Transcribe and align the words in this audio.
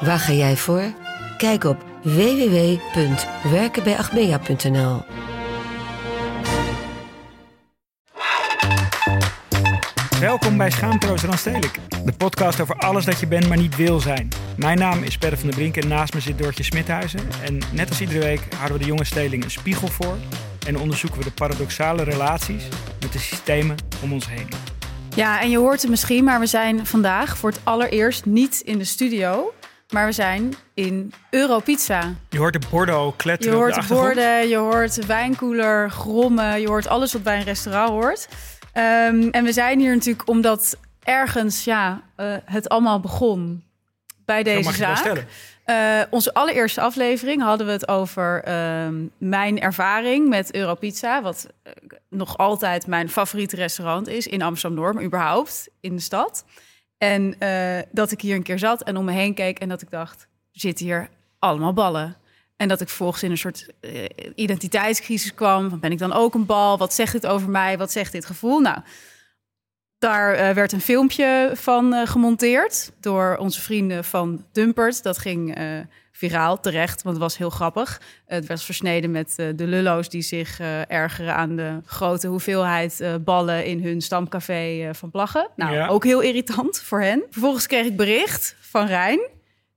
Waar 0.00 0.18
ga 0.18 0.32
jij 0.32 0.56
voor? 0.56 0.92
Kijk 1.36 1.64
op 1.64 1.84
www.werkenbijagmea.nl 2.02 5.02
Welkom 10.20 10.56
bij 10.56 10.70
Schaamteloos 10.70 11.22
Randstedelijk, 11.22 11.78
de 12.04 12.12
podcast 12.12 12.60
over 12.60 12.74
alles 12.74 13.04
dat 13.04 13.20
je 13.20 13.26
bent, 13.26 13.48
maar 13.48 13.56
niet 13.56 13.76
wil 13.76 14.00
zijn. 14.00 14.28
Mijn 14.56 14.78
naam 14.78 15.02
is 15.02 15.18
Perre 15.18 15.36
van 15.36 15.46
der 15.46 15.56
Brink 15.56 15.76
en 15.76 15.88
naast 15.88 16.14
me 16.14 16.20
zit 16.20 16.38
Doortje 16.38 16.62
Smithuizen. 16.62 17.20
En 17.44 17.58
net 17.72 17.88
als 17.88 18.00
iedere 18.00 18.18
week 18.18 18.40
houden 18.54 18.78
we 18.78 18.84
de 18.84 18.90
jonge 18.90 19.04
stedeling 19.04 19.44
een 19.44 19.50
spiegel 19.50 19.88
voor 19.88 20.16
en 20.66 20.78
onderzoeken 20.78 21.18
we 21.18 21.24
de 21.24 21.32
paradoxale 21.32 22.02
relaties 22.02 22.68
met 23.00 23.12
de 23.12 23.18
systemen 23.18 23.76
om 24.02 24.12
ons 24.12 24.28
heen. 24.28 24.48
Ja, 25.14 25.40
en 25.40 25.50
je 25.50 25.58
hoort 25.58 25.80
het 25.80 25.90
misschien, 25.90 26.24
maar 26.24 26.40
we 26.40 26.46
zijn 26.46 26.86
vandaag 26.86 27.38
voor 27.38 27.50
het 27.50 27.60
allereerst 27.64 28.24
niet 28.24 28.60
in 28.64 28.78
de 28.78 28.84
studio, 28.84 29.52
maar 29.96 30.06
we 30.06 30.12
zijn 30.12 30.54
in 30.74 31.12
Europizza. 31.30 32.14
Je 32.28 32.38
hoort 32.38 32.52
de 32.52 32.66
borden 32.70 32.94
Je 32.94 33.12
kletteren 33.16 33.52
de 33.52 33.58
hoort 33.58 33.74
de 33.74 33.94
borden, 33.94 34.48
je 34.48 34.56
hoort 34.56 34.94
de 34.94 35.06
wijnkoeler 35.06 35.90
grommen, 35.90 36.60
je 36.60 36.66
hoort 36.66 36.86
alles 36.86 37.12
wat 37.12 37.22
bij 37.22 37.36
een 37.36 37.44
restaurant 37.44 37.88
hoort. 37.88 38.28
Ehm, 38.72 39.28
en 39.30 39.44
we 39.44 39.52
zijn 39.52 39.78
hier 39.78 39.94
natuurlijk 39.94 40.28
omdat 40.28 40.78
ergens 41.02 41.64
ja, 41.64 42.02
eh, 42.16 42.34
het 42.44 42.68
allemaal 42.68 43.00
begon 43.00 43.64
bij 44.24 44.42
deze 44.42 44.70
je 44.70 44.74
zaak. 44.74 45.24
Eh, 45.64 46.02
onze 46.10 46.34
allereerste 46.34 46.80
aflevering 46.80 47.42
hadden 47.42 47.66
we 47.66 47.72
het 47.72 47.88
over 47.88 48.42
ehm, 48.44 48.94
mijn 49.18 49.60
ervaring 49.60 50.28
met 50.28 50.54
Europizza. 50.54 51.22
Wat 51.22 51.46
eh, 51.62 51.72
nog 52.08 52.36
altijd 52.36 52.86
mijn 52.86 53.08
favoriete 53.08 53.56
restaurant 53.56 54.08
is 54.08 54.26
in 54.26 54.42
Amsterdam-Noord, 54.42 54.94
maar 54.94 55.04
überhaupt 55.04 55.68
in 55.80 55.94
de 55.94 56.02
stad. 56.02 56.44
En 56.98 57.34
eh, 57.38 57.78
dat 57.90 58.10
ik 58.12 58.20
hier 58.20 58.34
een 58.34 58.42
keer 58.42 58.58
zat 58.58 58.82
en 58.82 58.96
om 58.96 59.04
me 59.04 59.12
heen 59.12 59.34
keek 59.34 59.58
en 59.58 59.68
dat 59.68 59.82
ik 59.82 59.90
dacht, 59.90 60.28
zitten 60.50 60.84
hier 60.84 61.08
allemaal 61.38 61.72
ballen. 61.72 62.16
En 62.56 62.68
dat 62.68 62.80
ik 62.80 62.88
volgens 62.88 63.22
in 63.22 63.30
een 63.30 63.38
soort 63.38 63.70
eh, 63.80 64.04
identiteitscrisis 64.34 65.34
kwam. 65.34 65.80
Ben 65.80 65.92
ik 65.92 65.98
dan 65.98 66.12
ook 66.12 66.34
een 66.34 66.46
bal? 66.46 66.78
Wat 66.78 66.94
zegt 66.94 67.12
dit 67.12 67.26
over 67.26 67.50
mij? 67.50 67.78
Wat 67.78 67.92
zegt 67.92 68.12
dit 68.12 68.26
gevoel? 68.26 68.60
Nou, 68.60 68.78
daar 69.98 70.34
eh, 70.34 70.54
werd 70.54 70.72
een 70.72 70.80
filmpje 70.80 71.50
van 71.54 72.06
gemonteerd 72.06 72.92
door 73.00 73.36
onze 73.36 73.60
vrienden 73.60 74.04
van 74.04 74.44
Dumpert. 74.52 75.02
Dat 75.02 75.18
ging 75.18 75.58
viraal 76.16 76.60
terecht, 76.60 77.02
want 77.02 77.14
het 77.16 77.24
was 77.24 77.36
heel 77.36 77.50
grappig. 77.50 78.00
Het 78.26 78.46
was 78.46 78.64
versneden 78.64 79.10
met 79.10 79.34
eh, 79.36 79.46
de 79.54 79.66
lullo's 79.66 80.08
die 80.08 80.22
zich 80.22 80.60
eh, 80.60 80.90
ergeren 80.90 81.34
aan 81.34 81.56
de 81.56 81.80
grote 81.84 82.26
hoeveelheid 82.28 83.00
eh, 83.00 83.14
ballen 83.20 83.64
in 83.64 83.82
hun 83.82 84.00
stamcafé 84.00 84.90
van 84.92 85.10
Plaggen. 85.10 85.48
Nou, 85.56 85.74
Ja. 85.74 85.86
ook 85.86 86.04
heel 86.04 86.20
irritant 86.20 86.80
voor 86.80 87.00
hen. 87.00 87.22
Vervolgens 87.30 87.66
kreeg 87.66 87.86
ik 87.86 87.96
bericht 87.96 88.56
van 88.60 88.86
Rijn, 88.86 89.20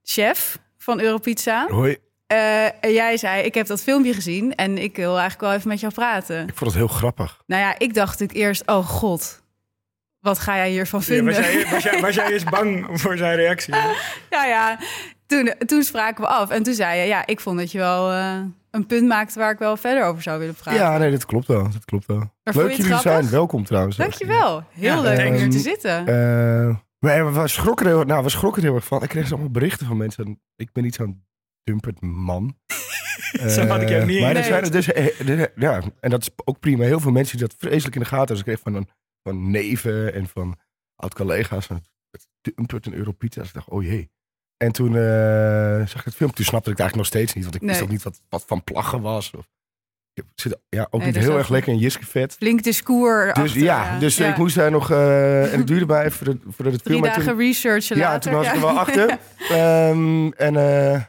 chef 0.04 0.58
van 0.78 1.00
Europizza. 1.02 1.68
Hoi, 1.70 1.98
en 2.28 2.92
jij 2.94 3.18
zei, 3.18 3.44
ik 3.44 3.54
heb 3.54 3.68
dat 3.68 3.82
filmpje 3.84 4.14
gezien 4.14 4.56
en 4.56 4.78
ik 4.78 4.96
wil 4.96 5.12
eigenlijk 5.12 5.42
wel 5.42 5.54
even 5.54 5.68
met 5.68 5.80
jou 5.80 5.94
praten. 5.94 6.48
ik 6.48 6.56
vond 6.58 6.72
het 6.72 6.80
heel 6.80 6.88
grappig. 6.88 7.42
Nou 7.46 7.62
ja, 7.62 7.76
ik 7.78 7.94
dacht 7.94 8.20
natuurlijk 8.20 8.40
eerst, 8.48 8.68
oh 8.68 8.86
god, 8.88 9.42
wat 10.20 10.40
ga 10.40 10.56
jij 10.56 10.70
hiervan 10.70 11.00
Ja, 11.00 11.06
vinden? 11.06 11.26
was, 11.36 11.46
jij, 11.46 11.68
was, 11.70 11.84
jij, 11.84 12.00
was 12.02 12.16
jij 12.16 12.32
eens 12.32 12.44
bang 12.44 12.88
voor 13.02 13.18
zijn 13.18 13.36
reactie? 13.36 13.76
Ja, 14.30 14.46
ja. 14.46 14.80
Toen, 15.30 15.54
toen 15.66 15.84
spraken 15.84 16.24
we 16.24 16.30
af 16.30 16.50
en 16.50 16.64
toen 16.64 16.74
zei 16.74 17.00
je, 17.00 17.08
ja, 17.08 17.26
ik 17.26 17.40
vond 17.40 17.58
dat 17.58 17.72
je 17.72 17.78
wel 17.78 18.12
eh, 18.12 18.40
een 18.72 18.86
punt 18.86 19.08
maakte 19.08 19.40
waar 19.40 19.52
ik 19.52 19.58
wel 19.60 19.78
verder 19.78 20.06
over 20.06 20.22
zou 20.22 20.40
willen 20.40 20.54
praten. 20.56 20.82
Ja, 20.82 20.98
nee, 20.98 21.12
dat 21.12 21.26
klopt 21.26 21.48
wel. 21.48 21.64
Dat 21.72 21.86
klopt 21.86 22.06
wel. 22.06 22.20
je 22.44 22.52
Leuk 22.54 22.70
jullie 22.70 22.84
grappig? 22.86 23.02
zijn. 23.12 23.30
Welkom 23.30 23.64
trouwens. 23.64 23.96
Dankjewel. 23.98 24.64
Heel 24.70 24.96
Ja, 24.96 25.02
leuk 25.02 25.18
om 25.18 25.24
thanks. 25.24 25.40
hier 25.42 25.50
te 25.50 25.60
zitten. 25.60 26.08
Eh, 26.08 26.76
maar 27.00 27.34
we 27.34 27.48
schrokken 27.48 27.86
er 27.86 27.92
heel, 27.92 28.04
nou, 28.04 28.24
we 28.24 28.30
schrokken 28.30 28.62
er 28.62 28.68
heel 28.68 28.78
erg 28.78 28.86
van. 28.88 29.04
Ik 29.04 29.10
kreeg 29.10 29.22
dus 29.24 29.32
allemaal 29.32 29.52
berichten 29.52 29.88
van 29.88 29.98
mensen. 29.98 30.42
Ik 30.56 30.72
ben 30.72 30.84
niet 30.84 30.96
zo'n 30.96 31.26
dumpert 31.64 32.02
man. 32.02 32.56
Zo 33.48 33.66
had 33.66 33.82
ik 33.82 33.90
jou 33.90 34.14
Eh, 34.16 34.22
Maar 34.22 34.36
er 34.36 34.44
zijn 34.44 34.64
er 34.64 34.72
dus, 34.72 34.86
ja, 35.56 35.82
en 36.00 36.10
dat 36.10 36.22
is 36.22 36.30
ook 36.46 36.60
prima. 36.60 36.84
Heel 36.84 37.00
veel 37.00 37.12
mensen 37.12 37.38
die 37.38 37.48
dat 37.48 37.58
vreselijk 37.60 37.96
in 37.96 38.02
de 38.02 38.08
gaten 38.08 38.36
hebben. 38.36 38.46
Dus 38.46 38.54
ik 38.56 38.62
kreeg 38.64 38.74
van, 38.74 38.88
van 39.24 39.52
neven 39.52 40.14
en 40.14 40.28
van 40.28 40.56
oud-collega's. 40.96 41.66
van 41.66 41.82
Dumpert 42.42 42.86
en 42.86 42.94
Europizza. 42.94 43.40
Dus 43.40 43.48
ik 43.50 43.54
dacht, 43.56 43.70
oh 43.70 43.84
jee. 43.84 44.12
En 44.64 44.72
toen 44.72 44.96
eh, 44.96 45.88
zag 45.88 45.96
ik 46.00 46.06
het 46.06 46.16
filmpje. 46.16 46.36
Toen 46.36 46.46
snapte 46.46 46.70
ik 46.72 46.78
het 46.78 46.80
eigenlijk 46.80 46.96
nog 46.96 47.06
steeds 47.06 47.34
niet. 47.34 47.44
Want 47.44 47.56
ik 47.56 47.62
wist 47.62 47.82
ook 47.82 47.90
niet 47.90 48.04
wat, 48.04 48.22
wat 48.30 48.44
van 48.48 48.64
plaggen 48.64 49.02
was. 49.02 49.32
Of, 49.38 49.48
ik 50.14 50.24
zit 50.36 50.58
ja, 50.70 50.88
ook 50.90 51.04
niet 51.06 51.16
heel 51.18 51.38
erg 51.38 51.50
lekker 51.50 51.74
in 51.74 51.80
Jiskevet. 51.80 52.34
Flink 52.34 52.64
discours. 52.64 53.34
Dus 53.34 53.54
ja, 53.54 54.00
dus 54.00 54.20
ik 54.20 54.38
moest 54.38 54.56
daar 54.56 54.72
nog... 54.72 54.92
eh, 54.92 55.54
en 55.54 55.58
het 55.58 55.68
duurde 55.68 55.86
mij 55.86 56.04
even 56.06 56.12
voordat, 56.18 56.38
voordat 56.48 56.74
het 56.74 56.84
Drie 56.84 56.98
film... 56.98 57.08
dagen 57.08 57.24
toen- 57.26 57.38
researchen 57.38 57.98
ja, 57.98 58.02
later. 58.12 58.22
toen 58.32 58.40
was 58.40 58.48
ik 58.48 58.54
er 58.54 58.60
wel 58.62 58.80
achter. 58.80 59.10
Ehm, 59.50 60.28
en 60.28 60.56
eh, 60.56 61.02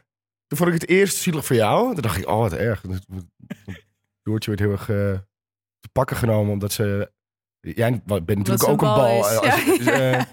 toen 0.47 0.59
vond 0.59 0.75
ik 0.75 0.81
het 0.81 0.88
eerst 0.91 1.17
zielig 1.17 1.47
voor 1.47 1.56
jou. 1.56 1.93
Toen 1.93 2.03
dacht 2.03 2.19
ik, 2.19 2.28
oh 2.28 2.38
wat 2.38 2.53
erg. 2.53 2.82
Doortje 4.22 4.50
werd 4.50 4.61
heel 4.62 4.71
erg 4.72 4.81
eh, 4.88 5.19
te 5.81 5.88
pakken 5.93 6.17
genomen 6.17 6.53
omdat 6.53 6.72
ze... 6.72 7.11
Jij 7.61 8.03
bent 8.05 8.27
natuurlijk 8.27 8.69
ook 8.69 8.82
een 8.82 8.88
een 8.88 8.94
bal 8.94 9.21
is, 9.21 9.31
eh, 9.32 9.38
als- 9.38 10.27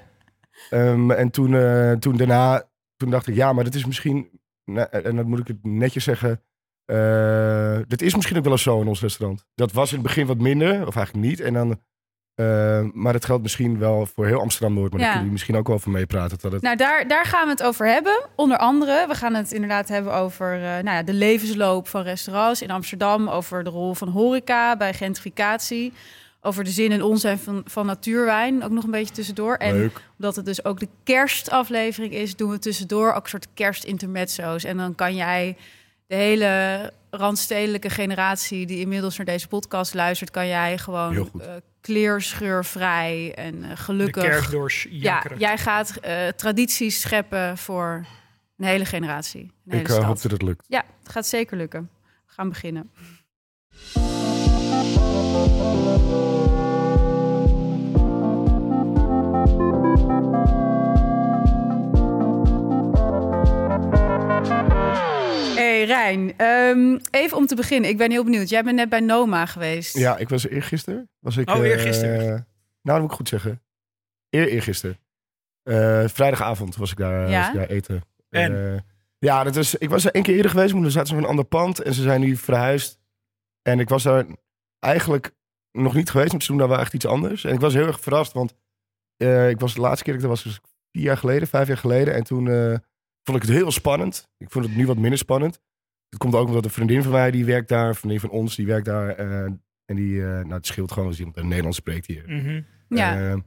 eh, 0.69 1.19
en 1.19 1.29
toen, 1.31 1.55
eh, 1.55 1.91
toen 1.91 2.17
daarna, 2.17 2.63
toen 2.97 3.09
dacht 3.09 3.28
ik, 3.28 3.35
ja, 3.35 3.53
maar 3.53 3.63
dat 3.63 3.74
is 3.75 3.85
misschien... 3.85 4.30
en 4.91 5.16
dan 5.16 5.28
moet 5.28 5.40
ik 5.40 5.47
het 5.47 5.63
netjes 5.63 6.03
zeggen... 6.03 6.41
eh, 6.85 7.80
dat 7.88 8.02
is 8.02 8.16
misschien 8.16 8.38
ook 8.38 8.44
wel 8.44 8.52
eens 8.53 8.62
zo 8.62 8.81
in 8.81 8.88
ons 8.88 9.02
restaurant. 9.02 9.46
Dat 9.56 9.72
was 9.72 9.90
in 9.90 9.97
het 9.97 10.08
begin 10.08 10.25
wat 10.28 10.38
minder, 10.38 10.88
of 10.88 10.96
eigenlijk 10.96 11.28
niet. 11.28 11.40
En 11.40 11.53
dan, 11.53 11.81
eh, 12.35 12.81
maar 12.94 13.13
dat 13.13 13.25
geldt 13.25 13.41
misschien 13.44 13.80
wel 13.80 14.06
voor 14.06 14.25
heel 14.25 14.40
Amsterdam-Noord. 14.40 14.91
Maar 14.91 15.00
Ja. 15.00 15.06
daar 15.06 15.13
kunnen 15.16 15.18
jullie 15.18 15.31
misschien 15.31 15.56
ook 15.56 15.68
wel 15.68 15.75
over 15.75 15.91
meepraten. 15.91 16.38
Dat 16.41 16.52
het 16.52 16.62
Nou, 16.62 16.75
daar, 16.75 17.08
daar 17.08 17.25
gaan 17.25 17.44
we 17.46 17.50
het 17.52 17.63
over 17.63 17.88
hebben. 17.88 18.25
Onder 18.35 18.58
andere, 18.58 19.06
we 19.08 19.16
gaan 19.16 19.34
het 19.34 19.52
inderdaad 19.52 19.88
hebben 19.88 20.14
over 20.14 20.53
eh, 20.53 20.62
nou 20.62 20.84
ja, 20.90 21.03
de 21.03 21.14
levensloop 21.14 21.88
van 21.88 22.02
restaurants 22.02 22.62
in 22.62 22.72
Amsterdam. 22.72 23.28
Over 23.29 23.64
de 23.64 23.69
rol 23.69 23.94
van 23.94 24.08
horeca 24.08 24.78
bij 24.78 24.94
gentrificatie. 24.94 25.94
Over 26.41 26.63
de 26.63 26.69
zin 26.69 26.91
en 26.91 27.03
onzin 27.03 27.37
van, 27.37 27.61
van 27.65 27.85
natuurwijn, 27.85 28.63
ook 28.63 28.71
nog 28.71 28.83
een 28.83 28.91
beetje 28.91 29.13
tussendoor. 29.13 29.55
En 29.55 29.73
Leuk. 29.77 30.01
omdat 30.17 30.35
het 30.35 30.45
dus 30.45 30.65
ook 30.65 30.79
de 30.79 30.87
kerstaflevering 31.03 32.13
is, 32.13 32.35
doen 32.35 32.49
we 32.49 32.59
tussendoor 32.59 33.13
ook 33.13 33.23
een 33.23 33.29
soort 33.29 33.47
kerstintermezzo's. 33.53 34.63
En 34.63 34.77
dan 34.77 34.95
kan 34.95 35.15
jij 35.15 35.57
de 36.07 36.15
hele 36.15 36.93
randstedelijke 37.09 37.89
generatie 37.89 38.66
die 38.66 38.79
inmiddels 38.79 39.17
naar 39.17 39.25
deze 39.25 39.47
podcast 39.47 39.93
luistert, 39.93 40.31
kan 40.31 40.47
jij 40.47 40.78
gewoon 40.78 41.31
eh 41.39 41.47
kleerscheurvrij 41.81 43.33
en 43.35 43.63
eh, 43.63 43.69
De 43.69 43.75
gelukkig. 43.78 44.51
Ja, 44.90 45.23
jij 45.37 45.57
gaat 45.57 45.95
eh, 45.97 46.28
tradities 46.28 47.01
scheppen 47.01 47.57
voor 47.57 48.05
een 48.57 48.66
hele 48.66 48.85
generatie. 48.85 49.41
Een 49.41 49.51
hele 49.66 49.81
Ik 49.81 49.87
stad. 49.87 50.03
hoop 50.03 50.22
dat 50.22 50.31
het 50.31 50.41
lukt. 50.41 50.66
Ja, 50.67 50.83
het 51.03 51.11
gaat 51.11 51.25
zeker 51.28 51.57
lukken. 51.57 51.90
We 52.28 52.33
gaan 52.33 52.49
beginnen. 52.49 52.91
Hey 65.78 65.85
Rijn, 65.85 66.38
ehm, 66.38 67.00
even 67.12 67.38
om 67.38 67.46
te 67.46 67.56
beginnen. 67.56 67.90
Ik 67.90 67.97
ben 67.97 68.12
heel 68.12 68.24
benieuwd. 68.24 68.50
Jij 68.50 68.64
bent 68.64 68.76
net 68.76 68.90
bij 68.90 69.00
Noma 69.00 69.46
geweest. 69.46 69.97
Ja, 69.97 70.18
ik 70.18 70.29
was 70.29 70.47
eergisteren. 70.47 71.09
Was 71.20 71.38
ik, 71.38 71.50
Oh, 71.50 71.56
eh, 71.56 71.64
eergisteren. 71.64 72.26
nou, 72.28 72.46
dat 72.82 73.00
moet 73.00 73.09
ik 73.09 73.16
goed 73.16 73.28
zeggen. 73.29 73.62
Eer, 74.29 74.47
eergisteren. 74.47 74.97
Eh, 75.64 76.08
vrijdagavond 76.08 76.76
was 76.76 76.91
ik 76.91 76.97
daar, 76.97 77.29
Ja? 77.29 77.40
was 77.40 77.47
ik 77.47 77.53
daar 77.56 77.68
eten. 77.70 78.02
En? 78.29 78.74
Eh, 78.74 78.79
Ja, 79.20 79.44
dat 79.44 79.56
is, 79.56 79.76
ik 79.76 79.90
was 79.90 80.06
er 80.06 80.12
één 80.14 80.24
keer 80.24 80.35
eerder 80.35 80.52
geweest, 80.52 80.74
maar 80.74 80.82
toen 80.82 80.91
zaten 80.91 81.08
ze 81.08 81.16
in 81.16 81.22
een 81.24 81.29
ander 81.29 81.46
pand 81.46 81.82
en 81.82 81.94
ze 81.94 82.02
zijn 82.02 82.22
nu 82.22 82.35
verhuisd. 82.35 83.00
En 83.62 83.79
ik 83.79 83.90
was 83.90 84.03
daar 84.03 84.26
eigenlijk 84.79 85.32
nog 85.72 85.94
niet 85.94 86.09
geweest, 86.09 86.29
want 86.32 86.44
ze 86.44 86.50
doen 86.50 86.58
daar 86.59 86.68
wel 86.68 86.79
echt 86.79 86.94
iets 86.94 87.06
anders. 87.06 87.44
En 87.44 87.53
ik 87.53 87.59
was 87.59 87.74
heel 87.74 87.88
erg 87.88 88.00
verrast, 88.00 88.34
want 88.34 88.53
eh, 89.18 89.50
ik 89.50 89.59
was 89.59 89.74
de 89.74 89.82
laatste 89.82 90.03
keer 90.03 90.14
dat 90.14 90.22
ik 90.24 90.29
was, 90.29 90.44
dus 90.44 90.59
vier 90.91 91.03
jaar 91.03 91.18
geleden, 91.18 91.47
vijf 91.47 91.68
jaar 91.68 91.78
geleden. 91.78 92.14
En 92.14 92.24
toen 92.24 92.47
eh, 92.50 92.76
vond 93.24 93.38
ik 93.44 93.47
het 93.47 93.58
heel 93.58 93.72
spannend. 93.72 94.29
Ik 94.38 94.52
vond 94.52 94.66
het 94.66 94.76
nu 94.76 94.85
wat 94.85 94.97
minder 94.97 95.18
spannend. 95.20 95.59
Het 96.09 96.19
komt 96.19 96.35
ook 96.35 96.47
omdat 96.47 96.65
een 96.65 96.71
vriendin 96.71 97.03
van 97.03 97.11
mij, 97.11 97.31
die 97.31 97.45
werkt 97.45 97.69
daar, 97.69 97.87
een 97.87 97.95
vriendin 97.95 98.19
van 98.19 98.29
ons, 98.29 98.55
die 98.55 98.65
werkt 98.65 98.85
daar. 98.85 99.09
eh, 99.09 99.43
en 99.85 99.95
die, 99.95 100.21
eh, 100.21 100.27
nou 100.27 100.53
het 100.53 100.65
scheelt 100.67 100.91
gewoon 100.91 101.07
als 101.07 101.17
iemand 101.19 101.37
in 101.37 101.47
Nederlands 101.47 101.77
spreekt 101.77 102.05
hier. 102.07 102.23
Mhm. 102.27 102.61
Ja. 102.89 103.29
Eh, 103.31 103.37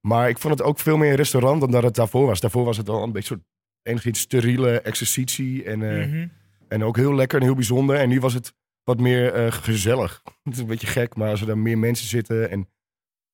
maar 0.00 0.28
ik 0.28 0.38
vond 0.38 0.58
het 0.58 0.62
ook 0.68 0.78
veel 0.78 0.96
meer 0.96 1.10
een 1.10 1.16
restaurant 1.16 1.60
dan 1.60 1.70
dat 1.70 1.82
het 1.82 1.94
daarvoor 1.94 2.26
was. 2.26 2.40
Daarvoor 2.40 2.64
was 2.64 2.76
het 2.76 2.88
al 2.88 3.02
een 3.02 3.12
beetje 3.12 3.34
een 3.34 3.40
soort 3.40 3.50
enigszins 3.82 4.20
steriele 4.20 4.80
exercitie. 4.80 5.64
En, 5.64 5.82
eh, 5.82 6.06
Mhm. 6.06 6.26
en 6.68 6.84
ook 6.84 6.96
heel 6.96 7.14
lekker 7.14 7.38
en 7.38 7.44
heel 7.44 7.54
bijzonder. 7.54 7.96
En 7.96 8.08
nu 8.08 8.20
was 8.20 8.34
het 8.34 8.54
wat 8.84 9.00
meer 9.00 9.32
eh, 9.32 9.52
gezellig. 9.52 10.22
Het 10.44 10.52
is 10.54 10.58
een 10.60 10.66
beetje 10.66 10.86
gek, 10.86 11.16
maar 11.16 11.30
als 11.30 11.40
er 11.40 11.46
dan 11.46 11.62
meer 11.62 11.78
mensen 11.78 12.06
zitten. 12.08 12.50
En 12.50 12.68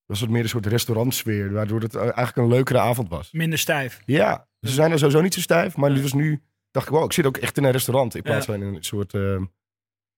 was 0.05 0.19
het 0.19 0.29
meer 0.29 0.43
een 0.43 0.49
soort 0.49 0.65
restaurantsfeer. 0.65 1.51
Waardoor 1.51 1.81
het 1.81 1.95
eigenlijk 1.95 2.35
een 2.37 2.47
leukere 2.47 2.79
avond 2.79 3.09
was. 3.09 3.31
Minder 3.31 3.59
stijf. 3.59 4.01
Ja, 4.05 4.47
ze 4.59 4.71
zijn 4.71 4.91
er 4.91 4.97
sowieso 4.99 5.21
niet 5.21 5.33
zo 5.33 5.39
stijf. 5.39 5.75
Maar 5.77 5.93
dit 5.93 6.01
was 6.01 6.13
nu, 6.13 6.41
dacht 6.73 6.87
ik, 6.87 6.93
wow, 6.93 7.03
ik 7.03 7.13
zit 7.13 7.25
ook 7.25 7.37
echt 7.37 7.57
in 7.57 7.63
een 7.63 7.71
restaurant. 7.71 8.15
In 8.15 8.21
plaats 8.21 8.45
Ja. 8.45 8.53
van 8.53 8.61
in 8.63 8.75
een 8.75 8.83
soort, 8.83 9.13
eh, 9.13 9.41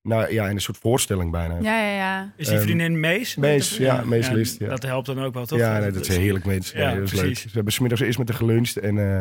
nou 0.01 0.33
ja, 0.33 0.45
in 0.47 0.55
een 0.55 0.61
soort 0.61 0.77
voorstelling 0.77 1.31
bijna. 1.31 1.53
Ja, 1.61 1.79
ja, 1.81 1.95
ja. 1.95 2.33
Is 2.37 2.45
die 2.47 2.55
Ehm, 2.55 2.63
vriendin 2.65 2.99
Mees? 2.99 3.35
Mees, 3.35 3.77
ja, 3.77 4.01
Mees 4.05 4.29
List, 4.29 4.59
ja. 4.59 4.67
Dat 4.67 4.83
helpt 4.83 5.05
dan 5.05 5.19
ook 5.23 5.33
wel, 5.33 5.45
toch? 5.45 5.59
Ja, 5.59 5.79
nee, 5.79 5.91
dat 5.91 6.07
is 6.07 6.17
heerlijk 6.17 6.45
mensen. 6.45 6.79
Ja, 6.79 6.89
Ja, 6.89 6.95
dat 6.95 7.03
is 7.03 7.11
leuk. 7.11 7.21
precies. 7.21 7.41
Ze 7.41 7.49
hebben 7.55 7.73
smiddags 7.73 8.01
eerst 8.01 8.17
met 8.17 8.27
de 8.27 8.33
geluncht 8.33 8.77
en, 8.77 8.97
eh, 8.97 9.19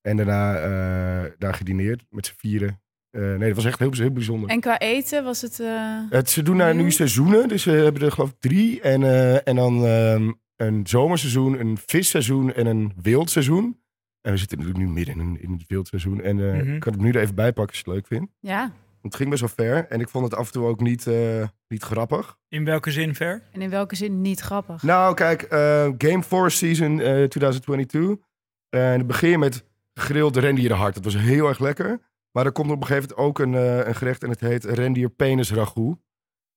en 0.00 0.16
daarna 0.16 0.56
eh, 0.56 1.30
daar 1.38 1.54
gedineerd 1.54 2.02
met 2.10 2.26
z'n 2.26 2.34
vieren. 2.36 2.80
Eh, 3.10 3.20
nee, 3.22 3.38
dat 3.48 3.56
was 3.56 3.64
echt 3.64 3.78
heel, 3.78 3.92
heel 3.92 4.10
bijzonder. 4.12 4.50
En 4.50 4.60
qua 4.60 4.78
eten 4.78 5.24
was 5.24 5.40
het... 5.40 5.60
eh, 5.60 5.98
Het, 6.10 6.30
ze 6.30 6.42
doen 6.42 6.58
daar 6.58 6.74
nu 6.74 6.90
seizoenen, 6.90 7.48
dus 7.48 7.62
ze 7.62 7.70
hebben 7.70 8.02
er 8.02 8.12
geloof 8.12 8.30
ik 8.30 8.36
drie. 8.40 8.80
En, 8.80 9.02
en 9.44 9.56
dan 9.56 9.84
ehm, 9.86 10.32
een 10.56 10.86
zomerseizoen, 10.86 11.60
een 11.60 11.78
visseizoen 11.86 12.52
en 12.54 12.66
een 12.66 12.92
wildseizoen. 13.02 13.79
En 14.20 14.32
we 14.32 14.38
zitten 14.38 14.58
natuurlijk 14.58 14.86
nu 14.86 14.92
midden 14.92 15.40
in, 15.40 15.52
het 15.52 15.64
wildseizoen. 15.66 16.20
En 16.22 16.40
eh, 16.40 16.60
Mhm. 16.62 16.74
ik 16.74 16.80
kan 16.80 16.92
het 16.92 17.02
nu 17.02 17.10
er 17.10 17.20
even 17.20 17.34
bij 17.34 17.52
pakken 17.52 17.66
als 17.74 17.76
je 17.84 17.84
het 17.84 17.94
leuk 17.94 18.06
vindt. 18.06 18.32
ja, 18.40 18.72
het 19.02 19.14
ging 19.14 19.28
best 19.30 19.40
wel 19.40 19.50
ver 19.66 19.86
en 19.88 20.00
ik 20.00 20.08
vond 20.08 20.24
het 20.24 20.34
af 20.34 20.46
en 20.46 20.52
toe 20.52 20.66
ook 20.66 20.80
niet, 20.80 21.06
eh, 21.06 21.48
niet 21.68 21.82
grappig. 21.82 22.36
In 22.48 22.64
welke 22.64 22.90
zin 22.90 23.14
ver? 23.14 23.42
en 23.52 23.62
in 23.62 23.70
welke 23.70 23.94
zin 23.96 24.20
niet 24.20 24.40
grappig? 24.40 24.82
Nou, 24.82 25.14
kijk, 25.14 25.42
eh, 25.42 25.88
Game 25.98 26.22
Force 26.22 26.56
Season 26.56 27.00
eh 27.00 27.24
2022. 27.24 28.26
En 28.68 28.98
dan 28.98 29.06
begin 29.06 29.30
je 29.30 29.38
met 29.38 29.64
gegrild 29.94 30.36
rendierhart. 30.36 30.94
Dat 30.94 31.04
was 31.04 31.16
heel 31.16 31.48
erg 31.48 31.58
lekker. 31.58 32.00
Maar 32.32 32.44
er 32.46 32.52
komt 32.52 32.70
op 32.70 32.80
een 32.80 32.86
gegeven 32.86 33.08
moment 33.16 33.28
ook 33.28 33.38
een, 33.38 33.54
eh, 33.54 33.86
een 33.86 33.94
gerecht 33.94 34.22
en 34.22 34.30
het 34.30 34.40
heet 34.40 34.64
rendier 34.64 35.08
penis 35.10 35.52
ragout. 35.52 35.98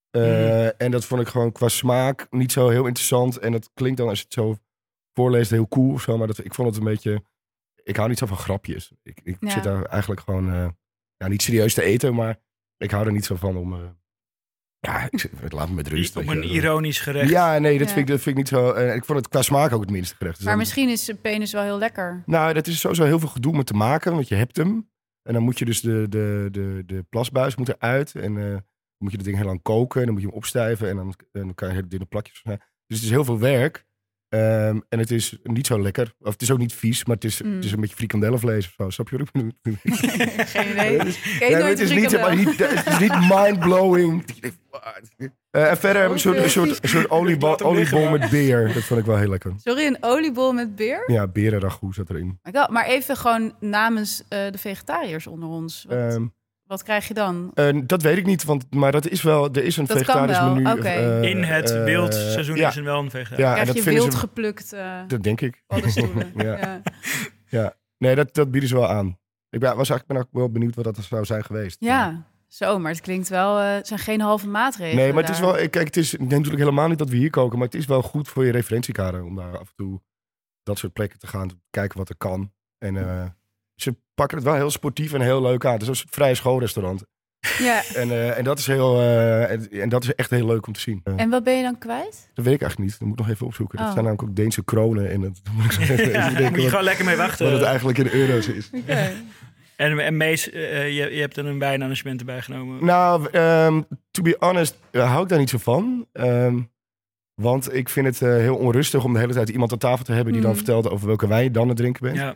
Eh, 0.10 0.82
En 0.82 0.92
dat 0.92 1.06
vond 1.06 1.22
ik 1.22 1.28
gewoon 1.28 1.52
qua 1.52 1.68
smaak 1.68 2.28
niet 2.30 2.52
zo 2.52 2.70
heel 2.70 2.86
interessant. 2.86 3.38
En 3.38 3.52
dat 3.52 3.70
klinkt 3.74 3.98
dan 3.98 4.08
als 4.08 4.18
je 4.18 4.24
het 4.24 4.34
zo 4.34 4.56
voorleest 5.14 5.52
heel 5.52 5.68
cool 5.68 5.92
of 5.94 6.02
zo. 6.02 6.18
Maar 6.18 6.28
dat, 6.28 6.46
ik 6.46 6.54
vond 6.54 6.68
het 6.68 6.78
een 6.78 6.84
beetje... 6.84 7.24
Ik 7.84 7.96
hou 7.96 8.10
niet 8.10 8.18
zo 8.18 8.26
van 8.26 8.38
grapjes. 8.38 8.92
Ik, 9.04 9.20
ik 9.24 9.38
Ja. 9.40 9.50
zit 9.50 9.64
daar 9.64 9.84
eigenlijk 9.86 10.22
gewoon... 10.22 10.54
eh, 10.54 10.68
ja, 11.18 11.28
niet 11.28 11.42
serieus 11.42 11.74
te 11.74 11.84
eten, 11.84 12.16
maar 12.16 12.40
ik 12.78 12.92
hou 12.92 13.06
er 13.06 13.12
niet 13.12 13.26
zo 13.26 13.36
van 13.36 13.58
om... 13.58 13.74
eh, 13.74 13.80
ja, 14.80 15.08
ik, 15.12 15.20
zit- 15.20 15.52
laat 15.54 15.70
me 15.70 15.76
met 15.76 15.88
rust. 15.88 16.14
Weet 16.14 16.28
een 16.28 16.44
ironisch 16.44 17.00
gerecht. 17.00 17.30
Ja, 17.30 17.58
nee, 17.60 17.78
dat, 17.78 17.88
Ja. 17.88 17.94
vind 17.94 18.06
ik, 18.10 18.14
dat 18.16 18.22
vind 18.22 18.38
ik 18.38 18.44
niet 18.44 18.48
zo. 18.52 18.72
eh, 18.72 18.96
ik 18.96 19.06
vond 19.06 19.20
het 19.20 19.28
qua 19.28 19.42
smaak 19.42 19.72
ook 19.74 19.82
het 19.82 19.90
minste 19.90 20.16
gerecht. 20.16 20.38
Dus 20.38 20.46
Maar 20.46 20.58
misschien 20.58 20.90
is 20.90 21.12
penis 21.22 21.52
wel 21.52 21.64
heel 21.64 21.78
lekker. 21.78 22.24
Nou, 22.26 22.54
dat 22.54 22.68
is 22.68 22.80
sowieso 22.80 23.04
heel 23.04 23.20
veel 23.20 23.28
gedoe 23.30 23.56
met 23.56 23.66
te 23.66 23.74
maken, 23.74 24.14
want 24.14 24.28
je 24.28 24.36
hebt 24.36 24.58
hem. 24.58 24.90
En 25.24 25.34
dan 25.34 25.44
moet 25.44 25.60
je 25.60 25.66
dus 25.66 25.82
de, 25.82 26.06
de, 26.10 26.48
de, 26.52 26.84
de 26.86 27.04
plasbuis 27.10 27.56
moet 27.56 27.70
eruit. 27.70 28.16
En 28.16 28.38
eh, 28.38 28.44
dan 28.52 28.64
moet 28.98 29.12
je 29.12 29.18
dat 29.18 29.26
ding 29.26 29.38
heel 29.38 29.46
lang 29.46 29.62
koken. 29.62 30.00
En 30.00 30.06
dan 30.06 30.14
moet 30.14 30.24
je 30.24 30.30
hem 30.30 30.38
opstijven. 30.38 30.90
En 30.90 30.96
dan, 30.96 31.14
en 31.32 31.42
dan 31.42 31.54
kan 31.56 31.68
je 31.68 31.74
hele 31.74 31.88
dunne 31.88 32.06
plakjes 32.06 32.42
Dus 32.44 32.54
het 32.88 33.02
is 33.04 33.10
heel 33.10 33.26
veel 33.26 33.40
werk. 33.40 33.86
Ehm, 34.34 34.80
en 34.90 35.00
het 35.00 35.12
is 35.12 35.38
niet 35.44 35.68
zo 35.68 35.82
lekker. 35.82 36.14
Of 36.20 36.32
het 36.32 36.42
is 36.42 36.52
ook 36.52 36.58
niet 36.58 36.74
vies, 36.74 37.06
maar 37.06 37.16
het 37.16 37.26
is, 37.26 37.42
Mm. 37.42 37.56
het 37.56 37.66
is 37.66 37.72
een 37.72 37.80
beetje 37.80 37.96
frikandellenvlees 37.96 38.66
of 38.66 38.74
zo. 38.78 38.90
Snap 38.90 39.10
je 39.10 39.18
wat 39.18 39.28
ik 39.28 39.32
bedoel? 39.34 39.52
Geen 40.46 40.70
idee. 40.72 40.98
Het 40.98 41.08
is- 41.08 41.20
Nee, 41.40 41.56
het 41.56 41.80
niet, 41.94 42.12
maar 42.12 42.36
niet, 42.36 42.58
het 42.58 42.88
is 42.88 43.00
niet 43.00 43.20
mind-blowing. 43.30 44.26
Eh, 45.50 45.70
en 45.70 45.78
verder 45.78 46.02
heb 46.02 46.08
ik 46.10 46.14
een 46.14 46.20
soort, 46.20 46.38
een 46.38 46.50
soort, 46.50 46.84
een 46.84 46.90
soort 46.90 47.10
oliebol, 47.66 48.10
met 48.10 48.30
beer. 48.30 48.74
Dat 48.74 48.84
vond 48.84 49.00
ik 49.00 49.06
wel 49.06 49.18
heel 49.18 49.30
lekker. 49.30 49.54
Sorry, 49.58 49.86
een 49.86 49.98
oliebol 50.00 50.54
met 50.54 50.76
beer? 50.76 51.12
Ja, 51.12 51.28
berenragout 51.28 51.96
zat 51.96 52.10
erin. 52.10 52.40
God, 52.52 52.70
Maar 52.70 52.86
even 52.86 53.18
gewoon 53.18 53.54
namens 53.60 54.24
eh, 54.30 54.52
de 54.52 54.58
vegetariërs 54.58 55.28
onder 55.28 55.50
ons. 55.50 55.86
Wat, 55.88 55.98
Ehm, 55.98 56.26
wat 56.66 56.84
krijg 56.84 57.08
je 57.08 57.14
dan? 57.14 57.52
Eh, 57.54 57.80
dat 57.86 58.02
weet 58.02 58.18
ik 58.18 58.26
niet, 58.26 58.44
want, 58.44 58.74
maar 58.74 58.92
dat 58.92 59.08
is 59.08 59.22
wel, 59.22 59.52
er 59.54 59.64
is 59.64 59.78
een 59.78 59.86
Dat 59.86 60.04
kan 60.04 60.06
vegetarisch 60.06 60.38
wel, 60.40 60.54
menu. 60.76 60.82
eh, 60.82 61.30
In 61.30 61.44
het 61.44 61.72
eh, 61.72 61.84
wildseizoen 61.84 62.56
ja, 62.56 62.70
is 62.70 62.76
er 62.76 62.84
wel 62.84 63.00
een 63.00 63.10
vegetariër. 63.10 63.46
Ja, 63.46 63.50
en 63.50 63.62
krijg 63.62 63.76
dat 63.76 63.84
je 63.84 63.90
wild 63.92 64.12
ze, 64.12 64.18
geplukt 64.20 64.74
eh 64.74 65.00
dat 65.08 65.24
denk 65.24 65.42
ik. 65.42 65.64
Ja. 66.36 66.58
ja. 66.58 66.82
Ja. 67.50 67.74
Nee, 67.98 68.16
dat, 68.16 68.34
dat 68.34 68.52
bieden 68.52 68.70
ze 68.70 68.76
wel 68.76 68.90
aan. 68.90 69.08
Ik 69.50 69.60
ben, 69.60 69.76
was 69.76 69.90
eigenlijk 69.90 70.08
ben 70.08 70.18
ook 70.18 70.28
wel 70.32 70.52
benieuwd 70.52 70.76
wat 70.76 70.84
dat 70.84 70.98
zou 71.04 71.26
zijn 71.26 71.44
geweest. 71.44 71.78
Ja, 71.80 72.24
zo, 72.48 72.80
maar 72.80 72.92
het 72.92 73.02
klinkt 73.02 73.30
wel, 73.30 73.60
eh, 73.60 73.74
het 73.74 73.88
zijn 73.88 74.00
geen 74.00 74.22
halve 74.22 74.48
maatregelen. 74.48 75.04
Nee, 75.04 75.14
maar 75.14 75.24
het 75.24 75.32
is 75.32 75.40
wel, 75.40 75.54
kijk, 75.54 75.74
het 75.86 75.98
is 75.98 76.14
ik 76.14 76.20
denk 76.20 76.32
natuurlijk 76.32 76.60
helemaal 76.64 76.88
niet 76.88 76.98
dat 76.98 77.10
we 77.10 77.16
hier 77.18 77.30
koken, 77.30 77.58
maar 77.58 77.68
het 77.68 77.76
is 77.76 77.86
wel 77.86 78.02
goed 78.02 78.28
voor 78.28 78.46
je 78.46 78.52
referentiekader 78.52 79.24
om 79.24 79.36
daar 79.36 79.58
af 79.60 79.68
en 79.68 79.74
toe 79.76 80.02
dat 80.64 80.78
soort 80.78 80.94
plekken 80.94 81.20
te 81.20 81.28
gaan, 81.28 81.48
te 81.48 81.56
kijken 81.70 81.98
wat 81.98 82.10
er 82.10 82.18
kan. 82.18 82.52
En 82.78 82.98
eh, 82.98 83.26
ze 83.76 83.96
pakken 84.16 84.38
het 84.38 84.46
wel 84.46 84.56
heel 84.56 84.70
sportief 84.72 85.14
en 85.14 85.22
heel 85.22 85.42
leuk 85.42 85.66
aan. 85.66 85.74
Het 85.74 85.82
is 85.82 85.88
een 85.88 85.96
soort 85.96 86.14
vrije 86.14 86.36
schoolrestaurant. 86.36 87.04
Ja. 87.60 87.82
En, 87.96 88.12
eh, 88.12 88.38
en, 88.38 88.44
dat 88.44 88.60
is 88.60 88.68
heel, 88.68 89.00
eh, 89.00 89.52
en, 89.52 89.70
en 89.72 89.90
dat 89.90 90.04
is 90.04 90.16
echt 90.16 90.30
heel 90.30 90.46
leuk 90.46 90.68
om 90.68 90.74
te 90.74 90.80
zien. 90.80 91.02
En 91.16 91.30
wat 91.30 91.44
ben 91.44 91.58
je 91.58 91.64
dan 91.64 91.78
kwijt? 91.78 92.30
Dat 92.34 92.46
weet 92.46 92.54
ik 92.54 92.62
eigenlijk 92.62 92.80
niet. 92.80 92.92
Dat 92.92 93.08
moet 93.08 93.20
ik 93.20 93.26
nog 93.26 93.34
even 93.34 93.46
opzoeken. 93.46 93.78
Dat 93.78 93.88
Oh. 93.88 93.94
zijn 93.94 94.06
namelijk 94.06 94.30
ook 94.30 94.36
Deense 94.36 94.64
kronen. 94.64 95.10
En 95.12 95.22
dat 95.22 95.42
moet 95.56 95.66
ik 95.66 95.72
zo 95.72 95.82
even 95.82 95.96
Ja, 96.12 96.12
denken 96.12 96.42
daar 96.42 96.52
moet 96.52 96.62
je 96.62 96.70
gewoon 96.70 96.84
lekker 96.84 97.06
mee 97.06 97.16
wachten. 97.16 97.46
wat 97.46 97.54
het 97.60 97.64
eigenlijk 97.68 97.98
in 97.98 98.08
euro's 98.12 98.48
is. 98.48 98.70
En, 99.76 100.00
en 100.00 100.18
Mees, 100.18 100.50
eh, 100.50 100.86
je, 100.98 101.16
je 101.16 101.20
hebt 101.22 101.38
er 101.38 101.46
een 101.46 101.60
wijnarrangement 101.60 102.20
erbij 102.20 102.42
genomen. 102.42 102.86
Nou, 102.86 103.28
ehm, 103.32 103.82
to 104.12 104.22
be 104.22 104.36
honest, 104.40 104.80
hou 104.92 105.24
ik 105.24 105.30
daar 105.30 105.40
niet 105.40 105.50
zo 105.50 105.58
van. 105.58 106.08
Ehm, 106.12 106.60
want 107.42 107.74
ik 107.74 107.90
vind 107.90 108.06
het 108.06 108.22
eh, 108.22 108.30
heel 108.30 108.56
onrustig 108.56 109.04
om 109.04 109.14
de 109.14 109.20
hele 109.20 109.34
tijd 109.34 109.50
iemand 109.50 109.72
aan 109.72 109.78
tafel 109.78 110.06
te 110.06 110.12
hebben 110.14 110.34
die 110.34 110.42
dan 110.42 110.52
Mm. 110.52 110.58
vertelt 110.58 110.90
over 110.90 111.08
welke 111.08 111.28
wijn 111.28 111.44
je 111.44 111.52
dan 111.52 111.62
aan 111.62 111.68
het 111.68 111.78
drinken 111.78 112.04
bent. 112.04 112.18
ja. 112.18 112.36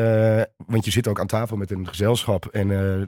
Eh, 0.00 0.42
want 0.66 0.84
je 0.84 0.90
zit 0.90 1.08
ook 1.08 1.20
aan 1.20 1.26
tafel 1.26 1.56
met 1.56 1.70
een 1.70 1.88
gezelschap. 1.88 2.46
En 2.46 2.70
eh, 2.70 3.02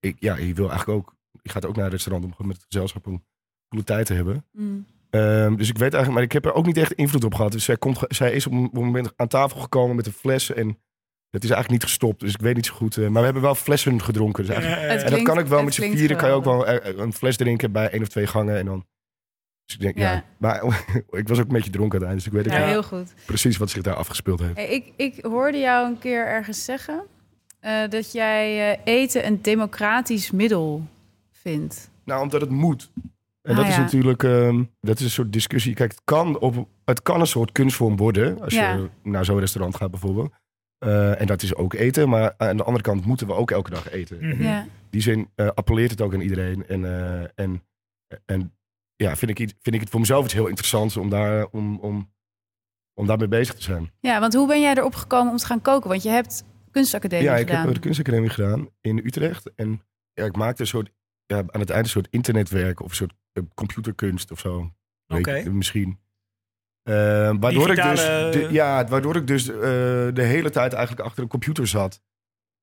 ik, 0.00 0.16
ja, 0.18 0.36
je 0.36 0.54
wil 0.54 0.68
eigenlijk 0.70 0.98
ook, 0.98 1.14
je 1.42 1.50
gaat 1.50 1.66
ook 1.66 1.76
naar 1.76 1.84
een 1.84 1.90
restaurant 1.90 2.24
om 2.24 2.30
gewoon 2.32 2.46
met 2.48 2.56
het 2.56 2.66
gezelschap 2.68 3.06
een 3.06 3.24
coole 3.68 3.84
tijd 3.84 4.06
te 4.06 4.14
hebben. 4.14 4.44
Mm. 4.52 4.86
Ehm, 5.10 5.56
dus 5.56 5.68
ik 5.68 5.78
weet 5.78 5.94
eigenlijk, 5.94 6.12
maar 6.12 6.22
ik 6.22 6.32
heb 6.32 6.44
er 6.44 6.52
ook 6.54 6.66
niet 6.66 6.76
echt 6.76 6.92
invloed 6.92 7.24
op 7.24 7.34
gehad. 7.34 7.52
Dus 7.52 7.64
zij, 7.64 7.76
komt, 7.76 7.98
zij 8.08 8.32
is 8.32 8.46
op 8.46 8.52
een 8.52 8.70
moment 8.72 9.12
aan 9.16 9.28
tafel 9.28 9.60
gekomen 9.60 9.96
met 9.96 10.06
een 10.06 10.12
fles 10.12 10.52
en 10.52 10.66
het 11.30 11.44
is 11.44 11.50
eigenlijk 11.50 11.70
niet 11.70 11.82
gestopt. 11.90 12.20
Dus 12.20 12.32
ik 12.34 12.40
weet 12.40 12.54
niet 12.54 12.66
zo 12.66 12.74
goed. 12.74 12.96
eh, 12.96 13.02
maar 13.08 13.18
we 13.18 13.24
hebben 13.24 13.42
wel 13.42 13.54
flessen 13.54 14.02
gedronken. 14.02 14.44
Dus 14.44 14.54
eigenlijk, 14.54 14.82
Het 14.82 14.90
en 14.90 14.98
dat 14.98 15.06
klinkt- 15.08 15.28
kan 15.30 15.38
ik 15.38 15.46
wel 15.46 15.56
het 15.56 15.64
met 15.66 15.74
z'n 15.74 15.96
vieren. 15.96 16.16
Kan 16.16 16.28
je 16.28 16.34
ook 16.34 16.44
wel 16.44 16.68
een 16.98 17.12
fles 17.12 17.36
drinken 17.36 17.72
bij 17.72 17.90
één 17.90 18.02
of 18.02 18.08
twee 18.08 18.26
gangen. 18.26 18.56
En 18.56 18.64
dan, 18.66 18.86
dus 19.66 19.74
ik 19.74 19.80
denk, 19.80 19.98
ja. 19.98 20.12
Ja. 20.12 20.24
Maar 20.38 20.64
ik 21.20 21.28
was 21.28 21.38
ook 21.38 21.46
een 21.46 21.52
beetje 21.52 21.70
dronken 21.70 22.00
uiteindelijk. 22.06 22.14
Dus 22.14 22.26
ik 22.26 22.32
weet 22.32 22.44
Ja, 22.52 22.60
ook 22.60 22.68
heel 22.70 22.82
goed. 22.82 23.14
precies 23.26 23.56
wat 23.56 23.70
zich 23.70 23.82
daar 23.82 23.94
afgespeeld 23.94 24.40
heeft. 24.40 24.56
Hey, 24.56 24.66
ik, 24.68 24.92
ik 24.96 25.24
hoorde 25.24 25.58
jou 25.58 25.88
een 25.88 25.98
keer 25.98 26.26
ergens 26.26 26.64
zeggen 26.64 27.02
eh, 27.60 27.88
dat 27.88 28.12
jij 28.12 28.72
eh, 28.72 28.80
eten 28.94 29.26
een 29.26 29.42
democratisch 29.42 30.30
middel 30.30 30.86
vindt. 31.32 31.90
Nou, 32.04 32.22
omdat 32.22 32.40
het 32.40 32.50
moet. 32.50 32.90
En 33.42 33.52
Ah, 33.52 33.56
dat 33.56 33.68
is 33.68 33.76
natuurlijk 33.76 34.22
ehm, 34.22 34.64
dat 34.80 34.98
is 34.98 35.04
een 35.04 35.10
soort 35.10 35.32
discussie. 35.32 35.74
Kijk, 35.74 35.90
het 35.90 36.00
kan, 36.04 36.38
op, 36.38 36.68
het 36.84 37.02
kan 37.02 37.20
een 37.20 37.26
soort 37.26 37.52
kunstvorm 37.52 37.96
worden. 37.96 38.40
Als 38.40 38.54
je 38.54 38.88
naar 39.02 39.24
zo'n 39.24 39.38
restaurant 39.38 39.76
gaat 39.76 39.90
bijvoorbeeld. 39.90 40.32
Eh, 40.78 41.20
en 41.20 41.26
dat 41.26 41.42
is 41.42 41.54
ook 41.54 41.74
eten. 41.74 42.08
Maar 42.08 42.34
aan 42.36 42.56
de 42.56 42.62
andere 42.62 42.82
kant 42.84 43.04
moeten 43.06 43.26
we 43.26 43.32
ook 43.32 43.50
elke 43.50 43.70
dag 43.70 43.90
eten. 43.90 44.20
In 44.20 44.70
die 44.90 45.00
zin 45.02 45.28
appelleert 45.54 45.90
het 45.90 46.00
ook 46.00 46.14
aan 46.14 46.20
iedereen. 46.20 46.66
En, 46.66 46.84
en, 47.34 47.62
en 48.24 48.52
ja, 48.96 49.16
vind 49.16 49.30
ik, 49.30 49.36
vind 49.60 49.74
ik 49.74 49.80
het 49.80 49.90
voor 49.90 50.00
mezelf 50.00 50.24
iets 50.24 50.32
heel 50.34 50.46
interessants 50.46 50.96
om, 50.96 51.10
daar, 51.10 51.46
om, 51.50 51.78
om, 51.78 52.12
om 52.94 53.06
daarmee 53.06 53.28
bezig 53.28 53.54
te 53.54 53.62
zijn. 53.62 53.92
ja, 54.00 54.20
want 54.20 54.34
hoe 54.34 54.46
ben 54.46 54.60
jij 54.60 54.74
erop 54.74 54.94
gekomen 54.94 55.32
om 55.32 55.38
te 55.38 55.46
gaan 55.46 55.60
koken? 55.62 55.90
Want 55.90 56.02
je 56.02 56.08
hebt 56.08 56.44
kunstacademie 56.70 57.24
ja, 57.24 57.36
ik 57.36 57.46
gedaan. 57.46 57.64
heb 57.64 57.74
de 57.74 57.80
kunstacademie 57.80 58.28
gedaan 58.30 58.68
in 58.80 58.98
Utrecht. 59.04 59.54
En 59.54 59.82
ja, 60.12 60.24
ik 60.24 60.36
maakte 60.36 60.60
een 60.62 60.68
soort, 60.68 60.90
ja, 61.26 61.36
aan 61.46 61.60
het 61.60 61.70
eind 61.70 61.84
een 61.84 61.90
soort 61.90 62.08
internetwerk 62.10 62.80
of 62.80 62.88
een 62.88 62.96
soort 62.96 63.14
eh, 63.32 63.42
computerkunst 63.54 64.30
of 64.30 64.38
zo. 64.38 64.70
Oké. 65.06 65.34
ik, 65.34 65.52
misschien. 65.52 65.98
Eh, 66.82 66.94
waardoor, 67.40 67.70
ik 67.70 67.82
dus, 67.82 68.00
de- 68.04 68.48
ja, 68.50 68.86
waardoor 68.86 69.16
ik 69.16 69.26
dus 69.26 69.48
eh, 69.48 69.56
de 70.12 70.22
hele 70.22 70.50
tijd 70.50 70.72
eigenlijk 70.72 71.06
achter 71.06 71.22
een 71.22 71.28
computer 71.28 71.66
zat. 71.66 72.00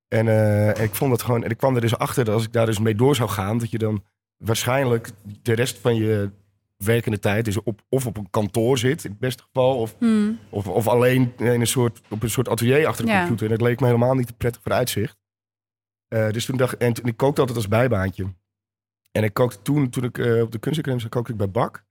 En 0.07 0.27
eh, 0.27 0.83
ik 0.83 0.95
vond 0.95 1.11
het 1.11 1.21
gewoon, 1.21 1.43
en 1.43 1.49
ik 1.49 1.57
kwam 1.57 1.75
er 1.75 1.81
dus 1.81 1.97
achter 1.97 2.25
dat 2.25 2.33
als 2.33 2.43
ik 2.45 2.53
daar 2.53 2.65
dus 2.65 2.79
mee 2.79 2.95
door 2.95 3.15
zou 3.15 3.29
gaan, 3.29 3.57
dat 3.57 3.71
je 3.71 3.77
dan 3.77 4.03
waarschijnlijk 4.45 5.09
de 5.41 5.53
rest 5.53 5.77
van 5.77 5.95
je 5.95 6.29
werkende 6.77 7.19
tijd 7.19 7.45
dus 7.45 7.63
op, 7.63 7.81
of 7.89 8.05
op 8.05 8.17
een 8.17 8.29
kantoor 8.29 8.77
zit, 8.77 9.03
in 9.03 9.12
het 9.12 9.19
beste 9.19 9.43
geval, 9.43 9.77
of 9.79 9.95
Hmm. 10.00 10.39
of, 10.50 10.67
of 10.67 10.88
alleen 10.88 11.33
in 11.38 11.45
een 11.45 11.67
soort, 11.67 12.01
op 12.09 12.23
een 12.23 12.29
soort 12.29 12.50
atelier 12.50 12.88
achter 12.88 13.05
Ja. 13.05 13.19
computer. 13.19 13.45
En 13.51 13.57
dat 13.57 13.67
leek 13.67 13.79
me 13.79 13.85
helemaal 13.85 14.13
niet 14.15 14.29
een 14.29 14.38
prettig 14.38 14.62
vooruitzicht. 14.62 15.17
Eh, 16.07 16.29
dus 16.29 16.45
toen 16.45 16.57
dacht 16.57 16.77
en 16.77 16.93
toen, 16.93 17.05
ik 17.05 17.17
kookte 17.17 17.39
altijd 17.39 17.57
als 17.57 17.67
bijbaantje. 17.67 18.33
En 19.12 19.23
ik 19.23 19.33
kookte 19.33 19.62
toen, 19.62 19.89
toen 19.89 20.03
ik 20.03 20.17
eh, 20.17 20.41
op 20.41 20.51
de 20.51 20.59
kunstacademie 20.59 21.01
zat, 21.01 21.12
kookte 21.12 21.31
ik 21.31 21.38
bij 21.38 21.50
Bak. 21.51 21.85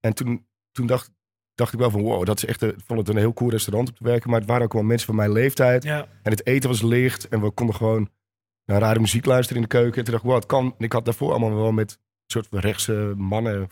En 0.00 0.14
toen, 0.14 0.46
toen 0.72 0.86
dacht, 0.86 1.10
dacht 1.54 1.72
ik 1.72 1.78
wel 1.78 1.90
van, 1.90 2.02
wow, 2.02 2.24
dat 2.26 2.36
is 2.36 2.44
echt, 2.44 2.62
een- 2.62 2.68
ik 2.74 2.80
vond 2.86 2.98
het 2.98 3.08
een 3.08 3.16
heel 3.16 3.32
cool 3.32 3.50
restaurant 3.50 3.88
om 3.88 3.94
te 3.94 4.04
werken. 4.04 4.30
Maar 4.30 4.38
het 4.40 4.48
waren 4.48 4.64
ook 4.64 4.72
wel 4.72 4.82
mensen 4.82 5.06
van 5.06 5.16
mijn 5.16 5.32
leeftijd. 5.32 5.82
Ja. 5.82 6.08
En 6.22 6.30
het 6.30 6.46
eten 6.46 6.68
was 6.68 6.82
licht. 6.82 7.28
En 7.28 7.40
we 7.40 7.50
konden 7.50 7.74
gewoon 7.76 8.10
naar 8.64 8.80
rare 8.80 9.00
muziek 9.00 9.24
luisteren 9.24 9.62
in 9.62 9.68
de 9.68 9.74
keuken. 9.76 9.98
En 9.98 10.02
toen 10.04 10.12
dacht 10.12 10.24
ik, 10.24 10.30
wow, 10.30 10.38
het 10.38 10.48
kan. 10.48 10.74
En 10.78 10.84
ik 10.84 10.92
had 10.92 11.04
daarvoor 11.04 11.30
allemaal 11.30 11.54
wel 11.54 11.72
met 11.72 11.90
een 11.92 11.98
soort 12.26 12.46
van 12.46 12.58
rechtse 12.58 13.12
mannen, 13.16 13.58
hoe 13.58 13.68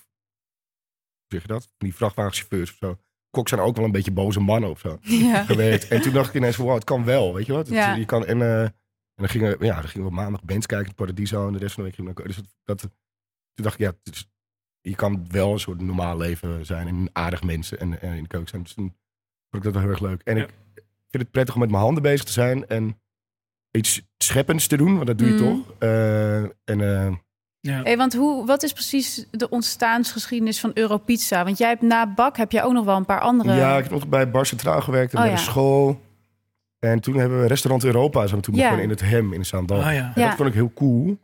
zeg 1.28 1.42
je 1.42 1.48
dat? 1.48 1.68
Die 1.78 1.94
vrachtwagenchauffeurs 1.94 2.70
of 2.70 2.76
zo. 2.76 2.98
Koks 3.30 3.50
zijn 3.50 3.62
ook 3.62 3.76
wel 3.76 3.84
een 3.84 3.92
beetje 3.92 4.10
boze 4.12 4.40
mannen 4.40 4.70
of 4.70 4.78
zo 4.80 4.98
Ja. 5.30 5.44
gewerkt. 5.44 5.88
En 5.88 6.00
toen 6.02 6.12
dacht 6.12 6.28
ik 6.28 6.34
ineens 6.34 6.56
van, 6.56 6.64
wow, 6.64 6.74
het 6.74 6.84
kan 6.84 7.04
wel, 7.04 7.34
weet 7.34 7.46
je 7.46 7.52
wat? 7.52 7.66
Het- 7.66 7.76
Ja. 7.76 7.94
Je 7.94 8.04
kan, 8.04 8.26
en, 8.26 8.42
eh, 8.42 8.62
en 8.62 8.72
dan 9.14 9.28
gingen, 9.28 9.58
we- 9.58 9.64
ja, 9.64 9.80
dan 9.80 9.88
gingen 9.88 10.08
we 10.08 10.14
maandag 10.14 10.42
bands 10.44 10.66
kijken 10.66 10.88
in 10.88 10.94
Paradiso 10.94 11.46
en 11.46 11.52
de 11.52 11.58
rest 11.58 11.74
van 11.74 11.82
de 11.84 11.88
week 11.88 11.98
gingen 11.98 12.14
we 12.14 12.18
naar- 12.22 12.32
Dus 12.34 12.36
dat, 12.36 12.46
dat, 12.64 12.80
toen 13.54 13.64
dacht 13.64 13.74
ik, 13.74 13.80
ja, 13.80 13.92
is- 14.12 14.28
je 14.80 14.94
kan 14.94 15.26
wel 15.30 15.52
een 15.52 15.60
soort 15.60 15.80
normaal 15.80 16.16
leven 16.16 16.66
zijn 16.66 16.86
en 16.88 17.08
aardig 17.12 17.42
mensen 17.42 17.78
en, 17.80 18.00
en 18.00 18.14
in 18.16 18.22
de 18.22 18.28
keuken 18.28 18.48
zijn. 18.48 18.62
Dus 18.62 18.72
toen 18.74 18.96
vond 19.50 19.56
ik 19.56 19.62
dat 19.62 19.72
wel 19.72 19.82
heel 19.82 19.90
erg 19.90 20.00
leuk. 20.00 20.22
En 20.22 20.36
Ja. 20.36 20.42
ik 20.44 20.52
vind 21.10 21.22
het 21.22 21.30
prettig 21.30 21.54
om 21.54 21.60
met 21.60 21.70
mijn 21.70 21.82
handen 21.82 22.02
bezig 22.02 22.24
te 22.24 22.32
zijn 22.32 22.66
en 22.66 23.00
iets 23.70 24.02
scheppends 24.18 24.66
te 24.66 24.76
doen, 24.76 24.94
want 24.94 25.06
dat 25.06 25.18
doe 25.18 25.28
je 25.28 25.32
Mm. 25.34 25.38
toch. 25.64 25.74
Eh, 25.78 26.36
en 26.38 26.50
eh, 26.64 27.12
Ja. 27.60 27.82
Hey, 27.82 27.96
want 27.96 28.14
hoe, 28.14 28.46
wat 28.46 28.62
is 28.62 28.72
precies 28.72 29.26
de 29.30 29.48
ontstaansgeschiedenis 29.48 30.60
van 30.60 30.70
Europizza? 30.74 31.44
Want 31.44 31.58
jij 31.58 31.68
hebt 31.68 31.82
na 31.82 32.14
Bak 32.14 32.36
heb 32.36 32.52
jij 32.52 32.64
ook 32.64 32.72
nog 32.72 32.84
wel 32.84 32.96
een 32.96 33.04
paar 33.04 33.20
andere. 33.20 33.52
ja, 33.54 33.76
ik 33.76 33.82
heb 33.82 33.92
nog 33.92 34.08
bij 34.08 34.30
Bar 34.30 34.46
Centraal 34.46 34.80
gewerkt 34.80 35.12
en 35.12 35.18
Oh, 35.18 35.24
bij 35.24 35.32
ja. 35.32 35.38
de 35.38 35.42
school. 35.44 36.00
En 36.78 37.00
toen 37.00 37.14
hebben 37.14 37.40
we 37.40 37.46
restaurant 37.46 37.84
Europa, 37.84 38.26
zijn 38.26 38.36
we 38.40 38.46
toen 38.46 38.54
Ja. 38.54 38.60
begonnen 38.60 38.84
in 38.84 38.90
het 38.90 39.00
Hem 39.00 39.32
in 39.32 39.46
Zaandam. 39.46 39.78
Ah, 39.78 39.84
ja. 39.94 40.12
En 40.14 40.20
Ja. 40.22 40.26
dat 40.28 40.36
vond 40.36 40.48
ik 40.48 40.54
heel 40.54 40.72
cool. 40.72 41.18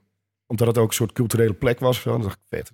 Omdat 0.47 0.67
het 0.67 0.79
ook 0.79 0.89
een 0.89 0.95
soort 0.95 1.13
culturele 1.13 1.53
plek 1.55 1.79
was. 1.81 2.03
Dan 2.03 2.23
dacht 2.23 2.39
ik, 2.39 2.43
vet. 2.49 2.73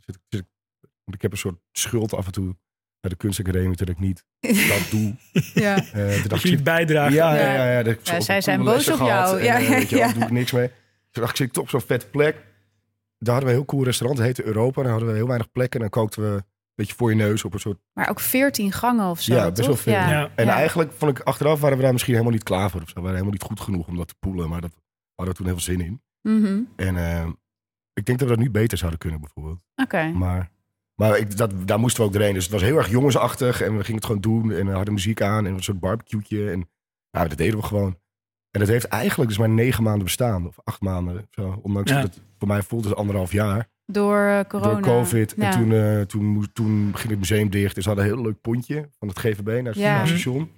ik 1.04 1.22
heb 1.22 1.32
een 1.32 1.38
soort 1.38 1.58
schuld 1.72 2.14
af 2.14 2.26
en 2.26 2.32
toe 2.32 2.56
naar 3.02 3.10
de 3.10 3.16
kunstacademie 3.16 3.76
dat 3.76 3.88
ik 3.88 3.98
niet 3.98 4.24
dat 4.68 4.86
doe. 4.90 5.14
ja. 5.54 5.76
Eh, 5.76 5.82
toen 5.92 6.20
Dat 6.20 6.28
dacht 6.30 6.42
je 6.42 6.48
ik, 6.48 6.54
niet 6.54 6.64
bijdraagt. 6.64 7.12
ja, 7.14 7.34
ja, 7.34 7.80
Ja. 7.80 7.94
ja. 8.02 8.20
zij 8.20 8.40
zijn 8.40 8.62
boos 8.64 8.90
op 8.90 8.98
jou. 8.98 9.38
En, 9.38 9.44
Ja, 9.44 9.58
eh, 9.60 9.68
weet 9.68 9.88
je, 9.88 9.96
wel, 9.96 10.06
ja. 10.08 10.12
doe 10.12 10.22
ik 10.22 10.30
niks 10.30 10.52
mee. 10.52 10.68
Toen 11.10 11.22
dacht 11.22 11.30
ik, 11.30 11.36
zit 11.46 11.58
op 11.58 11.68
zo'n 11.68 11.80
vette 11.80 12.06
plek. 12.06 12.34
Daar 13.18 13.34
hadden 13.34 13.44
we 13.44 13.50
een 13.50 13.54
heel 13.60 13.64
cool 13.64 13.84
restaurant. 13.84 14.18
Dat 14.18 14.26
heette 14.28 14.44
Europa. 14.44 14.76
En 14.76 14.82
daar 14.82 14.92
hadden 14.92 15.10
we 15.10 15.16
heel 15.16 15.26
weinig 15.26 15.50
plekken. 15.50 15.80
En 15.80 15.90
dan 15.90 16.00
kookten 16.02 16.22
we 16.22 16.28
een 16.36 16.42
beetje 16.74 16.94
voor 16.94 17.10
je 17.10 17.16
neus 17.16 17.44
op 17.44 17.54
een 17.54 17.60
soort... 17.60 17.78
Maar 17.92 18.08
ook 18.10 18.20
14 18.20 18.72
gangen 18.72 19.06
of 19.10 19.20
zo. 19.20 19.34
Ja, 19.34 19.50
best 19.50 19.66
wel 19.66 19.76
veel. 19.76 19.92
Ja. 19.92 20.10
Ja. 20.10 20.30
En 20.34 20.44
Ja. 20.46 20.54
eigenlijk 20.54 20.92
vond 20.92 21.18
ik 21.18 21.24
achteraf 21.24 21.60
waren 21.60 21.76
we 21.76 21.82
daar 21.82 21.92
misschien 21.92 22.12
helemaal 22.12 22.34
niet 22.34 22.42
klaar 22.42 22.70
voor. 22.70 22.80
Of 22.82 22.88
zo. 22.88 22.94
We 22.94 23.00
waren 23.00 23.16
helemaal 23.16 23.38
niet 23.38 23.42
goed 23.48 23.60
genoeg 23.60 23.86
om 23.86 23.96
dat 23.96 24.08
te 24.08 24.14
poelen. 24.18 24.48
Maar 24.48 24.60
dat 24.60 24.70
we 24.74 24.80
hadden 25.14 25.34
we 25.34 25.40
toen 25.42 25.46
heel 25.52 25.60
veel 25.64 25.74
zin 25.74 25.80
in. 25.86 26.02
Mhm. 26.40 26.60
En 26.76 26.96
eh, 26.96 27.28
ik 27.92 28.04
denk 28.04 28.18
dat 28.18 28.28
we 28.28 28.34
dat 28.34 28.44
nu 28.44 28.50
beter 28.50 28.78
zouden 28.78 28.98
kunnen 29.00 29.20
bijvoorbeeld. 29.20 29.64
Oké. 29.76 30.04
Maar, 30.10 30.50
maar 30.94 31.18
ik, 31.18 31.36
dat, 31.36 31.52
daar 31.68 31.78
moesten 31.78 32.00
we 32.00 32.06
ook 32.06 32.12
doorheen. 32.12 32.34
Dus 32.34 32.42
het 32.42 32.52
was 32.52 32.62
heel 32.62 32.76
erg 32.76 32.88
jongensachtig. 32.90 33.60
En 33.60 33.76
we 33.76 33.80
gingen 33.84 33.96
het 33.96 34.04
gewoon 34.04 34.20
doen. 34.20 34.52
En 34.52 34.66
we 34.66 34.72
hadden 34.72 34.94
muziek 34.94 35.22
aan. 35.22 35.46
En 35.46 35.54
een 35.54 35.62
soort 35.62 35.80
barbecue'tje. 35.80 36.50
En 36.50 36.70
ja, 37.10 37.28
dat 37.28 37.38
deden 37.38 37.58
we 37.58 37.64
gewoon. 37.64 37.98
En 38.50 38.60
dat 38.60 38.68
heeft 38.68 38.84
eigenlijk 38.84 39.28
dus 39.30 39.38
maar 39.38 39.48
negen 39.48 39.82
maanden 39.82 40.04
bestaan. 40.04 40.46
Of 40.46 40.56
acht 40.64 40.80
maanden. 40.80 41.26
Zo. 41.30 41.60
Ondanks 41.62 41.90
Ja. 41.90 42.00
dat 42.00 42.14
het 42.14 42.22
voor 42.38 42.48
mij 42.48 42.62
voelde 42.62 42.88
het 42.88 42.96
anderhalf 42.96 43.32
jaar. 43.32 43.70
Door 43.86 44.18
eh, 44.18 44.40
corona. 44.48 44.72
Door 44.72 44.80
COVID. 44.80 45.34
Ja. 45.36 45.44
En 45.52 45.58
toen, 45.58 45.72
eh, 45.72 46.00
toen, 46.00 46.48
toen 46.52 46.90
ging 46.94 47.10
het 47.10 47.18
museum 47.18 47.50
dicht. 47.50 47.74
Dus 47.74 47.82
ze 47.84 47.90
hadden 47.90 48.08
een 48.08 48.14
heel 48.14 48.22
leuk 48.24 48.40
pontje 48.40 48.88
van 48.98 49.08
het 49.08 49.18
GVB 49.18 49.46
naar 49.46 49.64
het 49.72 49.74
Ja. 49.76 50.06
station. 50.06 50.50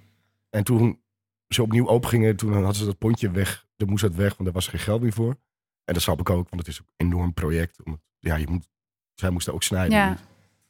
En 0.49 0.63
toen 0.63 1.01
ze 1.47 1.61
opnieuw 1.61 1.87
open 1.87 2.09
gingen, 2.09 2.35
toen 2.35 2.53
hadden 2.53 2.75
ze 2.75 2.85
dat 2.85 2.97
pontje 2.97 3.31
weg. 3.31 3.65
Dan 3.75 3.89
moest 3.89 4.01
dat 4.03 4.15
weg, 4.15 4.29
want 4.29 4.43
daar 4.43 4.51
was 4.53 4.67
geen 4.67 4.79
geld 4.79 5.01
meer 5.01 5.13
voor. 5.13 5.35
En 5.83 5.93
dat 5.93 6.01
snap 6.01 6.19
ik 6.19 6.29
ook, 6.29 6.49
want 6.49 6.61
het 6.61 6.67
is 6.67 6.77
een 6.77 7.07
enorm 7.07 7.33
project. 7.33 7.83
Om, 7.83 8.01
ja, 8.19 8.35
je 8.35 8.47
moet, 8.49 8.69
zij 9.15 9.29
moesten 9.29 9.53
ook 9.53 9.63
snijden. 9.63 9.97
Ja. 9.97 10.17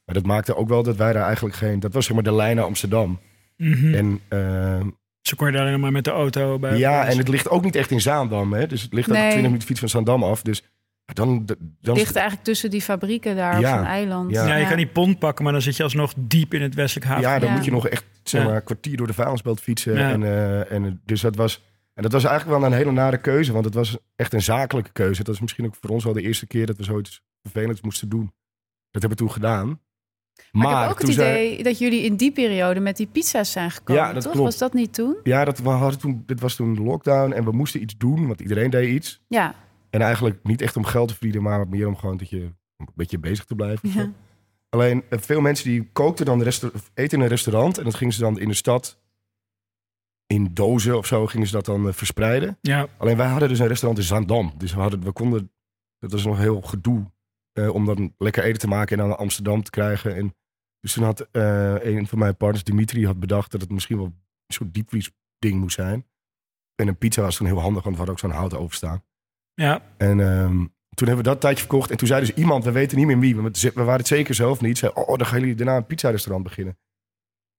Maar 0.06 0.16
dat 0.16 0.25
maakte 0.25 0.56
ook 0.56 0.68
wel 0.70 0.84
dat 0.84 0.96
wij 0.96 1.14
daar 1.14 1.24
eigenlijk 1.25 1.56
geen... 1.56 1.80
Dat 1.80 1.94
was 1.94 2.06
zeg 2.06 2.14
maar 2.16 2.24
de 2.24 2.34
lijn 2.34 2.56
naar 2.56 2.66
Amsterdam. 2.66 3.20
Mhm. 3.58 3.94
En 3.94 4.20
eh, 4.28 4.82
Zo 5.22 5.36
kon 5.36 5.48
je 5.48 5.54
daar 5.54 5.68
alleen 5.68 5.80
maar 5.80 5.92
met 5.92 6.04
de 6.04 6.12
auto 6.12 6.60
bij. 6.60 6.78
ja, 6.78 7.06
en 7.06 7.18
het 7.18 7.28
ligt 7.28 7.50
ook 7.50 7.64
niet 7.64 7.75
echt 7.75 7.92
in 7.92 8.02
Zaandam. 8.02 8.54
Hè? 8.54 8.68
Dus 8.68 8.82
het 8.82 8.94
ligt 8.94 9.08
ook 9.10 9.14
Nee. 9.16 9.24
20 9.24 9.44
minuten 9.46 9.68
fiets 9.68 9.80
van 9.80 9.90
Zaandam 9.90 10.24
af. 10.24 10.42
Dus 10.42 10.64
dan... 11.06 11.46
dan 11.82 11.96
Ligt 11.96 12.16
eigenlijk 12.16 12.46
tussen 12.46 12.70
die 12.70 12.82
fabrieken 12.82 13.36
daar 13.36 13.60
Ja. 13.60 13.72
op 13.72 13.78
zo'n 13.78 13.88
eiland. 13.88 14.32
Ja. 14.32 14.48
Ja, 14.48 14.56
je 14.56 14.68
kan 14.68 14.78
die 14.78 14.88
pont 14.88 15.20
pakken, 15.20 15.44
maar 15.44 15.54
dan 15.54 15.62
zit 15.62 15.75
je 15.78 15.84
alsnog 15.84 16.14
diep 16.18 16.54
in 16.54 16.62
het 16.62 16.75
westelijk 16.75 17.08
haven. 17.08 17.24
Ja, 17.24 17.40
dan 17.40 17.50
Ja. 17.50 17.56
moet 17.56 17.66
je 17.66 17.72
nog 17.72 17.88
echt 17.88 18.04
zeg 18.24 18.46
maar, 18.46 18.56
een 18.56 18.64
kwartier 18.64 18.98
door 18.98 19.08
de 19.08 19.14
vuilnisbelt 19.14 19.62
fietsen. 19.62 19.94
Ja. 19.98 20.10
En, 20.12 20.24
eh, 20.24 20.72
en, 20.72 21.02
dus 21.06 21.22
dat 21.22 21.36
was, 21.36 21.64
en 21.94 22.04
dat 22.04 22.12
was 22.12 22.24
eigenlijk 22.24 22.60
wel 22.60 22.70
een 22.70 22.78
hele 22.78 22.92
nare 22.92 23.18
keuze. 23.18 23.52
Want 23.54 23.66
het 23.66 23.74
was 23.74 23.98
echt 24.16 24.34
een 24.34 24.42
zakelijke 24.42 24.92
keuze. 24.92 25.24
Dat 25.24 25.34
is 25.36 25.42
misschien 25.42 25.66
ook 25.66 25.75
voor 25.82 25.90
ons 25.90 26.04
wel 26.04 26.14
de 26.14 26.22
eerste 26.22 26.48
keer 26.48 26.66
dat 26.66 26.78
we 26.78 26.84
zoiets 26.84 27.22
vervelends 27.52 27.82
moesten 27.82 28.10
doen. 28.10 28.34
Dat 28.92 29.02
hebben 29.02 29.10
we 29.10 29.16
toen 29.16 29.32
gedaan. 29.32 29.80
Maar, 30.52 30.72
ik 30.72 30.80
heb 30.80 30.90
ook 30.92 31.00
het 31.00 31.10
idee 31.10 31.64
dat 31.64 31.78
jullie 31.80 32.02
in 32.04 32.16
die 32.16 32.32
periode 32.32 32.80
met 32.80 32.98
die 32.98 33.08
pizza's 33.08 33.52
zijn 33.52 33.72
gekomen. 33.72 34.04
Ja, 34.04 34.14
dat 34.14 34.24
toch? 34.24 34.32
klopt. 34.32 34.48
Was 34.48 34.58
dat 34.58 34.74
niet 34.74 34.94
toen? 34.94 35.16
Ja, 35.24 35.46
dat, 35.46 35.58
we 35.60 35.70
hadden 35.70 36.00
toen, 36.00 36.24
dit 36.25 36.40
was 36.40 36.56
toen 36.56 36.74
de 36.74 36.82
lockdown 36.82 37.32
en 37.32 37.44
we 37.44 37.52
moesten 37.52 37.82
iets 37.82 37.98
doen. 37.98 38.28
Want 38.28 38.42
iedereen 38.42 38.70
deed 38.70 38.90
iets. 38.90 39.22
Ja. 39.28 39.56
En 39.90 40.02
eigenlijk 40.02 40.40
niet 40.44 40.62
echt 40.62 40.78
om 40.78 40.86
geld 40.86 41.08
te 41.08 41.14
verdienen, 41.14 41.42
maar 41.42 41.68
meer 41.68 41.88
om 41.88 41.98
gewoon 41.98 42.18
dat 42.18 42.30
je 42.30 42.42
een 42.78 42.88
beetje 42.96 43.20
bezig 43.20 43.46
te 43.46 43.56
blijven. 43.56 43.90
ja. 43.90 44.12
Alleen 44.70 45.04
eh, 45.10 45.20
veel 45.20 45.42
mensen 45.42 45.70
die 45.70 45.90
kookten 45.92 46.25
dan 46.25 46.38
de 46.38 46.44
resta- 46.44 46.70
of 46.74 46.92
eten 46.94 47.18
in 47.18 47.24
een 47.24 47.30
restaurant. 47.30 47.78
En 47.78 47.84
dat 47.84 47.96
gingen 47.96 48.14
ze 48.14 48.20
dan 48.20 48.40
in 48.40 48.48
de 48.48 48.54
stad 48.54 49.00
in 50.28 50.54
dozen 50.54 50.98
of 50.98 51.06
zo 51.06 51.25
gingen 51.28 51.48
ze 51.48 51.54
dat 51.54 51.66
dan 51.66 51.88
eh, 51.88 51.94
verspreiden. 51.94 52.58
Ja, 52.62 52.88
Alleen 52.98 53.18
wij 53.18 53.28
hadden 53.28 53.50
dus 53.50 53.60
een 53.60 53.68
restaurant 53.68 54.00
in 54.00 54.08
Zaandam. 54.08 54.54
Dus 54.58 54.74
we, 54.74 54.80
hadden, 54.80 55.04
we 55.04 55.12
konden, 55.12 55.52
dat 56.00 56.12
was 56.12 56.25
nog 56.25 56.38
heel 56.38 56.62
gedoe 56.62 57.12
eh, 57.56 57.74
om 57.74 57.86
dan 57.86 58.14
lekker 58.18 58.44
eten 58.44 58.60
te 58.60 58.68
maken 58.68 58.92
en 58.92 58.98
dan 58.98 59.08
naar 59.08 59.18
Amsterdam 59.18 59.64
te 59.64 59.72
krijgen. 59.72 60.16
En 60.16 60.36
dus 60.80 60.94
toen 60.94 61.04
had 61.04 61.28
eh, 61.32 61.86
een 61.86 62.08
van 62.08 62.20
mijn 62.20 62.38
partners, 62.38 62.64
Dimitri, 62.64 63.06
had 63.06 63.20
bedacht 63.20 63.52
dat 63.52 63.62
het 63.62 63.72
misschien 63.72 63.98
wel 63.98 64.06
een 64.06 64.54
soort 64.54 64.74
diepvries 64.74 65.12
ding 65.40 65.60
moest 65.60 65.76
zijn. 65.76 66.06
En 66.76 66.88
een 66.88 66.98
pizza 66.98 67.22
was 67.22 67.36
toen 67.36 67.48
heel 67.48 67.60
handig, 67.60 67.84
want 67.84 67.96
we 67.96 68.04
hadden 68.04 68.16
ook 68.16 68.32
zo'n 68.32 68.40
hout 68.40 68.54
overstaan. 68.54 69.04
ja. 69.54 69.82
En 69.98 70.20
ehm, 70.20 70.66
toen 70.96 71.08
hebben 71.08 71.26
we 71.26 71.32
dat 71.32 71.42
tijdje 71.42 71.60
verkocht. 71.60 71.92
En 71.92 71.98
toen 71.98 72.08
zei 72.08 72.20
dus 72.20 72.34
iemand, 72.34 72.64
we 72.64 72.72
weten 72.72 72.98
niet 72.98 73.06
meer 73.06 73.20
wie, 73.20 73.36
we, 73.36 73.52
we 73.52 73.84
waren 73.84 74.00
het 74.00 74.08
zeker 74.08 74.36
zelf 74.36 74.62
niet. 74.62 74.78
Zei, 74.78 74.92
oh, 74.96 75.18
dan 75.18 75.26
gaan 75.26 75.40
jullie 75.40 75.56
daarna 75.56 75.76
een 75.76 75.86
pizza-restaurant 75.86 76.44
beginnen. 76.44 76.78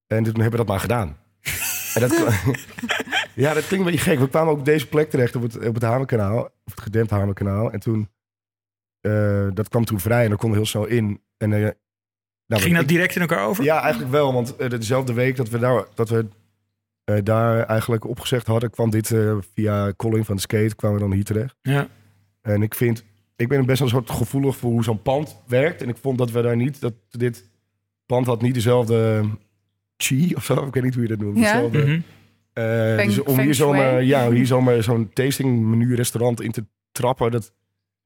En 0.07 0.23
toen 0.23 0.41
hebben 0.41 0.51
we 0.51 0.57
dat 0.57 0.67
maar 0.67 0.79
gedaan. 0.79 1.17
en 1.95 2.01
dat, 2.01 2.11
ja, 3.43 3.53
dat 3.53 3.67
klinkt 3.67 3.85
een 3.85 3.91
beetje 3.91 4.09
gek. 4.09 4.19
We 4.19 4.29
kwamen 4.29 4.51
ook 4.51 4.59
op 4.59 4.65
deze 4.65 4.87
plek 4.87 5.09
terecht 5.09 5.35
op 5.35 5.41
het, 5.41 5.67
op 5.67 5.73
het 5.73 5.83
Hamerkanaal. 5.83 6.43
Of 6.43 6.71
het 6.71 6.81
gedempt 6.81 7.09
Hamerkanaal. 7.09 7.71
En 7.71 7.79
toen, 7.79 8.09
eh, 9.01 9.47
dat 9.53 9.69
kwam 9.69 9.85
toen 9.85 9.99
vrij 9.99 10.23
en 10.23 10.29
dan 10.29 10.37
konden 10.37 10.59
we 10.59 10.65
heel 10.65 10.71
snel 10.81 10.97
in. 10.97 11.21
En, 11.37 11.53
eh, 11.53 11.59
nou, 12.47 12.61
Ging 12.61 12.73
dat 12.73 12.81
ik- 12.83 12.87
direct 12.89 13.15
in 13.15 13.21
elkaar 13.21 13.45
over? 13.45 13.63
ja, 13.63 13.81
eigenlijk 13.81 14.11
wel. 14.11 14.33
Want 14.33 14.55
eh, 14.55 14.69
dezelfde 14.69 15.13
week 15.13 15.35
dat 15.35 15.49
we 15.49 15.59
daar, 15.59 15.85
dat 15.95 16.09
we, 16.09 16.25
eh, 17.03 17.17
daar 17.23 17.63
eigenlijk 17.63 18.05
opgezegd 18.05 18.47
hadden, 18.47 18.69
kwam 18.69 18.89
dit 18.89 19.11
eh, 19.11 19.37
via 19.53 19.93
Colin 19.95 20.25
van 20.25 20.35
de 20.35 20.41
Skate, 20.41 20.75
kwamen 20.75 20.97
we 20.97 21.03
dan 21.03 21.13
hier 21.13 21.23
terecht. 21.23 21.55
Ja. 21.61 21.87
En 22.41 22.61
ik 22.61 22.75
vind, 22.75 23.03
ik 23.35 23.47
ben 23.47 23.65
best 23.65 23.79
wel 23.79 23.87
een 23.87 23.93
soort 23.93 24.09
gevoelig 24.09 24.57
voor 24.57 24.71
hoe 24.71 24.83
zo'n 24.83 25.01
pand 25.01 25.37
werkt. 25.47 25.81
En 25.81 25.89
ik 25.89 25.97
vond 25.97 26.17
dat 26.17 26.31
we 26.31 26.41
daar 26.41 26.55
niet, 26.55 26.81
dat 26.81 26.93
dit 27.09 27.49
pand 28.05 28.25
had 28.25 28.41
niet 28.41 28.53
dezelfde 28.53 29.23
chi 29.97 30.33
of 30.35 30.45
zo. 30.45 30.65
Ik 30.65 30.73
weet 30.73 30.83
niet 30.83 30.93
hoe 30.93 31.03
je 31.03 31.09
dat 31.09 31.19
noemt. 31.19 31.37
Ja. 31.37 31.53
Dezelfde, 31.53 31.77
Mhm. 31.83 31.99
eh, 32.53 32.63
Feng- 32.95 33.07
dus 33.07 33.19
om 33.19 33.39
hier 33.39 33.55
zomaar, 33.55 34.03
ja, 34.03 34.31
hier 34.31 34.45
zomaar 34.45 34.83
zo'n 34.83 35.09
tastingmenu 35.13 35.95
restaurant 35.95 36.41
in 36.41 36.51
te 36.51 36.65
trappen, 36.91 37.31
dat, 37.31 37.53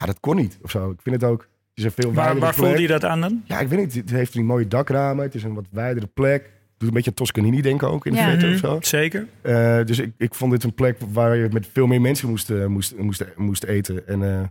ja, 0.02 0.06
dat 0.08 0.20
kon 0.20 0.36
niet 0.36 0.58
of 0.62 0.72
zo. 0.72 0.90
Ik 0.90 1.00
vind 1.02 1.22
het 1.22 1.30
ook, 1.32 1.40
het 1.42 1.50
is 1.74 1.84
een 1.84 1.92
veel 1.92 2.14
Waar, 2.14 2.26
waar 2.40 2.54
plek. 2.54 2.66
voelde 2.66 2.82
je 2.82 2.88
dat 2.88 3.06
aan 3.06 3.22
dan? 3.22 3.42
Ja, 3.46 3.60
ik 3.60 3.68
weet 3.68 3.80
niet. 3.80 3.94
Het 3.94 4.10
heeft 4.10 4.34
die 4.34 4.44
mooie 4.44 4.68
dakramen. 4.68 5.24
Het 5.26 5.36
is 5.36 5.44
een 5.44 5.54
wat 5.54 5.66
wijdere 5.72 6.08
plek. 6.08 6.50
Doet 6.78 6.90
een 6.90 6.96
beetje 6.96 7.10
aan 7.10 7.16
Toscanini 7.16 7.62
denken 7.62 7.90
ook 7.92 8.06
in 8.06 8.12
de 8.12 8.18
Ja. 8.18 8.26
verte 8.30 8.46
Mhm, 8.46 8.54
of 8.54 8.60
zo. 8.60 8.78
Zeker. 8.82 9.28
Eh, 9.42 9.84
dus 9.86 10.00
ik, 10.00 10.12
ik 10.18 10.34
vond 10.34 10.52
dit 10.52 10.64
een 10.64 10.74
plek 10.74 10.98
waar 11.12 11.36
je 11.36 11.48
met 11.52 11.68
veel 11.74 11.88
meer 11.88 12.02
mensen 12.02 12.30
moest, 12.30 12.50
eh, 12.50 12.66
moest, 12.66 12.98
moest, 12.98 13.26
moest 13.36 13.64
eten. 13.64 14.08
En 14.08 14.24
eh, 14.40 14.44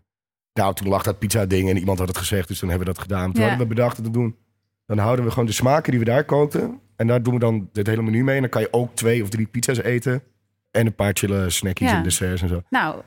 nou, 0.52 0.74
toen 0.74 0.88
lag 0.88 1.02
dat 1.02 1.18
pizza 1.18 1.46
ding 1.46 1.68
en 1.68 1.76
iemand 1.78 1.98
had 1.98 2.08
het 2.08 2.18
gezegd, 2.18 2.48
dus 2.48 2.58
toen 2.58 2.68
hebben 2.68 2.86
we 2.86 2.92
dat 2.92 3.02
gedaan. 3.02 3.32
Toen 3.32 3.42
Ja. 3.42 3.48
hadden 3.48 3.68
we 3.68 3.74
bedacht 3.74 4.04
te 4.04 4.10
doen. 4.10 4.36
Dan 4.86 4.98
houden 4.98 5.24
we 5.24 5.30
gewoon 5.30 5.46
de 5.46 5.52
smaken 5.52 5.90
die 5.90 6.00
we 6.00 6.06
daar 6.06 6.24
kookten. 6.24 6.80
En 6.96 7.06
daar 7.06 7.22
doen 7.22 7.34
we 7.34 7.40
dan 7.40 7.68
dit 7.72 7.86
hele 7.86 8.02
menu 8.02 8.24
mee. 8.24 8.34
En 8.34 8.40
dan 8.40 8.50
kan 8.50 8.60
je 8.62 8.68
ook 8.72 8.94
twee 8.94 9.22
of 9.22 9.28
drie 9.28 9.46
pizza's 9.46 9.78
eten. 9.78 10.22
En 10.70 10.86
een 10.86 10.94
paar 10.94 11.10
chille 11.14 11.50
snackjes 11.50 11.90
Ja. 11.90 11.96
en 11.96 12.02
desserts 12.02 12.42
en 12.42 12.48
zo. 12.48 12.62
Nou, 12.70 13.00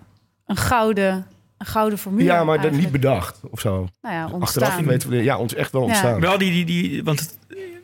een 0.45 0.55
gouden, 0.55 1.25
een 1.65 1.71
gouden 1.71 1.99
formule. 1.99 2.23
Ja, 2.23 2.43
maar 2.43 2.61
dat 2.61 2.71
niet 2.71 2.91
bedacht 2.91 3.39
of 3.51 3.59
zo. 3.59 3.87
Nou 4.01 4.15
ja, 4.15 4.21
Achteraf 4.23 4.39
ontstaan. 4.39 4.85
weten 4.85 5.09
we, 5.09 5.23
ja, 5.23 5.37
ons 5.37 5.53
echt 5.55 5.71
wel 5.71 5.81
Ja. 5.81 5.87
ontstaan. 5.87 6.19
Wel 6.19 6.37
die, 6.37 6.51
die, 6.51 6.65
die, 6.65 7.03
want 7.03 7.19
het 7.19 7.37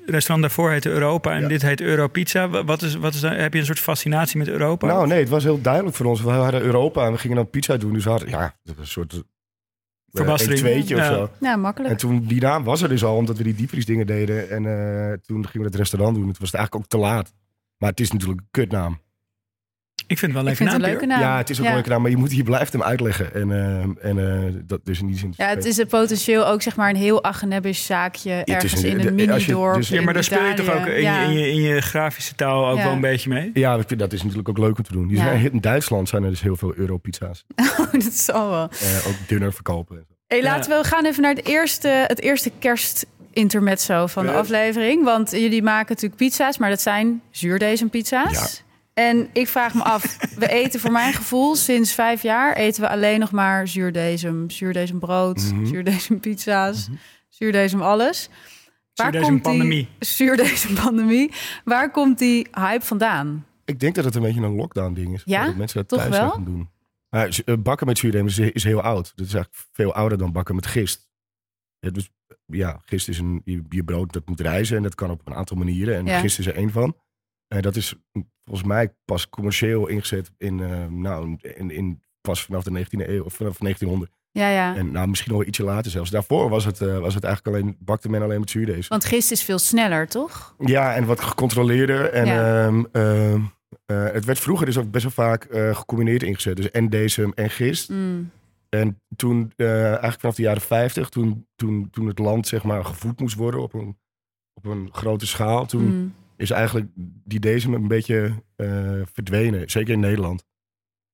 restaurant 0.05 0.41
daarvoor 0.41 0.71
heette 0.71 0.89
Europa 0.89 1.31
en 1.33 1.41
Ja. 1.41 1.47
dit 1.47 1.61
heet 1.61 1.81
Europizza. 1.81 2.49
Wa- 2.49 2.63
Wat 2.63 2.81
is, 2.81 2.95
wat 2.95 3.13
is, 3.13 3.19
dan- 3.19 3.33
heb 3.33 3.53
je 3.53 3.59
een 3.59 3.65
soort 3.65 3.79
fascinatie 3.79 4.37
met 4.37 4.47
Europa? 4.47 4.87
Nou, 4.87 5.07
nee, 5.07 5.19
het 5.19 5.29
was 5.29 5.43
heel 5.43 5.61
duidelijk 5.61 5.95
voor 5.95 6.05
ons. 6.05 6.21
We 6.21 6.29
hadden 6.29 6.61
Europa 6.61 7.05
en 7.05 7.11
we 7.11 7.17
gingen 7.17 7.35
dan 7.35 7.49
pizza 7.49 7.77
doen. 7.77 7.93
Dus 7.93 8.03
we 8.03 8.09
hadden, 8.09 8.29
ja, 8.29 8.55
dat 8.63 8.75
was 8.75 8.85
een 8.85 8.91
soort... 8.91 9.13
eh, 9.13 9.19
Verbastering. 10.11 10.59
Een 10.59 10.65
tweetje 10.65 10.95
of 10.95 11.01
Ja. 11.01 11.07
zo. 11.13 11.29
Ja, 11.39 11.55
makkelijk. 11.55 11.91
En 11.93 11.97
toen, 11.99 12.25
die 12.25 12.41
naam 12.41 12.63
was 12.63 12.81
er 12.81 12.89
dus 12.89 13.03
al, 13.03 13.15
omdat 13.15 13.37
we 13.37 13.43
die 13.43 13.55
diepvriesdingen 13.55 14.07
deden. 14.07 14.49
En 14.49 14.65
eh, 14.65 15.13
toen 15.25 15.43
gingen 15.47 15.59
we 15.59 15.65
het 15.65 15.75
restaurant 15.75 16.15
doen. 16.15 16.27
Het 16.27 16.39
was 16.39 16.51
eigenlijk 16.53 16.83
ook 16.85 16.89
te 16.89 16.97
laat. 17.07 17.33
Maar 17.77 17.89
het 17.89 17.99
is 17.99 18.11
natuurlijk 18.11 18.39
een 18.39 18.47
kutnaam. 18.51 18.99
Ik 20.09 20.17
vind 20.19 20.33
het 20.33 20.41
wel 20.41 20.51
een 20.51 20.57
Ik 20.57 20.59
leuke 20.59 20.71
vind 20.71 20.71
het 20.71 20.81
naam. 20.81 21.01
een 21.01 21.07
leuke 21.09 21.21
naam. 21.25 21.31
Ja, 21.33 21.37
het 21.37 21.49
is 21.49 21.57
ook 21.57 21.63
ja. 21.63 21.69
een 21.69 21.75
leuke 21.75 21.89
naam, 21.89 22.01
maar 22.01 22.11
je, 22.11 22.17
moet, 22.17 22.35
je 22.35 22.43
blijft 22.43 22.71
hem 22.73 22.83
uitleggen. 22.83 23.33
En, 23.33 23.51
eh, 23.51 24.09
en 24.09 24.45
eh, 24.45 24.53
dat 24.65 24.79
dus 24.85 24.99
in 24.99 25.07
die 25.07 25.17
zin... 25.17 25.33
Ja, 25.37 25.47
het 25.47 25.65
is 25.65 25.77
het 25.77 25.87
potentieel 25.87 26.47
ook 26.47 26.61
zeg 26.61 26.75
maar 26.75 26.89
een 26.89 26.95
heel 26.95 27.23
Agenebisch 27.23 27.85
zaakje 27.85 28.31
het 28.31 28.47
is 28.47 28.53
ergens 28.53 28.83
een- 28.83 28.99
in 28.99 29.07
een 29.07 29.15
mini-dorp 29.15 29.75
dus- 29.75 29.87
Ja, 29.89 30.01
maar 30.01 30.13
daar 30.13 30.23
speel 30.23 30.43
je 30.45 30.53
toch 30.53 30.69
ook 30.75 30.85
in, 30.85 31.01
Ja. 31.01 31.21
je, 31.21 31.27
in, 31.27 31.33
je, 31.39 31.47
in 31.51 31.61
je 31.61 31.81
grafische 31.81 32.35
taal 32.35 32.67
ook 32.69 32.77
Ja. 32.77 32.83
wel 32.83 32.91
een 32.93 33.01
beetje 33.01 33.29
mee? 33.29 33.51
Ja, 33.53 33.75
ik 33.75 33.87
vind- 33.87 33.99
dat 33.99 34.13
is 34.13 34.21
natuurlijk 34.21 34.49
ook 34.49 34.57
leuk 34.57 34.77
om 34.77 34.83
te 34.83 34.91
doen. 34.91 35.09
In 35.51 35.59
Duitsland 35.59 36.09
zijn 36.09 36.23
er 36.23 36.29
dus 36.29 36.41
heel 36.41 36.55
veel 36.55 36.73
Europizza's. 36.75 37.45
Oh, 37.79 37.91
dat 37.91 38.13
zal 38.13 38.49
wel. 38.49 38.69
Eh, 38.79 39.07
ook 39.07 39.15
dunner 39.27 39.53
verkopen. 39.53 40.05
Hey, 40.27 40.37
Ja. 40.37 40.43
laten 40.43 40.77
we 40.77 40.83
gaan 40.87 41.05
even 41.05 41.21
naar 41.21 41.33
het 41.35 41.45
eerste, 41.45 41.87
het 42.07 42.21
eerste 42.21 42.51
kerstintermezzo 42.59 44.07
van 44.07 44.25
de 44.25 44.31
aflevering. 44.31 45.03
Want 45.03 45.31
jullie 45.31 45.63
maken 45.63 45.87
natuurlijk 45.87 46.15
pizza's, 46.21 46.57
maar 46.57 46.69
dat 46.69 46.81
zijn 46.81 47.21
zuurdesempizza's. 47.31 48.63
En 48.99 49.29
ik 49.33 49.47
vraag 49.47 49.73
me 49.73 49.83
af, 49.83 50.17
we 50.35 50.47
eten 50.61 50.79
voor 50.79 50.91
mijn 50.91 51.13
gevoel 51.13 51.55
sinds 51.55 51.93
vijf 51.93 52.21
jaar 52.21 52.55
eten 52.55 52.81
we 52.81 52.89
alleen 52.89 53.19
nog 53.19 53.31
maar 53.31 53.67
zuurdesem, 53.67 54.49
zuurdesembrood, 54.49 55.51
Mhm. 55.53 55.65
zuurdesempizza's, 55.65 56.89
zuurdesem 57.29 57.81
alles. 57.81 58.29
Waar 58.93 59.11
deze 59.11 59.23
komt 59.23 59.43
die 59.43 59.51
pandemie. 59.51 59.87
zuurdesempandemie? 59.99 61.31
Waar 61.63 61.91
komt 61.91 62.17
die 62.17 62.47
hype 62.51 62.85
vandaan? 62.85 63.45
Ik 63.65 63.79
denk 63.79 63.95
dat 63.95 64.05
het 64.05 64.15
een 64.15 64.21
beetje 64.21 64.41
een 64.41 64.55
lockdown 64.55 64.93
ding 64.93 65.13
is. 65.13 65.21
Ja? 65.25 65.45
Dat 65.45 65.55
mensen 65.55 65.77
dat 65.79 65.87
Toch 65.87 65.99
thuis 65.99 66.17
wel? 66.17 66.29
gaan 66.29 66.45
doen. 66.45 66.69
Maar 67.09 67.39
eh, 67.45 67.55
bakken 67.59 67.87
met 67.87 67.97
zuurdem 67.97 68.25
is, 68.25 68.39
is 68.39 68.63
heel 68.63 68.81
oud. 68.81 69.11
Dat 69.15 69.25
is 69.25 69.33
eigenlijk 69.33 69.65
veel 69.71 69.93
ouder 69.93 70.17
dan 70.17 70.31
bakken 70.31 70.55
met 70.55 70.65
gist. 70.67 71.09
Ja, 71.79 71.89
dus 71.89 72.09
ja, 72.45 72.81
gist 72.85 73.07
is 73.07 73.19
een 73.19 73.41
je, 73.45 73.63
je 73.69 73.83
brood 73.83 74.13
dat 74.13 74.27
moet 74.27 74.39
rijzen 74.39 74.77
en 74.77 74.83
dat 74.83 74.95
kan 74.95 75.09
op 75.11 75.21
een 75.27 75.33
aantal 75.35 75.57
manieren. 75.57 75.95
En 75.95 76.05
Ja. 76.05 76.19
gist 76.19 76.39
is 76.39 76.45
er 76.47 76.55
één 76.55 76.71
van. 76.71 76.95
En 77.49 77.61
dat 77.61 77.75
is 77.75 77.95
volgens 78.45 78.67
mij 78.67 78.93
pas 79.05 79.29
commercieel 79.29 79.87
ingezet 79.87 80.31
in, 80.37 80.59
eh, 80.59 80.85
nou, 80.85 81.37
in, 81.41 81.71
in 81.71 82.01
pas 82.21 82.43
vanaf 82.43 82.63
de 82.63 82.71
19e 82.71 83.09
eeuw 83.09 83.23
of 83.23 83.33
vanaf 83.33 83.57
1900. 83.57 84.11
Ja, 84.31 84.49
ja. 84.49 84.75
En 84.75 84.91
nou, 84.91 85.07
misschien 85.07 85.31
nog 85.33 85.43
ietsje 85.43 85.63
later 85.63 85.91
zelfs. 85.91 86.09
Daarvoor 86.09 86.49
was 86.49 86.65
het, 86.65 86.81
eh, 86.81 86.99
was 86.99 87.13
het 87.13 87.23
eigenlijk 87.23 87.55
alleen, 87.55 87.75
bakte 87.79 88.09
men 88.09 88.21
alleen 88.21 88.39
met 88.39 88.49
zuurdees. 88.49 88.87
Want 88.87 89.05
gist 89.05 89.31
is 89.31 89.43
veel 89.43 89.59
sneller, 89.59 90.07
toch? 90.07 90.55
Ja, 90.59 90.95
en 90.95 91.05
wat 91.05 91.21
gecontroleerder. 91.21 92.09
En 92.09 92.25
Ja. 92.25 92.65
ehm, 92.65 92.83
ehm, 92.91 93.41
eh, 93.85 94.11
het 94.13 94.25
werd 94.25 94.39
vroeger 94.39 94.65
dus 94.65 94.77
ook 94.77 94.91
best 94.91 95.03
wel 95.03 95.25
vaak 95.25 95.47
gecombineerd 95.75 96.23
ingezet. 96.23 96.55
Dus 96.55 96.71
en 96.71 96.89
deze 96.89 97.31
en 97.35 97.49
gist. 97.49 97.89
Mm. 97.89 98.31
En 98.69 99.01
toen, 99.15 99.51
eigenlijk 99.57 100.19
vanaf 100.19 100.35
de 100.35 100.41
jaren 100.41 100.61
50, 100.61 101.09
toen, 101.09 101.47
toen, 101.55 101.89
toen 101.91 102.07
het 102.07 102.19
land 102.19 102.47
zeg 102.47 102.63
maar 102.63 102.85
gevoed 102.85 103.19
moest 103.19 103.35
worden 103.35 103.61
op 103.61 103.73
een, 103.73 103.97
op 104.53 104.65
een 104.65 104.89
grote 104.91 105.27
schaal, 105.27 105.65
toen 105.65 105.83
Mm. 105.83 106.13
Is 106.39 106.51
eigenlijk 106.51 106.87
die 107.23 107.39
deze 107.39 107.71
een 107.71 107.87
beetje 107.87 108.43
eh, 108.55 109.01
verdwenen. 109.13 109.69
Zeker 109.69 109.93
in 109.93 109.99
Nederland. 109.99 110.45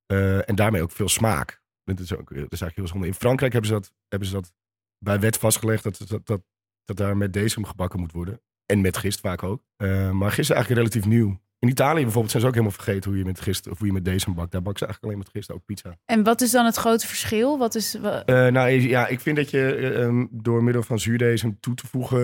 Eh, 0.05 0.49
en 0.49 0.55
daarmee 0.55 0.81
ook 0.81 0.91
veel 0.91 1.09
smaak. 1.09 1.63
Dat 1.83 1.99
is, 1.99 2.13
ook, 2.13 2.29
dat 2.29 2.51
is 2.51 2.61
eigenlijk 2.61 2.75
heel 2.75 2.87
zonde. 2.87 3.07
In 3.07 3.13
Frankrijk 3.13 3.53
hebben 3.53 3.69
ze 3.69 3.75
dat, 3.75 3.93
hebben 4.07 4.27
ze 4.27 4.33
dat 4.33 4.53
bij 4.97 5.19
wet 5.19 5.37
vastgelegd 5.37 5.83
dat, 5.83 6.05
dat, 6.07 6.25
dat, 6.25 6.41
dat 6.83 6.97
daar 6.97 7.17
met 7.17 7.33
deze 7.33 7.65
gebakken 7.65 7.99
moet 7.99 8.11
worden. 8.11 8.41
En 8.65 8.81
met 8.81 8.97
gist 8.97 9.19
vaak 9.19 9.43
ook. 9.43 9.63
Eh, 9.75 10.11
maar 10.11 10.31
gist 10.31 10.49
is 10.49 10.55
eigenlijk 10.55 10.81
relatief 10.81 11.05
nieuw. 11.11 11.39
In 11.59 11.69
Italië 11.69 12.01
bijvoorbeeld 12.01 12.31
zijn 12.31 12.41
ze 12.41 12.47
ook 12.47 12.55
helemaal 12.55 12.77
vergeten 12.77 13.09
hoe 13.09 13.19
je 13.19 13.25
met 13.25 13.39
gist 13.39 13.67
of 13.67 13.77
hoe 13.77 13.87
je 13.87 13.93
met 13.93 14.05
deze 14.05 14.31
bakt. 14.31 14.51
Daar 14.51 14.61
bakken 14.61 14.79
ze 14.79 14.85
eigenlijk 14.85 15.03
alleen 15.03 15.17
met 15.17 15.29
gist 15.29 15.51
ook 15.51 15.65
pizza. 15.65 15.97
En 16.05 16.23
wat 16.23 16.41
is 16.41 16.51
dan 16.51 16.65
het 16.65 16.75
grote 16.75 17.07
verschil? 17.07 17.57
Wat 17.57 17.75
is, 17.75 17.93
nou 18.25 18.69
ja, 18.69 19.07
ik 19.07 19.19
vind 19.19 19.35
dat 19.35 19.49
je 19.49 19.75
eh, 19.75 20.03
ehm, 20.03 20.25
door 20.31 20.63
middel 20.63 20.83
van 20.83 20.99
zuurdesem 20.99 21.59
toe 21.59 21.75
te 21.75 21.87
voegen. 21.87 22.23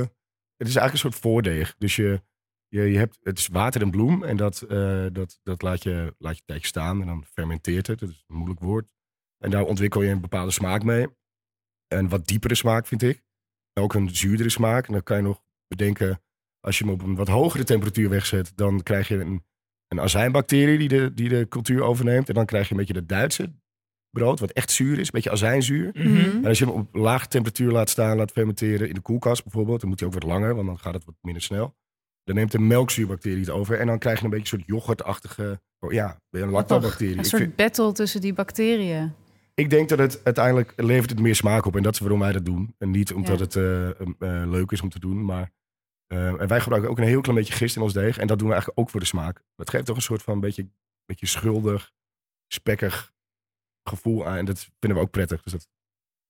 Het 0.58 0.67
is 0.67 0.75
eigenlijk 0.75 0.93
een 0.93 1.12
soort 1.12 1.24
voordeeg. 1.24 1.75
Dus 1.77 1.96
je, 1.96 2.22
je, 2.72 2.82
je 2.82 2.98
hebt, 2.98 3.20
het 3.24 3.38
is 3.38 3.48
water 3.48 3.82
en 3.82 3.92
bloem. 3.92 4.24
En 4.24 4.38
dat, 4.38 4.62
eh, 4.62 5.06
dat, 5.12 5.40
dat 5.44 5.62
laat, 5.62 5.84
je, 5.84 6.16
laat 6.18 6.34
je 6.34 6.40
een 6.40 6.46
tijdje 6.46 6.68
staan. 6.68 7.01
En 7.01 7.08
dan 7.08 7.25
fermenteert 7.25 7.88
het. 7.88 8.00
Dat 8.00 8.10
is 8.10 8.24
een 8.28 8.36
moeilijk 8.36 8.60
woord. 8.60 8.94
En 9.38 9.50
daar 9.50 9.66
ontwikkel 9.66 10.01
je 10.01 10.10
een 10.10 10.22
bepaalde 10.22 10.51
smaak 10.51 10.84
mee. 10.84 11.08
Een 11.88 12.10
wat 12.10 12.28
diepere 12.28 12.56
smaak, 12.56 12.88
vind 12.88 13.04
ik. 13.04 13.22
Ook 13.74 13.94
een 13.94 14.16
zuurdere 14.16 14.50
smaak. 14.50 14.88
En 14.88 14.94
dan 14.94 15.04
kan 15.04 15.18
je 15.18 15.24
nog 15.24 15.44
bedenken. 15.68 16.22
Als 16.60 16.77
je 16.77 16.84
hem 16.84 16.94
op 16.94 17.01
een 17.01 17.16
wat 17.16 17.27
hogere 17.27 17.64
temperatuur 17.64 18.10
wegzet. 18.10 18.51
Dan 18.55 18.84
krijg 18.84 19.07
je 19.07 19.20
een, 19.20 19.46
een 19.88 20.00
azijnbacterie 20.00 20.77
die 20.77 20.88
de, 20.88 21.14
die 21.14 21.29
de 21.29 21.48
cultuur 21.50 21.84
overneemt. 21.84 22.27
En 22.27 22.34
dan 22.34 22.46
krijg 22.46 22.66
je 22.66 22.72
een 22.72 22.79
beetje 22.79 22.94
de 22.94 23.05
Duitse 23.05 23.53
brood. 24.10 24.40
Wat 24.40 24.51
echt 24.51 24.72
zuur 24.72 25.00
is. 25.00 25.05
Een 25.05 25.14
beetje 25.14 25.31
azijnzuur. 25.31 25.90
Mhm. 25.94 26.18
En 26.18 26.46
als 26.46 26.60
je 26.60 26.66
hem 26.66 26.74
op 26.74 26.96
lage 26.96 27.27
temperatuur 27.27 27.72
laat 27.72 27.90
staan, 27.90 28.18
laat 28.18 28.31
fermenteren 28.31 28.88
in 28.88 28.94
de 28.94 29.01
koelkast 29.01 29.44
bijvoorbeeld, 29.44 29.79
dan 29.79 29.90
moet 29.90 30.00
hij 30.00 30.07
ook 30.07 30.14
wat 30.14 30.24
langer, 30.24 30.55
want 30.55 30.68
dan 30.68 30.79
gaat 30.79 30.94
het 30.94 31.05
wat 31.05 31.16
minder 31.22 31.42
snel. 31.42 31.79
Dan 32.31 32.39
neemt 32.39 32.51
de 32.51 32.59
melkzuurbacterie 32.59 33.39
het 33.39 33.50
over 33.50 33.79
en 33.79 33.87
dan 33.87 34.00
krijg 34.00 34.17
je 34.20 34.24
een 34.24 34.29
beetje 34.29 34.53
een 34.57 34.59
soort 34.59 34.70
yoghurtachtige, 34.70 35.61
oh 35.79 35.91
ja, 35.91 36.22
een 36.29 36.50
lactobacterie. 36.50 37.17
een 37.17 37.25
soort 37.25 37.41
vind- 37.41 37.55
battle 37.55 37.91
tussen 37.91 38.22
die 38.22 38.33
bacteriën. 38.33 39.13
ik 39.53 39.70
denk 39.70 39.89
dat 39.89 40.00
het 40.00 40.22
uiteindelijk 40.24 40.74
levert 40.75 41.09
het 41.09 41.20
meer 41.20 41.35
smaak 41.35 41.65
op 41.65 41.75
en 41.75 41.83
dat 41.83 41.94
is 41.94 42.00
waarom 42.00 42.20
wij 42.20 42.31
dat 42.31 42.46
doen. 42.46 42.75
En 42.77 42.91
niet 42.91 43.13
omdat 43.13 43.37
Ja. 43.39 43.44
het 43.44 43.55
eh, 43.55 43.89
eh, 43.89 44.50
leuk 44.50 44.72
is 44.72 44.81
om 44.81 44.89
te 44.89 45.00
doen, 45.00 45.25
maar 45.25 45.51
eh, 46.07 46.27
en 46.27 46.48
wij 46.48 46.59
gebruiken 46.61 46.91
ook 46.91 46.98
een 46.98 47.03
heel 47.03 47.22
klein 47.22 47.37
beetje 47.37 47.53
gist 47.53 47.75
in 47.75 47.81
ons 47.81 47.94
deeg 47.94 48.17
en 48.17 48.27
dat 48.27 48.37
doen 48.39 48.48
we 48.48 48.53
eigenlijk 48.53 48.81
ook 48.81 48.89
voor 48.89 49.00
de 49.00 49.05
smaak. 49.05 49.44
Dat 49.55 49.70
geeft 49.70 49.85
toch 49.85 49.96
een 49.96 50.01
soort 50.01 50.22
van 50.24 50.39
beetje, 50.39 50.70
beetje 51.05 51.25
schuldig, 51.27 51.91
spekkig 52.48 53.11
gevoel 53.89 54.27
aan 54.27 54.37
en 54.37 54.46
dat 54.46 54.70
vinden 54.79 55.00
we 55.00 55.03
ook 55.05 55.11
prettig. 55.11 55.41
Dus 55.44 55.51
dat 55.51 55.67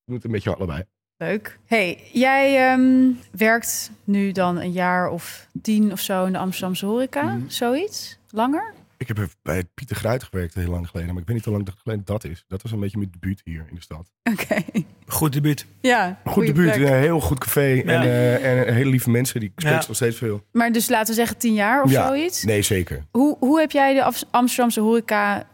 moet 0.06 0.24
een 0.24 0.32
beetje 0.32 0.56
allebei. 0.56 0.84
Leuk. 1.22 1.60
Hey, 1.66 2.04
jij 2.12 2.72
ehm, 2.72 3.10
werkt 3.32 3.92
nu 4.04 4.32
dan 4.32 4.58
een 4.58 4.72
jaar 4.72 5.10
of 5.10 5.48
tien 5.62 5.92
of 5.92 6.00
zo 6.00 6.26
in 6.26 6.32
de 6.32 6.38
Amsterdamse 6.38 6.86
horeca, 6.86 7.24
Mhm. 7.24 7.50
zoiets? 7.50 8.18
Langer? 8.30 8.74
Ik 8.98 9.08
heb 9.08 9.28
bij 9.42 9.64
Pieter 9.74 9.96
Gruit 9.96 10.24
gewerkt 10.24 10.54
heel 10.54 10.70
lang 10.70 10.88
geleden, 10.90 11.12
maar 11.14 11.22
ik 11.22 11.28
weet 11.28 11.36
niet 11.36 11.46
hoe 11.46 11.54
lang 11.54 11.66
dat 11.66 11.76
geleden 11.84 12.06
dat 12.06 12.24
is. 12.24 12.46
Dat 12.48 12.62
was 12.62 12.72
een 12.72 12.80
beetje 12.80 12.98
mijn 12.98 13.12
debuut 13.12 13.42
hier 13.44 13.66
in 13.70 13.76
de 13.76 13.82
stad. 13.82 14.12
Oké. 14.24 14.62
Goed 15.08 15.34
debuut. 15.34 15.66
Ja, 15.82 16.20
Goed 16.26 16.46
debuut, 16.46 16.74
plek. 16.74 16.88
een 16.90 16.96
heel 17.00 17.20
goed 17.20 17.40
café 17.40 17.80
en, 17.82 17.88
eh, 18.02 18.68
en 18.68 18.74
hele 18.74 18.90
lieve 18.90 19.10
mensen. 19.10 19.40
Die 19.40 19.50
spreken 19.56 19.80
Ja. 19.80 19.86
nog 19.88 19.96
steeds 19.96 20.18
veel. 20.18 20.44
Maar 20.52 20.72
dus 20.72 20.90
laten 20.90 21.08
we 21.08 21.14
zeggen 21.20 21.38
tien 21.38 21.54
jaar 21.54 21.84
of 21.84 21.92
Ja. 21.92 22.08
zoiets. 22.08 22.44
Nee, 22.44 22.62
zeker. 22.62 23.04
Hoe, 23.12 23.38
hoe 23.40 23.60
heb 23.60 23.72
jij 23.72 23.94
de 23.94 24.04
Amsterdamse 24.32 24.80
horeca 24.80 25.48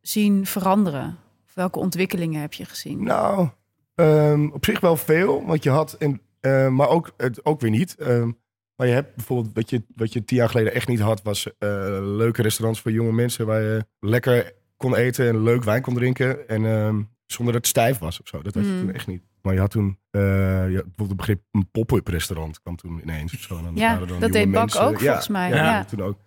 zien 0.00 0.46
veranderen? 0.46 1.18
Of 1.46 1.54
welke 1.54 1.78
ontwikkelingen 1.78 2.40
heb 2.40 2.52
je 2.52 2.64
gezien? 2.64 3.02
Nou, 3.04 3.48
ehm, 4.00 4.46
op 4.46 4.64
zich 4.64 4.80
wel 4.80 4.96
veel, 4.96 5.46
want 5.46 5.62
je 5.62 5.70
had, 5.70 5.92
en, 5.92 6.20
eh, 6.40 6.68
maar 6.68 6.88
ook, 6.88 7.12
het, 7.16 7.44
ook 7.44 7.60
weer 7.60 7.70
niet. 7.70 7.94
Ehm, 7.96 8.30
maar 8.76 8.86
je 8.86 8.92
hebt 8.92 9.14
bijvoorbeeld, 9.16 9.54
wat 9.54 9.70
je, 9.70 9.82
wat 9.96 10.12
je 10.12 10.24
tien 10.24 10.36
jaar 10.36 10.48
geleden 10.48 10.74
echt 10.74 10.88
niet 10.88 11.00
had, 11.00 11.22
was 11.22 11.46
eh, 11.58 11.68
leuke 12.02 12.42
restaurants 12.42 12.80
voor 12.80 12.92
jonge 12.92 13.12
mensen 13.12 13.46
waar 13.46 13.60
je 13.62 13.84
lekker 14.00 14.52
kon 14.76 14.96
eten 14.96 15.28
en 15.28 15.42
leuk 15.42 15.64
wijn 15.64 15.82
kon 15.82 15.94
drinken. 15.94 16.48
En 16.48 16.64
ehm, 16.66 17.00
zonder 17.26 17.52
dat 17.54 17.62
het 17.62 17.66
stijf 17.66 17.98
was 17.98 18.20
of 18.20 18.28
zo. 18.28 18.42
Dat 18.42 18.54
had 18.54 18.64
je 18.64 18.70
Mm. 18.70 18.80
toen 18.80 18.92
echt 18.92 19.06
niet. 19.06 19.22
Maar 19.42 19.54
je 19.54 19.60
had 19.60 19.70
toen, 19.70 19.98
eh, 20.10 20.20
je 20.20 20.74
had 20.74 20.84
bijvoorbeeld 20.84 21.08
het 21.08 21.16
begrip 21.16 21.40
een 21.52 21.70
pop-up 21.70 22.06
restaurant 22.08 22.60
kwam 22.62 22.76
toen 22.76 23.00
ineens. 23.02 23.34
Of 23.34 23.40
zo. 23.40 23.56
En 23.58 23.64
dan 23.64 23.74
Ja, 23.76 23.92
waren 23.92 24.08
dan 24.08 24.20
dat 24.20 24.32
deed 24.32 24.50
Bak 24.50 24.60
mensen- 24.60 24.82
ook 24.82 24.98
volgens 25.00 25.28
mij, 25.28 25.48
Ja, 25.48 25.54
ja. 25.56 25.84
toen 25.84 26.02
ook. 26.02 26.18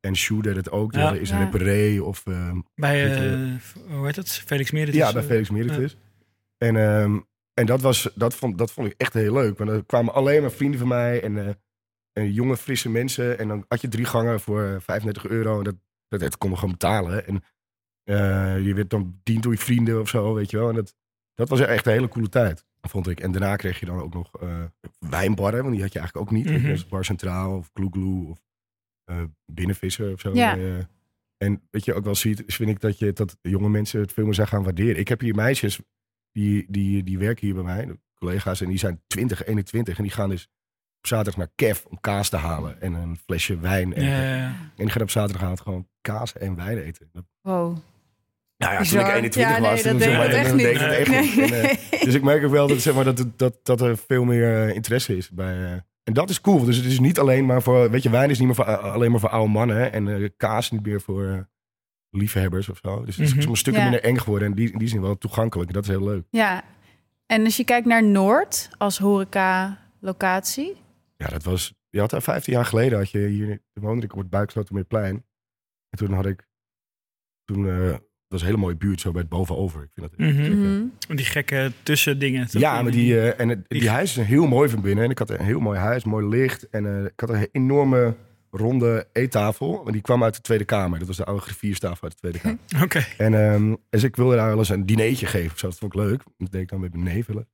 En 0.00 0.16
Sjoe 0.16 0.42
deed 0.42 0.56
het 0.56 0.70
ook. 0.70 0.92
Ja. 0.94 1.12
is 1.12 1.28
Ja. 1.28 1.38
Reparé 1.38 2.00
of... 2.02 2.22
ehm, 2.26 2.58
Bij, 2.74 3.14
eh, 3.32 3.38
hoe 3.96 4.06
heet 4.06 4.16
het? 4.16 4.30
Felix 4.30 4.70
Meerders. 4.70 4.96
ja, 4.96 5.12
bij 5.12 5.22
Felix 5.22 5.50
Meritus. 5.50 5.96
En, 6.62 6.76
ehm, 6.76 7.20
en 7.54 7.66
dat, 7.66 7.80
was, 7.80 8.10
dat, 8.14 8.34
vond, 8.34 8.58
dat 8.58 8.72
vond 8.72 8.86
ik 8.86 8.94
echt 8.96 9.12
heel 9.12 9.32
leuk. 9.32 9.58
Want 9.58 9.70
er 9.70 9.84
kwamen 9.84 10.14
alleen 10.14 10.40
maar 10.40 10.50
vrienden 10.50 10.78
van 10.78 10.88
mij 10.88 11.22
en, 11.22 11.46
eh, 11.46 11.54
en 12.12 12.32
jonge, 12.32 12.56
frisse 12.56 12.88
mensen. 12.88 13.38
En 13.38 13.48
dan 13.48 13.64
had 13.68 13.80
je 13.80 13.88
drie 13.88 14.04
gangen 14.04 14.40
voor 14.40 14.62
eh, 14.62 14.80
35 14.80 15.26
euro. 15.26 15.58
En 15.58 15.64
dat, 15.64 15.76
dat, 16.08 16.20
dat 16.20 16.38
kon 16.38 16.50
je 16.50 16.56
gewoon 16.56 16.70
betalen. 16.70 17.26
En 17.26 17.42
eh, 18.02 18.64
je 18.64 18.74
werd 18.74 18.90
dan 18.90 19.14
bediend 19.16 19.42
door 19.42 19.52
je 19.52 19.58
vrienden 19.58 20.00
of 20.00 20.08
zo, 20.08 20.34
weet 20.34 20.50
je 20.50 20.58
wel. 20.58 20.68
En 20.68 20.74
dat, 20.74 20.94
dat 21.34 21.48
was 21.48 21.60
echt 21.60 21.86
een 21.86 21.92
hele 21.92 22.08
coole 22.08 22.28
tijd, 22.28 22.66
vond 22.80 23.08
ik. 23.08 23.20
En 23.20 23.32
daarna 23.32 23.56
kreeg 23.56 23.80
je 23.80 23.86
dan 23.86 24.00
ook 24.00 24.14
nog 24.14 24.40
eh, 24.40 24.64
wijnbarren. 24.98 25.60
Want 25.60 25.72
die 25.72 25.82
had 25.82 25.92
je 25.92 25.98
eigenlijk 25.98 26.30
ook 26.30 26.36
niet. 26.36 26.50
Mhm. 26.50 26.88
Bar 26.88 27.04
Centraal 27.04 27.56
of 27.56 27.70
Glue 27.74 27.90
Glue 27.90 28.26
of 28.26 28.38
eh, 29.04 29.22
Binnenvissen 29.46 30.12
of 30.12 30.20
zo. 30.20 30.34
Ja. 30.34 30.56
Eh, 30.56 30.78
en 31.36 31.62
wat 31.70 31.84
je 31.84 31.94
ook 31.94 32.04
wel 32.04 32.14
ziet, 32.14 32.46
is 32.46 32.56
vind 32.56 32.70
ik 32.70 32.80
dat, 32.80 32.98
je, 32.98 33.12
dat 33.12 33.36
jonge 33.42 33.68
mensen 33.68 34.00
het 34.00 34.12
veel 34.12 34.24
meer 34.24 34.34
zijn 34.34 34.46
gaan 34.46 34.62
waarderen. 34.62 34.98
Ik 34.98 35.08
heb 35.08 35.20
hier 35.20 35.34
meisjes 35.34 35.80
die, 36.32 36.66
die, 36.68 37.02
die 37.02 37.18
werken 37.18 37.46
hier 37.46 37.54
bij 37.54 37.64
mij, 37.64 37.86
de 37.86 37.98
collega's, 38.14 38.60
en 38.60 38.68
die 38.68 38.78
zijn 38.78 39.00
20, 39.06 39.44
21. 39.44 39.96
En 39.96 40.02
die 40.02 40.12
gaan 40.12 40.28
dus 40.28 40.48
op 40.98 41.06
zaterdag 41.06 41.36
naar 41.36 41.50
Kev 41.54 41.84
om 41.88 42.00
kaas 42.00 42.28
te 42.28 42.36
halen 42.36 42.80
en 42.80 42.92
een 42.92 43.16
flesje 43.26 43.58
wijn. 43.58 43.94
En, 43.94 44.04
Ja, 44.04 44.22
ja, 44.22 44.36
ja. 44.36 44.46
en 44.46 44.72
die 44.76 44.90
gaan 44.90 45.02
op 45.02 45.10
zaterdagavond 45.10 45.60
gewoon 45.60 45.88
kaas 46.00 46.32
en 46.32 46.56
wijn 46.56 46.78
eten. 46.78 47.10
Wow. 47.40 47.76
nou 48.56 48.72
ja, 48.72 48.78
toen 48.78 48.78
Bizar. 48.78 49.00
ik 49.08 49.14
21 49.14 49.42
Ja, 49.42 49.58
nee, 49.60 49.70
was, 49.70 49.82
toen, 49.82 49.98
deed 49.98 50.08
echt 50.08 50.54
niet. 50.54 50.66
het 50.66 50.92
echt 50.92 51.08
Nee, 51.10 51.20
niet. 51.20 51.38
En, 51.38 51.44
eh, 51.44 51.62
nee. 51.90 52.00
dus 52.04 52.14
ik 52.14 52.22
merk 52.22 52.44
ook 52.44 52.50
wel 52.50 52.66
dat, 52.68 52.80
zeg 52.80 52.94
maar, 52.94 53.04
dat, 53.04 53.18
het- 53.18 53.38
dat, 53.38 53.54
dat 53.62 53.80
er 53.80 53.96
veel 53.98 54.24
meer 54.24 54.68
eh, 54.68 54.74
interesse 54.74 55.16
is 55.16 55.30
bij. 55.30 55.64
eh, 55.64 55.72
en 56.02 56.12
dat 56.12 56.30
is 56.30 56.40
cool. 56.40 56.64
Dus 56.64 56.76
het 56.76 56.86
is 56.86 56.98
niet 57.00 57.18
alleen 57.18 57.46
maar 57.46 57.62
voor. 57.62 57.90
Weet 57.90 58.02
je, 58.02 58.10
wijn 58.10 58.30
is 58.30 58.38
niet 58.38 58.46
meer 58.46 58.56
voor, 58.56 58.64
alleen 58.76 59.10
maar 59.10 59.20
voor 59.20 59.28
oude 59.28 59.52
mannen. 59.52 59.76
hè. 59.76 59.84
En 59.86 60.32
kaas 60.36 60.70
niet 60.70 60.86
meer 60.86 61.00
voor 61.00 61.48
liefhebbers 62.12 62.68
of 62.68 62.78
zo. 62.82 63.04
Dus 63.04 63.16
het 63.16 63.24
is 63.26 63.30
soms 63.32 63.46
een 63.46 63.56
stukje 63.56 63.78
Ja. 63.80 63.84
minder 63.84 64.02
eng 64.04 64.16
geworden. 64.18 64.48
En 64.48 64.54
die, 64.54 64.72
in 64.72 64.78
die 64.78 64.88
zin 64.88 65.00
wel 65.00 65.18
toegankelijk. 65.18 65.72
Dat 65.72 65.82
is 65.82 65.88
heel 65.88 66.04
leuk. 66.04 66.24
Ja. 66.30 66.64
En 67.26 67.44
als 67.44 67.56
je 67.56 67.64
kijkt 67.64 67.86
naar 67.86 68.04
Noord 68.04 68.68
als 68.78 68.98
horeca-locatie. 68.98 70.76
Ja, 71.16 71.26
dat 71.26 71.42
was. 71.42 71.74
Je 71.90 72.00
had 72.00 72.10
daar 72.10 72.22
15 72.22 72.52
jaar 72.52 72.64
geleden. 72.64 72.98
Had 72.98 73.10
je 73.10 73.18
hier. 73.26 73.60
Woonde 73.72 74.04
ik 74.04 74.12
op 74.12 74.18
het 74.18 74.30
Buikslotermeerplein. 74.30 75.14
En 75.90 75.98
toen 75.98 76.12
had 76.12 76.26
ik. 76.26 76.46
toen 77.44 77.68
eh, 77.68 77.86
dat 77.90 78.00
was 78.28 78.40
een 78.40 78.46
hele 78.46 78.58
mooie 78.58 78.76
buurt 78.76 79.00
zo 79.00 79.10
bij 79.12 79.20
het 79.20 79.30
bovenover. 79.30 79.82
Ik 79.82 79.88
vind 79.94 80.10
dat 80.10 80.18
Mhm. 80.18 80.58
Mhm. 80.60 81.16
Die 81.16 81.24
gekke 81.24 81.72
tussendingen. 81.82 82.46
Ja, 82.50 82.82
maar 82.82 82.92
die, 82.92 83.20
eh, 83.20 83.40
en 83.40 83.48
het, 83.48 83.68
Die- 83.68 83.80
die 83.80 83.90
huis 83.90 84.16
is 84.18 84.26
heel 84.26 84.46
mooi 84.46 84.68
van 84.68 84.80
binnen. 84.80 85.04
En 85.04 85.10
ik 85.10 85.18
had 85.18 85.30
een 85.30 85.44
heel 85.44 85.60
mooi 85.60 85.78
huis, 85.78 86.04
mooi 86.04 86.26
licht. 86.26 86.68
En 86.68 86.86
eh, 86.86 87.04
ik 87.04 87.20
had 87.20 87.30
een 87.30 87.48
enorme 87.52 88.14
ronde 88.56 89.08
eettafel. 89.12 89.86
En 89.86 89.92
die 89.92 90.00
kwam 90.00 90.22
uit 90.24 90.34
de 90.34 90.40
Tweede 90.40 90.64
Kamer. 90.64 90.98
Dat 90.98 91.08
was 91.08 91.16
de 91.16 91.24
oude 91.24 91.42
griffierstafel 91.42 92.02
uit 92.02 92.12
de 92.12 92.18
Tweede 92.18 92.38
Kamer. 92.38 92.58
Oké. 92.84 93.06
En 93.18 93.34
ehm, 93.52 93.74
dus 93.90 94.02
ik 94.02 94.16
wilde 94.16 94.36
daar 94.36 94.48
wel 94.48 94.58
eens 94.58 94.68
een 94.68 94.86
dinertje 94.86 95.26
geven. 95.26 95.52
of 95.52 95.58
Zo. 95.58 95.68
Dat 95.68 95.78
vond 95.78 95.94
ik 95.94 96.00
leuk. 96.00 96.22
Dat 96.38 96.50
deed 96.52 96.62
ik 96.62 96.68
dan 96.68 96.80
met 96.80 96.92
mijn 96.92 97.04
nevelen. 97.14 97.48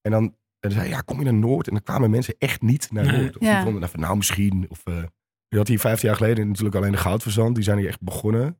En 0.00 0.10
dan, 0.10 0.22
en 0.24 0.34
dan 0.60 0.70
zei 0.70 0.82
hij, 0.84 0.90
ja, 0.94 1.00
kom 1.00 1.18
je 1.18 1.24
naar 1.24 1.34
Noord? 1.34 1.66
En 1.66 1.72
dan 1.72 1.82
kwamen 1.82 2.10
mensen 2.10 2.34
echt 2.38 2.62
niet 2.62 2.92
naar 2.92 3.04
Nee. 3.06 3.20
Noord. 3.20 3.36
Of 3.38 3.42
Ja. 3.46 3.52
die 3.54 3.62
vonden, 3.62 3.80
nou, 3.80 3.92
van, 3.92 4.00
nou 4.00 4.16
misschien. 4.16 4.66
Of, 4.68 4.80
eh 4.84 5.02
je 5.48 5.56
had 5.60 5.68
hier 5.68 5.78
15 5.80 6.08
jaar 6.08 6.16
geleden 6.16 6.48
natuurlijk 6.48 6.74
alleen 6.76 6.92
de 6.92 6.96
goudverzand. 6.98 7.54
Die 7.54 7.64
zijn 7.64 7.78
hier 7.78 7.88
echt 7.88 8.00
begonnen. 8.02 8.58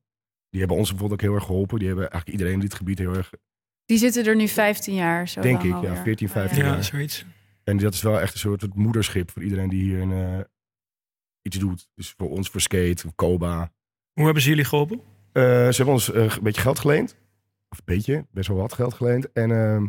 Die 0.51 0.61
hebben 0.61 0.79
ons 0.79 0.89
bijvoorbeeld 0.91 1.21
ook 1.21 1.27
heel 1.27 1.37
erg 1.37 1.47
geholpen. 1.47 1.79
Die 1.79 1.87
hebben 1.89 2.11
eigenlijk 2.11 2.33
iedereen 2.33 2.55
in 2.61 2.67
dit 2.67 2.75
gebied 2.75 2.99
heel 2.99 3.15
erg, 3.15 3.31
Die 3.85 3.99
zitten 3.99 4.25
er 4.27 4.37
nu 4.37 4.49
15 4.49 4.95
jaar. 4.95 5.29
Zo 5.29 5.41
Denk 5.41 5.63
ik, 5.63 5.71
ja, 5.71 5.75
alweer. 5.77 5.97
14, 5.97 6.27
Oh, 6.27 6.33
15 6.33 6.65
Ja, 6.65 6.75
Ja. 6.75 6.83
zoiets. 6.83 7.25
En 7.65 7.77
dat 7.77 7.95
is 7.95 8.03
wel 8.03 8.21
echt 8.21 8.33
een 8.33 8.39
soort 8.39 8.61
het 8.61 8.75
moederschip 8.75 9.31
voor 9.31 9.43
iedereen 9.43 9.69
die 9.69 9.83
hier 9.83 10.01
een, 10.01 10.13
eh, 10.13 10.45
iets 11.45 11.59
doet. 11.59 11.89
Dus 11.95 12.15
voor 12.17 12.31
ons, 12.31 12.49
voor 12.49 12.61
skate, 12.61 13.13
Koba. 13.15 13.73
Hoe 14.13 14.25
hebben 14.25 14.43
ze 14.43 14.49
jullie 14.49 14.65
geholpen? 14.65 15.01
Eh, 15.33 15.43
ze 15.43 15.75
hebben 15.77 15.95
ons 15.95 16.13
eh, 16.13 16.23
een 16.23 16.43
beetje 16.43 16.61
geld 16.61 16.79
geleend. 16.79 17.17
Of 17.69 17.79
een 17.79 17.95
beetje, 17.95 18.27
best 18.31 18.49
wel 18.49 18.57
wat 18.57 18.73
geld 18.73 18.95
geleend. 18.95 19.33
En 19.33 19.51
ehm, 19.51 19.87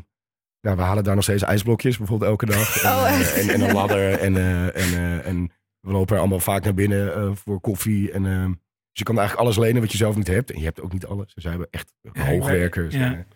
nou, 0.61 0.77
we 0.77 0.81
halen 0.83 1.03
daar 1.03 1.15
nog 1.15 1.23
steeds 1.23 1.43
ijsblokjes, 1.43 1.97
bijvoorbeeld 1.97 2.29
elke 2.31 2.45
dag. 2.45 2.75
En, 2.83 2.89
Oh, 2.91 3.07
eh, 3.07 3.19
echt? 3.19 3.37
en, 3.37 3.49
en 3.49 3.61
een 3.61 3.73
ladder. 3.73 4.11
En, 4.19 4.37
eh, 4.37 4.65
en, 4.65 4.73
eh, 4.75 5.25
en 5.27 5.51
we 5.79 5.91
lopen 5.91 6.13
er 6.13 6.19
allemaal 6.21 6.39
vaak 6.39 6.63
naar 6.63 6.73
binnen 6.73 7.13
eh, 7.15 7.31
voor 7.35 7.59
koffie. 7.59 8.11
En, 8.11 8.25
ehm, 8.25 8.49
dus 8.49 9.03
je 9.03 9.03
kan 9.03 9.17
eigenlijk 9.17 9.47
alles 9.47 9.57
lenen 9.65 9.81
wat 9.81 9.91
je 9.91 9.97
zelf 9.97 10.15
niet 10.15 10.27
hebt. 10.27 10.51
En 10.51 10.59
je 10.59 10.65
hebt 10.65 10.81
ook 10.81 10.93
niet 10.93 11.05
alles. 11.05 11.33
Dus 11.33 11.43
wij 11.43 11.51
hebben 11.51 11.71
echt 11.71 11.93
Ja, 12.01 12.25
hoogwerkers. 12.25 12.93
ja. 12.95 12.99
En, 13.05 13.27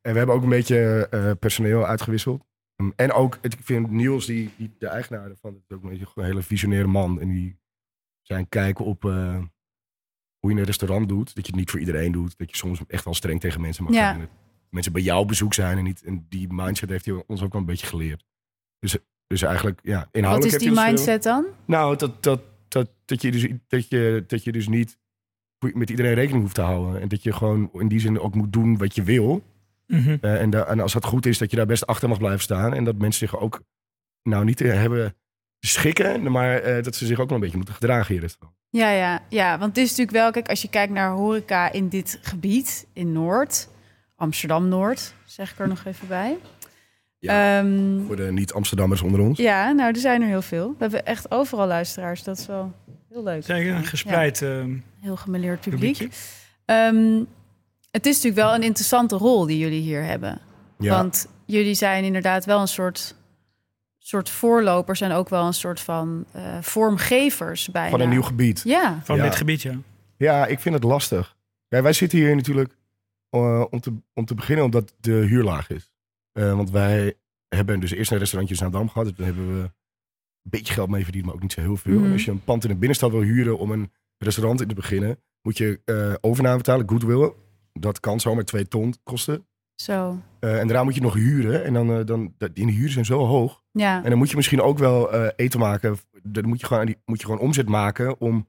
en 0.00 0.12
we 0.12 0.18
hebben 0.18 0.34
ook 0.36 0.42
een 0.42 0.48
beetje 0.48 1.06
eh, 1.10 1.30
personeel 1.40 1.86
uitgewisseld. 1.86 2.44
Um, 2.76 2.92
En 2.96 3.12
ook, 3.12 3.38
ik 3.40 3.54
vind 3.60 3.90
Niels, 3.90 4.26
die, 4.26 4.50
die, 4.56 4.70
de 4.78 4.86
eigenaar 4.86 5.30
ervan, 5.30 5.52
dat 5.52 5.62
is 5.68 5.76
ook 5.76 5.82
een 5.82 5.88
beetje 5.90 6.06
een 6.14 6.24
hele 6.24 6.42
visionaire 6.42 6.88
man. 6.88 7.20
En 7.20 7.28
die 7.28 7.56
zijn 8.22 8.48
kijken 8.48 8.84
op 8.84 9.04
eh, 9.04 9.38
hoe 10.38 10.52
je 10.52 10.58
een 10.58 10.64
restaurant 10.64 11.08
doet. 11.08 11.34
Dat 11.34 11.46
je 11.46 11.50
het 11.52 11.60
niet 11.60 11.70
voor 11.70 11.80
iedereen 11.80 12.12
doet. 12.12 12.38
Dat 12.38 12.50
je 12.50 12.56
soms 12.56 12.80
echt 12.86 13.04
wel 13.04 13.14
streng 13.14 13.40
tegen 13.40 13.60
mensen 13.60 13.84
mag 13.84 13.92
Ja. 13.92 14.08
zijn. 14.08 14.20
Dat 14.20 14.28
mensen 14.70 14.92
bij 14.92 15.02
jou 15.02 15.20
op 15.20 15.28
bezoek 15.28 15.54
zijn 15.54 15.78
en 15.78 15.84
niet. 15.84 16.02
En 16.02 16.26
die 16.28 16.52
mindset 16.52 16.88
heeft 16.88 17.04
hij 17.04 17.24
ons 17.26 17.42
ook 17.42 17.52
wel 17.52 17.60
een 17.60 17.66
beetje 17.66 17.86
geleerd. 17.86 18.24
Dus, 18.78 18.96
dus 19.26 19.42
eigenlijk, 19.42 19.80
ja, 19.82 20.08
inhoudelijk 20.12 20.52
Wat 20.52 20.62
is 20.62 20.68
die 20.68 20.76
veel- 20.76 20.86
mindset 20.86 21.22
dan? 21.22 21.44
nou, 21.66 21.96
dat, 21.96 22.22
dat, 22.22 22.42
dat, 22.68 22.90
dat, 23.04 23.22
je 23.22 23.30
dus, 23.30 23.48
dat, 23.66 23.88
je, 23.88 24.24
dat 24.26 24.44
je 24.44 24.52
dus 24.52 24.68
niet 24.68 24.98
met 25.74 25.90
iedereen 25.90 26.14
rekening 26.14 26.42
hoeft 26.42 26.54
te 26.54 26.60
houden. 26.60 27.00
En 27.00 27.08
dat 27.08 27.22
je 27.22 27.32
gewoon 27.32 27.70
in 27.72 27.88
die 27.88 28.00
zin 28.00 28.18
ook 28.20 28.34
moet 28.34 28.52
doen 28.52 28.76
wat 28.78 28.94
je 28.94 29.02
wil. 29.02 29.42
Mhm. 29.86 30.16
Eh, 30.20 30.40
en, 30.40 30.50
da- 30.50 30.66
en 30.66 30.80
als 30.80 30.92
dat 30.92 31.04
goed 31.04 31.26
is, 31.26 31.38
dat 31.38 31.50
je 31.50 31.56
daar 31.56 31.66
best 31.66 31.86
achter 31.86 32.08
mag 32.08 32.18
blijven 32.18 32.40
staan. 32.42 32.74
En 32.74 32.84
dat 32.84 32.96
mensen 32.96 33.28
zich 33.28 33.38
ook 33.40 33.62
nou 34.22 34.44
niet 34.44 34.60
eh, 34.60 34.72
hebben 34.72 35.14
schikken, 35.66 36.30
maar 36.32 36.58
eh, 36.58 36.82
dat 36.82 36.94
ze 36.96 37.06
zich 37.06 37.18
ook 37.18 37.26
wel 37.26 37.34
een 37.34 37.40
beetje 37.42 37.56
moeten 37.56 37.74
gedragen 37.74 38.14
hier. 38.14 38.34
Ja, 38.70 38.90
ja, 38.90 39.22
ja, 39.28 39.58
want 39.58 39.76
het 39.76 39.84
is 39.84 39.88
natuurlijk 39.90 40.16
wel, 40.16 40.30
kijk, 40.30 40.48
als 40.48 40.62
je 40.62 40.68
kijkt 40.68 40.92
naar 40.92 41.10
horeca 41.10 41.72
in 41.72 41.88
dit 41.88 42.18
gebied, 42.22 42.86
in 42.92 43.12
Noord, 43.12 43.68
Amsterdam-Noord, 44.16 45.14
zeg 45.24 45.52
ik 45.52 45.58
er 45.58 45.68
nog 45.68 45.84
even 45.84 46.08
bij. 46.08 46.36
Ja. 47.18 47.58
Ehm, 47.58 48.06
Voor 48.06 48.16
de 48.16 48.32
niet-Amsterdammers 48.32 49.02
onder 49.02 49.20
ons. 49.20 49.38
ja, 49.38 49.72
nou, 49.72 49.92
er 49.92 50.00
zijn 50.00 50.22
er 50.22 50.28
heel 50.28 50.42
veel. 50.42 50.68
We 50.68 50.76
hebben 50.78 51.06
echt 51.06 51.30
overal 51.30 51.66
luisteraars, 51.66 52.22
dat 52.22 52.38
is 52.38 52.46
wel 52.46 52.72
heel 53.08 53.22
leuk. 53.22 53.44
Zeker, 53.44 53.74
een 53.74 53.84
gespreid 53.84 54.42
ehm, 54.42 54.70
Ja, 54.70 54.78
heel 55.00 55.16
gemeleerd 55.16 55.60
publiek. 55.60 56.08
Ehm, 56.64 57.22
het 57.90 58.06
is 58.06 58.14
natuurlijk 58.14 58.42
wel 58.42 58.54
een 58.54 58.62
interessante 58.62 59.16
rol 59.16 59.46
die 59.46 59.58
jullie 59.58 59.80
hier 59.80 60.04
hebben. 60.04 60.40
Ja. 60.78 60.96
Want 60.96 61.26
jullie 61.46 61.74
zijn 61.74 62.04
inderdaad 62.04 62.44
wel 62.44 62.60
een 62.60 62.68
soort, 62.68 63.14
soort 64.02 64.30
voorlopers 64.30 65.00
en 65.00 65.12
ook 65.12 65.28
wel 65.28 65.46
een 65.46 65.54
soort 65.54 65.80
van 65.80 66.24
eh, 66.32 66.58
vormgevers 66.60 67.68
bijna. 67.68 67.90
Van 67.90 68.00
een 68.00 68.08
nieuw 68.08 68.22
gebied. 68.22 68.60
Ja, 68.64 69.00
Van 69.04 69.16
Ja. 69.16 69.22
dit 69.22 69.36
gebied, 69.36 69.62
ja. 69.62 69.74
Ja, 70.16 70.46
ik 70.46 70.60
vind 70.60 70.74
het 70.74 70.84
lastig. 70.84 71.36
Ja, 71.68 71.82
wij 71.82 71.92
zitten 71.92 72.18
hier 72.18 72.36
natuurlijk 72.36 72.76
eh, 73.30 73.64
om, 73.70 73.80
te, 73.80 73.92
om 74.14 74.24
te 74.24 74.34
beginnen 74.34 74.64
omdat 74.64 74.94
de 75.00 75.12
huur 75.12 75.42
laag 75.42 75.70
is. 75.70 75.90
Eh, 76.32 76.54
want 76.56 76.70
wij 76.70 77.14
hebben 77.48 77.80
dus 77.80 77.90
eerst 77.90 78.10
een 78.10 78.18
restaurantje 78.18 78.54
in 78.54 78.60
Zaandam 78.60 78.88
gehad. 78.88 79.06
Dus 79.08 79.16
Daar 79.16 79.26
hebben 79.26 79.56
we 79.56 79.62
een 79.62 79.70
beetje 80.50 80.72
geld 80.74 80.90
mee 80.90 81.02
verdiend, 81.04 81.24
maar 81.24 81.34
ook 81.34 81.42
niet 81.42 81.52
zo 81.52 81.60
heel 81.60 81.76
veel. 81.76 81.94
Mhm. 81.98 82.04
En 82.04 82.12
als 82.12 82.24
je 82.24 82.30
een 82.30 82.44
pand 82.44 82.62
in 82.62 82.68
de 82.70 82.76
binnenstad 82.76 83.10
wil 83.10 83.20
huren 83.20 83.58
om 83.58 83.70
een 83.70 83.92
restaurant 84.18 84.60
in 84.60 84.68
te 84.68 84.74
beginnen, 84.74 85.18
moet 85.42 85.58
je 85.58 85.80
eh 85.84 86.14
overname 86.20 86.56
betalen, 86.56 86.88
goodwill. 86.88 87.32
Dat 87.72 88.00
kan 88.00 88.20
zomaar 88.20 88.44
twee 88.44 88.68
ton 88.68 88.94
kosten. 89.02 89.46
Zo. 89.74 90.18
Eh, 90.40 90.58
en 90.60 90.66
daarna 90.66 90.84
moet 90.84 90.94
je 90.94 91.00
nog 91.00 91.14
huren. 91.14 91.64
En 91.64 91.72
dan, 91.72 91.90
eh, 91.98 92.04
dan 92.06 92.34
die 92.52 92.70
huren 92.70 92.92
zijn 92.92 93.04
zo 93.04 93.18
hoog. 93.26 93.62
Ja, 93.72 94.02
En 94.04 94.08
dan 94.10 94.18
moet 94.18 94.30
je 94.30 94.36
misschien 94.36 94.60
ook 94.60 94.78
wel 94.78 95.12
eh, 95.12 95.28
eten 95.36 95.60
maken. 95.60 95.96
Dan 96.22 96.48
moet 96.48 96.60
je, 96.60 96.66
gewoon, 96.66 96.86
die- 96.86 96.98
moet 97.04 97.18
je 97.20 97.24
gewoon 97.26 97.40
omzet 97.40 97.68
maken 97.68 98.20
om 98.20 98.48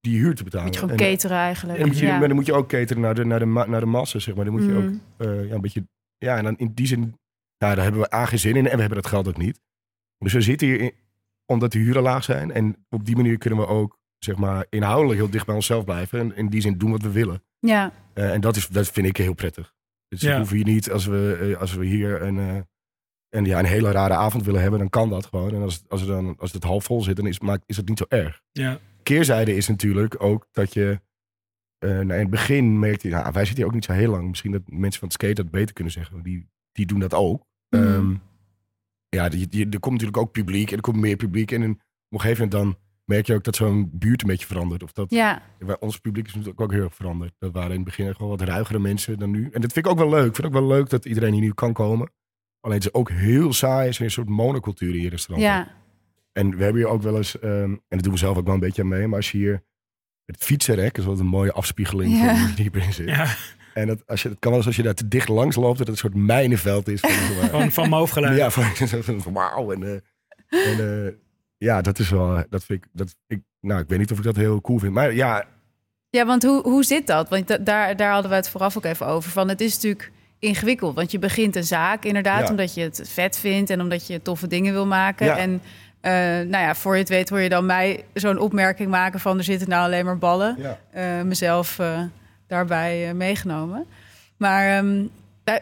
die 0.00 0.18
huur 0.18 0.34
te 0.34 0.44
betalen. 0.44 0.64
moet 0.66 0.74
je 0.74 0.80
gewoon 0.80 0.96
En- 0.96 1.04
cateren 1.04 1.36
eigenlijk. 1.36 1.74
en 1.78 1.80
dan 1.84 1.88
moet 1.92 2.00
je, 2.00 2.06
ja. 2.06 2.18
dan 2.18 2.34
moet 2.34 2.46
je 2.46 2.54
ook 2.54 2.68
cateren 2.68 3.02
naar 3.02 3.14
de, 3.14 3.24
naar 3.24 3.38
de, 3.38 3.44
ma- 3.44 3.66
naar 3.66 3.80
de 3.80 3.86
massa, 3.86 4.18
zeg 4.18 4.34
maar. 4.34 4.44
Dan 4.44 4.54
moet 4.54 4.62
je 4.64 4.68
Mhm. 4.70 4.86
ook 4.86 5.46
ja, 5.48 5.54
een 5.54 5.60
beetje... 5.60 5.86
Ja, 6.18 6.36
en 6.36 6.44
dan 6.44 6.56
in 6.56 6.72
die 6.74 6.86
zin... 6.86 7.18
Ja, 7.56 7.74
daar 7.74 7.82
hebben 7.84 8.00
we 8.00 8.14
A 8.14 8.26
geen 8.26 8.38
zin 8.38 8.56
in 8.56 8.66
en 8.66 8.74
we 8.74 8.80
hebben 8.80 9.02
dat 9.02 9.06
geld 9.10 9.28
ook 9.28 9.36
niet. 9.36 9.60
Dus 10.18 10.32
we 10.32 10.40
zitten 10.40 10.66
hier 10.66 10.80
in- 10.80 10.92
omdat 11.46 11.72
de 11.72 11.78
huren 11.78 12.02
laag 12.02 12.24
zijn. 12.24 12.52
En 12.52 12.86
op 12.90 13.04
die 13.04 13.16
manier 13.16 13.38
kunnen 13.38 13.58
we 13.58 13.66
ook, 13.66 13.98
zeg 14.18 14.36
maar, 14.36 14.66
inhoudelijk 14.70 15.18
heel 15.20 15.30
dicht 15.30 15.46
bij 15.46 15.54
onszelf 15.54 15.84
blijven. 15.84 16.18
En 16.20 16.36
in 16.36 16.48
die 16.48 16.60
zin 16.60 16.78
doen 16.78 16.90
wat 16.90 17.02
we 17.02 17.10
willen. 17.10 17.42
Ja, 17.58 17.92
en 18.14 18.40
dat, 18.40 18.56
is, 18.56 18.68
dat 18.68 18.88
vind 18.88 19.06
ik 19.06 19.16
heel 19.16 19.34
prettig. 19.34 19.74
Dus 20.08 20.20
Ja. 20.20 20.30
we 20.30 20.36
hoeven 20.36 20.56
hier 20.56 20.64
niet, 20.64 20.90
als 20.90 21.06
we, 21.06 21.38
eh, 21.52 21.60
als 21.60 21.74
we 21.74 21.84
hier 21.86 22.22
een, 22.22 22.38
eh, 22.38 22.56
een, 23.28 23.44
ja, 23.44 23.58
een 23.58 23.64
hele 23.64 23.90
rare 23.90 24.14
avond 24.14 24.44
willen 24.44 24.60
hebben, 24.60 24.78
dan 24.78 24.88
kan 24.90 25.10
dat 25.10 25.26
gewoon. 25.26 25.54
En 25.54 25.62
als, 25.62 25.84
als, 25.88 26.00
het 26.00 26.10
dan, 26.10 26.36
als 26.38 26.52
het 26.52 26.62
half 26.64 26.84
vol 26.84 27.02
zit, 27.02 27.16
dan 27.16 27.26
is, 27.26 27.40
maakt, 27.40 27.62
is 27.66 27.76
het 27.76 27.88
niet 27.88 27.98
zo 27.98 28.04
erg 28.08 28.42
ja. 28.52 28.78
keerzijde 29.02 29.54
is 29.56 29.68
natuurlijk 29.68 30.22
ook 30.22 30.48
dat 30.52 30.72
je. 30.74 31.00
eh, 31.78 31.90
nou, 31.90 32.00
in 32.12 32.18
het 32.18 32.30
begin 32.30 32.78
merkte 32.78 33.08
je, 33.08 33.14
nou, 33.14 33.32
wij 33.32 33.44
zitten 33.44 33.56
hier 33.56 33.66
ook 33.66 33.74
niet 33.74 33.84
zo 33.84 33.92
heel 33.92 34.10
lang. 34.10 34.28
Misschien 34.28 34.52
dat 34.52 34.62
mensen 34.66 34.98
van 35.00 35.08
het 35.08 35.12
skate 35.22 35.34
dat 35.42 35.50
beter 35.50 35.74
kunnen 35.74 35.92
zeggen. 35.92 36.22
Die, 36.22 36.48
die 36.72 36.86
doen 36.86 36.98
dat 37.00 37.14
ook. 37.14 37.44
Mhm. 37.68 37.82
Ehm, 37.82 38.14
ja, 39.08 39.28
die, 39.28 39.46
die- 39.48 39.68
er 39.70 39.80
komt 39.80 39.92
natuurlijk 39.94 40.16
ook 40.22 40.32
publiek 40.32 40.70
en 40.70 40.76
er 40.76 40.82
komt 40.82 40.96
meer 40.96 41.16
publiek. 41.16 41.50
En 41.52 41.70
op 41.70 41.78
een 42.08 42.20
gegeven 42.20 42.48
moment 42.48 42.50
dan 42.72 42.82
merk 43.08 43.26
je 43.26 43.34
ook 43.34 43.44
dat 43.44 43.56
zo'n 43.56 43.90
buurt 43.92 44.22
een 44.22 44.28
beetje 44.28 44.46
verandert. 44.46 44.82
Of 44.82 44.92
dat 44.92 45.10
ja, 45.10 45.42
wij- 45.58 45.76
ons 45.80 45.98
publiek 45.98 46.26
is 46.26 46.32
natuurlijk 46.34 46.60
ook 46.60 46.72
heel 46.72 46.82
erg 46.84 46.94
veranderd. 46.94 47.32
Dat 47.38 47.52
waren 47.52 47.70
in 47.70 47.76
het 47.76 47.84
begin 47.84 48.06
echt 48.08 48.18
wel 48.18 48.28
wat 48.28 48.40
ruigere 48.40 48.78
mensen 48.78 49.18
dan 49.18 49.30
nu. 49.30 49.48
En 49.52 49.60
dat 49.60 49.72
vind 49.72 49.86
ik 49.86 49.90
ook 49.92 49.98
wel 49.98 50.08
leuk. 50.08 50.26
Ik 50.26 50.34
vind 50.34 50.46
ook 50.46 50.52
wel 50.52 50.66
leuk 50.66 50.88
dat 50.90 51.04
iedereen 51.04 51.32
hier 51.32 51.42
nu 51.42 51.52
kan 51.52 51.72
komen. 51.72 52.10
Alleen 52.60 52.76
het 52.76 52.86
is 52.86 52.94
ook 52.94 53.10
heel 53.10 53.52
saai. 53.52 53.80
Het 53.84 53.88
is 53.90 53.98
een 53.98 54.10
soort 54.10 54.28
monocultuur 54.28 54.94
in 54.94 55.02
je 55.02 55.08
restaurant. 55.08 55.48
ja. 55.48 55.76
En 56.32 56.56
we 56.56 56.62
hebben 56.62 56.82
hier 56.82 56.90
ook 56.90 57.02
wel 57.02 57.16
eens, 57.16 57.38
ehm, 57.38 57.52
en 57.70 57.80
dat 57.88 58.02
doen 58.02 58.12
we 58.12 58.18
zelf 58.18 58.36
ook 58.36 58.44
wel 58.44 58.54
een 58.54 58.60
beetje 58.60 58.82
aan 58.82 58.88
mee, 58.88 59.06
maar 59.06 59.16
als 59.16 59.30
je 59.32 59.38
hier 59.38 59.62
het 60.24 60.36
fietsenrek 60.44 60.98
is 60.98 61.04
wat 61.04 61.18
een 61.18 61.26
mooie 61.26 61.52
afspiegeling 61.52 62.12
Ja. 62.18 62.36
van 62.36 62.54
die 62.54 62.70
hierin 62.72 62.92
zit. 62.92 63.08
ja. 63.08 63.26
En 63.74 63.86
dat, 63.86 64.06
als 64.06 64.22
je, 64.22 64.28
het 64.28 64.38
kan 64.38 64.48
wel 64.50 64.58
eens 64.60 64.66
als 64.68 64.76
je 64.76 64.82
daar 64.82 64.94
te 64.94 65.08
dicht 65.08 65.28
langs 65.28 65.56
loopt, 65.56 65.78
dat 65.78 65.86
het 65.86 65.88
een 65.88 65.96
soort 66.10 66.14
mijnenveld 66.14 66.88
is. 66.88 67.00
Van, 67.50 67.72
Van, 67.72 68.08
van 68.08 68.34
ja, 68.36 68.50
van, 68.50 68.64
van, 69.02 69.20
van 69.20 69.32
wauw. 69.32 69.72
En, 69.72 69.82
eh, 69.82 69.92
en 70.70 71.04
eh, 71.06 71.12
ja, 71.58 71.80
dat 71.80 71.98
is 71.98 72.10
wel, 72.10 72.44
dat 72.50 72.64
vind 72.64 72.84
ik, 72.84 72.90
dat, 72.92 73.14
ik, 73.26 73.40
nou, 73.60 73.80
ik 73.80 73.88
weet 73.88 73.98
niet 73.98 74.12
of 74.12 74.18
ik 74.18 74.24
dat 74.24 74.36
heel 74.36 74.60
cool 74.60 74.78
vind. 74.78 74.92
Maar 74.92 75.14
ja, 75.14 75.44
Ja, 76.10 76.26
want 76.26 76.42
hoe, 76.42 76.62
hoe 76.62 76.84
zit 76.84 77.06
dat? 77.06 77.28
Want 77.28 77.48
da- 77.48 77.58
daar, 77.58 77.96
daar 77.96 78.12
hadden 78.12 78.30
we 78.30 78.36
het 78.36 78.48
vooraf 78.48 78.76
ook 78.76 78.84
even 78.84 79.06
over. 79.06 79.30
Van 79.30 79.48
het 79.48 79.60
is 79.60 79.74
natuurlijk 79.74 80.12
ingewikkeld. 80.38 80.94
Want 80.94 81.10
je 81.10 81.18
begint 81.18 81.56
een 81.56 81.64
zaak 81.64 82.04
inderdaad 82.04 82.42
Ja. 82.42 82.48
omdat 82.50 82.74
je 82.74 82.80
het 82.80 83.02
vet 83.12 83.38
vindt 83.38 83.70
en 83.70 83.80
omdat 83.80 84.06
je 84.06 84.22
toffe 84.22 84.46
dingen 84.46 84.72
wil 84.72 84.86
maken. 84.86 85.26
Ja. 85.26 85.36
En 85.36 85.60
eh, 86.00 86.12
nou 86.48 86.64
ja, 86.64 86.74
voor 86.74 86.92
je 86.94 87.00
het 87.00 87.08
weet 87.08 87.28
hoor 87.28 87.40
je 87.40 87.48
dan 87.48 87.66
mij 87.66 88.04
zo'n 88.14 88.38
opmerking 88.38 88.90
maken 88.90 89.20
van 89.20 89.38
er 89.38 89.44
zitten 89.44 89.68
nou 89.68 89.84
alleen 89.84 90.04
maar 90.04 90.18
ballen. 90.18 90.56
ja. 90.58 90.78
Eh, 90.90 91.22
mezelf 91.22 91.78
eh, 91.78 92.00
daarbij 92.46 93.08
eh, 93.08 93.14
meegenomen. 93.14 93.86
Maar 94.36 94.76
ehm, 94.76 95.04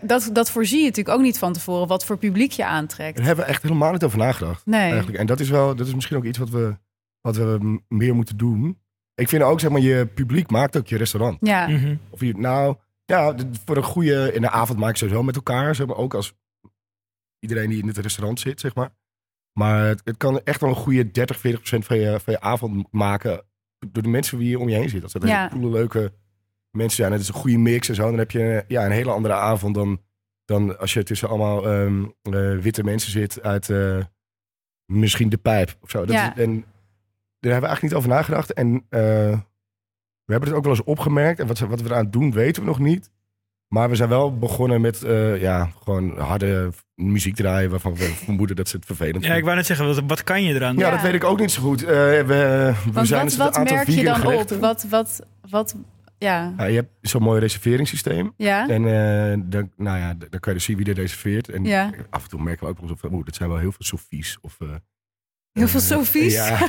dat, 0.02 0.30
dat 0.32 0.50
voorzie 0.50 0.78
je 0.78 0.84
natuurlijk 0.86 1.16
ook 1.16 1.22
niet 1.22 1.38
van 1.38 1.52
tevoren 1.52 1.88
wat 1.88 2.04
voor 2.04 2.18
publiek 2.18 2.52
je 2.52 2.64
aantrekt. 2.66 3.16
daar 3.16 3.26
hebben 3.26 3.44
we 3.44 3.50
echt 3.50 3.62
helemaal 3.62 3.92
niet 3.92 4.04
over 4.04 4.18
nagedacht. 4.18 4.66
Nee. 4.66 4.90
Eigenlijk. 4.90 5.18
En 5.18 5.26
dat 5.26 5.40
is 5.40 5.48
wel, 5.48 5.76
dat 5.76 5.86
is 5.86 5.94
misschien 5.94 6.16
ook 6.16 6.24
iets 6.24 6.38
wat 6.38 6.50
we, 6.50 6.76
wat 7.20 7.36
we 7.36 7.80
meer 7.88 8.14
moeten 8.14 8.36
doen. 8.36 8.78
Ik 9.14 9.28
vind 9.28 9.42
ook, 9.42 9.60
zeg 9.60 9.70
maar, 9.70 9.80
je 9.80 10.06
publiek 10.06 10.50
maakt 10.50 10.76
ook 10.76 10.86
je 10.86 10.96
restaurant. 10.96 11.36
Ja, 11.40 11.66
Mhm. 11.68 11.96
Of 12.10 12.20
je, 12.20 12.34
nou, 12.36 12.76
ja, 13.04 13.34
voor 13.64 13.76
een 13.76 13.82
goede. 13.82 14.32
In 14.32 14.40
de 14.40 14.50
avond 14.50 14.78
maak 14.78 14.90
je 14.92 14.98
sowieso 14.98 15.22
met 15.22 15.36
elkaar, 15.36 15.74
zeg 15.74 15.86
maar, 15.86 15.96
ook 15.96 16.14
als 16.14 16.34
iedereen 17.38 17.68
die 17.70 17.80
in 17.82 17.88
het 17.88 17.96
restaurant 17.98 18.40
zit, 18.40 18.60
zeg 18.60 18.74
maar. 18.74 18.90
Maar 19.58 19.84
het, 19.86 20.00
het 20.04 20.16
kan 20.16 20.40
echt 20.44 20.60
wel 20.60 20.70
een 20.70 20.76
goede 20.76 21.10
30, 21.10 21.38
40 21.38 21.60
procent 21.60 21.84
van 21.84 21.96
je, 21.98 22.20
van 22.20 22.32
je 22.32 22.40
avond 22.40 22.86
maken 22.92 23.42
door 23.90 24.02
de 24.02 24.08
mensen 24.08 24.38
die 24.38 24.58
om 24.58 24.68
je 24.68 24.76
heen 24.76 24.88
zitten. 24.88 25.20
Dat 25.20 25.28
Ja. 25.28 25.48
hele 25.48 25.60
coole, 25.60 25.70
leuke 25.76 26.12
mensen 26.76 26.96
zijn. 26.96 27.12
Het 27.12 27.20
is 27.20 27.28
een 27.28 27.34
goede 27.34 27.58
mix 27.58 27.88
en 27.88 27.94
zo. 27.94 28.02
Dan 28.02 28.18
heb 28.18 28.30
je 28.30 28.64
ja, 28.68 28.84
een 28.84 28.90
hele 28.90 29.10
andere 29.10 29.34
avond 29.34 29.74
dan, 29.74 30.00
dan 30.44 30.78
als 30.78 30.92
je 30.92 31.02
tussen 31.02 31.28
allemaal 31.28 31.66
ehm, 31.66 32.04
eh, 32.22 32.56
witte 32.58 32.84
mensen 32.84 33.10
zit 33.10 33.42
uit 33.42 33.70
eh, 33.70 33.98
misschien 34.86 35.28
de 35.28 35.36
pijp 35.38 35.76
of 35.82 35.90
zo. 35.90 35.98
Dat 36.04 36.14
Ja. 36.14 36.34
is, 36.36 36.42
en 36.42 36.52
daar 37.40 37.52
hebben 37.52 37.60
we 37.60 37.66
eigenlijk 37.76 37.82
niet 37.82 37.94
over 37.94 38.08
nagedacht. 38.08 38.52
En 38.52 38.84
eh, 38.88 39.38
We 40.24 40.32
hebben 40.32 40.48
het 40.48 40.58
ook 40.58 40.64
wel 40.64 40.74
eens 40.76 40.84
opgemerkt. 40.84 41.40
En 41.40 41.46
wat, 41.46 41.58
wat 41.58 41.80
we 41.80 41.88
eraan 41.90 42.10
doen, 42.10 42.32
weten 42.32 42.62
we 42.62 42.68
nog 42.68 42.78
niet. 42.78 43.10
Maar 43.68 43.88
we 43.88 43.94
zijn 43.96 44.08
wel 44.08 44.38
begonnen 44.38 44.80
met 44.80 45.02
eh, 45.02 45.40
ja, 45.40 45.70
gewoon 45.82 46.18
harde 46.18 46.70
muziek 46.94 47.34
draaien... 47.34 47.70
waarvan 47.70 47.94
we 47.94 48.04
vermoeden 48.24 48.56
dat 48.56 48.68
ze 48.68 48.76
het 48.76 48.84
vervelend 48.86 49.14
Ja, 49.14 49.20
ik 49.20 49.24
vinden. 49.26 49.44
wou 49.44 49.56
net 49.56 49.66
zeggen, 49.66 49.86
wat, 49.86 50.02
wat 50.06 50.22
kan 50.24 50.42
je 50.42 50.54
eraan? 50.54 50.76
Ja, 50.76 50.86
Ja. 50.86 50.90
dat 50.90 51.00
weet 51.02 51.14
ik 51.14 51.24
ook 51.24 51.38
niet 51.40 51.50
zo 51.50 51.62
goed. 51.62 51.82
Eh, 51.82 51.88
we 51.88 52.72
we 52.92 53.04
zijn 53.04 53.20
wat, 53.20 53.28
dus 53.28 53.36
wat 53.36 53.54
een 53.54 53.60
aantal 53.60 53.76
merk 53.76 53.88
je 53.88 54.04
dan 54.04 54.26
op? 54.26 54.50
Wat, 54.50 54.84
wat, 54.88 55.20
wat, 55.50 55.76
ja. 56.18 56.54
Je 56.64 56.74
hebt 56.74 56.90
zo'n 57.00 57.22
mooi 57.22 57.40
reserveringssysteem. 57.40 58.32
Ja? 58.36 58.68
En 58.68 58.84
eh, 58.84 59.38
dan, 59.44 59.70
nou 59.76 59.98
ja, 59.98 60.14
dan 60.14 60.40
kan 60.40 60.52
je 60.52 60.52
dus 60.52 60.64
zien 60.64 60.76
wie 60.76 60.86
er 60.86 60.94
reserveert. 60.94 61.48
En 61.48 61.64
Ja. 61.64 61.90
af 62.10 62.22
en 62.22 62.28
toe 62.28 62.42
merken 62.42 62.66
we 62.66 62.70
ook 62.72 62.90
eens 62.90 63.00
van, 63.00 63.12
oeh, 63.12 63.24
dat 63.24 63.34
zijn 63.34 63.48
wel 63.48 63.58
heel 63.58 63.72
veel 63.72 63.84
Sofies. 63.84 64.38
Of, 64.40 64.56
eh, 64.60 64.68
Heel 65.52 65.68
veel 65.68 65.80
eh, 65.80 65.86
Sofies? 65.86 66.34
Ja. 66.34 66.58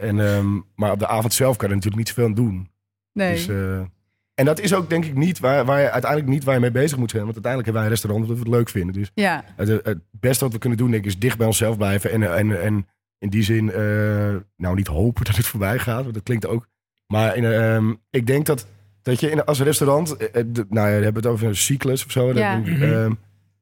En, 0.00 0.20
ehm, 0.20 0.60
maar 0.74 0.92
op 0.92 0.98
de 0.98 1.06
avond 1.06 1.32
zelf 1.32 1.56
kan 1.56 1.68
je 1.68 1.74
er 1.74 1.80
natuurlijk 1.80 1.96
niet 1.96 2.08
zoveel 2.08 2.24
aan 2.24 2.34
doen. 2.34 2.70
Nee. 3.12 3.32
Dus, 3.34 3.48
en 4.34 4.44
dat 4.44 4.60
is 4.60 4.74
ook 4.74 4.90
denk 4.90 5.04
ik 5.04 5.14
niet 5.14 5.38
waar, 5.38 5.64
waar 5.64 5.80
je 5.80 5.90
uiteindelijk 5.90 6.30
niet 6.30 6.44
waar 6.44 6.54
je 6.54 6.60
mee 6.60 6.70
bezig 6.70 6.98
moet 6.98 7.10
zijn. 7.10 7.22
Want 7.22 7.34
uiteindelijk 7.34 7.64
hebben 7.64 7.72
wij 7.74 7.82
een 7.82 7.88
restaurant 7.90 8.22
omdat 8.24 8.38
we 8.38 8.50
het 8.50 8.58
leuk 8.58 8.68
vinden. 8.68 8.94
Dus 8.94 9.10
ja. 9.14 9.44
het, 9.56 9.68
het 9.68 9.98
beste 10.10 10.44
wat 10.44 10.52
we 10.52 10.58
kunnen 10.58 10.78
doen 10.78 10.90
denk 10.90 11.02
ik 11.04 11.08
is 11.10 11.18
dicht 11.18 11.38
bij 11.38 11.46
onszelf 11.46 11.76
blijven. 11.76 12.10
En, 12.10 12.34
en, 12.36 12.62
en 12.62 12.86
in 13.18 13.28
die 13.28 13.42
zin, 13.42 13.64
nou 14.56 14.74
niet 14.74 14.86
hopen 14.86 15.24
dat 15.28 15.36
het 15.36 15.46
voorbij 15.46 15.78
gaat. 15.78 16.02
Want 16.02 16.14
dat 16.14 16.22
klinkt 16.22 16.46
ook. 16.46 16.68
Maar 17.06 17.36
in, 17.36 17.44
ehm, 17.44 17.94
ik 18.10 18.26
denk 18.26 18.46
dat, 18.46 18.66
dat 19.02 19.20
je 19.20 19.30
in, 19.30 19.44
als 19.44 19.60
restaurant, 19.60 20.16
eh, 20.16 20.40
eh, 20.40 20.46
de- 20.48 20.66
nou 20.68 20.88
ja, 20.90 20.96
we 20.98 21.04
hebben 21.04 21.22
het 21.22 21.32
over 21.32 21.46
een 21.46 21.56
cyclus 21.56 22.04
of 22.04 22.10
zo. 22.10 22.26
Dat, 22.26 22.36
Ja. 22.36 22.56
Mhm. 22.56 22.82
ehm, 22.82 23.12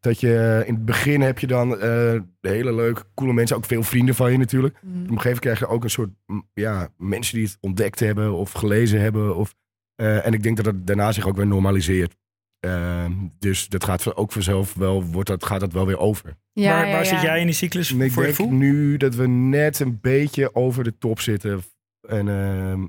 dat 0.00 0.20
je 0.20 0.62
in 0.66 0.74
het 0.74 0.84
begin 0.84 1.20
heb 1.20 1.38
je 1.38 1.46
dan 1.46 1.78
eh, 1.78 2.20
hele 2.40 2.74
leuke, 2.74 3.02
coole 3.14 3.32
mensen. 3.32 3.56
Ook 3.56 3.64
veel 3.64 3.82
vrienden 3.82 4.14
van 4.14 4.32
je 4.32 4.38
natuurlijk. 4.38 4.74
Mm. 4.82 4.90
Op 4.90 4.94
een 4.94 5.00
gegeven 5.02 5.18
moment 5.22 5.40
krijg 5.40 5.58
je 5.58 5.66
ook 5.68 5.84
een 5.84 5.90
soort 5.90 6.10
ja, 6.54 6.88
mensen 6.98 7.34
die 7.36 7.44
het 7.46 7.58
ontdekt 7.60 8.00
hebben 8.00 8.32
of 8.34 8.52
gelezen 8.52 9.00
hebben. 9.00 9.36
Of, 9.36 9.54
eh, 9.94 10.26
en 10.26 10.32
ik 10.32 10.42
denk 10.42 10.56
dat 10.56 10.66
het 10.66 10.86
daarna 10.86 11.12
zich 11.12 11.26
ook 11.28 11.36
weer 11.36 11.46
normaliseert. 11.46 12.16
Ehm, 12.60 13.12
dus 13.38 13.68
dat 13.68 13.84
gaat 13.84 14.16
ook 14.16 14.32
vanzelf 14.32 14.74
wel, 14.74 15.04
wordt 15.04 15.28
dat, 15.28 15.44
gaat 15.44 15.60
dat 15.60 15.72
wel 15.72 15.86
weer 15.86 15.98
over. 15.98 16.36
Ja, 16.52 16.70
waar 16.72 16.86
ja, 16.86 16.92
waar 16.92 17.02
ja. 17.04 17.08
zit 17.08 17.20
jij 17.20 17.40
in 17.40 17.46
die 17.46 17.54
cyclus 17.54 17.92
ik 17.92 18.12
voor 18.12 18.26
je 18.26 18.32
denk 18.36 18.50
nu 18.50 18.96
dat 18.96 19.14
we 19.14 19.26
net 19.28 19.80
een 19.80 19.98
beetje 20.00 20.54
over 20.54 20.84
de 20.84 20.98
top 20.98 21.20
zitten. 21.20 21.60
En 22.08 22.28
ehm, 22.28 22.80
eh, 22.82 22.88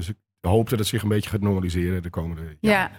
ze 0.00 0.16
hoop 0.40 0.68
dat 0.68 0.78
het 0.78 0.88
zich 0.88 1.02
een 1.02 1.08
beetje 1.08 1.30
gaat 1.30 1.40
normaliseren 1.40 2.02
de 2.02 2.10
komende 2.10 2.56
Ja. 2.60 2.70
jaren. 2.70 2.96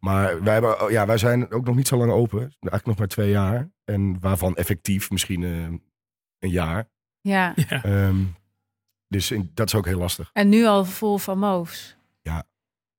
Maar 0.00 0.42
wij, 0.42 0.52
hebben, 0.52 0.90
ja, 0.92 1.06
wij 1.06 1.18
zijn 1.18 1.50
ook 1.52 1.64
nog 1.64 1.76
niet 1.76 1.88
zo 1.88 1.96
lang 1.96 2.10
open. 2.10 2.38
Eigenlijk 2.40 2.86
nog 2.86 2.98
maar 2.98 3.06
twee 3.06 3.30
jaar. 3.30 3.70
En 3.84 4.20
waarvan 4.20 4.54
effectief 4.56 5.10
misschien 5.10 5.42
eh, 5.44 5.50
een 6.38 6.50
jaar. 6.50 6.88
ja. 7.20 7.52
Ja. 7.68 7.82
Ehm, 7.84 8.16
dus 9.08 9.30
in- 9.30 9.50
dat 9.54 9.66
is 9.66 9.74
ook 9.74 9.86
heel 9.86 9.98
lastig. 9.98 10.30
En 10.32 10.48
nu 10.48 10.64
al 10.66 10.84
vol 10.84 11.18
van 11.18 11.38
moves. 11.38 11.96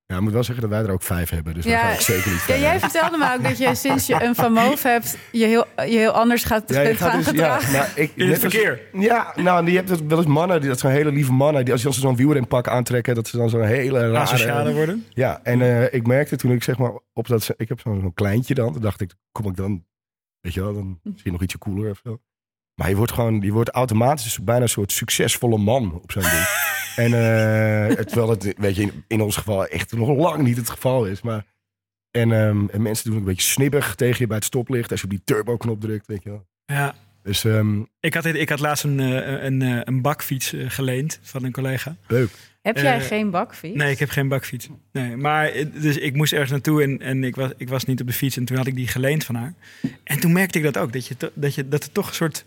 Ja, 0.06 0.14
ik 0.18 0.24
moet 0.24 0.32
wel 0.32 0.44
zeggen 0.44 0.68
dat 0.68 0.78
wij 0.78 0.82
er 0.88 0.92
ook 0.92 1.02
vijf 1.02 1.30
hebben. 1.30 1.54
Dus 1.54 1.64
Ja. 1.64 2.00
zeker 2.00 2.30
niet 2.30 2.44
Ja, 2.46 2.56
jij 2.56 2.80
vertelde 2.80 3.16
me 3.16 3.32
ook 3.34 3.42
dat 3.42 3.58
je 3.58 3.74
sinds 3.74 4.06
je 4.06 4.22
een 4.24 4.34
van 4.34 4.56
hebt, 4.82 5.16
je 5.32 5.44
heel, 5.46 5.64
je 5.76 5.96
heel 5.98 6.10
anders 6.10 6.44
gaat, 6.44 6.68
Ja, 6.74 6.80
je 6.80 6.94
gaat 6.94 7.12
dus, 7.12 7.24
ja, 7.24 7.30
gedragen. 7.30 7.72
nou, 7.72 7.86
ik, 7.94 8.12
In 8.14 8.30
het 8.30 8.44
als- 8.44 8.52
verkeer. 8.52 8.80
Ja, 8.92 9.32
nou, 9.36 9.64
die 9.64 9.76
hebt 9.76 9.88
het 9.88 10.06
wel 10.06 10.18
eens 10.18 10.26
mannen, 10.26 10.60
die, 10.60 10.68
dat 10.68 10.78
zijn 10.78 10.92
hele 10.92 11.12
lieve 11.12 11.32
mannen, 11.32 11.64
die 11.64 11.72
als, 11.72 11.86
als 11.86 11.94
ze 11.94 12.00
zo'n 12.00 12.16
wielrenpak 12.16 12.68
aantrekken, 12.68 13.14
dat 13.14 13.28
ze 13.28 13.36
dan 13.36 13.50
zo'n 13.50 13.64
hele 13.64 14.00
rare... 14.00 14.16
Asociale 14.18 14.72
worden. 14.74 15.06
Ja, 15.08 15.40
en 15.42 15.60
eh, 15.62 15.92
ik 15.94 16.06
merkte 16.06 16.36
toen 16.36 16.52
ik 16.52 16.62
zeg 16.62 16.78
maar 16.78 16.92
op 17.12 17.28
dat, 17.28 17.50
ik 17.56 17.68
heb 17.68 17.80
zo'n 17.80 18.14
kleintje 18.14 18.54
dan, 18.54 18.72
toen 18.72 18.82
dacht 18.82 19.00
ik, 19.00 19.12
kom 19.32 19.46
ik 19.50 19.56
dan, 19.56 19.84
weet 20.40 20.54
je 20.54 20.60
wel, 20.62 20.74
dan 20.74 20.98
zie 21.02 21.14
je 21.24 21.30
nog 21.30 21.42
ietsje 21.42 21.58
cooler 21.58 21.90
of 21.90 22.00
zo. 22.04 22.20
Maar 22.74 22.88
je 22.88 22.96
wordt 22.96 23.12
gewoon, 23.12 23.40
je 23.40 23.52
wordt 23.52 23.70
automatisch 23.70 24.38
bijna 24.42 24.62
een 24.62 24.68
soort 24.68 24.92
succesvolle 24.92 25.58
man 25.58 25.94
op 26.02 26.12
zo'n 26.12 26.22
ding. 26.22 26.32
en 26.96 27.12
eh, 27.14 27.96
het- 27.96 28.08
terwijl 28.08 28.30
het, 28.30 28.54
weet 28.56 28.76
je, 28.76 28.82
in, 28.82 29.04
in 29.08 29.20
ons 29.20 29.36
geval 29.36 29.66
echt 29.66 29.92
nog 29.92 30.08
lang 30.08 30.42
niet 30.42 30.56
het 30.56 30.70
geval 30.70 31.06
is, 31.06 31.22
maar... 31.22 31.44
En, 32.10 32.32
ehm, 32.32 32.66
en 32.68 32.82
mensen 32.82 33.04
doen 33.04 33.14
ook 33.14 33.20
een 33.20 33.26
beetje 33.34 33.50
snibbig 33.50 33.94
tegen 33.94 34.16
je 34.18 34.26
bij 34.26 34.36
het 34.36 34.44
stoplicht 34.44 34.90
als 34.90 35.00
je 35.00 35.04
op 35.06 35.12
die 35.12 35.22
turbo-knop 35.24 35.80
drukt, 35.80 36.06
weet 36.06 36.22
je 36.22 36.28
wel. 36.30 36.46
Ja. 36.66 36.94
Dus 37.22 37.44
ehm, 37.44 37.80
Ik 38.00 38.14
had, 38.14 38.24
ik 38.24 38.48
had 38.48 38.60
laatst 38.60 38.84
een, 38.84 39.00
eh, 39.00 39.42
een, 39.44 39.62
eh, 39.62 39.80
een 39.84 40.02
bakfiets 40.02 40.54
geleend 40.66 41.18
van 41.22 41.44
een 41.44 41.52
collega. 41.52 41.96
leuk. 42.06 42.30
Heb 42.62 42.76
jij 42.78 43.00
geen 43.00 43.30
bakfiets? 43.30 43.76
Nee, 43.76 43.90
ik 43.90 43.98
heb 43.98 44.08
geen 44.08 44.28
bakfiets. 44.28 44.68
Nee, 44.92 45.16
maar 45.16 45.52
dus 45.80 45.96
ik 45.98 46.14
moest 46.14 46.32
ergens 46.32 46.50
naartoe 46.50 46.82
en, 46.82 47.00
en 47.00 47.24
ik, 47.24 47.36
was, 47.36 47.50
ik 47.56 47.68
was 47.68 47.84
niet 47.84 48.00
op 48.00 48.06
de 48.06 48.12
fiets. 48.12 48.36
En 48.36 48.44
toen 48.44 48.56
had 48.56 48.66
ik 48.66 48.74
die 48.74 48.86
geleend 48.88 49.24
van 49.24 49.34
haar. 49.34 49.54
En 50.04 50.20
toen 50.20 50.32
merkte 50.32 50.58
ik 50.58 50.64
dat 50.64 50.78
ook. 50.78 50.92
Dat, 50.92 51.06
je, 51.06 51.16
to- 51.16 51.30
dat, 51.34 51.54
je, 51.54 51.68
dat 51.68 51.84
er 51.84 51.92
toch 51.92 52.08
een 52.08 52.14
soort... 52.14 52.44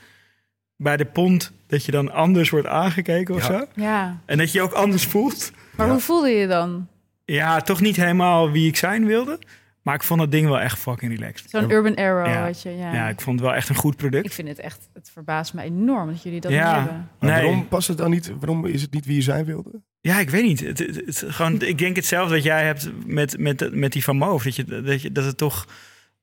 Bij 0.78 0.98
de 0.98 1.06
pont, 1.06 1.52
dat 1.68 1.86
je 1.86 1.92
dan 1.92 2.12
anders 2.12 2.50
wordt 2.50 2.68
aangekeken 2.68 3.36
of 3.36 3.48
Ja. 3.48 3.58
zo. 3.60 3.66
Ja, 3.82 4.20
En 4.26 4.38
dat 4.38 4.52
je 4.52 4.58
je 4.58 4.64
ook 4.64 4.72
anders 4.74 5.06
voelt. 5.06 5.52
maar 5.78 5.86
Ja. 5.86 5.92
hoe 5.92 6.02
voelde 6.02 6.30
je 6.30 6.48
dan? 6.48 6.88
Ja, 7.26 7.62
toch 7.62 7.82
niet 7.82 7.96
helemaal 7.96 8.52
wie 8.52 8.68
ik 8.68 8.76
zijn 8.76 9.06
wilde. 9.06 9.40
Maar 9.82 9.96
ik 9.96 10.04
vond 10.04 10.20
dat 10.20 10.32
ding 10.32 10.48
wel 10.48 10.60
echt 10.60 10.80
fucking 10.80 11.12
relaxed. 11.20 11.50
Zo'n 11.50 11.72
Urban 11.72 11.96
Arrow 11.96 12.26
Ja. 12.26 12.44
had 12.46 12.62
je, 12.62 12.70
ja. 12.78 12.94
Ja, 12.94 13.08
ik 13.10 13.22
vond 13.22 13.40
het 13.40 13.48
wel 13.48 13.56
echt 13.58 13.70
een 13.70 13.76
goed 13.76 13.96
product. 13.96 14.26
Ik 14.26 14.32
vind 14.32 14.48
het 14.48 14.60
echt, 14.60 14.90
het 14.94 15.10
verbaast 15.14 15.54
me 15.54 15.62
enorm 15.62 16.08
dat 16.08 16.24
jullie 16.24 16.42
dat 16.42 16.52
Ja. 16.52 16.66
niet 16.80 16.90
hebben. 16.90 17.10
Maar 17.20 17.30
Nee. 17.32 17.42
waarom 17.42 17.68
past 17.68 17.88
het 17.88 17.98
dan 17.98 18.10
niet? 18.12 18.32
Waarom 18.40 18.66
is 18.66 18.82
het 18.82 18.92
niet 18.94 19.06
wie 19.06 19.16
je 19.16 19.22
zijn 19.22 19.46
wilde? 19.46 19.82
Ja, 20.02 20.20
ik 20.20 20.30
weet 20.30 20.44
niet. 20.44 20.60
Het, 20.60 20.80
het, 20.80 20.96
het- 21.06 21.24
gewoon, 21.28 21.62
ik 21.62 21.78
denk 21.78 21.96
hetzelfde 21.96 22.34
wat 22.36 22.44
jij 22.44 22.66
hebt 22.66 22.90
met, 23.06 23.38
met, 23.40 23.70
met 23.76 23.92
die 23.92 24.04
van 24.04 24.18
Moof. 24.18 24.44
Dat, 24.44 24.56
je, 24.56 24.64
dat, 24.82 25.02
je, 25.02 25.12
dat 25.12 25.26
het 25.26 25.38
toch 25.38 25.66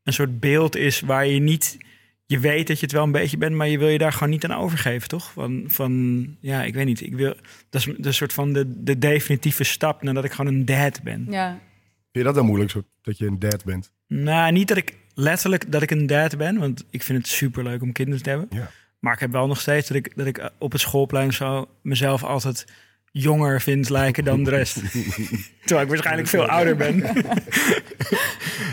een 0.03 0.13
soort 0.13 0.41
beeld 0.41 0.77
is 0.77 1.01
waar 1.01 1.27
je 1.27 1.41
niet... 1.41 1.79
Je 2.27 2.39
weet 2.39 2.67
dat 2.67 2.79
je 2.79 2.85
het 2.85 2.95
wel 2.95 3.03
een 3.03 3.13
beetje 3.13 3.37
bent, 3.37 3.55
maar 3.55 3.69
je 3.69 3.79
wil 3.79 3.89
je 3.89 3.99
daar 3.99 4.13
gewoon 4.13 4.31
niet 4.31 4.45
aan 4.45 4.59
overgeven, 4.59 5.09
toch? 5.09 5.33
Van, 5.33 5.65
van 5.67 6.23
ja, 6.41 6.63
ik 6.63 6.75
weet 6.75 6.87
niet. 6.87 7.01
Ik 7.01 7.15
wil, 7.15 7.35
dat 7.71 7.87
is 7.87 7.95
de 7.99 8.13
soort 8.13 8.33
van 8.33 8.53
de, 8.53 8.83
de 8.83 8.99
definitieve 8.99 9.65
stap 9.65 10.03
nadat 10.03 10.25
ik 10.25 10.33
gewoon 10.33 10.55
een 10.55 10.65
dad 10.65 11.03
ben. 11.03 11.27
Ja, 11.31 11.61
Vind 12.13 12.25
je 12.25 12.33
dat 12.33 12.35
dan 12.35 12.47
moeilijk, 12.47 12.71
zo, 12.71 12.83
dat 13.03 13.19
je 13.19 13.27
een 13.27 13.39
dad 13.39 13.65
bent? 13.65 13.93
Nou, 14.07 14.53
niet 14.53 14.69
dat 14.69 14.77
ik 14.77 14.97
letterlijk 15.15 15.73
dat 15.73 15.83
ik 15.83 15.91
een 15.91 16.07
dad 16.07 16.37
ben, 16.37 16.59
want 16.59 16.85
ik 16.91 17.03
vind 17.03 17.19
het 17.19 17.27
super 17.27 17.65
leuk 17.65 17.83
om 17.83 17.93
kinderen 17.93 18.23
te 18.23 18.31
hebben. 18.31 18.47
Ja. 18.51 18.71
Maar 18.99 19.13
ik 19.13 19.21
heb 19.21 19.33
wel 19.33 19.47
nog 19.47 19.61
steeds 19.61 19.89
dat 19.89 19.97
ik, 19.97 20.17
dat 20.17 20.27
ik 20.27 20.51
op 20.59 20.73
het 20.73 20.81
schoolplein 20.81 21.33
zo 21.33 21.69
mezelf 21.83 22.25
altijd 22.25 22.67
jonger 23.13 23.61
vind 23.61 23.89
lijken 23.89 24.25
dan 24.25 24.45
de 24.45 24.51
rest. 24.51 24.75
Terwijl 25.65 25.83
ik 25.83 25.89
waarschijnlijk 25.89 26.29
veel 26.29 26.47
ouder 26.49 26.77
ben. 26.77 26.97
ja. 26.97 27.13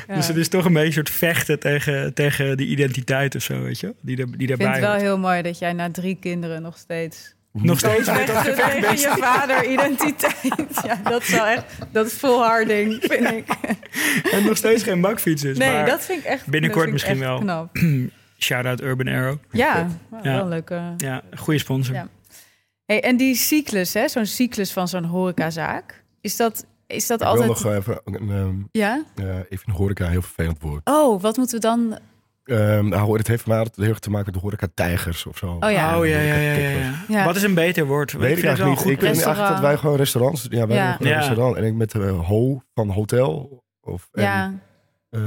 Dus 0.15 0.27
het 0.27 0.37
is 0.37 0.47
toch 0.47 0.65
een 0.65 0.73
beetje 0.73 0.87
een 0.87 0.93
soort 0.93 1.09
vechten 1.09 1.59
tegen, 1.59 2.13
tegen 2.13 2.57
die 2.57 2.67
identiteit 2.67 3.35
of 3.35 3.41
zo, 3.41 3.61
weet 3.61 3.79
je? 3.79 3.95
Die, 4.01 4.17
er, 4.17 4.25
die 4.25 4.33
ik 4.33 4.47
vind 4.47 4.59
daarbij 4.59 4.79
het 4.79 4.91
wel 4.91 4.99
heel 5.01 5.17
mooi 5.19 5.41
dat 5.41 5.59
jij 5.59 5.73
na 5.73 5.91
drie 5.91 6.17
kinderen 6.19 6.61
nog 6.61 6.77
steeds... 6.77 7.37
Nog 7.51 7.79
steeds 7.79 8.09
Vechten 8.09 8.55
tegen 8.55 8.97
je 8.97 9.15
vader 9.19 9.71
identiteit. 9.71 10.81
Ja, 10.83 10.99
dat 11.03 11.21
is 11.21 11.29
wel 11.29 11.45
echt... 11.45 11.63
Dat 11.91 12.05
is 12.05 12.13
volharding, 12.13 12.97
vind 13.01 13.27
ik. 13.31 13.45
en 14.33 14.45
nog 14.45 14.57
steeds 14.57 14.83
geen 14.83 15.01
bakfiets 15.01 15.43
is. 15.43 15.57
Nee, 15.57 15.71
maar 15.71 15.85
dat 15.85 16.05
vind 16.05 16.19
ik 16.19 16.25
echt... 16.25 16.47
binnenkort 16.47 16.85
ik 16.85 16.91
misschien 16.91 17.11
echt 17.11 17.21
wel. 17.21 17.39
Knap. 17.39 17.77
Shout-out 18.37 18.81
Urban 18.81 19.07
Arrow. 19.07 19.37
Ja, 19.51 19.87
Ja. 20.11 20.21
wel 20.21 20.41
een 20.41 20.47
leuke... 20.49 20.81
Ja, 20.97 21.21
goede 21.35 21.59
sponsor. 21.59 21.95
Ja. 21.95 22.07
Hey, 22.89 23.01
en 23.03 23.17
die 23.17 23.35
cyclus, 23.35 23.93
hè, 23.93 24.07
zo'n 24.07 24.25
cyclus 24.25 24.73
van 24.73 24.87
zo'n 24.87 25.03
horecazaak, 25.03 26.03
is 26.21 26.35
dat, 26.35 26.65
is 26.87 27.07
dat 27.07 27.21
Ik 27.21 27.27
altijd... 27.27 27.61
wil 27.61 27.71
nog 27.71 27.77
even, 27.77 28.01
een, 28.05 28.29
ehm, 28.29 28.55
Ja? 28.71 29.03
eh, 29.15 29.25
even 29.49 29.63
een 29.69 29.73
horeca, 29.73 30.05
een 30.05 30.11
heel 30.11 30.21
vervelend 30.21 30.61
woord. 30.61 30.81
Oh, 30.89 31.21
wat 31.21 31.37
moeten 31.37 31.55
we 31.55 31.61
dan... 31.61 31.99
Ehm 32.43 32.87
nou, 32.87 33.17
het 33.17 33.27
heeft 33.27 33.41
voor 33.41 33.49
mij 33.51 33.57
altijd 33.59 33.77
heel 33.77 33.87
erg 33.89 33.99
te 33.99 34.09
maken 34.09 34.25
met 34.25 34.33
de 34.35 34.39
horeca-tijgers 34.39 35.25
of 35.25 35.37
zo. 35.37 35.57
Oh 35.59 35.71
ja. 35.71 35.99
Oh 35.99 36.05
ja, 36.07 36.19
ja, 36.19 36.21
ja, 36.21 36.33
ja, 36.35 36.39
Horeca-kikkers. 36.53 37.07
ja. 37.07 37.17
Ja. 37.17 37.25
Wat 37.25 37.35
is 37.35 37.43
een 37.43 37.53
beter 37.53 37.85
woord? 37.85 38.11
Weet 38.11 38.37
ik 38.37 38.43
wel 38.43 38.45
eigenlijk 38.45 38.79
niet. 38.79 38.79
Ik 38.89 38.97
goed 38.99 39.07
vind 39.07 39.23
eigenlijk 39.25 39.51
dat 39.53 39.59
wij 39.59 39.77
gewoon 39.77 39.95
restaurants... 39.95 40.47
Ja, 40.49 40.67
wij 40.67 40.75
Ja. 40.75 40.83
hebben 40.83 40.95
gewoon 40.95 41.11
een 41.13 41.19
Ja. 41.21 41.27
restaurant. 41.27 41.55
En 41.55 41.63
ik 41.63 41.73
met 41.73 41.91
de 41.91 41.99
Ho 42.07 42.61
van 42.73 42.89
hotel. 42.89 43.63
Of, 43.81 44.09
en, 44.11 44.23
Ja, 44.23 44.53
eh, 45.09 45.21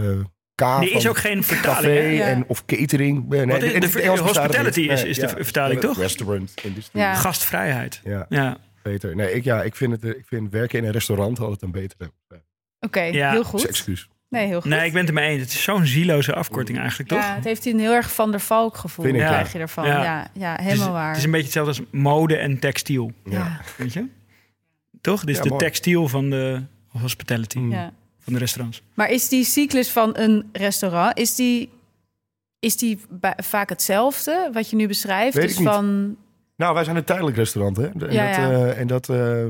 K 0.81 0.83
Er 0.83 0.93
is 0.95 1.09
ook 1.09 1.19
geen 1.19 1.37
café 1.41 1.55
vertaling. 1.55 2.17
Ja. 2.17 2.27
en, 2.27 2.45
of 2.47 2.65
catering. 2.65 3.29
Nee, 3.29 3.47
Wat 3.47 3.63
is- 3.63 3.73
in 3.73 3.81
de- 3.81 4.19
hospitality 4.23 4.81
is- 4.81 5.05
is 5.05 5.17
de 5.17 5.23
ja. 5.27 5.29
vertaling, 5.45 5.81
toch? 5.81 5.99
Restaurant 5.99 6.53
industrie. 6.63 7.03
Ja. 7.03 7.15
Gastvrijheid. 7.15 8.01
Ja, 8.05 8.27
Ja. 8.29 8.57
beter. 8.83 9.17
Nee, 9.17 9.33
ik, 9.33 9.45
ja, 9.45 9.63
ik, 9.63 9.77
vind 9.77 9.93
het, 9.93 10.05
ik 10.05 10.25
vind 10.27 10.51
werken 10.53 10.79
in 10.79 10.85
een 10.85 10.93
restaurant 10.93 11.39
altijd 11.41 11.63
een 11.63 11.71
betere 11.71 12.11
oké, 12.81 13.01
Ja. 13.03 13.31
heel 13.31 13.45
goed. 13.45 13.67
excuus. 13.69 14.09
Nee, 14.29 14.47
heel 14.47 14.61
goed. 14.61 14.71
Nee, 14.71 14.87
ik 14.87 14.93
ben 14.93 15.01
het 15.01 15.09
ermee 15.09 15.29
eens. 15.31 15.41
Het 15.43 15.53
is 15.53 15.63
zo'n 15.63 15.87
zieloze 15.87 16.35
afkorting 16.35 16.79
eigenlijk, 16.79 17.09
toch? 17.09 17.19
Ja, 17.19 17.35
het 17.35 17.45
heeft 17.45 17.67
een 17.67 17.79
heel 17.79 17.93
erg 17.93 18.13
Van 18.15 18.31
der 18.31 18.41
Valk 18.41 18.77
gevoel, 18.77 19.05
Vind 19.05 19.17
ik, 19.17 19.23
krijg 19.23 19.47
ja. 19.47 19.53
je 19.53 19.59
ervan. 19.59 19.87
Ja. 19.87 20.03
Ja, 20.03 20.27
ja, 20.35 20.51
het, 20.53 20.61
is, 20.61 20.67
helemaal 20.67 20.93
waar. 20.93 21.09
het 21.09 21.17
is 21.17 21.25
een 21.25 21.31
beetje 21.31 21.45
hetzelfde 21.45 21.81
als 21.81 21.89
mode 21.91 22.37
en 22.37 22.59
textiel. 22.59 23.13
ja. 23.25 23.61
Weet 23.77 23.93
je? 23.93 24.07
Toch? 25.01 25.21
Dit 25.21 25.29
is 25.29 25.37
Ja, 25.37 25.43
de 25.43 25.49
mooi. 25.49 25.65
textiel 25.65 26.09
van 26.09 26.31
de 26.31 26.63
hospitality. 26.89 27.59
Ja. 27.59 27.93
Van 28.25 28.33
de 28.33 28.39
restaurants. 28.39 28.83
Maar 28.95 29.11
is 29.11 29.29
die 29.29 29.45
cyclus 29.45 29.91
van 29.91 30.11
een 30.19 30.49
restaurant, 30.53 31.19
is 31.19 31.35
die, 31.35 31.71
is 32.59 32.77
die 32.77 33.01
vaak 33.37 33.69
hetzelfde 33.69 34.51
wat 34.53 34.71
je 34.71 34.77
nu 34.77 34.87
beschrijft? 34.87 35.35
Weet 35.35 35.43
dus 35.43 35.53
ik 35.53 35.59
niet. 35.59 35.69
van, 35.69 36.17
Nou, 36.57 36.75
wij 36.75 36.85
zijn 36.85 36.97
een 36.97 37.05
tijdelijk 37.05 37.37
restaurant, 37.37 37.77
hè? 37.77 37.87
En, 37.87 37.93
Ja, 37.99 38.27
dat, 38.27 38.37
ja. 38.37 38.51
eh, 38.51 38.79
en 38.81 38.87
dat, 38.87 39.09
eh, 39.09 39.45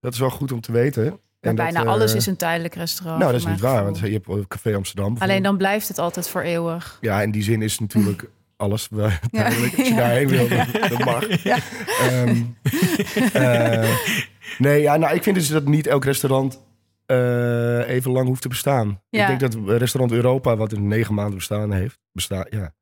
dat 0.00 0.12
is 0.12 0.18
wel 0.18 0.30
goed 0.30 0.52
om 0.52 0.60
te 0.60 0.72
weten. 0.72 1.04
En 1.06 1.18
dat, 1.40 1.54
bijna 1.54 1.82
eh, 1.82 1.88
alles 1.88 2.14
is 2.14 2.26
een 2.26 2.36
tijdelijk 2.36 2.74
restaurant. 2.74 3.18
Nou, 3.20 3.32
dat 3.32 3.40
is 3.40 3.46
niet 3.46 3.60
waar, 3.60 3.70
gevoel. 3.76 3.92
want 3.92 3.98
je 4.06 4.12
hebt 4.12 4.26
wel 4.26 4.46
Café 4.48 4.74
Amsterdam. 4.74 5.16
Alleen 5.18 5.42
dan 5.42 5.56
blijft 5.56 5.88
het 5.88 5.98
altijd 5.98 6.28
voor 6.28 6.42
eeuwig. 6.42 6.98
Ja, 7.00 7.22
in 7.22 7.30
die 7.30 7.42
zin 7.42 7.62
is 7.62 7.78
natuurlijk 7.78 8.28
alles. 8.56 8.86
waar- 8.90 9.20
duidelijk. 9.30 9.78
Als 9.78 9.88
je 9.88 9.94
daarheen 9.94 10.28
wil, 10.28 10.48
dat 10.88 11.04
mag. 11.14 11.28
Ehm, 11.28 12.42
eh, 13.32 13.96
nee, 14.58 14.80
ja, 14.82 14.96
nou, 14.96 15.14
ik 15.14 15.22
vind 15.22 15.36
dus 15.36 15.48
dat 15.48 15.64
niet 15.64 15.86
elk 15.86 16.04
restaurant 16.04 16.60
eh, 17.06 17.88
even 17.88 18.10
lang 18.10 18.26
hoeft 18.26 18.42
te 18.42 18.48
bestaan. 18.48 19.02
Ja. 19.10 19.28
Ik 19.28 19.38
denk 19.38 19.52
dat 19.52 19.78
restaurant 19.78 20.12
Europa, 20.16 20.56
wat 20.56 20.72
in 20.72 20.88
negen 20.88 21.14
maanden 21.14 21.34
bestaan 21.34 21.72
heeft, 21.72 21.98
bestaat, 22.12 22.46
ja, 22.50 22.74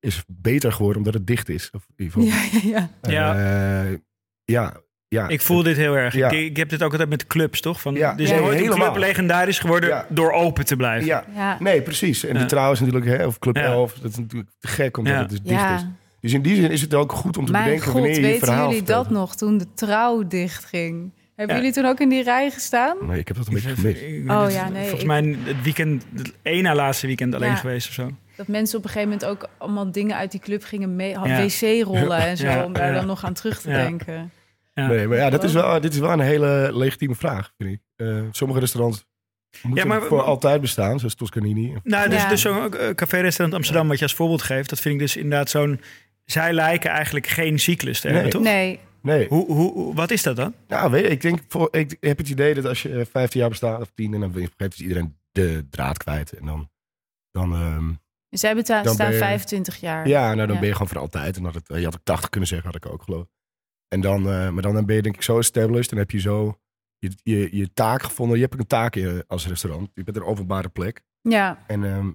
is 0.00 0.24
beter 0.26 0.72
geworden 0.72 0.98
omdat 0.98 1.14
het 1.14 1.26
dicht 1.26 1.48
is. 1.48 1.70
Of 1.72 1.84
in 1.96 2.04
ieder 2.04 2.22
geval. 2.22 2.60
Ja, 2.70 2.88
ja, 3.02 3.12
ja. 3.12 3.34
Ja. 3.34 3.84
Eh, 3.90 3.96
ja, 4.44 4.72
ja. 5.08 5.28
Ik 5.28 5.40
voel 5.40 5.62
dit 5.62 5.76
heel 5.76 5.94
erg. 5.96 6.14
Ja. 6.14 6.30
Ik, 6.30 6.38
ik 6.50 6.56
heb 6.56 6.68
dit 6.68 6.82
ook 6.82 6.90
altijd 6.90 7.08
met 7.08 7.26
clubs, 7.26 7.60
toch? 7.60 7.80
Van, 7.80 7.94
Ja. 7.94 8.18
Er 8.18 8.40
nooit 8.40 8.60
een 8.60 8.68
club 8.70 8.96
legendarisch 8.96 9.58
geworden 9.58 9.88
Ja. 9.88 10.06
door 10.08 10.32
open 10.32 10.64
te 10.64 10.76
blijven. 10.76 11.06
ja. 11.06 11.24
ja. 11.34 11.56
Nee, 11.60 11.82
precies. 11.82 12.24
En 12.24 12.34
Ja. 12.34 12.40
de 12.40 12.46
trouw 12.46 12.72
is 12.72 12.80
natuurlijk, 12.80 13.06
hè, 13.06 13.26
of 13.26 13.38
Club 13.38 13.56
Ja. 13.56 13.62
11, 13.62 13.92
dat 13.94 14.10
is 14.10 14.16
natuurlijk 14.16 14.50
te 14.58 14.68
gek 14.68 14.96
omdat 14.96 15.12
Ja. 15.14 15.20
het 15.20 15.28
dus 15.30 15.40
dicht 15.40 15.60
Ja. 15.60 15.74
is. 15.76 15.86
Dus 16.20 16.32
in 16.32 16.42
die 16.42 16.56
zin 16.56 16.70
is 16.70 16.80
het 16.80 16.94
ook 16.94 17.12
goed 17.12 17.36
om 17.36 17.44
te 17.44 17.52
Mijn 17.52 17.64
bedenken 17.64 17.86
god, 17.90 17.94
wanneer 18.00 18.14
je 18.14 18.20
je 18.20 18.26
weten 18.32 18.54
jullie 18.54 18.76
vertelt. 18.76 19.04
dat 19.04 19.10
nog 19.10 19.36
toen 19.36 19.58
de 19.58 19.66
trouw 19.74 20.26
dichtging? 20.26 21.12
Hebben 21.36 21.56
Ja. 21.56 21.62
jullie 21.62 21.76
toen 21.76 21.86
ook 21.90 22.00
in 22.00 22.08
die 22.08 22.22
rij 22.22 22.50
gestaan? 22.50 22.96
Nee, 23.06 23.18
ik 23.18 23.28
heb 23.28 23.36
dat 23.36 23.46
een 23.46 23.54
beetje 23.54 23.74
gemist. 23.76 24.30
Oh 24.30 24.46
ja, 24.50 24.68
nee, 24.68 24.80
Volgens 24.80 25.00
ik- 25.00 25.06
mij 25.06 25.36
het 25.44 25.62
weekend, 25.62 26.04
het 26.16 26.32
één 26.42 26.62
na 26.62 26.74
laatste 26.74 27.06
weekend 27.06 27.34
alleen 27.34 27.48
Ja. 27.48 27.54
geweest 27.56 27.88
of 27.88 27.94
zo. 27.94 28.10
Dat 28.36 28.46
mensen 28.48 28.78
op 28.78 28.84
een 28.84 28.90
gegeven 28.90 29.12
moment 29.12 29.28
ook 29.30 29.48
allemaal 29.58 29.92
dingen 29.92 30.16
uit 30.16 30.30
die 30.30 30.40
club 30.40 30.64
gingen 30.64 30.96
mee, 30.96 31.10
Ja. 31.10 31.22
wc-rollen 31.46 32.18
en 32.18 32.36
zo, 32.36 32.46
Ja, 32.46 32.64
om 32.64 32.72
daar 32.72 32.88
ja. 32.88 32.94
dan 32.94 33.06
nog 33.06 33.24
aan 33.24 33.32
terug 33.34 33.60
te 33.60 33.70
Ja. 33.70 33.76
denken. 33.76 34.30
Ja. 34.74 34.86
Nee, 34.86 35.06
maar 35.08 35.16
ja, 35.16 35.30
dat 35.30 35.44
is 35.44 35.52
wel, 35.52 35.80
dit 35.80 35.92
is 35.92 35.98
wel 35.98 36.10
een 36.12 36.20
hele 36.20 36.70
legitieme 36.72 37.14
vraag, 37.14 37.52
vind 37.58 37.70
ik. 37.70 37.80
Eh, 37.96 38.20
sommige 38.30 38.60
restaurants 38.60 39.04
moeten 39.62 39.86
maar- 39.88 40.02
voor 40.02 40.22
altijd 40.22 40.60
bestaan, 40.60 40.98
zoals 40.98 41.14
Toscanini. 41.14 41.72
Nou, 41.84 42.08
dus, 42.08 42.22
Ja. 42.22 42.28
dus 42.28 42.40
zo'n 42.40 42.74
eh, 42.76 42.90
café-restaurant 42.94 43.56
Amsterdam, 43.56 43.88
wat 43.88 43.96
je 43.98 44.02
als 44.04 44.14
voorbeeld 44.14 44.42
geeft, 44.42 44.68
dat 44.70 44.80
vind 44.80 44.94
ik 44.94 45.00
dus 45.00 45.16
inderdaad 45.16 45.50
zo'n. 45.50 45.80
Zij 46.24 46.52
lijken 46.52 46.90
eigenlijk 46.90 47.26
geen 47.26 47.58
cyclus 47.58 48.00
te 48.00 48.06
hebben, 48.06 48.22
Nee. 48.22 48.32
toch? 48.32 48.42
Nee, 48.42 48.78
Nee, 49.04 49.28
Hoe, 49.28 49.46
hoe, 49.52 49.94
wat 49.94 50.10
is 50.10 50.22
dat 50.22 50.36
dan? 50.36 50.54
nou, 50.68 50.90
weet 50.90 51.04
je, 51.04 51.08
ik, 51.10 51.20
denk, 51.20 51.40
voor, 51.48 51.68
ik 51.70 51.96
heb 52.00 52.18
het 52.18 52.28
idee 52.28 52.54
dat 52.54 52.64
als 52.64 52.82
je 52.82 52.98
eh, 53.00 53.06
15 53.10 53.40
jaar 53.40 53.48
bestaat 53.48 53.80
of 53.80 53.90
10 53.94 54.14
en 54.14 54.20
dan 54.20 54.32
vergeet 54.32 54.78
iedereen 54.80 55.16
de 55.32 55.66
draad 55.70 55.96
kwijt. 55.98 56.32
En 56.32 56.46
dan, 56.46 56.70
dan 57.30 57.52
ehm, 57.54 57.92
zij 58.28 58.54
beta- 58.54 58.82
Dan 58.82 58.94
staan 58.94 59.06
ben 59.06 59.16
je- 59.16 59.22
25 59.22 59.76
jaar. 59.80 60.08
ja, 60.08 60.24
nou, 60.34 60.36
dan 60.46 60.54
Ja. 60.54 60.58
ben 60.58 60.66
je 60.68 60.72
gewoon 60.72 60.88
voor 60.88 60.98
altijd. 60.98 61.36
En 61.36 61.42
dat 61.42 61.54
het, 61.54 61.68
je 61.68 61.84
had 61.84 61.94
ook 61.94 62.04
80 62.04 62.30
kunnen 62.30 62.48
zeggen, 62.48 62.66
had 62.66 62.84
ik 62.84 62.92
ook 62.92 63.02
geloof. 63.02 63.26
En 63.88 64.00
dan, 64.00 64.18
eh, 64.30 64.50
maar 64.50 64.62
dan 64.62 64.86
ben 64.86 64.96
je 64.96 65.02
denk 65.02 65.14
ik 65.14 65.22
zo 65.22 65.38
established. 65.38 65.90
Dan 65.90 65.98
heb 65.98 66.10
je 66.10 66.20
zo 66.20 66.58
je, 66.98 67.10
je, 67.22 67.56
je 67.56 67.72
taak 67.72 68.02
gevonden. 68.02 68.36
Je 68.38 68.42
hebt 68.44 68.58
een 68.58 68.66
taak 68.66 68.96
in, 68.96 69.24
als 69.26 69.46
restaurant. 69.46 69.90
Je 69.94 70.02
bent 70.04 70.16
een 70.16 70.22
openbare 70.24 70.68
plek. 70.68 71.02
Ja, 71.20 71.64
En 71.66 71.84
ehm, 71.84 72.10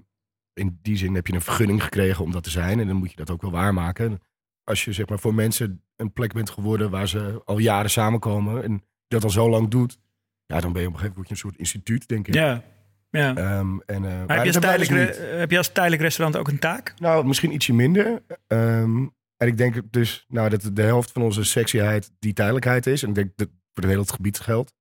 in 0.53 0.79
die 0.81 0.97
zin 0.97 1.15
heb 1.15 1.27
je 1.27 1.33
een 1.33 1.41
vergunning 1.41 1.83
gekregen 1.83 2.23
om 2.23 2.31
dat 2.31 2.43
te 2.43 2.49
zijn. 2.49 2.79
En 2.79 2.87
dan 2.87 2.95
moet 2.95 3.09
je 3.09 3.15
dat 3.15 3.29
ook 3.29 3.41
wel 3.41 3.51
waarmaken. 3.51 4.21
Als 4.63 4.85
je 4.85 4.93
zeg 4.93 5.07
maar 5.09 5.19
voor 5.19 5.33
mensen 5.33 5.83
een 5.99 6.13
plek 6.13 6.33
bent 6.33 6.49
geworden 6.49 6.89
waar 6.89 7.07
ze 7.07 7.41
al 7.45 7.57
jaren 7.57 7.89
samenkomen. 7.89 8.63
En 8.63 8.83
dat 9.07 9.23
al 9.23 9.29
zo 9.29 9.49
lang 9.49 9.69
doet. 9.69 9.99
Ja, 10.45 10.59
dan 10.59 10.73
ben 10.73 10.81
je 10.81 10.87
op 10.87 10.93
een 10.93 10.99
gegeven 10.99 11.21
moment 11.21 11.29
een 11.29 11.37
soort 11.37 11.57
instituut, 11.57 12.07
denk 12.07 12.27
ik. 12.27 12.33
Ja. 12.33 12.63
ja. 13.09 13.35
Ehm, 13.35 13.79
en, 13.85 14.05
eh, 14.05 14.23
heb, 14.27 14.45
je 14.45 14.51
dat 14.51 14.77
dus 14.77 15.17
heb 15.17 15.51
je 15.51 15.57
als 15.57 15.71
tijdelijk 15.71 16.01
restaurant 16.01 16.37
ook 16.37 16.47
een 16.47 16.59
taak? 16.59 16.93
Nou, 16.97 17.25
misschien 17.25 17.53
ietsje 17.53 17.73
minder. 17.73 18.23
Ehm, 18.47 19.07
en 19.37 19.47
ik 19.47 19.57
denk 19.57 19.81
dus 19.91 20.25
nou, 20.27 20.49
dat 20.49 20.69
de 20.73 20.81
helft 20.81 21.11
van 21.11 21.21
onze 21.21 21.43
sexyheid 21.43 22.11
die 22.19 22.33
tijdelijkheid 22.33 22.87
is. 22.87 23.03
En 23.03 23.09
ik 23.09 23.15
denk 23.15 23.31
dat 23.35 23.47
voor 23.47 23.83
het 23.83 23.91
hele 23.91 24.07
gebied 24.07 24.39
geldt. 24.39 24.73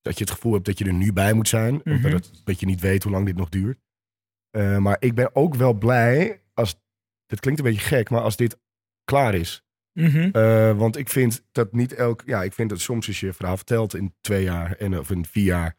Dat 0.00 0.18
je 0.18 0.24
het 0.24 0.32
gevoel 0.32 0.52
hebt 0.52 0.64
dat 0.64 0.78
je 0.78 0.84
er 0.84 0.92
nu 0.92 1.12
bij 1.12 1.32
moet 1.32 1.48
zijn. 1.48 1.80
Mhm. 1.84 1.96
Omdat 1.96 2.12
het, 2.12 2.40
dat 2.44 2.60
je 2.60 2.66
niet 2.66 2.80
weet 2.80 3.02
hoe 3.02 3.12
lang 3.12 3.26
dit 3.26 3.36
nog 3.36 3.48
duurt. 3.48 3.78
Eh, 4.50 4.78
maar 4.78 4.96
ik 5.00 5.14
ben 5.14 5.34
ook 5.36 5.54
wel 5.54 5.72
blij 5.72 6.42
als... 6.54 6.76
Het 7.26 7.40
klinkt 7.40 7.60
een 7.60 7.66
beetje 7.66 7.86
gek, 7.86 8.10
maar 8.10 8.20
als 8.20 8.36
dit 8.36 8.58
klaar 9.04 9.34
is. 9.34 9.67
Mhm. 9.98 10.28
Eh, 10.32 10.72
want 10.76 10.96
ik 10.96 11.08
vind 11.08 11.42
dat 11.52 11.72
niet 11.72 11.94
elk... 11.94 12.22
Ja, 12.26 12.42
ik 12.42 12.52
vind 12.52 12.68
dat 12.70 12.80
soms 12.80 13.06
als 13.06 13.20
je 13.20 13.32
verhaal 13.32 13.56
vertelt 13.56 13.94
in 13.94 14.14
twee 14.20 14.42
jaar 14.42 14.72
en, 14.72 14.98
of 14.98 15.10
in 15.10 15.24
vier 15.26 15.44
jaar. 15.44 15.76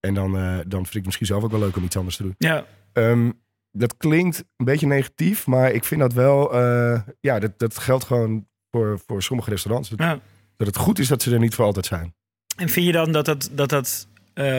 En 0.00 0.14
dan, 0.14 0.36
eh, 0.36 0.58
dan 0.66 0.80
vind 0.80 0.86
ik 0.86 0.92
het 0.92 1.04
misschien 1.04 1.26
zelf 1.26 1.42
ook 1.42 1.50
wel 1.50 1.60
leuk 1.60 1.76
om 1.76 1.84
iets 1.84 1.96
anders 1.96 2.16
te 2.16 2.22
doen. 2.22 2.34
Ja. 2.38 2.64
Ehm, 2.92 3.30
dat 3.70 3.96
klinkt 3.96 4.44
een 4.56 4.64
beetje 4.64 4.86
negatief, 4.86 5.46
maar 5.46 5.72
ik 5.72 5.84
vind 5.84 6.00
dat 6.00 6.12
wel... 6.12 6.54
eh, 6.54 7.00
ja, 7.20 7.38
dat, 7.38 7.58
dat 7.58 7.78
geldt 7.78 8.04
gewoon 8.04 8.46
voor, 8.70 9.00
voor 9.06 9.22
sommige 9.22 9.50
restaurants. 9.50 9.88
Dat, 9.88 9.98
ja. 9.98 10.20
dat 10.56 10.66
het 10.66 10.76
goed 10.76 10.98
is 10.98 11.08
dat 11.08 11.22
ze 11.22 11.32
er 11.32 11.38
niet 11.38 11.54
voor 11.54 11.64
altijd 11.64 11.86
zijn. 11.86 12.14
En 12.56 12.68
vind 12.68 12.86
je 12.86 12.92
dan 12.92 13.12
dat 13.12 13.24
dat... 13.24 13.50
dat, 13.52 13.68
dat 13.68 14.08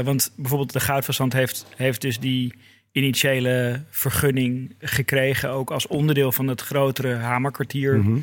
want 0.04 0.32
bijvoorbeeld 0.36 0.74
de 0.74 0.80
Goudverstand 0.80 1.34
heeft, 1.34 1.66
heeft 1.76 2.02
dus 2.02 2.20
die 2.20 2.54
initiële 2.92 3.84
vergunning 3.90 4.76
gekregen... 4.80 5.50
ook 5.50 5.72
als 5.72 5.88
onderdeel 5.88 6.32
van 6.32 6.48
het 6.48 6.62
grotere 6.62 7.14
Hamerkwartier 7.16 7.98
Mhm. 7.98 8.20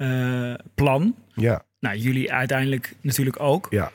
Eh, 0.00 0.54
plan. 0.74 1.14
Ja, 1.34 1.62
Nou, 1.80 1.96
jullie 1.96 2.32
uiteindelijk 2.32 2.94
natuurlijk 3.00 3.40
ook. 3.40 3.66
ja. 3.70 3.92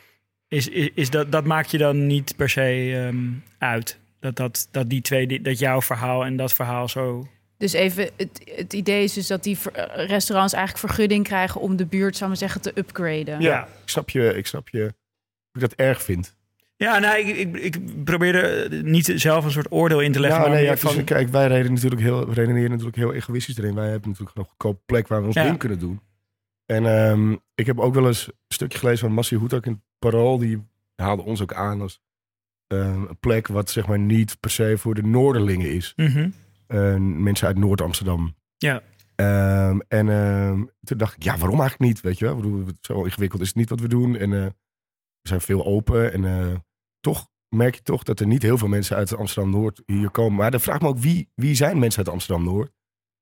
Is, 0.48 0.68
is, 0.68 0.90
is 0.94 1.10
dat, 1.10 1.32
dat 1.32 1.46
maakt 1.46 1.72
je 1.72 1.78
dan 1.78 2.08
niet 2.08 2.36
per 2.36 2.50
se 2.50 2.92
ehm, 3.06 3.30
uit? 3.58 4.00
Dat, 4.20 4.36
dat, 4.36 4.68
dat 4.72 4.90
die 4.90 5.02
twee, 5.02 5.42
dat 5.42 5.60
jouw 5.60 5.82
verhaal 5.82 6.26
en 6.26 6.38
dat 6.38 6.54
verhaal 6.54 6.90
zo... 6.90 7.28
dus 7.58 7.74
even, 7.74 8.10
het, 8.18 8.42
het 8.56 8.74
idee 8.74 9.04
is 9.04 9.14
dus 9.14 9.28
dat 9.28 9.44
die 9.44 9.58
eh, 9.74 10.08
restaurants 10.08 10.54
eigenlijk 10.54 10.86
vergunning 10.86 11.24
krijgen 11.24 11.62
om 11.62 11.76
de 11.76 11.86
buurt, 11.86 12.18
zou 12.18 12.30
maar 12.30 12.40
zeggen, 12.40 12.62
te 12.62 12.72
upgraden. 12.76 13.42
ja. 13.42 13.64
Ik 13.64 13.90
snap 13.90 14.10
je, 14.10 14.34
ik 14.36 14.48
snap 14.48 14.70
je. 14.70 14.94
Dat 15.52 15.64
ik 15.64 15.70
dat 15.70 15.74
erg 15.74 16.02
vind. 16.04 16.36
Ja, 16.78 17.00
nou, 17.00 17.18
ik, 17.20 17.38
ik, 17.38 17.58
ik 17.58 18.04
probeerde 18.04 18.70
niet 18.84 19.12
zelf 19.16 19.46
een 19.46 19.52
soort 19.52 19.72
oordeel 19.72 20.00
in 20.00 20.12
te 20.12 20.20
leggen. 20.20 20.40
Ja, 20.42 20.48
maar 20.48 20.56
nee, 20.56 20.66
ja, 20.66 20.78
van, 20.78 21.04
kijk, 21.04 21.30
wij 21.30 21.48
reden 21.48 21.74
natuurlijk 21.74 22.02
heel, 22.02 22.34
redeneren 22.34 22.70
natuurlijk 22.70 22.96
heel 22.98 23.14
egoïstisch 23.14 23.58
erin. 23.58 23.76
Wij 23.76 23.90
hebben 23.90 24.10
natuurlijk 24.10 24.38
nog 24.38 24.46
een 24.46 24.52
goedkope 24.52 24.82
plek 24.86 25.08
waar 25.08 25.20
we 25.22 25.26
ons 25.28 25.36
Ja. 25.36 25.44
ding 25.44 25.58
kunnen 25.58 25.80
doen. 25.80 26.02
En 26.66 26.86
ehm, 26.86 27.36
ik 27.56 27.66
heb 27.66 27.80
ook 27.80 27.94
wel 27.94 28.08
eens 28.08 28.28
een 28.28 28.34
stukje 28.48 28.78
gelezen 28.78 29.00
van 29.00 29.12
Massi 29.16 29.36
Hoetak 29.36 29.66
in 29.66 29.84
Parool. 30.00 30.38
Die 30.38 30.68
haalde 30.96 31.24
ons 31.24 31.42
ook 31.42 31.54
aan 31.54 31.82
als 31.82 32.00
ehm, 32.68 33.02
een 33.04 33.20
plek 33.20 33.48
wat 33.48 33.70
zeg 33.70 33.88
maar 33.88 34.00
niet 34.00 34.40
per 34.40 34.50
se 34.50 34.78
voor 34.78 34.96
de 34.96 35.04
Noorderlingen 35.04 35.72
is. 35.72 35.94
Mhm. 35.96 36.30
Eh, 36.68 36.96
mensen 36.98 37.48
uit 37.48 37.58
Noord-Amsterdam. 37.58 38.36
Ja. 38.58 38.82
Ehm, 39.16 39.80
en 39.88 40.10
ehm, 40.10 40.64
toen 40.84 40.98
dacht 40.98 41.16
ik, 41.16 41.24
ja, 41.24 41.38
waarom 41.38 41.60
eigenlijk 41.60 41.92
niet? 41.92 42.02
Weet 42.02 42.20
je 42.20 42.26
wel? 42.26 42.64
Zo 42.82 43.04
ingewikkeld 43.04 43.42
is 43.42 43.48
het 43.48 43.56
niet 43.58 43.70
wat 43.70 43.80
we 43.80 43.88
doen. 43.88 44.16
En 44.18 44.34
eh, 44.34 44.46
we 45.22 45.28
zijn 45.28 45.42
veel 45.42 45.66
open. 45.66 46.14
En 46.14 46.26
eh, 46.26 46.56
toch 47.14 47.28
merk 47.50 47.76
je 47.76 47.82
toch 47.82 48.04
dat 48.04 48.20
er 48.20 48.28
niet 48.28 48.42
heel 48.42 48.58
veel 48.58 48.68
mensen 48.68 48.96
uit 48.96 49.16
Amsterdam-Noord 49.16 49.82
hier 49.86 50.10
komen. 50.10 50.36
Maar 50.38 50.52
dan 50.52 50.60
vraag 50.60 50.76
ik 50.76 50.82
me 50.82 50.88
ook, 50.88 50.98
wie, 50.98 51.30
wie 51.36 51.56
zijn 51.56 51.80
mensen 51.80 52.00
uit 52.06 52.14
Amsterdam-Noord? 52.14 52.72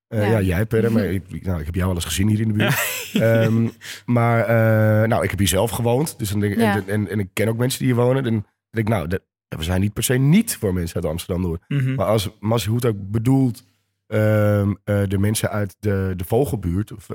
Eh, 0.06 0.18
Ja. 0.20 0.26
ja. 0.26 0.40
jij 0.40 0.66
Per, 0.66 0.92
maar 0.92 1.04
ik, 1.18 1.44
nou, 1.44 1.58
ik 1.60 1.66
heb 1.66 1.74
jou 1.74 1.86
wel 1.86 1.94
eens 1.94 2.04
gezien 2.04 2.28
hier 2.28 2.40
in 2.40 2.48
de 2.48 2.54
buurt. 2.54 2.82
Ehm, 3.14 3.68
maar 4.06 4.40
eh, 4.40 5.08
nou, 5.08 5.22
ik 5.24 5.30
heb 5.30 5.38
hier 5.38 5.48
zelf 5.48 5.70
gewoond. 5.70 6.18
Dus 6.18 6.30
dan 6.30 6.40
denk, 6.40 6.52
ik- 6.52 6.58
Ja. 6.60 6.74
en, 6.76 6.88
en, 6.88 7.08
en 7.08 7.18
ik 7.18 7.28
ken 7.32 7.48
ook 7.48 7.56
mensen 7.56 7.78
die 7.78 7.88
hier 7.94 8.02
wonen. 8.02 8.22
Dan 8.22 8.32
denk 8.70 8.86
ik, 8.86 8.88
nou, 8.88 9.08
dat- 9.08 9.22
we 9.48 9.62
zijn 9.62 9.80
niet 9.80 9.92
per 9.92 10.02
se 10.02 10.14
niet 10.14 10.56
voor 10.56 10.74
mensen 10.74 10.96
uit 10.96 11.04
Amsterdam-Noord. 11.04 11.62
Mhm. 11.68 11.94
Maar 11.94 12.06
als 12.06 12.30
Massi 12.40 12.68
Hoed 12.70 12.84
ook 12.84 12.96
bedoelt 13.10 13.64
ehm, 14.06 14.72
eh, 14.84 15.02
de 15.08 15.18
mensen 15.18 15.50
uit 15.50 15.76
de, 15.78 16.12
de 16.16 16.24
Vogelbuurt, 16.24 16.92
of 16.92 17.06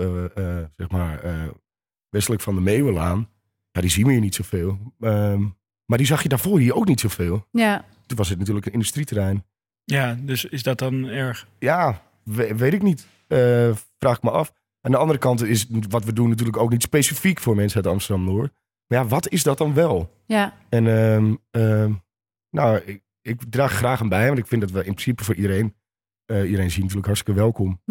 zeg 0.76 0.90
maar 0.92 1.22
westelijk 2.10 2.42
van 2.42 2.56
de 2.56 2.62
Meeuwenlaan, 2.62 3.30
ja, 3.72 3.82
die 3.82 3.90
zien 3.90 4.06
we 4.06 4.12
hier 4.12 4.22
niet 4.22 4.36
zoveel. 4.36 4.78
Ehm, 5.00 5.44
maar 5.90 5.98
die 5.98 6.08
zag 6.08 6.24
je 6.24 6.30
daarvoor 6.30 6.60
hier 6.60 6.76
ook 6.76 6.88
niet 6.88 7.00
zoveel. 7.00 7.48
Ja. 7.52 7.86
Toen 8.06 8.18
was 8.18 8.30
het 8.30 8.38
natuurlijk 8.40 8.66
een 8.66 8.72
industrieterrein. 8.74 9.46
ja, 9.84 10.18
dus 10.22 10.46
is 10.46 10.64
dat 10.64 10.78
dan 10.80 11.06
erg? 11.06 11.48
Ja, 11.60 12.02
we- 12.24 12.56
weet 12.56 12.74
ik 12.74 12.82
niet. 12.82 13.08
Eh, 13.28 13.72
vraag 13.98 14.18
ik 14.18 14.24
me 14.24 14.32
af. 14.32 14.54
Aan 14.82 14.92
de 14.92 14.98
andere 14.98 15.20
kant 15.20 15.42
is 15.44 15.68
wat 15.90 16.04
we 16.06 16.14
doen 16.14 16.30
natuurlijk 16.30 16.58
ook 16.58 16.72
niet 16.72 16.82
specifiek 16.84 17.40
voor 17.40 17.56
mensen 17.56 17.84
uit 17.84 17.94
Amsterdam-Noord. 17.94 18.54
Maar 18.88 18.98
ja, 19.00 19.06
wat 19.08 19.30
is 19.30 19.44
dat 19.44 19.58
dan 19.58 19.74
wel? 19.74 20.14
Ja. 20.26 20.54
En 20.70 20.88
ehm, 20.88 21.36
ehm, 21.52 21.94
nou, 22.50 22.78
ik, 22.86 23.02
ik 23.22 23.42
draag 23.50 23.72
graag 23.72 24.02
aan 24.02 24.10
bij, 24.10 24.28
want 24.28 24.38
ik 24.40 24.48
vind 24.48 24.62
dat 24.62 24.72
we 24.72 24.78
in 24.78 24.84
principe 24.94 25.24
voor 25.24 25.36
iedereen, 25.36 25.76
eh, 26.26 26.44
iedereen 26.44 26.70
zien 26.72 26.80
natuurlijk 26.80 27.06
hartstikke 27.08 27.40
welkom. 27.40 27.82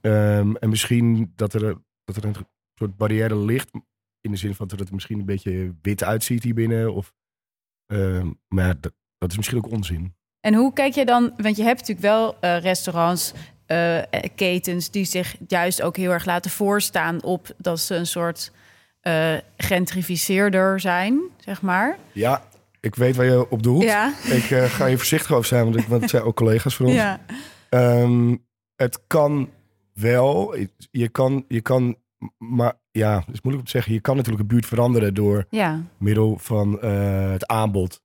Ehm, 0.00 0.54
en 0.54 0.68
misschien 0.68 1.32
dat 1.36 1.52
er, 1.54 1.74
dat 2.04 2.16
er 2.16 2.24
een 2.24 2.34
soort 2.74 2.96
barrière 2.96 3.36
ligt, 3.36 3.70
in 4.20 4.30
de 4.30 4.36
zin 4.36 4.54
van 4.54 4.68
dat 4.68 4.78
het 4.78 4.88
er 4.88 4.94
misschien 4.94 5.18
een 5.18 5.24
beetje 5.24 5.74
wit 5.82 6.04
uitziet 6.04 6.42
hier 6.42 6.54
binnen. 6.54 6.94
Of, 6.94 7.12
ehm, 7.88 8.30
maar 8.48 8.80
dat, 8.80 8.92
dat 9.18 9.30
is 9.30 9.36
misschien 9.36 9.58
ook 9.58 9.70
onzin. 9.70 10.14
En 10.40 10.54
hoe 10.54 10.72
kijk 10.72 10.94
je 10.94 11.04
dan, 11.04 11.32
want 11.36 11.56
je 11.56 11.62
hebt 11.62 11.78
natuurlijk 11.78 12.06
wel 12.06 12.36
eh, 12.40 12.60
restaurants, 12.60 13.32
eh, 13.66 13.98
ketens 14.34 14.90
die 14.90 15.04
zich 15.04 15.36
juist 15.48 15.82
ook 15.82 15.96
heel 15.96 16.10
erg 16.10 16.24
laten 16.24 16.50
voorstaan 16.50 17.22
op 17.22 17.54
dat 17.56 17.80
ze 17.80 17.94
een 17.94 18.06
soort 18.06 18.52
gentrificeerder 19.56 20.80
zijn, 20.80 21.20
zeg 21.36 21.62
maar. 21.62 21.98
Ja, 22.12 22.42
ik 22.80 22.94
weet 22.94 23.16
waar 23.16 23.26
je 23.26 23.50
op 23.50 23.62
doelt. 23.62 23.82
Ja. 23.82 24.14
Ik 24.24 24.42
ga 24.42 24.86
je 24.86 24.96
voorzichtig 24.96 25.32
over 25.32 25.46
zijn, 25.46 25.64
want, 25.64 25.76
ik, 25.76 25.86
want 25.86 26.00
het 26.00 26.10
zijn 26.10 26.22
ook 26.22 26.36
collega's 26.36 26.76
van 26.76 26.86
ons. 26.86 26.94
Ja. 26.94 27.20
Ehm, 27.68 28.36
het 28.76 29.00
kan 29.06 29.50
wel. 29.92 30.56
Je 30.90 31.08
kan, 31.08 31.44
je 31.48 31.60
kan, 31.60 31.96
maar 32.38 32.80
ja, 32.98 33.14
het 33.18 33.34
is 33.34 33.40
moeilijk 33.42 33.58
om 33.58 33.64
te 33.64 33.70
zeggen. 33.70 33.92
Je 33.92 34.00
kan 34.00 34.16
natuurlijk 34.16 34.42
een 34.42 34.48
buurt 34.48 34.66
veranderen 34.66 35.14
door 35.14 35.44
Ja. 35.50 35.82
middel 35.98 36.38
van 36.40 36.80
eh, 36.80 37.30
het 37.30 37.46
aanbod. 37.46 38.00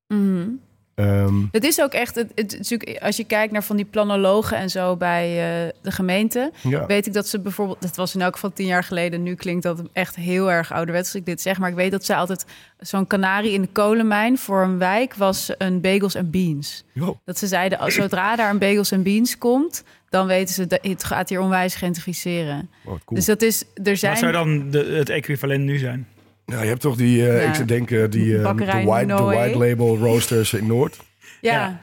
Ehm, 0.96 1.42
Het 1.52 1.64
is 1.64 1.82
ook 1.82 1.92
echt, 1.94 2.16
het, 2.16 2.32
het, 2.36 2.98
als 3.02 3.18
je 3.18 3.24
kijkt 3.24 3.54
naar 3.54 3.64
van 3.64 3.76
die 3.76 3.86
planologen 3.86 4.58
en 4.58 4.70
zo 4.70 4.96
bij 4.98 5.28
eh, 5.28 5.72
de 5.82 5.92
gemeente, 5.92 6.52
ja. 6.62 6.86
weet 6.86 7.06
ik 7.08 7.14
dat 7.14 7.28
ze 7.28 7.40
bijvoorbeeld, 7.40 7.82
dat 7.82 7.96
was 7.96 8.16
in 8.16 8.22
elk 8.22 8.34
geval 8.34 8.54
tien 8.54 8.66
jaar 8.66 8.84
geleden, 8.84 9.24
nu 9.24 9.36
klinkt 9.36 9.64
dat 9.64 9.82
echt 9.94 10.16
heel 10.16 10.52
erg 10.52 10.72
ouderwets 10.72 11.08
als 11.08 11.16
ik 11.20 11.26
dit 11.26 11.42
zeg, 11.42 11.60
maar 11.60 11.70
ik 11.70 11.76
weet 11.76 11.92
dat 11.92 12.06
ze 12.06 12.16
altijd 12.16 12.46
zo'n 12.80 13.08
kanarie 13.08 13.52
in 13.52 13.62
de 13.62 13.68
kolenmijn 13.72 14.38
voor 14.38 14.64
een 14.64 14.78
wijk 14.78 15.14
was 15.16 15.52
een 15.58 15.82
bagels 15.82 16.16
en 16.16 16.30
beans. 16.30 16.84
Jo. 16.94 17.20
Dat 17.26 17.38
ze 17.38 17.48
zeiden, 17.48 17.80
als 17.80 17.94
zodra 17.94 18.36
daar 18.36 18.50
een 18.50 18.58
bagels 18.60 18.92
en 18.92 19.04
beans 19.04 19.38
komt, 19.38 19.84
dan 20.14 20.28
weten 20.28 20.54
ze 20.56 20.68
dat 20.68 20.80
het 20.82 21.04
gaat 21.04 21.30
hier 21.30 21.40
onwijs 21.40 21.76
gentrificeren. 21.76 22.70
Oh, 22.84 22.86
cool. 22.86 23.00
Dus 23.08 23.26
dat 23.26 23.42
is, 23.42 23.64
er 23.84 23.98
zijn 23.98 24.12
Wat 24.12 24.22
zou 24.22 24.32
dan 24.32 24.70
de, 24.72 24.86
het 24.98 25.10
equivalent 25.10 25.64
nu 25.64 25.78
zijn? 25.78 26.08
Nou, 26.46 26.62
je 26.62 26.68
hebt 26.68 26.82
toch 26.82 26.96
die, 26.96 27.28
eh, 27.30 27.42
Ja. 27.44 27.48
ik 27.50 27.54
zou 27.56 27.68
denken, 27.68 28.10
die 28.12 28.38
eh, 28.38 28.44
Bakkerij 28.44 28.82
de, 28.82 28.88
white, 28.88 29.06
de 29.16 29.22
white 29.24 29.58
label 29.58 29.98
roasters 29.98 30.54
in 30.54 30.68
Noord. 30.68 31.00
ja, 31.42 31.54
Ja. 31.54 31.82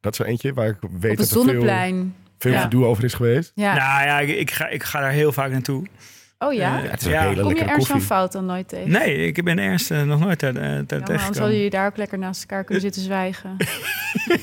Dat 0.00 0.12
is 0.12 0.18
er 0.18 0.26
eentje 0.26 0.52
waar 0.52 0.66
ik 0.68 0.76
weet 0.80 1.10
op 1.12 1.16
dat 1.18 1.30
er 1.30 1.44
veel, 1.44 1.62
veel 2.38 2.52
Ja. 2.52 2.60
gedoe 2.60 2.84
over 2.84 3.04
is 3.04 3.14
geweest. 3.14 3.52
Ja. 3.54 3.74
Nou 3.74 4.06
ja, 4.06 4.18
ik, 4.20 4.28
ik, 4.38 4.50
ga, 4.50 4.68
ik 4.68 4.82
ga 4.82 5.00
daar 5.00 5.10
heel 5.10 5.32
vaak 5.32 5.50
naartoe. 5.50 5.86
oh 6.38 6.52
ja? 6.52 6.78
Eh, 6.78 6.84
Ja, 6.84 6.90
het 6.90 7.00
is 7.00 7.06
een 7.06 7.12
Ja. 7.12 7.28
hele 7.28 7.42
Kom 7.42 7.54
je 7.54 7.58
Ernst 7.58 7.74
van 7.74 7.78
koffie. 7.86 8.00
Fout 8.00 8.32
dan 8.32 8.46
nooit 8.46 8.68
tegen? 8.68 8.90
Nee, 8.90 9.26
ik 9.26 9.44
ben 9.44 9.58
Ernst 9.58 9.90
nog 9.90 10.20
nooit 10.20 10.42
uh, 10.42 10.52
Ja, 10.52 10.84
maar 10.88 11.06
dan 11.06 11.34
zal 11.34 11.48
je 11.48 11.70
daar 11.70 11.86
ook 11.86 11.96
lekker 11.96 12.18
naast 12.18 12.40
elkaar 12.40 12.64
kunnen 12.64 12.82
zitten 12.82 13.02
zwijgen. 13.02 13.56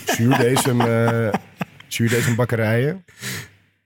Zuurdesem, 0.15 0.81
eh 1.89 1.95
zuurdesem 1.95 2.35
bakkerijen. 2.35 3.05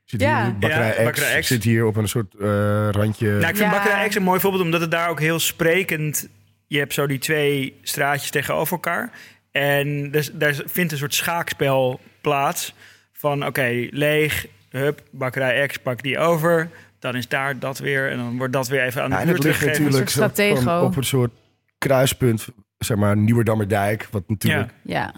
Zit 0.06 0.22
Ja. 0.22 0.44
hier, 0.44 0.58
bakkerij, 0.58 0.88
Ja, 0.88 0.94
X, 0.94 1.04
bakkerij 1.04 1.40
X. 1.40 1.48
zit 1.48 1.64
hier 1.64 1.86
op 1.86 1.96
een 1.96 2.08
soort 2.08 2.34
eh, 2.36 2.48
randje. 2.92 3.28
Nou, 3.28 3.40
ik 3.40 3.46
vind 3.46 3.58
Ja. 3.58 3.70
Bakkerij 3.72 4.08
X 4.10 4.16
een 4.16 4.24
mooi 4.24 4.40
voorbeeld, 4.40 4.64
omdat 4.64 4.82
het 4.82 4.92
daar 4.92 5.10
ook 5.10 5.20
heel 5.20 5.40
sprekend... 5.40 6.28
Je 6.68 6.78
hebt 6.80 6.94
zo 6.94 7.08
die 7.08 7.20
twee 7.20 7.80
straatjes 7.82 8.30
tegenover 8.30 8.74
elkaar. 8.74 9.12
En 9.52 10.12
dus, 10.12 10.32
daar 10.34 10.54
vindt 10.66 10.92
een 10.92 10.98
soort 10.98 11.14
schaakspel 11.14 12.00
plaats. 12.22 12.74
Van 13.14 13.46
oké, 13.46 13.88
leeg, 13.90 14.46
hup, 14.70 15.02
Bakkerij 15.12 15.68
X, 15.68 15.78
pak 15.78 16.04
die 16.04 16.18
over. 16.20 16.70
Dan 17.00 17.16
is 17.16 17.28
daar 17.28 17.60
dat 17.60 17.80
weer. 17.80 18.12
En 18.12 18.18
dan 18.18 18.38
wordt 18.38 18.54
dat 18.54 18.68
weer 18.68 18.84
even 18.84 19.02
aan 19.04 19.10
de 19.10 19.16
Ja, 19.16 19.22
en 19.22 19.28
buurt 19.28 19.38
het 19.44 19.48
ligt 19.48 19.66
natuurlijk 19.66 20.10
stratego. 20.10 20.80
op 20.86 20.96
een 20.96 21.04
soort 21.04 21.32
kruispunt, 21.78 22.48
zeg 22.78 22.98
maar, 22.98 23.18
Nieuwerdammerdijk. 23.18 24.08
Wat 24.12 24.24
natuurlijk 24.28 24.72
Ja, 24.84 25.14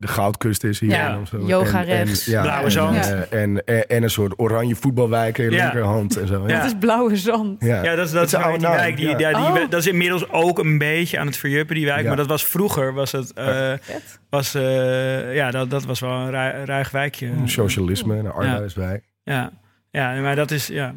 de 0.00 0.08
goudkust 0.08 0.64
is 0.64 0.80
hier. 0.80 0.90
Ja, 0.90 1.12
en 1.14 1.26
zo. 1.26 1.46
yoga 1.46 1.78
En- 1.78 1.84
rechts. 1.84 2.26
En, 2.26 2.32
ja, 2.32 2.42
Blauwe 2.42 2.64
en, 2.64 2.70
zand. 2.70 2.96
eh, 2.96 3.42
En, 3.42 3.64
en, 3.66 3.88
en 3.88 4.02
een 4.02 4.10
soort 4.10 4.32
oranje 4.36 4.74
voetbalwijk 4.74 5.38
in 5.38 5.44
je 5.44 5.50
Ja. 5.50 5.62
linkerhand 5.64 6.16
en 6.16 6.26
zo. 6.26 6.48
Ja. 6.48 6.56
dat 6.56 6.64
is 6.66 6.74
blauwe 6.80 7.16
zand. 7.16 7.64
Ja. 7.64 7.82
Ja, 7.82 7.94
dat 7.94 8.06
is, 8.06 8.12
dat 8.12 8.26
is 8.26 8.34
oude 8.34 8.58
die 8.58 8.66
naam, 8.66 8.76
wijk. 8.76 8.96
Die, 8.96 9.08
ja. 9.08 9.18
ja, 9.18 9.28
die, 9.52 9.62
Oh. 9.62 9.70
Dat 9.70 9.80
is 9.80 9.86
inmiddels 9.86 10.28
ook 10.30 10.58
een 10.58 10.78
beetje 10.78 11.18
aan 11.18 11.26
het 11.26 11.36
verjuppen, 11.36 11.74
die 11.76 11.84
wijk. 11.86 12.00
Ja. 12.02 12.06
Maar 12.08 12.16
dat 12.16 12.26
was 12.26 12.44
vroeger, 12.44 12.92
was 12.94 13.12
het... 13.12 13.32
eh, 13.32 13.72
was, 14.30 14.54
eh, 14.54 15.34
ja, 15.34 15.50
dat, 15.50 15.70
dat 15.70 15.84
was 15.84 16.00
wel 16.00 16.10
een 16.10 16.30
ru- 16.30 16.64
ruig 16.64 16.90
wijkje. 16.90 17.30
Socialisme, 17.44 18.16
een 18.16 18.30
arbeiderswijk. 18.32 19.04
Ja. 19.24 19.50
ja, 19.90 20.12
maar 20.20 20.36
dat 20.36 20.50
is... 20.50 20.66
Ja. 20.66 20.94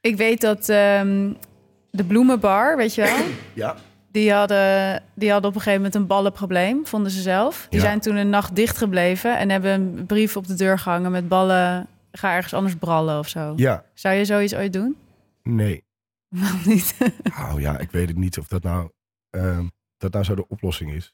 Ik 0.00 0.16
weet 0.16 0.40
dat 0.40 0.68
ehm, 0.68 1.32
de 1.90 2.04
bloemenbar, 2.04 2.76
weet 2.76 2.94
je 2.94 3.02
wel, 3.02 3.16
Ja. 3.52 3.74
Die 4.14 4.32
hadden, 4.32 5.02
die 5.14 5.30
hadden 5.30 5.48
op 5.50 5.56
een 5.56 5.62
gegeven 5.62 5.82
moment 5.84 5.94
een 5.94 6.06
ballenprobleem, 6.06 6.86
vonden 6.86 7.10
ze 7.12 7.20
zelf. 7.22 7.66
Die 7.70 7.78
Ja. 7.80 7.84
zijn 7.86 8.00
toen 8.00 8.16
een 8.16 8.28
nacht 8.28 8.56
dicht 8.56 8.76
gebleven 8.78 9.38
en 9.38 9.50
hebben 9.50 9.70
een 9.72 10.06
brief 10.06 10.36
op 10.36 10.46
de 10.46 10.54
deur 10.54 10.78
gehangen 10.78 11.10
met 11.10 11.28
ballen. 11.28 11.86
Ga 12.12 12.34
ergens 12.34 12.54
anders 12.54 12.74
brallen 12.76 13.18
of 13.18 13.28
zo. 13.28 13.52
Ja, 13.56 13.84
Zou 13.94 14.14
je 14.14 14.24
zoiets 14.24 14.54
ooit 14.54 14.72
doen? 14.72 14.96
nee. 15.42 15.84
Waarom 16.40 16.60
niet? 16.64 16.96
Nou 17.36 17.60
ja, 17.60 17.78
ik 17.78 17.90
weet 17.90 18.08
het 18.08 18.16
niet 18.16 18.38
of 18.38 18.46
dat 18.46 18.62
nou, 18.62 18.90
ehm, 19.30 19.66
dat 19.96 20.12
nou 20.12 20.24
zo 20.24 20.34
de 20.34 20.48
oplossing 20.48 20.92
is. 20.92 21.12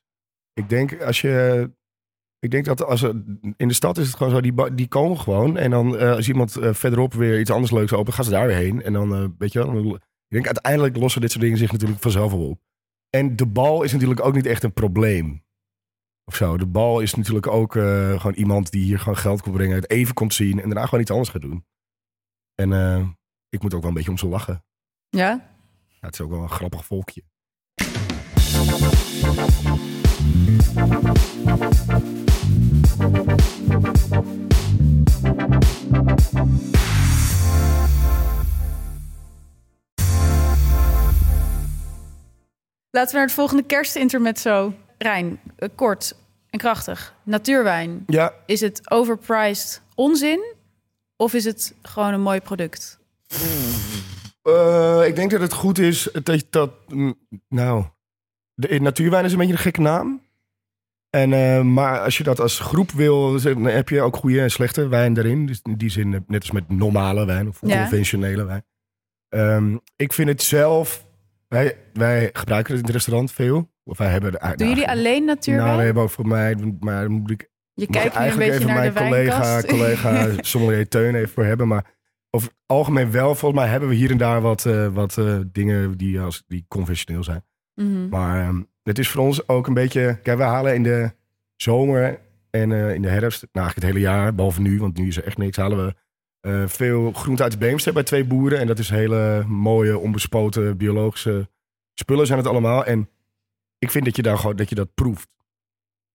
Ik 0.53 0.69
denk 0.69 1.03
als 1.03 1.21
je. 1.21 1.71
Ik 2.39 2.51
denk 2.51 2.65
dat 2.65 2.85
als 2.85 3.03
er, 3.03 3.15
in 3.57 3.69
de 3.69 3.75
stad 3.75 3.99
is 3.99 4.07
het 4.07 4.17
gewoon 4.17 4.33
zo, 4.33 4.41
die, 4.41 4.75
die 4.75 4.89
komen 4.89 5.19
gewoon. 5.21 5.57
En 5.57 5.71
dan 5.71 5.97
eh, 5.99 6.13
als 6.13 6.29
iemand 6.29 6.57
eh, 6.57 6.75
verderop 6.75 7.15
weer 7.15 7.41
iets 7.41 7.51
anders 7.51 7.73
leuks 7.73 7.93
opent, 7.93 8.15
gaan 8.15 8.25
ze 8.25 8.31
daar 8.31 8.47
weer 8.47 8.57
heen. 8.57 8.83
En 8.83 8.93
dan, 8.93 9.15
eh, 9.15 9.25
weet 9.39 9.53
je 9.53 9.59
wel, 9.59 9.95
ik 9.95 10.01
denk 10.29 10.47
uiteindelijk 10.47 10.97
lossen 10.97 11.21
dit 11.21 11.31
soort 11.31 11.43
dingen 11.43 11.59
zich 11.59 11.73
natuurlijk 11.73 12.01
vanzelf 12.01 12.31
wel 12.33 12.49
op. 12.49 12.61
En 13.11 13.37
de 13.37 13.47
bal 13.47 13.83
is 13.83 13.93
natuurlijk 13.93 14.25
ook 14.25 14.35
niet 14.35 14.47
echt 14.47 14.63
een 14.63 14.73
probleem. 14.73 15.45
Of 16.25 16.37
zo. 16.37 16.57
De 16.57 16.67
bal 16.67 17.01
is 17.01 17.15
natuurlijk 17.15 17.47
ook 17.47 17.77
eh, 17.77 18.21
gewoon 18.21 18.35
iemand 18.35 18.71
die 18.71 18.85
hier 18.85 18.99
gewoon 18.99 19.17
geld 19.17 19.43
komt 19.43 19.55
brengen, 19.55 19.77
het 19.77 19.91
even 19.91 20.15
komt 20.15 20.35
zien 20.35 20.61
en 20.61 20.67
daarna 20.67 20.85
gewoon 20.85 21.01
iets 21.01 21.11
anders 21.11 21.29
gaat 21.29 21.43
doen. 21.43 21.67
En 22.55 22.73
eh, 22.73 23.09
ik 23.49 23.63
moet 23.63 23.75
ook 23.75 23.81
wel 23.81 23.89
een 23.89 23.97
beetje 23.97 24.11
om 24.11 24.19
ze 24.19 24.27
lachen. 24.27 24.65
Ja? 25.09 25.49
Ja, 25.89 26.07
het 26.07 26.15
is 26.15 26.21
ook 26.21 26.31
wel 26.31 26.43
een 26.43 26.51
grappig 26.51 26.85
volkje. 26.85 27.23
Laten 42.91 43.11
we 43.11 43.17
naar 43.17 43.27
het 43.27 43.35
volgende 43.35 43.63
kerstintermezzo. 43.63 44.73
Rijn, 44.99 45.41
eh, 45.57 45.69
kort 45.75 46.15
en 46.51 46.59
krachtig. 46.59 47.15
Natuurwijn. 47.23 48.03
Ja, 48.07 48.33
Is 48.47 48.61
het 48.61 48.91
overpriced 48.91 49.83
onzin? 49.95 50.55
Of 51.17 51.35
is 51.35 51.45
het 51.45 51.75
gewoon 51.83 52.13
een 52.13 52.21
mooi 52.23 52.41
product? 52.41 52.99
eh, 54.43 55.03
ik 55.07 55.17
denk 55.17 55.31
dat 55.31 55.41
het 55.41 55.53
goed 55.53 55.79
is 55.79 56.09
dat 56.23 56.45
dat... 56.51 56.71
mm, 56.89 57.15
Nou, 57.49 57.85
de 58.55 58.81
natuurwijn 58.81 59.25
is 59.25 59.33
een 59.33 59.39
beetje 59.39 59.53
een 59.53 59.59
gekke 59.59 59.81
naam. 59.81 60.23
En, 61.11 61.33
eh, 61.33 61.61
maar 61.63 62.01
als 62.01 62.17
je 62.19 62.23
dat 62.25 62.41
als 62.41 62.59
groep 62.59 62.91
wil, 62.91 63.41
dan 63.41 63.65
heb 63.65 63.89
je 63.89 64.01
ook 64.03 64.17
goede 64.17 64.41
en 64.41 64.51
slechte 64.51 64.89
wijn 64.89 65.15
daarin. 65.15 65.47
Dus 65.47 65.61
in 65.63 65.75
die 65.77 65.91
zin, 65.91 66.11
net 66.27 66.41
als 66.41 66.51
met 66.51 66.69
normale 66.69 67.25
wijn 67.27 67.49
of 67.49 67.59
Ja. 67.61 67.81
conventionele 67.81 68.45
wijn. 68.45 68.65
Ehm, 69.29 69.77
ik 69.97 70.13
vind 70.13 70.29
het 70.29 70.43
zelf... 70.43 71.09
Wij, 71.51 71.77
wij 71.93 72.31
gebruiken 72.33 72.73
het 72.73 72.81
in 72.81 72.87
het 72.87 72.95
restaurant 72.95 73.33
veel. 73.33 73.71
Of 73.85 73.99
wij 73.99 74.11
hebben 74.11 74.57
Doen 74.57 74.69
jullie 74.69 74.89
alleen 74.89 75.25
natuurwijn? 75.25 75.67
Nou, 75.67 75.79
we 75.79 75.85
hebben 75.85 76.03
ook 76.03 76.11
voor 76.11 76.27
mij, 76.27 76.57
maar 76.81 77.11
moet 77.11 77.31
ik 77.31 77.51
je 77.75 77.87
Moet 77.87 77.97
kijkt 77.97 78.15
eigenlijk 78.15 78.51
beetje 78.51 78.65
even 78.65 78.75
naar 78.75 78.93
mijn 78.93 78.95
de 78.95 79.11
collega, 79.11 79.63
collega 79.63 80.33
sommelier 80.41 80.89
Teun 80.89 81.15
even 81.15 81.29
voor 81.29 81.45
hebben. 81.45 81.69
Maar 81.69 81.95
over 82.31 82.49
het 82.49 82.57
algemeen 82.67 83.11
wel. 83.11 83.35
Volgens 83.35 83.61
mij 83.61 83.71
hebben 83.71 83.89
we 83.89 83.95
hier 83.95 84.11
en 84.11 84.17
daar 84.17 84.41
wat, 84.41 84.67
eh, 84.67 84.87
wat 84.87 85.19
eh, 85.19 85.39
dingen 85.53 85.97
die, 85.97 86.21
als, 86.21 86.45
die 86.47 86.65
conventioneel 86.69 87.25
zijn. 87.25 87.45
Mhm. 87.75 88.09
Maar 88.09 88.43
ehm, 88.43 88.63
het 88.83 88.99
is 88.99 89.09
voor 89.09 89.23
ons 89.23 89.49
ook 89.49 89.67
een 89.67 89.75
beetje... 89.75 90.19
Kijk, 90.23 90.39
we 90.39 90.45
halen 90.45 90.75
in 90.75 90.83
de 90.83 91.13
zomer 91.57 92.21
en 92.51 92.73
eh, 92.73 92.95
in 92.95 93.03
de 93.03 93.09
herfst, 93.09 93.41
nou 93.41 93.67
eigenlijk 93.67 93.87
het 93.87 93.97
hele 93.97 94.15
jaar, 94.15 94.35
behalve 94.35 94.61
nu, 94.61 94.79
want 94.79 94.99
nu 94.99 95.07
is 95.07 95.17
er 95.17 95.25
echt 95.25 95.39
niks, 95.39 95.57
halen 95.57 95.87
we 95.87 95.95
eh, 96.41 96.67
veel 96.67 97.13
groente 97.13 97.43
uit 97.43 97.53
de 97.53 97.59
Beemster 97.59 97.93
bij 97.93 98.03
twee 98.03 98.25
boeren. 98.25 98.59
En 98.59 98.67
dat 98.67 98.79
is 98.79 98.91
hele 98.91 99.45
mooie, 99.47 99.99
onbespoten, 99.99 100.77
biologische 100.77 101.51
spullen 101.95 102.27
zijn 102.27 102.39
het 102.39 102.49
allemaal. 102.49 102.85
En 102.85 103.11
ik 103.79 103.91
vind 103.91 104.05
dat 104.05 104.17
je 104.17 104.23
daar 104.23 104.39
gewoon, 104.39 104.57
dat 104.57 104.69
je 104.69 104.75
dat 104.75 104.95
proeft. 104.95 105.29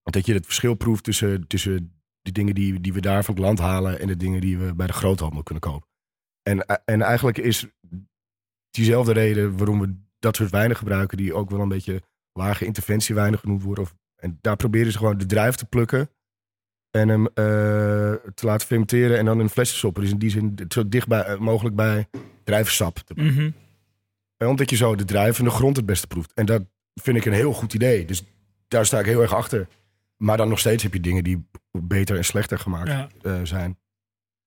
Dat 0.04 0.26
je 0.26 0.34
het 0.34 0.46
verschil 0.46 0.76
proeft 0.76 1.04
tussen, 1.04 1.48
tussen 1.48 2.02
de 2.22 2.32
dingen 2.32 2.56
die, 2.56 2.82
die 2.82 2.94
we 2.94 3.02
daar 3.02 3.24
van 3.24 3.36
het 3.36 3.44
land 3.44 3.60
halen 3.60 4.00
en 4.00 4.08
de 4.08 4.18
dingen 4.18 4.42
die 4.42 4.58
we 4.58 4.76
bij 4.76 4.88
de 4.88 4.94
groothandel 4.94 5.44
kunnen 5.44 5.64
kopen. 5.64 5.90
En, 6.42 6.66
en 6.86 7.02
eigenlijk 7.02 7.38
is 7.38 7.68
diezelfde 8.70 9.14
reden 9.14 9.58
waarom 9.58 9.80
we 9.80 9.96
dat 10.20 10.36
soort 10.36 10.52
wijnen 10.52 10.78
gebruiken, 10.78 11.18
die 11.18 11.34
ook 11.34 11.50
wel 11.50 11.60
een 11.60 11.68
beetje 11.68 12.02
lage 12.34 12.66
interventiewijnen 12.66 13.40
genoemd 13.40 13.64
worden. 13.64 13.88
En 14.16 14.38
daar 14.42 14.56
proberen 14.56 14.92
ze 14.92 14.98
gewoon 14.98 15.18
de 15.18 15.26
druif 15.26 15.56
te 15.56 15.66
plukken 15.66 16.10
en 16.96 17.08
hem 17.10 17.26
eh, 17.28 17.34
te 18.34 18.46
laten 18.46 18.68
fermenteren 18.68 19.18
en 19.18 19.26
dan 19.26 19.38
in 19.38 19.44
een 19.44 19.50
fles 19.50 19.70
te 19.70 19.76
stoppen. 19.76 20.02
Dus 20.02 20.12
in 20.12 20.18
die 20.18 20.30
zin 20.30 20.52
het 20.56 20.74
zo 20.74 20.90
dicht 20.90 21.08
bij, 21.08 21.22
eh, 21.24 21.38
mogelijk 21.38 21.76
bij 21.76 22.08
druivensap 22.44 22.98
te 22.98 23.14
brengen. 23.14 23.34
Mhm. 23.34 23.50
En 24.38 24.48
Omdat 24.48 24.70
je 24.70 24.76
zo 24.76 24.96
de 24.96 25.06
druif 25.06 25.38
en 25.40 25.44
de 25.46 25.50
grond 25.50 25.76
het 25.76 25.86
beste 25.86 26.08
proeft. 26.08 26.32
En 26.34 26.46
dat 26.46 26.62
vind 27.02 27.18
ik 27.18 27.26
een 27.26 27.34
heel 27.34 27.54
goed 27.54 27.74
idee. 27.74 28.06
Dus 28.06 28.24
daar 28.68 28.86
sta 28.86 29.00
ik 29.00 29.06
heel 29.06 29.22
erg 29.22 29.34
achter. 29.34 29.68
Maar 30.18 30.38
dan 30.38 30.50
nog 30.50 30.60
steeds 30.60 30.84
heb 30.84 30.94
je 30.94 31.00
dingen 31.00 31.24
die 31.24 31.48
beter 31.72 32.18
en 32.18 32.26
slechter 32.26 32.60
gemaakt 32.60 32.88
Ja. 32.90 33.08
eh, 33.22 33.40
zijn. 33.44 33.78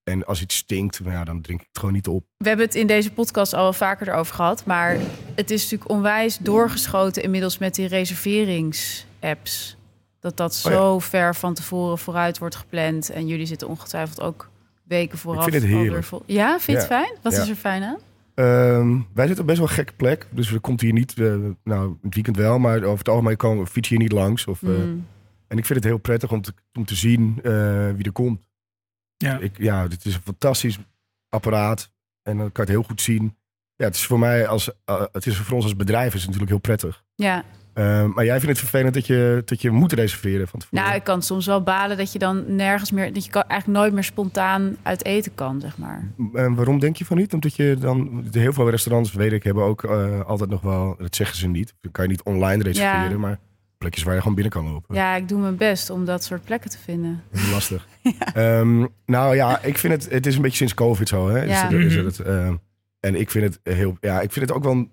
En 0.04 0.24
als 0.26 0.40
iets 0.40 0.56
stinkt, 0.56 1.00
nou 1.00 1.12
ja, 1.12 1.24
dan 1.24 1.40
drink 1.40 1.60
ik 1.60 1.66
het 1.68 1.78
gewoon 1.78 1.94
niet 1.94 2.06
op. 2.08 2.24
We 2.36 2.48
hebben 2.48 2.66
het 2.66 2.74
in 2.74 2.86
deze 2.86 3.12
podcast 3.12 3.52
al 3.52 3.62
wel 3.62 3.72
vaker 3.72 4.08
erover 4.08 4.34
gehad. 4.34 4.64
Maar 4.64 4.96
het 5.34 5.50
is 5.50 5.62
natuurlijk 5.62 5.90
onwijs 5.90 6.38
doorgeschoten 6.38 7.22
inmiddels 7.22 7.58
met 7.58 7.74
die 7.74 7.86
reserverings-apps. 7.88 9.76
Dat 10.20 10.36
dat 10.36 10.62
Oh 10.66 10.72
ja. 10.72 10.78
zo 10.78 10.98
ver 10.98 11.34
van 11.34 11.54
tevoren 11.54 11.98
vooruit 11.98 12.38
wordt 12.38 12.56
gepland. 12.56 13.10
En 13.10 13.26
jullie 13.26 13.46
zitten 13.46 13.68
ongetwijfeld 13.68 14.20
ook 14.20 14.50
weken 14.84 15.18
vooraf. 15.18 15.42
vind 15.44 15.54
het 15.54 15.64
heerlijk. 15.64 16.04
vol- 16.04 16.22
Ja, 16.26 16.48
vind 16.50 16.64
je 16.66 16.72
het 16.72 16.86
fijn? 16.86 17.12
Wat 17.22 17.32
Ja. 17.32 17.42
is 17.42 17.48
er 17.48 17.54
fijn 17.56 17.82
aan? 17.82 17.98
Ehm, 18.34 18.98
wij 19.14 19.26
zitten 19.26 19.40
op 19.40 19.46
best 19.46 19.58
wel 19.58 19.68
een 19.68 19.74
gekke 19.74 19.92
plek. 19.92 20.26
Dus 20.30 20.50
we 20.50 20.58
komt 20.58 20.80
hier 20.80 20.92
niet, 20.92 21.18
eh, 21.20 21.34
nou, 21.64 21.96
het 22.02 22.14
weekend 22.14 22.36
wel, 22.36 22.58
maar 22.58 22.82
over 22.82 22.98
het 22.98 23.08
algemeen 23.08 23.36
komen 23.36 23.64
we 23.64 23.70
fietsen 23.70 23.94
hier 23.96 24.04
niet 24.04 24.12
langs. 24.18 24.46
Of, 24.46 24.62
eh, 24.62 24.68
Mm. 24.68 25.06
En 25.48 25.58
ik 25.58 25.66
vind 25.66 25.78
het 25.78 25.88
heel 25.88 25.98
prettig 25.98 26.32
om 26.32 26.40
te, 26.42 26.52
om 26.72 26.84
te 26.84 26.94
zien 26.94 27.38
eh, 27.42 27.52
wie 27.96 28.04
er 28.04 28.12
komt. 28.12 28.40
Ja. 29.16 29.38
Ik, 29.38 29.58
ja, 29.58 29.88
dit 29.88 30.04
is 30.04 30.14
een 30.14 30.20
fantastisch 30.22 30.78
apparaat. 31.28 31.90
En 32.22 32.36
dan 32.38 32.52
kan 32.52 32.64
je 32.64 32.70
het 32.72 32.80
heel 32.80 32.88
goed 32.88 33.00
zien. 33.00 33.36
Ja, 33.76 33.84
het 33.84 33.94
is 33.94 34.06
voor 34.06 34.18
mij 34.18 34.46
als, 34.46 34.70
het 35.12 35.26
is 35.26 35.36
voor 35.38 35.54
ons 35.56 35.64
als 35.64 35.76
bedrijf 35.76 36.06
is 36.06 36.12
het 36.12 36.22
natuurlijk 36.24 36.50
heel 36.50 36.58
prettig. 36.60 37.04
Ja, 37.14 37.44
Eh, 37.78 38.04
maar 38.14 38.24
jij 38.24 38.40
vindt 38.40 38.48
het 38.48 38.58
vervelend 38.68 38.94
dat 38.94 39.06
je, 39.06 39.42
dat 39.44 39.62
je 39.62 39.70
moet 39.70 39.92
reserveren 39.92 40.48
van 40.48 40.60
tevoren. 40.60 40.84
Nou, 40.84 40.96
ik 40.96 41.04
kan 41.04 41.22
soms 41.22 41.46
wel 41.46 41.62
balen 41.62 41.96
dat 41.96 42.12
je 42.12 42.18
dan 42.18 42.54
nergens 42.56 42.90
meer... 42.90 43.12
dat 43.12 43.24
je 43.24 43.30
kan 43.30 43.42
eigenlijk 43.42 43.80
nooit 43.80 43.92
meer 43.92 44.04
spontaan 44.04 44.76
uit 44.82 45.04
eten 45.04 45.34
kan, 45.34 45.60
zeg 45.60 45.78
maar. 45.78 46.10
En 46.32 46.54
waarom 46.54 46.78
denk 46.78 46.96
je 46.96 47.04
van 47.04 47.16
niet? 47.16 47.32
Omdat 47.32 47.54
je 47.56 47.76
dan... 47.80 48.24
Heel 48.32 48.52
veel 48.52 48.70
restaurants, 48.70 49.12
weet 49.12 49.32
ik, 49.32 49.42
hebben 49.42 49.64
ook 49.64 49.84
eh, 49.84 50.20
altijd 50.20 50.50
nog 50.50 50.60
wel... 50.60 50.94
Dat 50.98 51.16
zeggen 51.16 51.36
ze 51.36 51.48
niet. 51.48 51.74
Dan 51.80 51.92
kan 51.92 52.04
je 52.04 52.10
niet 52.10 52.22
online 52.22 52.62
reserveren, 52.62 53.10
Ja. 53.10 53.18
maar 53.18 53.38
plekjes 53.78 54.02
waar 54.04 54.14
je 54.14 54.20
gewoon 54.20 54.34
binnen 54.34 54.52
kan 54.52 54.72
lopen. 54.72 54.94
Ja, 54.94 55.16
ik 55.16 55.28
doe 55.28 55.40
mijn 55.40 55.56
best 55.56 55.90
om 55.90 56.04
dat 56.04 56.24
soort 56.24 56.44
plekken 56.44 56.70
te 56.70 56.78
vinden. 56.78 57.22
Is 57.32 57.50
lastig. 57.50 57.86
Ehm, 58.34 58.86
nou 59.06 59.34
ja, 59.34 59.62
ik 59.62 59.78
vind 59.78 59.92
het... 59.92 60.10
Het 60.12 60.26
is 60.26 60.36
een 60.36 60.42
beetje 60.42 60.56
sinds 60.56 60.74
COVID 60.74 61.08
zo, 61.08 61.28
hè? 61.28 61.44
Is 61.44 61.50
Ja. 61.50 61.62
het- 61.68 61.72
is 61.72 61.96
Mhm. 61.96 62.04
het, 62.04 62.18
ehm, 62.20 62.54
en 63.00 63.14
ik 63.20 63.30
vind 63.30 63.44
het 63.44 63.76
heel... 63.76 63.96
Ja, 64.00 64.20
ik 64.20 64.32
vind 64.32 64.48
het 64.48 64.56
ook 64.56 64.64
wel... 64.64 64.88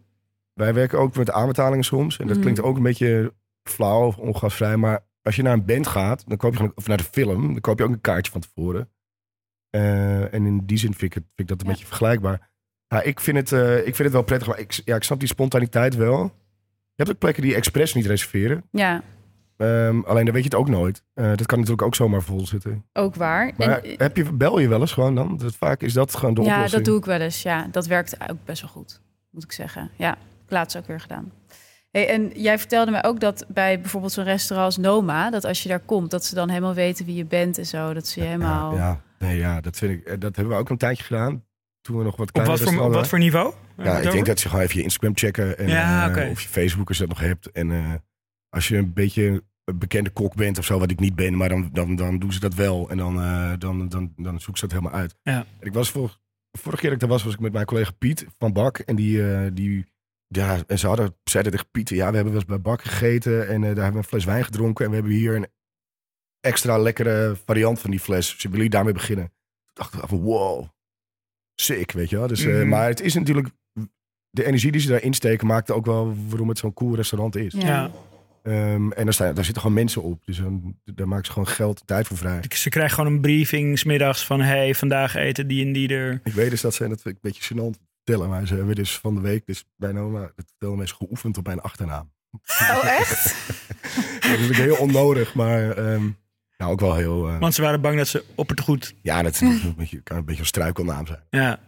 Wij 0.56 0.74
werken 0.74 1.00
ook 1.00 1.16
met 1.16 1.32
aanbetalingen 1.32 1.84
soms. 1.86 2.18
En 2.20 2.26
dat 2.26 2.36
Mhm. 2.36 2.42
klinkt 2.46 2.62
ook 2.62 2.78
een 2.78 2.84
beetje 2.84 3.34
flauw 3.70 4.06
of 4.08 4.18
ongasvrij. 4.18 4.78
Maar 4.78 5.06
als 5.22 5.36
je 5.36 5.42
naar 5.42 5.54
een 5.54 5.66
band 5.66 5.88
gaat, 5.88 6.24
dan 6.28 6.38
koop 6.38 6.56
je. 6.56 6.72
Of 6.76 6.88
naar 6.88 6.98
de 6.98 7.04
film, 7.04 7.42
dan 7.52 7.62
koop 7.62 7.78
je 7.78 7.84
ook 7.86 7.92
een 7.92 8.02
kaartje 8.02 8.32
van 8.32 8.42
tevoren. 8.42 8.90
Eh, 9.70 10.34
en 10.34 10.46
in 10.46 10.66
die 10.66 10.78
zin 10.78 10.94
vind 10.94 11.02
ik, 11.02 11.14
het, 11.14 11.24
vind 11.36 11.40
ik 11.40 11.48
dat 11.48 11.60
een 11.62 11.66
Ja. 11.66 11.72
beetje 11.72 11.88
vergelijkbaar. 11.88 12.50
Ja, 12.88 13.02
ik, 13.02 13.20
vind 13.20 13.38
het, 13.38 13.52
eh, 13.52 13.78
ik 13.78 13.84
vind 13.84 13.98
het 13.98 14.12
wel 14.12 14.24
prettig, 14.24 14.48
maar 14.48 14.60
ik, 14.60 14.82
ja, 14.86 14.96
ik 14.96 15.04
snap 15.04 15.20
die 15.20 15.28
spontaniteit 15.28 15.96
wel. 15.96 16.22
Je 16.24 17.04
hebt 17.04 17.10
ook 17.10 17.18
plekken 17.18 17.44
die 17.44 17.56
expres 17.56 17.94
niet 17.94 18.06
reserveren. 18.06 18.64
Ja, 18.72 19.04
Ehm, 19.58 20.00
alleen 20.02 20.26
dan 20.26 20.34
weet 20.34 20.44
je 20.44 20.50
het 20.50 20.58
ook 20.60 20.70
nooit. 20.70 21.04
Eh, 21.14 21.26
dat 21.26 21.46
kan 21.46 21.58
natuurlijk 21.58 21.82
ook 21.88 21.96
zomaar 21.96 22.22
vol 22.22 22.48
zitten. 22.48 22.86
ook 22.94 23.16
waar. 23.16 23.52
Maar 23.58 23.80
En, 23.82 23.94
heb 23.98 24.18
je, 24.18 24.34
bel 24.34 24.60
je 24.60 24.68
wel 24.68 24.80
eens 24.82 24.92
gewoon 24.92 25.16
dan? 25.16 25.38
Dat, 25.38 25.56
vaak 25.56 25.82
is 25.82 25.94
dat 25.94 26.16
gewoon 26.16 26.34
de 26.34 26.42
ja, 26.42 26.48
oplossing. 26.54 26.72
dat 26.84 26.86
doe 26.86 26.98
ik 26.98 27.06
wel 27.06 27.20
eens. 27.20 27.42
Ja, 27.42 27.68
dat 27.72 27.86
werkt 27.88 28.30
ook 28.30 28.38
best 28.46 28.62
wel 28.62 28.70
goed, 28.72 29.02
moet 29.32 29.44
ik 29.44 29.52
zeggen. 29.52 29.90
Ja, 29.96 30.18
laatst 30.52 30.78
ook 30.78 30.88
weer 30.88 31.00
gedaan. 31.00 31.32
Hey, 31.92 32.10
en 32.10 32.32
jij 32.36 32.60
vertelde 32.60 32.92
mij 32.92 33.04
ook 33.04 33.20
dat 33.20 33.46
bij 33.48 33.80
bijvoorbeeld 33.82 34.12
zo'n 34.12 34.24
restaurant 34.24 34.66
als 34.76 34.86
Noma... 34.86 35.30
dat 35.30 35.44
als 35.46 35.64
je 35.64 35.70
daar 35.70 35.80
komt, 35.80 36.12
dat 36.12 36.26
ze 36.26 36.36
dan 36.36 36.50
helemaal 36.50 36.74
weten 36.74 37.06
wie 37.06 37.16
je 37.16 37.26
bent 37.26 37.58
en 37.58 37.66
zo. 37.66 37.94
Dat 37.94 38.08
ze 38.08 38.20
je 38.20 38.26
helemaal... 38.26 38.76
Ja, 38.76 38.80
ja, 38.80 39.02
nee, 39.28 39.38
ja, 39.38 39.62
dat 39.62 39.78
vind 39.78 39.92
ik. 39.92 40.06
eh, 40.06 40.20
Dat 40.20 40.36
hebben 40.36 40.54
we 40.54 40.60
ook 40.60 40.70
een 40.70 40.78
tijdje 40.78 41.04
gedaan. 41.04 41.44
Toen 41.82 41.98
we 41.98 42.04
nog 42.04 42.16
wat 42.16 42.28
Op 42.28 42.34
kleiner 42.34 42.58
wat 42.66 42.74
voor, 42.74 42.84
op 42.86 42.94
wat 42.94 43.08
voor 43.08 43.20
niveau? 43.20 43.54
Ja, 43.78 43.98
ik 43.98 44.12
denk 44.12 44.26
dat 44.26 44.40
ze 44.40 44.50
gewoon 44.50 44.64
even 44.64 44.78
je 44.78 44.84
Instagram 44.84 45.18
checken. 45.18 45.58
En, 45.58 45.68
Ja, 45.68 46.16
eh. 46.16 46.30
Of 46.30 46.42
je 46.42 46.48
Facebook 46.50 46.88
als 46.88 46.98
je 46.98 47.06
dat 47.08 47.18
nog 47.18 47.28
hebt. 47.28 47.52
En 47.52 47.72
eh, 47.72 47.94
als 48.50 48.68
je 48.68 48.78
een 48.78 48.94
beetje 48.94 49.44
een 49.64 49.78
bekende 49.78 50.10
kok 50.10 50.36
bent 50.36 50.58
of 50.58 50.66
zo, 50.66 50.80
wat 50.80 50.92
ik 50.92 51.00
niet 51.00 51.16
ben, 51.16 51.38
maar 51.38 51.50
dan, 51.50 51.70
dan, 51.74 51.96
dan 51.96 52.20
doen 52.20 52.34
ze 52.34 52.40
dat 52.40 52.54
wel. 52.54 52.90
En 52.90 52.98
dan, 52.98 53.22
eh 53.22 53.52
dan, 53.60 53.90
dan, 53.90 54.14
dan 54.16 54.40
zoeken 54.40 54.58
ze 54.58 54.68
dat 54.68 54.78
helemaal 54.78 55.00
uit. 55.00 55.16
Ja. 55.24 55.38
En 55.60 55.68
ik 55.68 55.74
was 55.74 55.92
vor, 55.92 56.18
vorige 56.52 56.82
keer 56.82 56.90
dat 56.90 57.02
ik 57.02 57.08
daar 57.08 57.10
was, 57.18 57.24
was 57.24 57.34
ik 57.34 57.40
met 57.40 57.54
mijn 57.54 57.66
collega 57.66 57.92
Piet 57.98 58.26
van 58.38 58.54
Bak. 58.54 58.78
En 58.78 58.96
die, 58.96 59.32
eh, 59.34 59.50
die 59.54 59.86
ja, 60.28 60.64
en 60.68 60.80
ze 60.80 60.88
hadden, 60.88 61.16
zeiden 61.24 61.52
tegen 61.52 61.68
Piet, 61.72 61.90
ja, 61.90 61.96
we 62.10 62.16
hebben 62.16 62.24
wel 62.34 62.36
eens 62.42 62.46
bij 62.46 62.62
Bak 62.62 62.82
gegeten. 62.82 63.48
En 63.48 63.56
eh, 63.56 63.62
daar 63.62 63.84
hebben 63.84 63.92
we 63.92 63.98
een 63.98 64.04
fles 64.04 64.26
wijn 64.26 64.44
gedronken. 64.44 64.84
En 64.86 64.90
we 64.92 64.98
hebben 64.98 65.14
hier 65.16 65.36
een 65.36 65.48
extra 66.40 66.78
lekkere 66.78 67.36
variant 67.46 67.80
van 67.80 67.90
die 67.92 68.00
fles. 68.00 68.26
Dus 68.30 68.36
willen 68.44 68.56
jullie 68.56 68.70
daarmee 68.72 68.94
beginnen? 68.94 69.26
Toen 69.26 69.74
dacht 69.74 69.94
ik 69.94 70.00
van, 70.06 70.20
wow, 70.22 70.68
sick, 71.56 71.92
weet 71.92 72.10
je 72.10 72.18
wel. 72.18 72.28
Dus, 72.28 72.44
eh, 72.46 72.54
Mhm. 72.54 72.68
maar 72.68 72.88
het 72.88 73.02
is 73.02 73.14
natuurlijk, 73.14 73.48
de 74.30 74.46
energie 74.46 74.72
die 74.72 74.82
ze 74.82 74.88
daarin 74.90 75.14
steken, 75.14 75.48
maakt 75.48 75.72
ook 75.72 75.86
wel 75.86 76.16
waarom 76.28 76.50
het 76.50 76.58
zo'n 76.58 76.74
cool 76.74 76.96
restaurant 76.96 77.36
is. 77.36 77.54
Ja. 77.54 77.92
Ehm, 78.44 78.92
en 78.92 79.04
daar, 79.04 79.14
staan, 79.14 79.36
daar 79.36 79.44
zitten 79.44 79.62
gewoon 79.62 79.78
mensen 79.78 80.02
op. 80.04 80.26
Dus 80.26 80.38
dan, 80.38 80.80
daar 80.84 81.08
maken 81.08 81.26
ze 81.26 81.32
gewoon 81.32 81.48
geld 81.48 81.80
en 81.80 81.86
tijd 81.86 82.08
voor 82.08 82.18
vrij. 82.18 82.42
Ze 82.50 82.70
krijgen 82.70 82.96
gewoon 82.96 83.14
een 83.14 83.22
briefing 83.22 83.80
's 83.80 83.84
middags 83.84 84.26
van... 84.26 84.42
hey, 84.42 84.76
vandaag 84.76 85.16
eten 85.16 85.48
die 85.48 85.66
en 85.66 85.74
die 85.74 85.90
er. 85.90 86.20
Ik 86.24 86.34
weet 86.34 86.50
dus 86.50 86.62
dat 86.62 86.74
ze, 86.74 86.88
dat 86.88 87.02
vind 87.02 87.16
ik 87.18 87.24
een 87.24 87.32
beetje 87.32 87.54
gênant 87.54 87.80
vertellen, 88.06 88.30
maar 88.30 88.48
ze 88.48 88.56
hebben 88.56 88.76
dus 88.76 88.98
van 88.98 89.16
de 89.16 89.22
week, 89.22 89.46
dus 89.46 89.66
bij 89.76 89.92
Noma, 89.92 90.20
dat 90.20 90.46
vertelde 90.48 90.78
mensen 90.78 90.98
geoefend 90.98 91.38
op 91.38 91.46
mijn 91.46 91.62
achternaam. 91.62 92.12
Oh, 92.62 92.86
echt? 93.00 93.36
dat 94.22 94.32
is 94.32 94.40
natuurlijk 94.40 94.58
heel 94.58 94.76
onnodig, 94.78 95.34
maar 95.34 95.72
ehm, 95.72 96.10
nou 96.58 96.72
ook 96.72 96.80
wel 96.80 96.96
heel, 96.96 97.28
eh, 97.28 97.40
Want 97.40 97.54
ze 97.54 97.62
waren 97.62 97.82
bang 97.82 97.98
dat 97.98 98.08
ze 98.08 98.24
oppertegoed... 98.36 98.96
ja, 99.02 99.22
dat 99.22 99.34
is 99.34 99.42
een 99.42 99.74
beetje, 99.78 100.02
kan 100.02 100.18
een 100.18 100.26
beetje 100.26 100.42
een 100.42 100.48
struikelnaam 100.48 101.08
zijn. 101.08 101.24
Ja. 101.30 101.60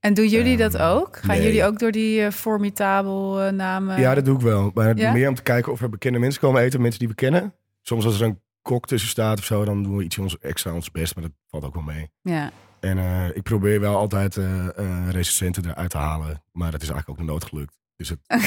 En 0.00 0.14
doen 0.14 0.28
jullie 0.28 0.56
dat 0.56 0.74
Ehm, 0.74 0.84
ook? 0.96 1.16
Gaan 1.16 1.36
nee. 1.36 1.42
jullie 1.46 1.64
ook 1.64 1.78
door 1.78 1.92
die 1.92 2.22
eh, 2.24 2.30
formidabel 2.30 3.40
eh, 3.40 3.52
namen? 3.52 4.00
Ja, 4.00 4.14
dat 4.14 4.24
doe 4.24 4.34
ik 4.36 4.40
wel. 4.40 4.70
Maar 4.74 4.96
Ja? 4.96 5.12
meer 5.12 5.28
om 5.28 5.34
te 5.34 5.42
kijken 5.42 5.72
of 5.72 5.80
er 5.82 5.88
bekende 5.90 6.18
mensen 6.18 6.40
komen 6.40 6.62
eten, 6.62 6.80
mensen 6.80 6.98
die 6.98 7.08
we 7.08 7.14
kennen. 7.14 7.54
Soms 7.82 8.04
als 8.04 8.20
er 8.20 8.26
een 8.26 8.40
kok 8.62 8.86
tussen 8.86 9.08
staat 9.10 9.38
of 9.38 9.44
zo, 9.44 9.64
dan 9.64 9.82
doen 9.82 9.96
we 9.96 10.04
iets 10.04 10.18
ons, 10.18 10.38
extra 10.38 10.72
ons 10.72 10.90
best, 10.90 11.14
maar 11.14 11.24
dat 11.24 11.32
valt 11.48 11.64
ook 11.64 11.74
wel 11.74 11.82
mee. 11.82 12.10
Ja. 12.22 12.50
En 12.84 12.98
eh, 12.98 13.36
ik 13.36 13.42
probeer 13.42 13.80
wel 13.80 13.96
altijd 13.96 14.36
eh, 14.36 14.68
recensenten 15.10 15.68
eruit 15.68 15.90
te 15.90 15.98
halen, 15.98 16.42
maar 16.52 16.70
dat 16.70 16.82
is 16.82 16.88
eigenlijk 16.88 17.20
ook 17.20 17.26
nooit 17.26 17.44
gelukt. 17.44 17.78
Dus 17.96 18.08
het, 18.08 18.20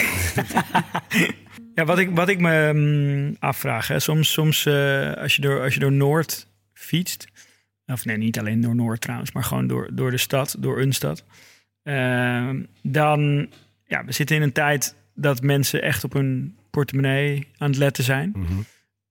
Ja, 1.76 1.86
wat 1.86 2.00
ik, 2.00 2.10
wat 2.16 2.30
ik 2.30 2.40
me 2.40 2.72
mm, 2.74 3.36
afvraag, 3.40 3.88
hè, 3.88 4.00
soms, 4.00 4.32
soms 4.32 4.68
als, 5.18 5.36
je 5.36 5.42
door, 5.42 5.62
als 5.62 5.74
je 5.74 5.80
door 5.80 5.92
Noord 5.92 6.48
fietst, 6.74 7.28
of 7.86 8.06
nee, 8.06 8.18
niet 8.18 8.40
alleen 8.40 8.62
door 8.62 8.76
Noord 8.76 9.02
trouwens, 9.02 9.32
maar 9.32 9.44
gewoon 9.44 9.68
door, 9.68 9.90
door 9.94 10.12
de 10.12 10.18
stad, 10.18 10.56
door 10.60 10.82
een 10.82 10.94
stad, 10.94 11.24
eh, 11.84 12.50
dan, 12.82 13.50
ja, 13.86 14.06
we 14.06 14.12
zitten 14.12 14.36
in 14.36 14.42
een 14.42 14.52
tijd 14.52 14.96
dat 15.14 15.42
mensen 15.42 15.82
echt 15.82 16.04
op 16.04 16.14
hun 16.14 16.58
portemonnee 16.70 17.48
aan 17.58 17.70
het 17.70 17.78
letten 17.78 18.04
zijn. 18.04 18.32
mhm. 18.36 18.62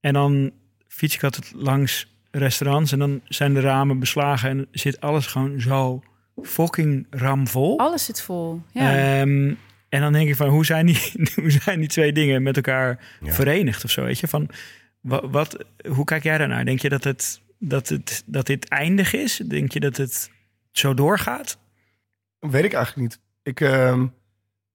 En 0.01 0.13
dan 0.13 0.53
fiets 0.89 1.15
ik 1.15 1.25
altijd 1.25 1.53
langs 1.55 2.14
restaurants 2.39 2.93
en 2.93 2.99
dan 2.99 3.21
zijn 3.25 3.55
de 3.55 3.61
ramen 3.61 3.99
beslagen 3.99 4.51
en 4.51 4.67
zit 4.73 5.01
alles 5.01 5.27
gewoon 5.27 5.61
zo 5.61 6.03
fucking 6.43 7.07
ramvol. 7.11 7.79
Alles 7.79 8.05
zit 8.05 8.23
vol. 8.23 8.63
Ja. 8.73 8.97
Ehm, 9.21 9.55
en 9.89 10.01
dan 10.01 10.13
denk 10.13 10.29
ik 10.29 10.37
van, 10.37 10.49
hoe 10.49 10.65
zijn 10.65 10.87
die, 10.87 11.13
hoe 11.41 11.51
zijn 11.51 11.79
die 11.79 11.89
twee 11.89 12.13
dingen 12.13 12.43
met 12.43 12.57
elkaar 12.57 13.17
Ja. 13.21 13.33
verenigd 13.33 13.85
of 13.85 13.91
zo? 13.91 14.05
Weet 14.05 14.19
je, 14.19 14.29
van, 14.29 14.49
wat, 15.01 15.25
wat, 15.31 15.65
hoe 15.89 16.05
kijk 16.05 16.23
jij 16.23 16.39
daarnaar? 16.39 16.65
Denk 16.65 16.79
je 16.81 16.89
dat, 16.89 17.05
het, 17.05 17.41
dat, 17.59 17.89
het, 17.89 18.23
dat 18.27 18.47
dit 18.47 18.69
eindig 18.69 19.13
is? 19.13 19.37
Denk 19.37 19.73
je 19.73 19.81
dat 19.81 19.97
het 19.97 20.31
zo 20.73 20.95
doorgaat? 20.95 21.59
Weet 22.39 22.65
ik 22.65 22.73
eigenlijk 22.73 23.09
niet. 23.09 23.21
Ik, 23.43 23.61
ehm, 23.61 24.07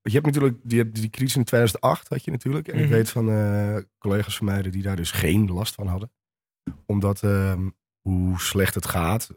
je 0.02 0.12
hebt 0.12 0.26
natuurlijk 0.26 0.58
die, 0.64 0.80
hebt 0.80 0.96
die 0.96 1.10
crisis 1.10 1.36
in 1.36 1.44
2008 1.44 2.08
had 2.10 2.24
je 2.24 2.32
natuurlijk. 2.32 2.68
En 2.68 2.78
ik 2.78 2.86
Mhm. 2.86 2.94
weet 2.94 3.10
van 3.10 3.30
eh, 3.32 3.76
collega's 3.98 4.38
van 4.38 4.46
mij 4.46 4.62
die 4.62 4.82
daar 4.82 4.96
dus 4.96 5.12
geen 5.12 5.52
last 5.52 5.76
van 5.76 5.88
hadden. 5.88 6.12
Omdat 6.86 7.24
ehm, 7.24 7.70
hoe 8.02 8.40
slecht 8.40 8.76
het 8.76 8.86
gaat, 8.88 9.30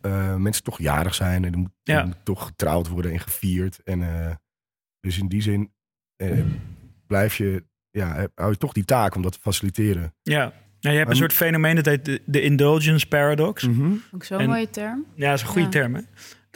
eh, 0.00 0.34
mensen 0.36 0.62
toch 0.64 0.78
jarig 0.78 1.14
zijn 1.14 1.44
en 1.44 1.52
er 1.52 1.58
moet, 1.58 1.70
Ja. 1.82 2.04
moet 2.04 2.24
toch 2.24 2.44
getrouwd 2.46 2.88
worden 2.88 3.12
en 3.12 3.20
gevierd. 3.20 3.82
En 3.82 4.02
eh, 4.26 4.34
dus 5.00 5.18
in 5.18 5.28
die 5.28 5.42
zin 5.42 5.72
eh, 6.16 6.40
blijf 7.06 7.36
je, 7.36 7.64
ja, 7.90 8.26
hou 8.34 8.50
je 8.50 8.56
toch 8.58 8.72
die 8.72 8.84
taak 8.84 9.14
om 9.14 9.22
dat 9.22 9.32
te 9.32 9.38
faciliteren. 9.40 10.14
Ja. 10.22 10.38
Nou, 10.40 10.52
je 10.80 10.88
hebt 10.88 11.00
een 11.00 11.06
Maar- 11.06 11.16
soort 11.30 11.32
fenomeen 11.32 11.74
dat 11.74 11.84
heet 11.86 12.04
de, 12.04 12.22
de 12.26 12.40
indulgence 12.42 13.06
paradox. 13.08 13.68
Ook 14.12 14.24
zo'n 14.24 14.46
mooie 14.46 14.70
term. 14.70 15.04
Ja, 15.14 15.28
dat 15.30 15.34
is 15.38 15.42
een 15.42 15.48
goede 15.48 15.62
Ja. 15.64 15.68
term. 15.70 15.94
Hè? 15.94 16.00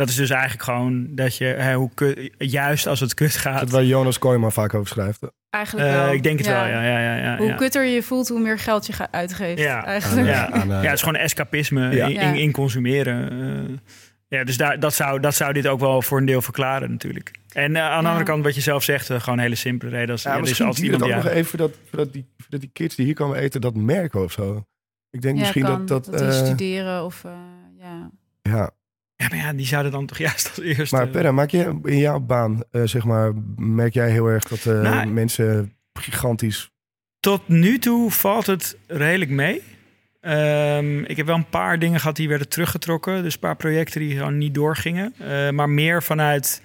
Dat 0.01 0.09
is 0.09 0.15
dus 0.15 0.31
eigenlijk 0.31 0.63
gewoon 0.63 1.07
dat 1.11 1.37
je, 1.37 1.45
hè, 1.45 1.75
hoe 1.75 1.91
kut- 1.95 2.31
juist 2.39 2.87
als 2.87 3.01
het 3.01 3.15
kut 3.15 3.37
gaat. 3.37 3.61
Dat 3.61 3.71
waar 3.71 3.85
Jonas 3.85 4.19
Kooijman 4.19 4.53
vaak 4.53 4.75
over 4.75 4.89
schrijft. 4.89 5.21
Eigenlijk 5.51 5.89
Eh, 5.89 5.95
wel. 5.95 6.13
ik 6.13 6.23
denk 6.23 6.39
het 6.39 6.47
wel, 6.47 6.57
ja. 6.67 6.83
ja, 6.83 6.99
ja, 7.01 7.17
ja, 7.17 7.37
Hoe 7.37 7.47
ja. 7.47 7.55
kutter 7.55 7.85
je 7.85 7.95
je 7.95 8.03
voelt, 8.03 8.29
hoe 8.29 8.41
meer 8.41 8.59
geld 8.59 8.87
je 8.87 8.93
gaat 8.93 9.13
uitgeven. 9.13 9.63
Ja. 9.63 9.85
Eigenlijk. 9.85 10.27
Ja. 10.29 10.51
Ja, 10.67 10.75
het 10.81 10.93
is 10.93 11.01
gewoon 11.03 11.17
escapisme 11.21 11.91
Ja. 11.95 12.07
in, 12.07 12.17
in, 12.17 12.35
in 12.35 12.53
consumeren. 12.53 13.31
eh. 13.31 13.77
ja, 14.39 14.45
dus 14.45 14.57
daar, 14.57 14.81
dat, 14.81 14.95
zou, 14.95 15.21
dat 15.21 15.35
zou 15.35 15.53
dit 15.53 15.67
ook 15.67 15.81
wel 15.81 16.03
voor 16.03 16.19
een 16.19 16.25
deel 16.27 16.43
verklaren 16.43 16.91
natuurlijk. 16.91 17.31
En 17.53 17.77
eh, 17.77 17.83
aan 17.83 17.99
de 17.99 18.03
Ja. 18.05 18.09
andere 18.09 18.25
kant, 18.25 18.45
wat 18.45 18.55
je 18.55 18.61
zelf 18.61 18.83
zegt, 18.85 19.07
gewoon 19.07 19.39
een 19.39 19.45
hele 19.45 19.55
simpele 19.55 19.91
reden. 19.91 20.11
Als, 20.11 20.23
Ja, 20.23 20.31
ja, 20.31 20.37
duurt 20.43 20.49
het 20.59 20.79
iemand 20.79 21.03
ook 21.03 21.09
die 21.09 21.17
nog 21.17 21.27
even 21.27 21.45
voordat, 21.45 21.71
voordat, 21.89 22.13
die, 22.13 22.27
voordat 22.39 22.61
die 22.61 22.71
kids 22.73 22.95
die 22.97 23.05
hier 23.05 23.15
komen 23.15 23.37
eten 23.39 23.61
dat 23.61 23.75
merken 23.75 24.23
of 24.23 24.33
zo. 24.33 24.65
Ik 25.11 25.23
denk 25.23 25.35
Ja, 25.35 25.41
misschien 25.41 25.63
kan. 25.65 25.87
dat 25.87 26.05
dat... 26.05 26.19
die 26.19 26.27
eh, 26.29 26.45
studeren 26.45 27.05
of... 27.05 27.25
eh, 27.25 27.31
ja. 27.79 28.11
ja. 28.43 28.71
Ja, 29.21 29.29
maar 29.29 29.39
ja, 29.39 29.53
die 29.53 29.67
zouden 29.67 29.93
dan 29.93 30.07
toch 30.07 30.19
juist 30.19 30.49
als 30.49 30.61
eerste... 30.61 30.97
Maar 30.97 31.09
Perra, 31.09 31.33
maak 31.33 31.51
je 31.51 31.79
in 31.85 31.99
jouw 31.99 32.21
baan, 32.21 32.63
eh, 32.71 32.83
zeg 32.85 33.05
maar, 33.05 33.33
merk 33.57 33.95
jij 33.95 34.11
heel 34.11 34.27
erg 34.27 34.45
dat 34.45 34.67
eh, 34.67 34.81
Nou, 34.81 35.07
mensen 35.07 35.73
gigantisch... 35.93 36.71
Tot 37.21 37.49
nu 37.49 37.79
toe 37.79 38.11
valt 38.11 38.47
het 38.47 38.77
redelijk 38.87 39.31
mee. 39.31 39.63
Ehm, 40.21 40.99
ik 41.05 41.17
heb 41.17 41.27
wel 41.27 41.37
een 41.37 41.49
paar 41.49 41.79
dingen 41.79 42.01
gehad 42.01 42.17
die 42.17 42.29
werden 42.29 42.49
teruggetrokken. 42.49 43.23
Dus 43.23 43.35
een 43.35 43.41
paar 43.41 43.57
projecten 43.57 44.01
die 44.01 44.17
gewoon 44.17 44.39
niet 44.39 44.55
doorgingen. 44.55 45.15
Eh, 45.19 45.51
maar 45.51 45.69
meer 45.69 46.03
vanuit 46.03 46.63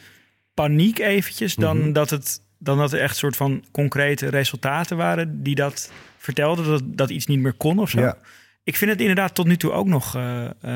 paniek 0.53 0.99
eventjes 0.99 1.55
dan, 1.55 1.77
Mhm. 1.79 1.91
dat 1.91 2.09
het, 2.09 2.41
dan 2.59 2.77
dat 2.77 2.93
er 2.93 2.99
echt 2.99 3.15
soort 3.17 3.35
van 3.35 3.63
concrete 3.71 4.29
resultaten 4.29 4.97
waren 4.97 5.43
die 5.43 5.55
dat 5.55 5.91
vertelden 6.17 6.65
dat, 6.65 6.81
dat 6.85 7.09
iets 7.09 7.25
niet 7.25 7.39
meer 7.39 7.53
kon 7.53 7.79
of 7.79 7.89
zo. 7.89 7.99
Ja. 7.99 8.17
Ik 8.63 8.75
vind 8.75 8.91
het 8.91 8.99
inderdaad 8.99 9.35
tot 9.35 9.45
nu 9.47 9.57
toe 9.57 9.71
ook 9.71 9.87
nog 9.87 10.17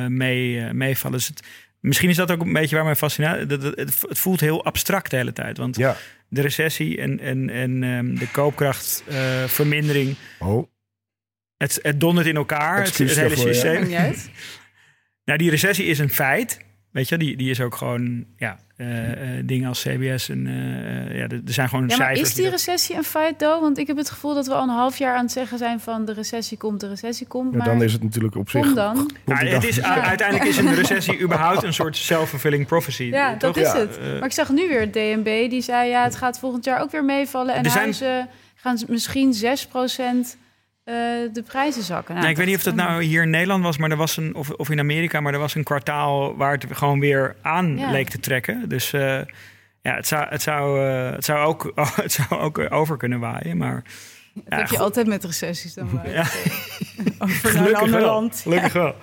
mee, 0.08 0.74
meevallen. 0.74 1.18
Dus 1.18 1.28
het, 1.28 1.44
misschien 1.80 2.10
is 2.10 2.16
dat 2.16 2.32
ook 2.32 2.42
een 2.42 2.54
beetje 2.54 2.76
waar 2.76 2.84
mijn 2.84 2.96
fascinatie... 2.96 3.46
dat- 3.46 3.62
dat- 3.62 3.76
Het, 3.78 4.02
het 4.10 4.20
voelt 4.20 4.40
heel 4.40 4.64
abstract 4.66 5.10
de 5.12 5.18
hele 5.18 5.34
tijd. 5.34 5.58
Want 5.58 5.78
Ja. 5.78 5.96
de 6.28 6.42
recessie 6.42 6.98
en, 7.02 7.20
en, 7.20 7.50
en 7.50 7.84
ehm, 7.84 8.16
de 8.16 8.28
koopkrachtvermindering... 8.32 10.16
Oh, 10.40 10.68
Het, 11.58 11.80
het 11.82 12.00
dondert 12.00 12.28
in 12.28 12.36
elkaar, 12.36 12.78
het, 12.84 12.98
het 12.98 13.16
hele 13.16 13.30
ja. 13.30 13.36
systeem. 13.36 13.90
Nou, 15.26 15.38
die 15.40 15.50
recessie 15.50 15.86
is 15.86 16.00
een 16.00 16.10
feit. 16.10 16.60
Weet 16.92 17.10
je, 17.10 17.18
die, 17.18 17.38
die 17.38 17.50
is 17.50 17.62
ook 17.62 17.76
gewoon, 17.76 18.26
ja, 18.38 18.52
eh, 18.52 18.58
eh, 18.58 18.68
dingen 19.46 19.68
als 19.68 19.82
CBS 19.82 20.30
en 20.30 20.48
eh, 20.48 21.18
ja, 21.18 21.28
er 21.28 21.42
zijn 21.46 21.70
gewoon 21.70 21.88
Ja, 21.88 21.98
maar 21.98 22.06
cijfers. 22.08 22.30
is 22.30 22.36
die 22.36 22.50
recessie 22.50 22.96
een 22.96 23.04
feit, 23.04 23.38
though? 23.40 23.62
Want 23.62 23.78
ik 23.78 23.88
heb 23.88 23.98
het 23.98 24.10
gevoel 24.10 24.34
dat 24.34 24.48
we 24.48 24.54
al 24.54 24.64
een 24.64 24.70
half 24.70 24.98
jaar 24.98 25.16
aan 25.16 25.24
het 25.24 25.32
zeggen 25.32 25.58
zijn 25.58 25.80
van 25.80 26.06
de 26.06 26.14
recessie 26.14 26.58
komt, 26.58 26.80
de 26.80 26.88
recessie 26.88 27.28
komt. 27.28 27.52
Ja, 27.52 27.58
Maar 27.58 27.68
dan 27.68 27.84
is 27.84 27.94
het 27.94 28.04
natuurlijk 28.04 28.36
op 28.36 28.50
zich... 28.50 28.62
kom 28.62 28.74
dan. 28.76 29.12
Nou, 29.26 29.40
die 29.40 29.50
het 29.54 29.64
is, 29.64 29.82
Uiteindelijk 29.82 30.50
is 30.50 30.58
een 30.58 30.76
recessie 30.76 31.20
überhaupt 31.22 31.64
een 31.64 31.74
soort 31.74 31.98
self-fulfilling 31.98 32.66
prophecy. 32.68 33.04
Ja, 33.04 33.30
toch? 33.38 33.40
dat 33.54 33.58
is 33.66 33.72
Ja. 33.72 33.78
het. 33.80 33.98
Eh, 33.98 34.06
Maar 34.06 34.26
ik 34.26 34.32
zag 34.32 34.50
nu 34.50 34.68
weer 34.68 34.80
het 34.80 34.94
DNB, 34.94 35.50
die 35.50 35.62
zei 35.62 35.90
ja, 35.90 36.04
het 36.04 36.16
gaat 36.16 36.40
volgend 36.40 36.66
jaar 36.66 36.82
ook 36.82 36.92
weer 36.92 37.06
meevallen. 37.06 37.54
En 37.56 37.64
Er 37.64 37.70
zijn- 37.72 37.84
huizen 37.84 38.28
gaan 38.56 38.78
misschien 38.88 39.34
6% 39.34 40.38
eh 40.90 41.34
de 41.34 41.44
prijzen 41.46 41.84
zakken. 41.84 42.08
Nou, 42.16 42.20
Nou, 42.20 42.30
ik 42.30 42.38
weet 42.38 42.46
niet 42.48 42.56
of 42.56 42.64
dat 42.64 42.76
nou 42.76 43.04
hier 43.04 43.22
in 43.24 43.30
Nederland 43.30 43.64
was, 43.64 43.78
maar 43.78 43.92
er 43.92 43.98
was 43.98 44.18
een, 44.18 44.36
of, 44.36 44.50
of 44.50 44.70
in 44.70 44.80
Amerika, 44.80 45.20
maar 45.20 45.34
er 45.34 45.40
was 45.40 45.56
een 45.56 45.64
kwartaal 45.64 46.36
waar 46.38 46.52
het 46.52 46.66
gewoon 46.72 47.00
weer 47.00 47.36
aan 47.42 47.78
Ja. 47.78 47.92
leek 47.92 48.10
te 48.10 48.20
trekken. 48.20 48.70
Dus 48.70 48.94
eh, 48.94 49.02
ja, 49.82 49.96
het 49.96 50.08
zou, 50.08 50.26
het, 50.30 50.42
zou, 50.42 50.88
eh, 50.90 51.12
het, 51.12 51.26
zou 51.26 51.46
ook, 51.46 51.72
het 51.96 52.12
zou 52.12 52.42
ook 52.42 52.66
over 52.70 52.98
kunnen 52.98 53.20
waaien. 53.20 53.58
Maar 53.58 53.84
Dat 54.34 54.44
ja, 54.50 54.58
heb 54.58 54.68
je 54.68 54.76
goed. 54.76 54.84
altijd 54.86 55.08
met 55.08 55.24
recessies 55.24 55.74
dan. 55.74 56.02
Ja. 56.06 56.26
Over 57.20 57.56
een 57.68 57.76
ander 57.76 58.02
land. 58.02 58.40
Gelukkig 58.44 58.74
wel. 58.74 58.96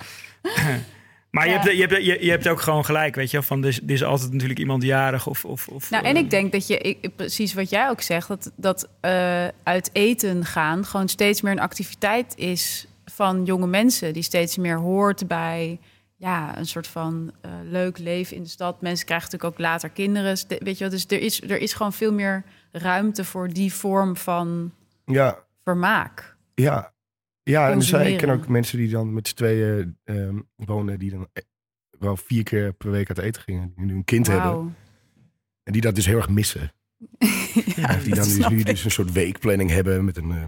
Maar 1.37 1.47
je, 1.47 1.53
hebt, 1.53 1.71
je, 1.71 1.81
hebt, 1.85 2.05
je, 2.05 2.25
je 2.25 2.29
hebt 2.29 2.47
ook 2.47 2.61
gewoon 2.61 2.85
gelijk, 2.85 3.15
weet 3.15 3.31
je. 3.31 3.37
wel, 3.37 3.45
Van, 3.45 3.61
er, 3.61 3.67
is, 3.67 3.77
er 3.81 3.91
is 3.91 4.03
altijd 4.03 4.31
natuurlijk 4.31 4.59
iemand 4.59 4.83
jarig 4.83 5.27
of... 5.27 5.45
of, 5.45 5.67
of 5.67 5.89
Nou, 5.89 6.03
en 6.05 6.15
eh, 6.15 6.21
ik 6.21 6.29
denk 6.29 6.51
dat 6.51 6.67
je, 6.67 6.77
ik, 6.77 7.15
precies 7.15 7.53
wat 7.53 7.69
jij 7.69 7.89
ook 7.89 8.01
zegt, 8.01 8.27
dat, 8.27 8.51
dat 8.55 8.89
eh, 9.01 9.47
uit 9.63 9.89
eten 9.93 10.45
gaan 10.45 10.85
gewoon 10.85 11.07
steeds 11.07 11.41
meer 11.41 11.51
een 11.51 11.59
activiteit 11.59 12.33
is 12.37 12.87
van 13.05 13.45
jonge 13.45 13.67
mensen, 13.67 14.13
die 14.13 14.23
steeds 14.23 14.57
meer 14.57 14.77
hoort 14.77 15.27
bij 15.27 15.79
ja, 16.15 16.57
een 16.57 16.65
soort 16.65 16.87
van 16.87 17.31
eh, 17.41 17.51
leuk 17.63 17.97
leven 17.97 18.35
in 18.35 18.43
de 18.43 18.49
stad. 18.49 18.81
Mensen 18.81 19.05
krijgen 19.05 19.29
natuurlijk 19.31 19.59
ook 19.59 19.65
later 19.65 19.89
kinderen, 19.89 20.37
Ste- 20.37 20.57
weet 20.63 20.77
je 20.77 20.83
wel. 20.83 20.93
Dus 20.93 21.05
er 21.07 21.19
is, 21.21 21.41
er 21.41 21.57
is 21.61 21.73
gewoon 21.73 21.93
veel 21.93 22.13
meer 22.13 22.43
ruimte 22.71 23.23
voor 23.23 23.47
die 23.53 23.73
vorm 23.73 24.17
van 24.17 24.71
Ja, 25.05 25.37
vermaak. 25.63 26.35
ja. 26.55 26.95
Ja, 27.47 27.69
en 27.69 27.75
er 27.77 27.83
zijn, 27.83 28.11
ik 28.11 28.17
ken 28.17 28.29
ook 28.29 28.47
mensen 28.47 28.77
die 28.77 28.89
dan 28.89 29.13
met 29.13 29.27
z'n 29.27 29.35
tweeën 29.35 29.97
ehm, 30.03 30.35
wonen... 30.55 30.99
die 30.99 31.11
dan 31.11 31.27
eh, 31.33 31.43
wel 31.99 32.17
vier 32.17 32.43
keer 32.43 32.73
per 32.73 32.91
week 32.91 33.07
uit 33.09 33.17
eten 33.17 33.41
gingen. 33.41 33.73
Die 33.75 33.85
nu 33.85 33.93
een 33.93 34.03
kind 34.03 34.27
hebben. 34.27 34.75
En 35.63 35.73
die 35.73 35.81
dat 35.81 35.95
dus 35.95 36.05
heel 36.05 36.17
erg 36.17 36.29
missen. 36.29 36.71
Ja, 37.75 37.95
die 38.03 38.15
dan 38.15 38.23
dus 38.23 38.47
nu 38.49 38.63
dus 38.63 38.83
een 38.85 38.91
soort 38.91 39.11
weekplanning 39.11 39.69
hebben 39.69 40.05
met 40.05 40.17
een... 40.17 40.31
eh, 40.31 40.43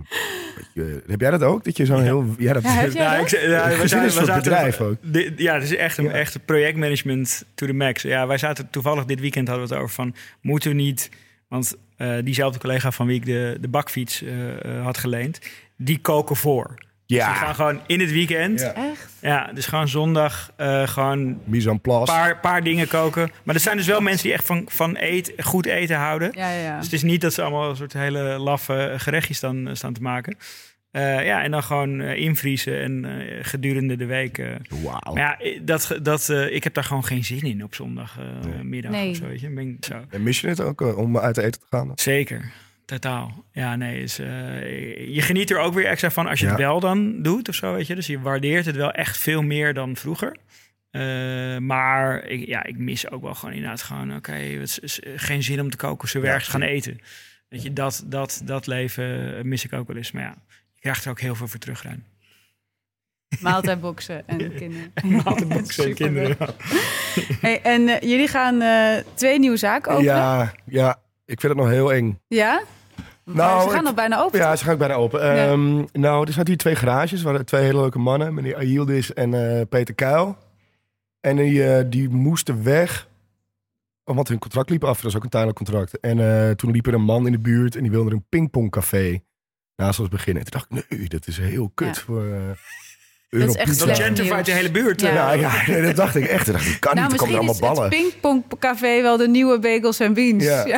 beetje- 0.56 1.02
heb 1.08 1.22
jij 1.22 1.32
dat 1.32 1.44
ook? 1.44 1.64
Dat 1.64 1.78
je 1.78 1.86
zo'n 1.86 2.02
heel... 2.02 2.26
Ja, 2.38 2.54
dat, 2.54 2.64
Ja, 2.64 2.82
Ja, 2.94 3.18
dat? 3.18 3.32
ik, 3.32 3.40
ja, 3.42 3.68
we 3.68 3.74
Gezin 3.74 3.88
zaten, 3.88 4.06
is 4.08 4.16
we 4.16 4.32
een 4.32 4.38
bedrijf 4.38 4.82
ook. 4.82 4.98
Ja, 5.38 5.54
het 5.54 5.64
is 5.64 5.76
echt 5.76 5.98
een 5.98 6.04
Ja. 6.04 6.12
echt 6.12 6.46
projectmanagement 6.46 7.46
to 7.56 7.66
the 7.66 7.74
max. 7.74 8.02
Ja, 8.02 8.28
wij 8.28 8.38
zaten 8.38 8.70
toevallig 8.70 9.06
dit 9.06 9.20
weekend 9.20 9.48
hadden 9.48 9.68
we 9.68 9.74
het 9.74 9.84
over 9.84 9.96
van 9.96 10.16
moeten 10.42 10.70
we 10.70 10.76
niet, 10.76 11.10
want 11.48 11.76
eh, 11.98 12.18
diezelfde 12.24 12.60
collega 12.60 12.92
van 12.92 13.08
wie 13.08 13.16
ik 13.16 13.26
de, 13.26 13.58
de 13.62 13.68
bakfiets 13.68 14.24
eh, 14.24 14.66
eh, 14.78 14.84
had 14.84 14.98
geleend, 14.98 15.40
die 15.78 16.00
koken 16.00 16.36
voor. 16.36 16.74
Dus 17.10 17.18
die 17.26 17.34
gaan 17.36 17.48
ja, 17.48 17.54
gewoon 17.54 17.80
in 17.88 18.00
het 18.00 18.12
weekend. 18.12 18.60
Ja, 18.60 18.74
Ja. 19.22 19.52
dus 19.54 19.66
gewoon 19.66 19.88
zondag 19.88 20.52
eh, 20.56 20.88
gewoon 20.88 21.20
een 21.20 21.40
mise 21.44 21.70
en 21.70 21.82
place. 21.82 22.12
paar, 22.12 22.40
paar 22.40 22.64
dingen 22.64 22.88
koken. 22.88 23.32
Maar 23.44 23.56
er 23.56 23.62
zijn 23.62 23.78
dus 23.78 23.86
wel 23.88 24.02
mensen 24.02 24.24
die 24.24 24.34
echt 24.34 24.46
van, 24.46 24.66
van 24.68 24.96
eet, 25.00 25.34
goed 25.38 25.66
eten 25.66 25.96
houden. 25.98 26.32
Ja, 26.34 26.50
ja, 26.52 26.62
ja. 26.62 26.76
Dus 26.76 26.84
het 26.86 26.94
is 26.94 27.04
niet 27.04 27.22
dat 27.22 27.34
ze 27.34 27.42
allemaal 27.42 27.70
een 27.70 27.76
soort 27.76 27.94
hele 27.94 28.22
laffe 28.38 28.94
gerechtjes 28.98 29.38
staan, 29.38 29.70
staan 29.72 29.94
te 29.94 30.02
maken. 30.02 30.38
Eh, 30.92 31.26
ja, 31.26 31.44
en 31.44 31.52
dan 31.52 31.64
gewoon 31.64 32.02
eh, 32.02 32.16
invriezen 32.18 32.82
en 32.82 33.06
eh, 33.06 33.38
gedurende 33.42 33.96
de 33.96 34.06
week. 34.06 34.38
eh, 34.38 34.48
Wauw. 34.84 35.14
maar 35.14 35.38
ja, 35.46 35.60
dat, 35.62 35.98
dat, 36.02 36.30
eh, 36.30 36.56
ik 36.56 36.64
heb 36.64 36.74
daar 36.74 36.84
gewoon 36.84 37.06
geen 37.06 37.24
zin 37.24 37.42
in 37.42 37.64
op 37.64 37.76
zondagmiddag 37.76 38.64
middag 38.64 38.92
Nee. 38.92 39.10
of 39.10 39.16
zo, 39.16 39.26
weet 39.28 39.40
je. 39.42 39.50
Ben 39.50 39.68
ik 39.70 39.86
zo. 39.86 39.94
En 40.10 40.24
mis 40.24 40.42
je 40.42 40.48
het 40.48 40.62
ook 40.62 40.82
eh, 40.82 40.98
om 40.98 41.18
uit 41.18 41.38
eten 41.38 41.60
te 41.62 41.68
gaan? 41.70 41.92
Zeker, 41.96 42.52
totaal. 42.90 43.44
Ja, 43.52 43.76
nee, 43.76 44.02
is, 44.02 44.20
eh, 44.20 45.14
je 45.16 45.22
geniet 45.22 45.52
er 45.52 45.58
ook 45.60 45.74
weer 45.74 45.86
extra 45.86 46.12
van 46.12 46.28
als 46.28 46.40
je 46.40 46.48
het 46.48 46.58
wel 46.58 46.80
dan 46.80 47.22
doet 47.22 47.50
of 47.50 47.56
zo, 47.56 47.74
weet 47.74 47.88
je. 47.88 47.96
Dus 47.96 48.08
je 48.08 48.20
waardeert 48.20 48.66
het 48.66 48.76
wel 48.76 48.92
echt 48.92 49.18
veel 49.18 49.42
meer 49.42 49.74
dan 49.74 49.96
vroeger. 49.96 50.36
Eh, 50.92 51.58
maar 51.58 52.24
ik, 52.24 52.48
ja, 52.48 52.64
ik 52.64 52.78
mis 52.78 53.10
ook 53.12 53.22
wel 53.22 53.34
gewoon 53.36 53.56
inderdaad 53.56 53.82
gewoon, 53.82 54.16
oké, 54.16 54.32
het 54.34 54.62
is- 54.62 54.80
is 54.80 55.00
geen 55.16 55.44
zin 55.44 55.62
om 55.62 55.70
te 55.70 55.78
koken, 55.78 56.08
zo 56.10 56.20
Ja, 56.20 56.26
ergens 56.26 56.48
gaan 56.48 56.62
eten. 56.62 57.00
Weet 57.50 57.64
je, 57.64 57.74
dat, 57.74 58.04
dat, 58.06 58.42
dat 58.46 58.68
leven 58.68 59.48
mis 59.48 59.66
ik 59.66 59.74
ook 59.74 59.88
wel 59.88 59.98
eens. 59.98 60.12
Maar 60.12 60.24
ja, 60.24 60.36
je 60.74 60.80
krijgt 60.82 61.06
er 61.06 61.12
ook 61.12 61.20
heel 61.20 61.36
veel 61.36 61.48
voor 61.48 61.60
terug, 61.60 61.84
Rijn. 61.84 62.06
Maaltijdboxen 63.42 64.28
en 64.28 64.38
kinderen. 64.56 64.92
Maaltijdboxen 65.24 65.86
en 65.86 65.94
kinderen, 65.94 66.36
ja. 66.40 66.50
Hey, 67.42 67.62
en 67.62 67.88
eh, 67.88 68.10
jullie 68.10 68.28
gaan 68.28 68.62
eh, 68.62 69.04
twee 69.14 69.40
nieuwe 69.40 69.58
zaken 69.58 69.92
openen? 69.92 70.14
Ja, 70.14 70.54
ja, 70.66 70.90
ik 71.26 71.40
vind 71.40 71.54
het 71.54 71.62
nog 71.62 71.70
heel 71.72 71.94
eng. 71.94 72.20
Ja? 72.28 72.62
Nou, 73.34 73.70
ze 73.70 73.76
gaan 73.76 73.86
al 73.86 73.94
bijna 73.94 74.20
open. 74.22 74.40
Ja, 74.40 74.56
ze 74.56 74.64
gaan 74.64 74.74
ook 74.74 74.80
bijna 74.80 74.94
open. 74.94 75.26
Ja. 75.26 75.48
Ehm, 75.52 75.86
nou, 75.94 76.22
er 76.28 76.34
zaten 76.34 76.48
hier 76.48 76.58
twee 76.58 76.76
garages. 76.76 77.22
Waren 77.22 77.46
twee 77.46 77.64
hele 77.64 77.80
leuke 77.80 78.00
mannen. 78.00 78.34
Meneer 78.34 78.56
Ayildis 78.56 79.14
en 79.14 79.34
eh, 79.34 79.62
Peter 79.70 79.94
Kuil. 79.96 80.38
En 81.22 81.36
die, 81.36 81.74
eh, 81.74 81.86
die 81.90 82.10
moesten 82.10 82.64
weg. 82.64 83.08
Want 84.04 84.28
hun 84.28 84.40
contract 84.40 84.70
liep 84.70 84.84
af. 84.84 84.94
Dat 84.96 85.04
was 85.04 85.16
ook 85.16 85.24
een 85.24 85.30
tijdelijk 85.30 85.58
contract. 85.58 86.00
En 86.00 86.20
eh, 86.20 86.52
toen 86.52 86.72
liep 86.72 86.88
er 86.88 86.94
een 86.94 87.02
man 87.02 87.26
in 87.26 87.32
de 87.32 87.40
buurt. 87.40 87.76
En 87.76 87.82
die 87.82 87.92
wilde 87.92 88.10
er 88.10 88.16
een 88.16 88.26
pingpongcafé 88.30 89.20
naast 89.76 90.00
ons 90.00 90.10
beginnen. 90.10 90.44
En 90.46 90.52
toen 90.52 90.60
dacht 90.60 90.84
ik, 90.86 90.98
nee, 90.98 91.08
dat 91.10 91.28
is 91.28 91.38
heel 91.38 91.72
kut 91.74 91.96
Ja. 91.96 92.02
voor 92.02 92.26
uh, 93.30 93.46
is 93.46 93.56
echt. 93.56 93.80
Dat 93.80 94.46
de 94.46 94.52
hele 94.52 94.72
buurt. 94.72 95.02
Ja. 95.02 95.08
eh. 95.34 95.42
Ja, 95.42 95.52
ja 95.52 95.72
nee, 95.72 95.82
dat 95.82 95.96
dacht 95.96 96.16
ik 96.16 96.26
echt. 96.26 96.52
Dacht 96.52 96.66
ik, 96.68 96.80
kan 96.80 96.96
nou, 96.96 97.08
niet, 97.08 97.20
er 97.20 97.26
komen 97.28 97.36
misschien 97.46 97.60
allemaal 97.60 97.74
is 97.74 97.78
ballen. 97.90 98.10
het 98.10 98.22
pingpongcafé 98.22 99.02
wel 99.02 99.18
de 99.18 99.28
nieuwe 99.28 99.60
bagels 99.60 100.00
en 100.00 100.14
beans. 100.14 100.44
Ja. 100.44 100.66
Ja, 100.68 100.78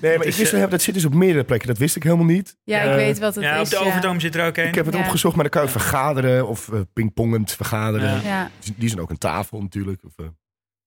Nee, 0.00 0.16
maar 0.16 0.26
ik 0.26 0.32
is, 0.32 0.36
wist, 0.38 0.52
wel, 0.52 0.68
dat 0.68 0.82
zit 0.82 0.94
dus 0.94 1.04
op 1.04 1.14
meerdere 1.14 1.44
plekken. 1.44 1.68
Dat 1.68 1.78
wist 1.78 1.96
ik 1.96 2.02
helemaal 2.02 2.24
niet. 2.24 2.56
ik 2.64 2.74
Eh, 2.74 2.94
weet 2.94 3.18
wat 3.18 3.34
het 3.34 3.44
Ja, 3.44 3.54
is. 3.54 3.60
op 3.60 3.70
de 3.70 3.84
ja. 3.84 3.90
Overtoom 3.90 4.20
zit 4.20 4.34
er 4.34 4.46
ook 4.46 4.56
een. 4.56 4.66
Ik 4.68 4.74
heb 4.74 4.86
het 4.86 4.94
Ja. 4.94 5.00
opgezocht, 5.00 5.34
maar 5.34 5.44
dan 5.44 5.52
kan 5.52 5.62
je 5.62 5.68
vergaderen 5.68 6.48
of 6.48 6.68
pingpongend 6.92 7.52
vergaderen. 7.52 8.08
Ja. 8.08 8.20
Ja, 8.24 8.50
Die 8.76 8.88
zijn 8.88 9.00
ook 9.00 9.10
een 9.10 9.18
tafel 9.18 9.60
natuurlijk. 9.60 10.00
Of. 10.04 10.26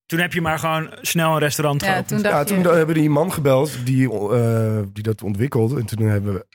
Toen 0.06 0.20
heb 0.20 0.34
je 0.34 0.42
maar 0.42 0.60
gewoon 0.60 0.90
snel 1.02 1.34
een 1.34 1.40
restaurant 1.40 1.82
ja 1.82 1.88
geopend. 1.88 2.08
toen 2.22 2.32
Ja, 2.32 2.40
je... 2.40 2.46
toen 2.46 2.64
hebben 2.64 2.88
we 2.88 2.94
die 2.94 3.10
man 3.10 3.34
gebeld 3.34 3.72
die, 3.86 4.12
eh, 4.32 4.80
die 4.94 5.04
dat 5.04 5.22
ontwikkelde. 5.24 5.80
En 5.80 5.86
toen 5.86 6.08
hebben 6.08 6.34
we 6.34 6.46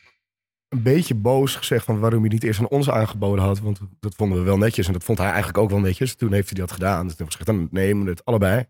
een 0.69 0.83
beetje 0.83 1.15
boos 1.15 1.57
gezegd 1.57 1.85
van 1.85 1.99
waarom 2.01 2.21
hij 2.21 2.29
niet 2.29 2.45
eerst 2.45 2.61
aan 2.61 2.69
ons 2.69 2.91
aangeboden 2.91 3.45
had. 3.45 3.59
Want 3.61 3.81
dat 4.01 4.15
vonden 4.15 4.39
we 4.39 4.45
wel 4.45 4.59
netjes. 4.59 4.87
En 4.87 4.93
dat 4.93 5.05
vond 5.05 5.19
hij 5.19 5.27
eigenlijk 5.27 5.59
ook 5.59 5.71
wel 5.71 5.81
netjes. 5.81 6.15
Toen 6.15 6.33
heeft 6.33 6.49
hij 6.51 6.59
dat 6.61 6.73
gedaan. 6.73 7.07
Dus 7.07 7.17
toen 7.17 7.27
hebben 7.27 7.39
we 7.39 7.45
gezegd, 7.45 7.71
dan 7.71 7.81
nemen 7.81 8.05
we 8.05 8.11
het 8.11 8.25
allebei. 8.25 8.67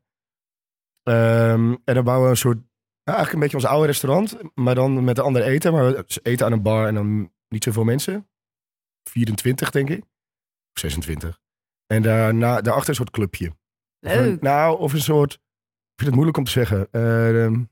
Ehm, 1.03 1.75
en 1.85 1.95
dan 1.95 2.05
bouwen 2.05 2.25
we 2.25 2.31
een 2.31 2.37
soort, 2.37 2.59
eigenlijk 3.03 3.33
een 3.33 3.41
beetje 3.43 3.57
ons 3.57 3.67
oude 3.67 3.87
restaurant. 3.87 4.37
Maar 4.55 4.75
dan 4.75 5.05
met 5.05 5.19
een 5.19 5.25
ander 5.25 5.43
eten. 5.43 5.73
Maar 5.73 5.85
we 5.93 6.05
eten 6.23 6.47
aan 6.47 6.53
een 6.53 6.63
bar 6.63 6.87
en 6.87 6.95
dan 6.95 7.33
niet 7.49 7.65
zoveel 7.65 7.85
mensen. 7.85 8.29
24 9.09 9.71
denk 9.71 9.89
ik. 9.91 10.01
Of 10.73 10.81
26. 10.81 11.41
En 11.87 12.03
daarna, 12.03 12.61
daarachter 12.61 12.89
een 12.89 12.95
soort 12.95 13.11
clubje. 13.11 13.49
Of 14.01 14.13
een- 14.13 14.23
Leuk. 14.23 14.41
nou, 14.41 14.79
of 14.79 14.93
een 14.93 15.01
soort. 15.01 15.33
Ik 15.33 16.05
vind 16.05 16.07
het 16.07 16.15
moeilijk 16.15 16.37
om 16.37 16.45
te 16.45 16.51
zeggen. 16.51 16.89
Eh, 16.91 17.45
ehm, 17.45 17.65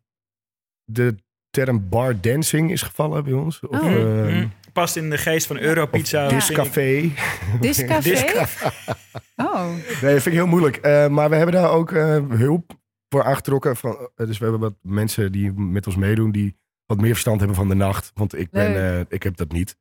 de 0.85 1.17
term 1.65 1.89
bar 1.89 2.21
dancing 2.21 2.71
is 2.71 2.83
gevallen 2.83 3.25
bij 3.25 3.33
ons. 3.33 3.61
Of, 3.61 3.81
Oh. 3.81 3.87
ehm, 3.93 4.35
Mm. 4.35 4.53
Past 4.73 4.97
in 4.97 5.11
de 5.11 5.19
geest 5.19 5.47
van 5.47 5.59
Europizza. 5.59 6.29
discafé. 6.29 7.11
Discafé? 7.61 8.11
Discafé. 8.11 8.71
Oh, 9.37 9.67
Nee, 9.75 9.83
dat 10.15 10.23
vind 10.23 10.27
ik 10.27 10.33
heel 10.33 10.47
moeilijk. 10.47 10.77
Eh, 10.77 11.09
maar 11.09 11.31
we 11.31 11.37
hebben 11.37 11.55
daar 11.55 11.71
ook 11.71 11.93
eh, 11.93 12.19
hulp 12.29 12.79
voor 13.09 13.25
aangetrokken. 13.25 13.77
Van, 13.77 14.11
eh, 14.17 14.27
dus 14.27 14.39
we 14.39 14.43
hebben 14.45 14.61
wat 14.63 14.75
mensen 14.83 15.33
die 15.33 15.53
met 15.53 15.87
ons 15.87 15.97
meedoen. 15.97 16.31
Die 16.33 16.57
wat 16.87 17.01
meer 17.01 17.11
verstand 17.11 17.39
hebben 17.39 17.57
van 17.57 17.69
de 17.69 17.75
nacht. 17.75 18.11
Want 18.15 18.39
ik, 18.39 18.51
ben, 18.51 18.77
eh, 18.77 19.01
ik 19.09 19.23
heb 19.23 19.37
dat 19.37 19.53
niet. 19.53 19.77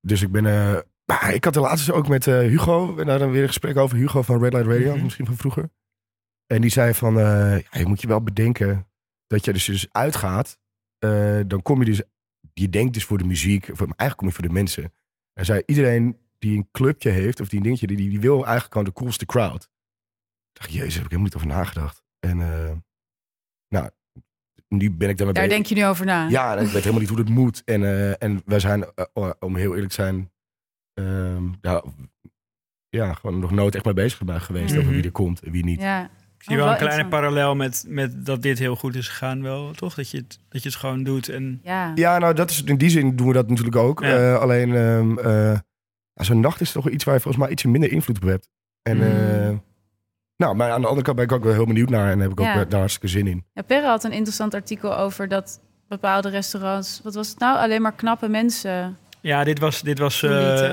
Dus 0.00 0.22
ik 0.22 0.30
ben... 0.32 0.46
eh, 0.46 1.34
ik 1.34 1.44
had 1.44 1.54
de 1.54 1.60
laatste 1.60 1.92
ook 1.92 2.08
met 2.08 2.26
eh, 2.26 2.38
Hugo. 2.38 2.94
We 2.94 3.04
hadden 3.10 3.30
weer 3.30 3.42
een 3.42 3.46
gesprek 3.48 3.76
over 3.76 3.96
Hugo 3.96 4.22
van 4.22 4.42
Red 4.42 4.52
Light 4.52 4.68
Radio. 4.68 4.94
Mhm. 4.94 5.02
Misschien 5.04 5.26
van 5.26 5.36
vroeger. 5.36 5.70
En 6.46 6.60
die 6.60 6.70
zei 6.70 6.94
van... 6.94 7.18
eh, 7.18 7.58
ja, 7.58 7.78
je 7.78 7.86
moet 7.86 8.00
je 8.00 8.08
wel 8.08 8.22
bedenken 8.22 8.86
dat 9.26 9.44
je 9.44 9.52
dus, 9.52 9.64
dus 9.64 9.86
uitgaat. 9.90 10.58
Eh, 10.98 11.40
dan 11.46 11.62
kom 11.62 11.78
je 11.78 11.84
dus... 11.84 12.02
Je 12.52 12.68
denkt 12.68 12.94
dus 12.94 13.04
voor 13.04 13.18
de 13.18 13.24
muziek. 13.24 13.64
Voor, 13.64 13.88
maar 13.88 13.96
eigenlijk 13.96 14.16
kom 14.16 14.28
je 14.28 14.34
voor 14.34 14.46
de 14.46 14.52
mensen. 14.52 14.92
En 15.32 15.44
zei 15.44 15.62
iedereen 15.66 16.18
die 16.38 16.56
een 16.56 16.68
clubje 16.72 17.10
heeft... 17.10 17.40
Of 17.40 17.48
die 17.48 17.58
een 17.58 17.64
dingetje... 17.64 17.86
Die, 17.86 17.96
die 18.08 18.20
wil 18.20 18.34
eigenlijk 18.44 18.72
gewoon 18.72 18.86
de 18.86 18.92
coolste 18.92 19.26
crowd. 19.26 19.62
Ik 20.52 20.60
dacht, 20.60 20.72
jezus, 20.72 20.94
heb 20.94 21.04
ik 21.04 21.10
helemaal 21.10 21.24
niet 21.24 21.34
over 21.36 21.46
nagedacht. 21.48 22.02
En 22.20 22.40
eh, 22.40 22.76
nou, 23.68 23.90
nu 24.68 24.90
ben 24.90 25.08
ik 25.08 25.16
daarmee 25.16 25.34
daar 25.34 25.44
bezig. 25.46 25.50
denk 25.50 25.66
je 25.66 25.74
nu 25.74 25.84
over 25.90 26.06
na. 26.06 26.28
Ja, 26.28 26.52
ik 26.56 26.58
weet 26.66 26.72
helemaal 26.72 27.00
niet 27.00 27.08
hoe 27.08 27.16
dat 27.18 27.28
moet. 27.28 27.62
En, 27.64 27.82
eh, 27.84 28.22
en 28.22 28.42
wij 28.44 28.60
zijn, 28.60 28.84
eh, 28.94 29.30
om 29.38 29.56
heel 29.56 29.70
eerlijk 29.72 29.88
te 29.88 29.94
zijn, 29.94 30.32
ehm, 30.94 31.48
ja, 31.60 31.84
ja, 32.88 33.14
gewoon 33.14 33.38
nog 33.38 33.50
nooit 33.50 33.74
echt 33.74 33.84
mee 33.84 33.94
bezig 33.94 34.24
bij 34.24 34.40
geweest 34.40 34.70
Mhm. 34.72 34.80
over 34.80 34.92
wie 34.92 35.04
er 35.04 35.10
komt 35.10 35.42
en 35.42 35.52
wie 35.52 35.64
niet. 35.64 35.80
Ja. 35.80 36.10
Zie 36.48 36.56
Oh, 36.56 36.62
wel 36.62 36.72
een 36.72 36.78
kleine 36.78 37.08
parallel 37.08 37.54
met, 37.54 37.84
met 37.88 38.26
dat 38.26 38.42
dit 38.42 38.58
heel 38.58 38.76
goed 38.76 38.94
is 38.94 39.08
gegaan 39.08 39.42
wel, 39.42 39.72
toch? 39.72 39.94
Dat 39.94 40.10
je 40.10 40.16
het, 40.16 40.38
dat 40.48 40.62
je 40.62 40.68
het 40.68 40.78
gewoon 40.78 41.02
doet 41.02 41.28
en... 41.28 41.60
Ja. 41.62 41.92
Ja, 41.94 42.18
nou, 42.18 42.34
dat 42.34 42.50
is, 42.50 42.62
in 42.62 42.76
die 42.76 42.90
zin 42.90 43.16
doen 43.16 43.26
we 43.26 43.32
dat 43.32 43.48
natuurlijk 43.48 43.76
ook. 43.76 44.00
Ja. 44.02 44.32
Eh, 44.34 44.40
alleen, 44.40 44.74
ehm, 44.74 45.18
eh, 45.18 45.58
ja, 46.12 46.22
zo'n 46.24 46.40
nacht 46.40 46.60
is 46.60 46.72
toch 46.72 46.88
iets 46.88 47.04
waar 47.04 47.14
je 47.14 47.20
volgens 47.20 47.42
mij 47.44 47.52
ietsje 47.52 47.68
minder 47.68 47.92
invloed 47.92 48.16
op 48.22 48.28
hebt. 48.28 48.48
En 48.82 48.96
Mm. 48.96 49.02
eh, 49.02 49.56
Nou, 50.36 50.56
maar 50.56 50.70
aan 50.70 50.80
de 50.80 50.86
andere 50.86 51.04
kant 51.04 51.16
ben 51.16 51.24
ik 51.26 51.32
ook 51.32 51.44
wel 51.44 51.52
heel 51.52 51.66
benieuwd 51.66 51.88
naar 51.90 52.10
en 52.10 52.18
heb 52.20 52.30
ik 52.30 52.40
ook 52.40 52.46
Ja. 52.46 52.64
daar 52.64 52.78
hartstikke 52.78 53.08
zin 53.08 53.26
in. 53.26 53.44
Ja, 53.52 53.62
Perre 53.62 53.86
had 53.86 54.04
een 54.04 54.12
interessant 54.12 54.54
artikel 54.54 54.96
over 54.98 55.28
dat 55.28 55.60
bepaalde 55.88 56.28
restaurants... 56.28 57.00
Wat 57.04 57.14
was 57.14 57.28
het 57.28 57.38
nou? 57.38 57.58
Alleen 57.58 57.82
maar 57.82 57.92
knappe 57.92 58.28
mensen. 58.28 58.96
Ja, 59.20 59.44
dit 59.44 59.58
was, 59.58 59.82
dit 59.82 59.98
was 59.98 60.22
eh, 60.22 60.30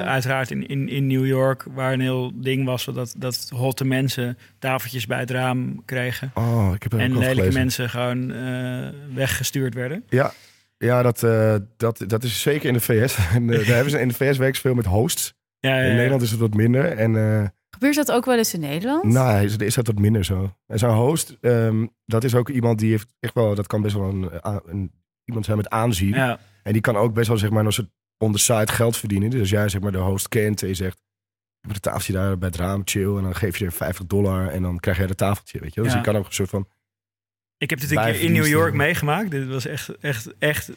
uiteraard 0.07 0.51
in, 0.51 0.67
in, 0.67 0.89
in 0.89 1.07
New 1.07 1.25
York, 1.25 1.65
waar 1.73 1.93
een 1.93 1.99
heel 2.01 2.31
ding 2.35 2.65
was 2.65 2.85
dat, 2.85 3.15
dat 3.17 3.49
hotte 3.55 3.85
mensen 3.85 4.37
tafeltjes 4.59 5.05
bij 5.05 5.19
het 5.19 5.31
raam 5.31 5.85
kregen. 5.85 6.31
Oh, 6.33 6.71
ik 6.75 6.83
heb 6.83 6.93
er 6.93 6.97
ook 6.97 7.03
en 7.05 7.11
lelijke 7.13 7.35
gelezen. 7.35 7.53
mensen 7.53 7.89
gewoon 7.89 8.31
eh, 8.31 8.87
weggestuurd 9.13 9.73
werden. 9.73 10.03
Ja, 10.09 10.31
ja 10.77 11.01
dat, 11.01 11.23
eh, 11.23 11.55
dat, 11.77 12.03
dat 12.07 12.23
is 12.23 12.41
zeker 12.41 12.67
in 12.67 12.73
de 12.73 12.79
VS. 12.79 13.17
En, 13.33 13.49
eh, 13.49 13.57
daar 13.57 13.65
hebben 13.75 13.91
ze 13.91 13.99
in 13.99 14.07
de 14.07 14.13
VS 14.13 14.37
werken 14.37 14.55
ze 14.55 14.61
veel 14.61 14.73
met 14.75 14.85
hosts. 14.85 15.33
Ja, 15.59 15.75
ja, 15.75 15.81
In 15.81 15.89
ja. 15.89 15.95
Nederland 15.95 16.21
is 16.21 16.31
het 16.31 16.39
wat 16.39 16.53
minder. 16.53 16.85
En 16.85 17.15
eh, 17.15 17.47
Gebeurt 17.69 17.95
dat 17.95 18.11
ook 18.11 18.25
wel 18.25 18.37
eens 18.37 18.53
in 18.53 18.59
Nederland? 18.59 19.03
nou, 19.03 19.43
is, 19.43 19.55
is 19.55 19.75
dat 19.75 19.87
wat 19.87 19.99
minder 19.99 20.25
zo. 20.25 20.55
En 20.67 20.79
zo'n 20.79 20.95
host, 20.95 21.37
ehm, 21.41 21.85
dat 22.05 22.23
is 22.23 22.35
ook 22.35 22.49
iemand 22.49 22.79
die 22.79 22.89
heeft 22.89 23.13
echt 23.19 23.33
wel, 23.33 23.55
dat 23.55 23.67
kan 23.67 23.81
best 23.81 23.95
wel 23.95 24.09
een, 24.09 24.29
een, 24.65 24.91
iemand 25.25 25.45
zijn 25.45 25.57
met 25.57 25.69
aanzien. 25.69 26.13
Ja. 26.13 26.39
En 26.63 26.73
die 26.73 26.81
kan 26.81 26.95
ook 26.95 27.13
best 27.13 27.27
wel 27.27 27.37
zeg 27.37 27.49
maar 27.49 27.65
als 27.65 27.77
het 27.77 27.89
on 28.17 28.31
the 28.31 28.39
side 28.39 28.71
geld 28.71 28.97
verdienen. 28.97 29.29
Dus 29.29 29.39
als 29.39 29.49
jij 29.49 29.69
zeg 29.69 29.81
maar 29.81 29.91
de 29.91 29.97
host 29.97 30.29
kent 30.29 30.61
en 30.61 30.67
je 30.67 30.73
zegt, 30.73 31.03
met 31.61 31.75
de 31.75 31.81
tafeltje 31.81 32.13
daar 32.13 32.37
bij 32.37 32.47
het 32.47 32.57
raam, 32.57 32.81
chill. 32.85 33.17
En 33.17 33.23
dan 33.23 33.35
geef 33.35 33.57
je 33.57 33.65
er 33.65 33.71
50 33.71 34.05
dollar 34.05 34.47
en 34.47 34.61
dan 34.61 34.79
krijg 34.79 34.97
jij 34.97 35.05
het 35.05 35.17
tafeltje, 35.17 35.59
weet 35.59 35.73
je. 35.73 35.81
wel. 35.81 35.89
Dus 35.89 35.99
je 35.99 36.05
kan 36.05 36.15
ook 36.15 36.25
een 36.25 36.33
soort 36.33 36.49
van, 36.49 36.67
Ik 37.57 37.69
heb 37.69 37.79
dit 37.79 37.91
een 37.91 38.03
keer 38.03 38.21
in. 38.21 38.31
New 38.31 38.47
York 38.47 38.73
meegemaakt. 38.73 39.31
Dit 39.31 39.47
was 39.47 39.65
echt, 39.65 39.97
echt, 39.97 40.33
echt, 40.39 40.71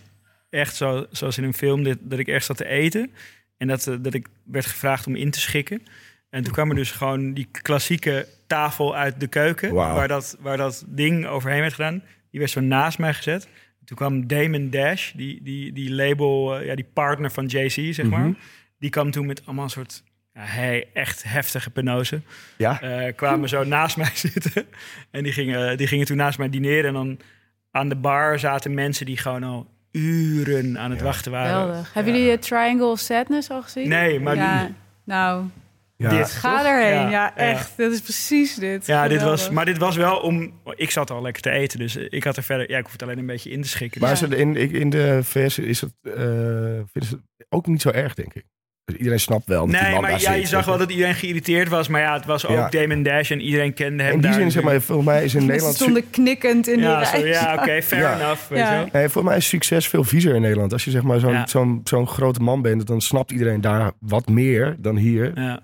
echt 0.51 0.77
zo, 0.77 1.07
zoals 1.11 1.39
in 1.39 1.45
een 1.45 1.55
film, 1.55 1.83
dit, 1.83 1.99
dat 2.01 2.19
ik 2.19 2.29
echt 2.29 2.45
zat 2.45 2.57
te 2.57 2.67
eten. 2.67 3.13
En 3.57 3.69
dat, 3.69 3.87
eh, 3.87 3.97
dat 4.01 4.15
ik 4.15 4.27
werd 4.45 4.67
gevraagd 4.67 5.07
om 5.07 5.17
in 5.17 5.31
te 5.31 5.41
schikken. 5.41 5.83
En 6.31 6.43
toen 6.43 6.53
kwam 6.53 6.71
er 6.71 6.77
dus 6.77 6.91
gewoon 6.91 7.35
die 7.35 7.49
klassieke 7.63 8.29
tafel 8.47 8.97
uit 8.97 9.21
de 9.21 9.27
keuken, 9.27 9.75
waar, 9.75 10.09
dat, 10.09 10.37
waar 10.41 10.57
dat 10.57 10.85
ding 10.87 11.27
overheen 11.27 11.61
werd 11.61 11.75
gedaan. 11.75 12.03
Die 12.31 12.41
werd 12.41 12.53
zo 12.53 12.61
naast 12.61 12.99
mij 12.99 13.15
gezet. 13.15 13.49
Toen 13.89 13.97
kwam 13.97 14.27
Damon 14.27 14.71
Dash, 14.71 15.13
die, 15.13 15.43
die, 15.43 15.73
die 15.73 15.91
label, 15.95 16.59
eh, 16.59 16.67
ja, 16.67 16.75
die 16.75 16.87
partner 16.93 17.31
van 17.31 17.47
JC, 17.47 17.95
zeg 17.95 18.03
maar. 18.07 18.21
Mhm. 18.21 18.33
Die 18.79 18.91
kwam 18.91 19.11
toen 19.11 19.27
met 19.27 19.43
allemaal 19.47 19.65
een 19.65 19.71
soort, 19.71 20.03
ja, 20.35 20.41
hey, 20.45 20.87
echt 20.93 21.23
heftige 21.27 21.71
penose. 21.71 22.21
ja. 22.57 22.81
eh, 22.81 23.15
kwamen 23.17 23.49
zo 23.49 23.65
naast 23.65 23.97
mij 23.97 24.11
zitten. 24.33 24.67
En 25.11 25.23
die 25.23 25.33
gingen, 25.33 25.77
die 25.77 25.87
gingen 25.87 26.07
toen 26.07 26.17
naast 26.17 26.39
mij 26.39 26.49
dineren. 26.51 26.85
En 26.87 26.93
dan 26.93 27.19
aan 27.71 27.89
de 27.89 27.97
bar 27.97 28.39
zaten 28.39 28.75
mensen 28.75 29.07
die 29.07 29.17
gewoon 29.17 29.43
al 29.43 29.67
uren 29.93 30.79
aan 30.79 30.91
het 30.91 30.99
Ja. 30.99 31.05
wachten 31.05 31.33
waren. 31.33 31.61
Geweldig. 31.61 31.93
Hebben 31.95 32.13
jullie 32.13 32.31
het 32.31 32.43
Triangle 32.43 32.87
of 32.87 32.99
Sadness 32.99 33.51
al 33.51 33.63
gezien? 33.63 33.89
Nee, 33.89 34.21
maar 34.21 34.37
ja, 34.37 34.65
die- 34.65 34.75
Nou, 35.05 35.45
ja. 35.99 36.09
dit. 36.17 36.31
ga 36.31 36.59
Toch? 36.59 36.67
erheen. 36.67 36.95
Ja, 36.95 37.11
Ja, 37.11 37.33
ja. 37.37 37.37
echt. 37.37 37.73
Dat 37.77 37.93
is 37.93 38.01
precies 38.01 38.55
dit. 38.55 38.87
Ja, 38.87 39.09
dit 39.09 39.23
was, 39.23 39.51
maar 39.51 39.65
dit 39.65 39.79
was 39.79 39.97
wel 39.97 40.17
om... 40.17 40.53
Ik 40.75 40.91
zat 40.91 41.11
al 41.11 41.23
lekker 41.23 41.43
te 41.43 41.51
eten, 41.51 41.79
dus 41.79 41.97
ik 41.97 42.25
had 42.25 42.37
er 42.37 42.43
verder... 42.43 42.71
Ja, 42.71 42.77
ik 42.79 42.83
hoef 42.83 42.93
het 42.93 43.03
alleen 43.03 43.19
een 43.19 43.27
beetje 43.27 43.51
in 43.51 43.63
te 43.63 43.69
schikken. 43.69 44.01
Maar 44.01 44.09
Ja. 44.11 44.15
is 44.15 44.21
het 44.21 44.33
in, 44.33 44.57
in 44.57 44.91
de 44.91 45.21
VS 45.23 45.59
is 45.59 45.81
het, 45.81 45.93
eh, 46.03 46.13
vinden 46.93 47.09
ze 47.09 47.19
het 47.37 47.47
ook 47.49 47.67
niet 47.67 47.83
zo 47.83 47.91
erg, 47.91 48.15
denk 48.15 48.35
ik. 48.35 48.45
Dus 48.85 48.97
iedereen 48.97 49.21
snapt 49.21 49.47
wel 49.47 49.61
dat 49.67 49.75
die 49.75 49.83
nee, 49.83 49.93
man 49.93 50.01
maar 50.01 50.11
daar 50.11 50.21
ja, 50.21 50.33
zit, 50.33 50.41
je 50.41 50.47
zag 50.49 50.65
wel 50.65 50.79
dat 50.79 50.91
iedereen 50.91 51.15
geïrriteerd 51.15 51.69
was. 51.69 51.89
Maar 51.89 52.01
ja, 52.01 52.15
het 52.15 52.25
was 52.25 52.47
ook 52.47 52.57
Ja. 52.57 52.69
Damon 52.69 53.03
Dash 53.03 53.31
en 53.31 53.41
iedereen 53.41 53.75
kende 53.75 54.03
hem 54.03 54.13
In 54.13 54.21
die 54.21 54.31
daar 54.31 54.39
zin, 54.41 54.51
zeg 54.51 54.63
maar, 54.63 54.81
volgens 54.81 55.09
mij 55.09 55.25
is 55.25 55.35
in 55.35 55.41
Ze 55.41 55.47
Nederland... 55.47 55.75
su- 55.77 55.83
stonden 55.83 56.11
knikkend 56.11 56.69
in 56.69 56.81
Ja, 56.81 56.99
rij. 57.03 57.27
ja 57.27 57.55
oké, 57.55 57.83
fair 57.83 58.03
Ja. 58.03 58.15
enough. 58.21 58.49
Weet. 58.49 58.93
Nee, 58.93 59.03
volgens 59.09 59.25
mij 59.25 59.37
is 59.37 59.49
succes 59.49 59.89
veel 59.89 60.05
viezer 60.05 60.35
in 60.35 60.41
Nederland. 60.41 60.73
Als 60.73 60.85
je 60.85 60.91
zeg 60.91 61.03
maar 61.03 61.19
zo'n 61.21 61.33
Ja. 61.33 61.47
zo'n 61.47 61.81
zo'n 61.85 62.07
grote 62.07 62.41
man 62.41 62.63
bent, 62.63 62.87
dan 62.87 63.01
snapt 63.01 63.31
iedereen 63.31 63.61
daar 63.61 63.93
wat 64.01 64.29
meer 64.29 64.77
dan 64.79 64.97
hier 64.97 65.33
Ja, 65.35 65.61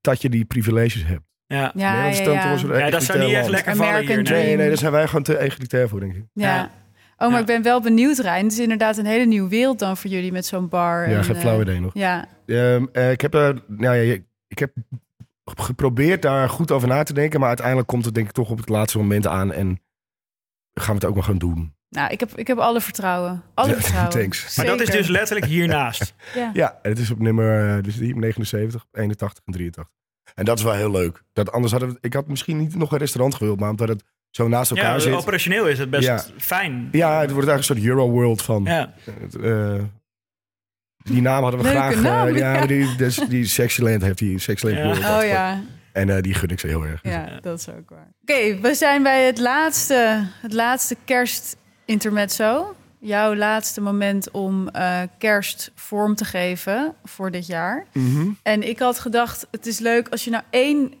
dat 0.00 0.22
je 0.22 0.28
die 0.28 0.44
privileges 0.44 1.04
hebt. 1.04 1.22
ja. 1.46 1.72
Ja, 1.74 1.94
ja, 1.94 2.04
is 2.08 2.24
dan 2.24 2.40
toch 2.40 2.62
wel 2.62 2.78
ja. 2.78 2.90
dat 2.90 3.02
zou 3.02 3.18
niet 3.18 3.32
echt 3.34 3.48
lekker 3.48 3.76
vallen 3.76 4.06
hier. 4.06 4.22
Nee. 4.22 4.56
Nee, 4.56 4.68
daar 4.68 4.76
zijn 4.76 4.92
wij 4.92 5.06
gewoon 5.06 5.22
te 5.22 5.38
egalitair 5.38 5.88
voor, 5.88 6.00
denk 6.00 6.14
ik. 6.14 6.24
Ja. 6.32 6.54
Ja. 6.54 6.70
Oh, 7.16 7.26
maar 7.26 7.30
Ja. 7.30 7.38
ik 7.38 7.46
ben 7.46 7.62
wel 7.62 7.80
benieuwd, 7.80 8.18
Rijn. 8.18 8.44
Het 8.44 8.52
is 8.52 8.58
inderdaad 8.58 8.96
een 8.96 9.06
hele 9.06 9.24
nieuwe 9.24 9.48
wereld 9.48 9.78
dan 9.78 9.96
voor 9.96 10.10
jullie 10.10 10.32
met 10.32 10.46
zo'n 10.46 10.68
bar. 10.68 11.08
Ja, 11.10 11.16
en, 11.16 11.24
geen 11.24 11.34
eh, 11.34 11.40
flauw 11.40 11.60
idee 11.60 11.80
nog. 11.80 11.90
Ja, 11.94 12.28
Ehm, 12.46 12.86
eh, 12.92 13.10
ik 13.10 13.20
heb 13.20 13.34
er, 13.34 13.62
nou 13.66 13.96
ja, 13.96 14.18
ik 14.48 14.58
heb 14.58 14.72
geprobeerd 15.44 16.22
daar 16.22 16.48
goed 16.48 16.70
over 16.70 16.88
na 16.88 17.02
te 17.02 17.12
denken, 17.12 17.38
maar 17.40 17.48
uiteindelijk 17.48 17.88
komt 17.88 18.04
het 18.04 18.14
denk 18.14 18.26
ik 18.26 18.32
toch 18.32 18.50
op 18.50 18.58
het 18.58 18.68
laatste 18.68 18.98
moment 18.98 19.26
aan 19.26 19.52
en 19.52 19.80
gaan 20.74 20.94
we 20.94 21.00
het 21.00 21.04
ook 21.04 21.14
maar 21.14 21.24
gaan 21.24 21.38
doen. 21.38 21.74
Nou, 21.90 22.10
ik 22.12 22.20
heb, 22.20 22.30
ik 22.36 22.46
heb 22.46 22.58
alle 22.58 22.80
vertrouwen. 22.80 23.42
Alle 23.54 23.68
Ja, 23.68 23.74
vertrouwen. 23.80 24.10
thanks. 24.12 24.56
Maar 24.56 24.66
dat 24.66 24.80
is 24.80 24.90
dus 24.90 25.08
letterlijk 25.08 25.46
hiernaast. 25.50 26.14
Ja. 26.34 26.50
Ja, 26.52 26.78
het 26.82 26.98
is 26.98 27.10
op 27.10 27.18
nummer 27.18 27.76
eh, 27.76 27.82
dus 27.82 27.96
die, 27.96 28.16
79, 28.16 28.86
81 28.92 29.42
en 29.46 29.52
83. 29.52 29.84
En 30.34 30.44
dat 30.44 30.58
is 30.58 30.64
wel 30.64 30.72
heel 30.74 30.90
leuk. 30.90 31.22
Dat, 31.32 31.52
anders 31.52 31.72
hadden 31.72 31.90
we, 31.90 31.98
ik 32.00 32.12
had 32.12 32.28
misschien 32.28 32.56
niet 32.58 32.74
nog 32.74 32.92
een 32.92 32.98
restaurant 32.98 33.34
gewild, 33.34 33.60
maar 33.60 33.70
omdat 33.70 33.88
het 33.88 34.04
zo 34.30 34.48
naast 34.48 34.70
elkaar 34.70 34.92
Ja, 34.92 34.98
zit. 34.98 35.12
operationeel 35.14 35.66
is 35.68 35.78
het 35.78 35.90
best 35.90 36.06
Ja. 36.06 36.22
fijn. 36.38 36.88
Ja, 36.92 37.20
het 37.20 37.30
wordt 37.30 37.48
eigenlijk 37.48 37.58
een 37.58 37.64
soort 37.64 37.98
Euro-world 37.98 38.42
van. 38.42 38.64
Ja. 38.64 38.92
Het, 39.20 39.34
eh, 39.36 39.74
die 40.96 41.22
naam 41.22 41.42
hadden 41.42 41.60
we 41.62 41.66
Leuke 41.66 41.78
graag. 41.78 41.94
eh, 41.94 42.00
naam, 42.02 42.36
ja, 42.36 42.66
die, 42.66 42.96
dus, 42.96 43.16
die 43.28 43.44
Sexyland 43.44 44.02
heeft 44.02 44.18
die 44.18 44.38
Sexyland 44.38 44.78
Ja. 44.78 44.84
World. 44.84 45.22
Oh 45.22 45.28
ja, 45.28 45.62
En 45.92 46.10
eh, 46.16 46.22
die 46.22 46.34
gun 46.34 46.48
ik 46.48 46.60
ze 46.60 46.66
heel 46.66 46.84
erg. 46.86 47.00
ja, 47.02 47.38
dat 47.40 47.58
is 47.58 47.68
ook 47.68 47.90
waar. 47.90 48.12
Oké, 48.22 48.60
we 48.60 48.74
zijn 48.74 49.02
bij 49.02 49.26
het 49.26 49.38
laatste, 49.38 50.26
het 50.42 50.52
laatste 50.52 50.96
kerstintermezzo. 51.88 52.76
Jouw 53.00 53.34
laatste 53.34 53.80
moment 53.80 54.30
om 54.30 54.68
eh, 54.68 55.00
kerst 55.18 55.70
vorm 55.74 56.14
te 56.14 56.24
geven 56.24 56.94
voor 57.04 57.30
dit 57.30 57.46
jaar. 57.46 57.86
Mhm. 57.92 58.28
En 58.42 58.68
ik 58.68 58.78
had 58.78 58.98
gedacht, 58.98 59.46
het 59.50 59.66
is 59.66 59.78
leuk 59.78 60.08
als 60.08 60.24
je 60.24 60.30
nou 60.30 60.42
één 60.50 60.94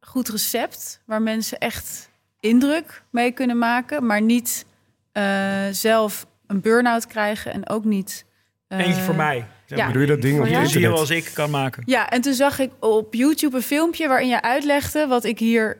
goed 0.00 0.28
recept... 0.28 1.00
waar 1.04 1.22
mensen 1.22 1.58
echt 1.58 2.10
indruk 2.40 3.02
mee 3.10 3.30
kunnen 3.30 3.58
maken... 3.58 4.06
maar 4.06 4.22
niet 4.22 4.64
eh, 5.12 5.66
zelf 5.70 6.26
een 6.46 6.60
burn-out 6.60 7.06
krijgen 7.06 7.52
en 7.52 7.68
ook 7.68 7.84
niet... 7.84 8.24
eh, 8.68 8.78
Eentje 8.78 9.02
voor 9.02 9.16
mij. 9.16 9.46
Ja. 9.66 9.90
Doe 9.90 10.00
je 10.00 10.06
dat 10.06 10.22
ding 10.22 10.40
op 10.40 10.46
je 10.46 10.60
internet? 10.60 10.90
als 10.90 11.10
ik 11.10 11.30
kan 11.34 11.50
maken. 11.50 11.82
Ja, 11.86 12.10
en 12.10 12.20
toen 12.20 12.34
zag 12.34 12.58
ik 12.58 12.70
op 12.78 13.14
YouTube 13.14 13.56
een 13.56 13.62
filmpje 13.62 14.08
waarin 14.08 14.28
je 14.28 14.42
uitlegde 14.42 15.06
wat 15.06 15.24
ik 15.24 15.38
hier 15.38 15.78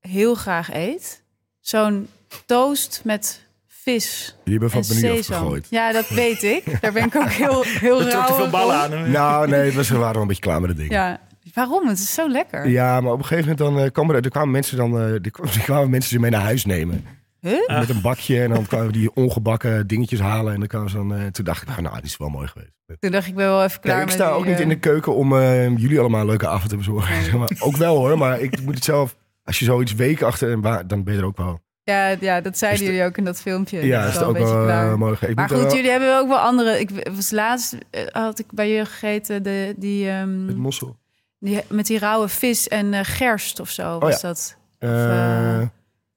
heel 0.00 0.34
graag 0.34 0.72
eet. 0.72 1.22
Zo'n 1.60 2.08
toast 2.46 3.00
met 3.04 3.43
vis 3.84 4.36
Die 4.44 4.52
hebben 4.52 4.70
van 4.70 4.80
het 4.80 4.88
menu 4.88 5.16
sesam. 5.16 5.34
afgegooid. 5.34 5.66
Ja, 5.70 5.92
dat 5.92 6.08
weet 6.08 6.42
ik. 6.42 6.80
Daar 6.80 6.92
ben 6.92 7.04
ik 7.04 7.16
ook 7.16 7.30
heel, 7.44 7.62
heel 7.62 8.00
Er 8.00 8.10
trok 8.10 8.26
te 8.26 8.34
veel 8.34 8.50
ballen 8.50 8.76
aan. 8.76 8.92
hè? 8.92 9.08
Nou, 9.08 9.48
nee, 9.48 9.72
we 9.72 9.88
waren 9.88 10.12
wel 10.12 10.22
een 10.22 10.28
beetje 10.28 10.42
klaar 10.42 10.60
met 10.60 10.68
het 10.70 10.78
ding. 10.78 10.90
Ja. 10.90 11.08
Ja, 11.40 11.50
waarom? 11.54 11.88
Het 11.88 11.98
is 11.98 12.14
zo 12.14 12.28
lekker. 12.28 12.70
maar 12.70 13.12
op 13.12 13.18
een 13.18 13.24
gegeven 13.24 13.50
moment 13.50 13.58
dan, 13.58 13.84
eh, 13.84 13.92
kwamen 13.92 14.14
er, 14.16 14.24
er 14.24 14.30
kwamen 14.30 14.50
mensen 14.50 14.76
dan, 14.76 15.00
eh, 15.00 15.14
die, 15.20 15.32
kwamen, 15.62 15.90
mensen 15.90 16.10
ze 16.10 16.18
mee 16.18 16.30
naar 16.30 16.40
huis 16.42 16.64
nemen. 16.64 17.04
Huh? 17.40 17.78
Met 17.78 17.88
een 17.88 18.00
bakje 18.00 18.42
en 18.42 18.50
dan 18.50 18.66
kwamen 18.66 18.86
we 18.86 18.92
die 18.92 19.14
ongebakken 19.14 19.86
dingetjes 19.86 20.20
halen. 20.20 20.52
En 20.52 20.58
dan 20.58 20.68
kwamen 20.68 20.90
ze 20.90 20.96
dan, 20.96 21.14
eh, 21.14 21.26
toen 21.26 21.44
dacht 21.44 21.62
ik, 21.62 21.68
nou, 21.68 21.82
nou, 21.82 21.94
die 21.94 22.04
is 22.04 22.16
wel 22.16 22.28
mooi 22.28 22.46
geweest. 22.46 22.72
Toen 22.98 23.10
dacht 23.10 23.26
ik 23.26 23.34
wel 23.34 23.64
even 23.64 23.80
klaar 23.80 23.94
Ja, 23.94 24.00
ik 24.00 24.06
met 24.06 24.14
sta 24.14 24.26
die, 24.28 24.34
ook 24.34 24.46
niet 24.46 24.60
in 24.60 24.68
de 24.68 24.78
keuken 24.78 25.14
om 25.14 25.36
eh, 25.36 25.76
jullie 25.76 25.98
allemaal 26.00 26.20
een 26.20 26.26
leuke 26.26 26.48
avond 26.48 26.68
te 26.68 26.76
bezorgen. 26.76 27.14
Nee. 27.14 27.24
Zeg 27.24 27.34
maar, 27.36 27.50
ook 27.58 27.76
wel 27.76 27.96
hoor, 27.96 28.18
maar 28.18 28.40
ik 28.40 28.62
moet 28.62 28.74
het 28.74 28.84
zelf... 28.84 29.16
Als 29.44 29.58
je 29.58 29.64
zoiets 29.64 29.94
weken 29.94 30.26
achter 30.26 30.62
dan 30.86 31.04
ben 31.04 31.14
je 31.14 31.20
er 31.20 31.26
ook 31.26 31.36
wel. 31.36 31.60
Ja, 31.84 32.08
ja, 32.20 32.40
dat 32.40 32.58
zeiden 32.58 32.84
jullie 32.84 33.04
ook 33.04 33.16
in 33.16 33.24
dat 33.24 33.40
filmpje. 33.40 33.86
Ja, 33.86 34.00
Dat 34.00 34.08
is 34.08 34.14
het 34.14 34.22
ook 34.24 34.34
een 34.34 34.40
beetje 34.40 34.54
wel 34.56 34.64
klaar. 34.64 34.92
eh, 34.92 34.96
mooi. 34.98 35.16
Ik 35.20 35.34
Maar 35.34 35.48
goed, 35.48 35.72
jullie 35.72 35.90
hebben 35.90 36.18
ook 36.18 36.28
wel 36.28 36.38
andere. 36.38 36.80
Ik 36.80 36.90
was 37.14 37.30
laatst 37.30 37.76
eh, 37.90 38.02
had 38.12 38.38
ik 38.38 38.46
bij 38.52 38.68
je 38.70 38.84
gegeten 38.84 39.42
de, 39.42 39.74
die, 39.76 40.08
ehm, 40.10 40.44
Met 40.44 40.56
mossel. 40.56 40.96
die 41.38 41.60
met 41.68 41.86
die 41.86 41.98
rauwe 41.98 42.28
vis 42.28 42.68
en 42.68 42.94
eh, 42.94 43.00
gerst 43.02 43.60
of 43.60 43.70
zo. 43.70 43.98
Was 43.98 44.14
Oh 44.14 44.20
ja. 44.20 44.28
dat 44.28 44.56
eh, 44.78 45.58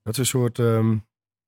dat 0.03 0.13
is 0.13 0.17
een 0.17 0.25
soort... 0.25 0.59
ehm 0.59 0.95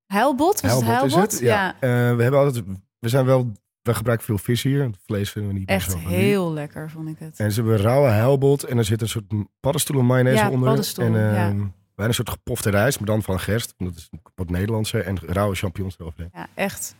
heilbot? 0.05 0.61
Was 0.61 0.71
het 0.73 0.83
heilbot, 0.85 1.31
is 1.31 1.39
het? 1.39 1.39
Ja. 1.39 1.75
We 1.79 1.87
hebben 2.23 2.39
altijd... 2.39 2.63
We 2.99 3.09
zijn 3.09 3.25
wel... 3.25 3.51
We 3.81 3.93
gebruiken 3.93 4.25
veel 4.25 4.37
vis 4.37 4.63
hier. 4.63 4.79
want 4.79 4.97
Vlees 5.05 5.31
vinden 5.31 5.51
we 5.53 5.59
niet 5.59 5.69
Echt 5.69 5.97
heel 5.97 6.53
lekker 6.53 6.89
vond 6.89 7.09
ik 7.09 7.19
het. 7.19 7.39
En 7.39 7.51
ze 7.51 7.59
hebben 7.61 7.79
rauwe 7.79 8.07
heilbot 8.09 8.63
en 8.63 8.77
er 8.77 8.85
zit 8.85 9.01
een 9.01 9.07
soort 9.09 9.25
paddenstoelen 9.59 10.05
mayonaise 10.05 10.43
Ja, 10.43 10.49
onder. 10.49 10.67
paddenstoel, 10.67 11.05
en 11.05 11.73
ja. 11.99 12.05
wij 12.05 12.07
een 12.07 12.13
soort 12.13 12.29
gepofte 12.29 12.69
rijst, 12.69 12.99
maar 12.99 13.07
dan 13.07 13.23
van 13.23 13.39
gerst. 13.39 13.73
Dat 13.77 13.95
is 13.95 14.09
wat 14.35 14.49
Nederlandse 14.49 15.01
en 15.01 15.17
rauwe 15.25 15.55
champignons 15.55 15.99
eroverheen. 15.99 16.29
Ja, 16.33 16.47
echt. 16.55 16.95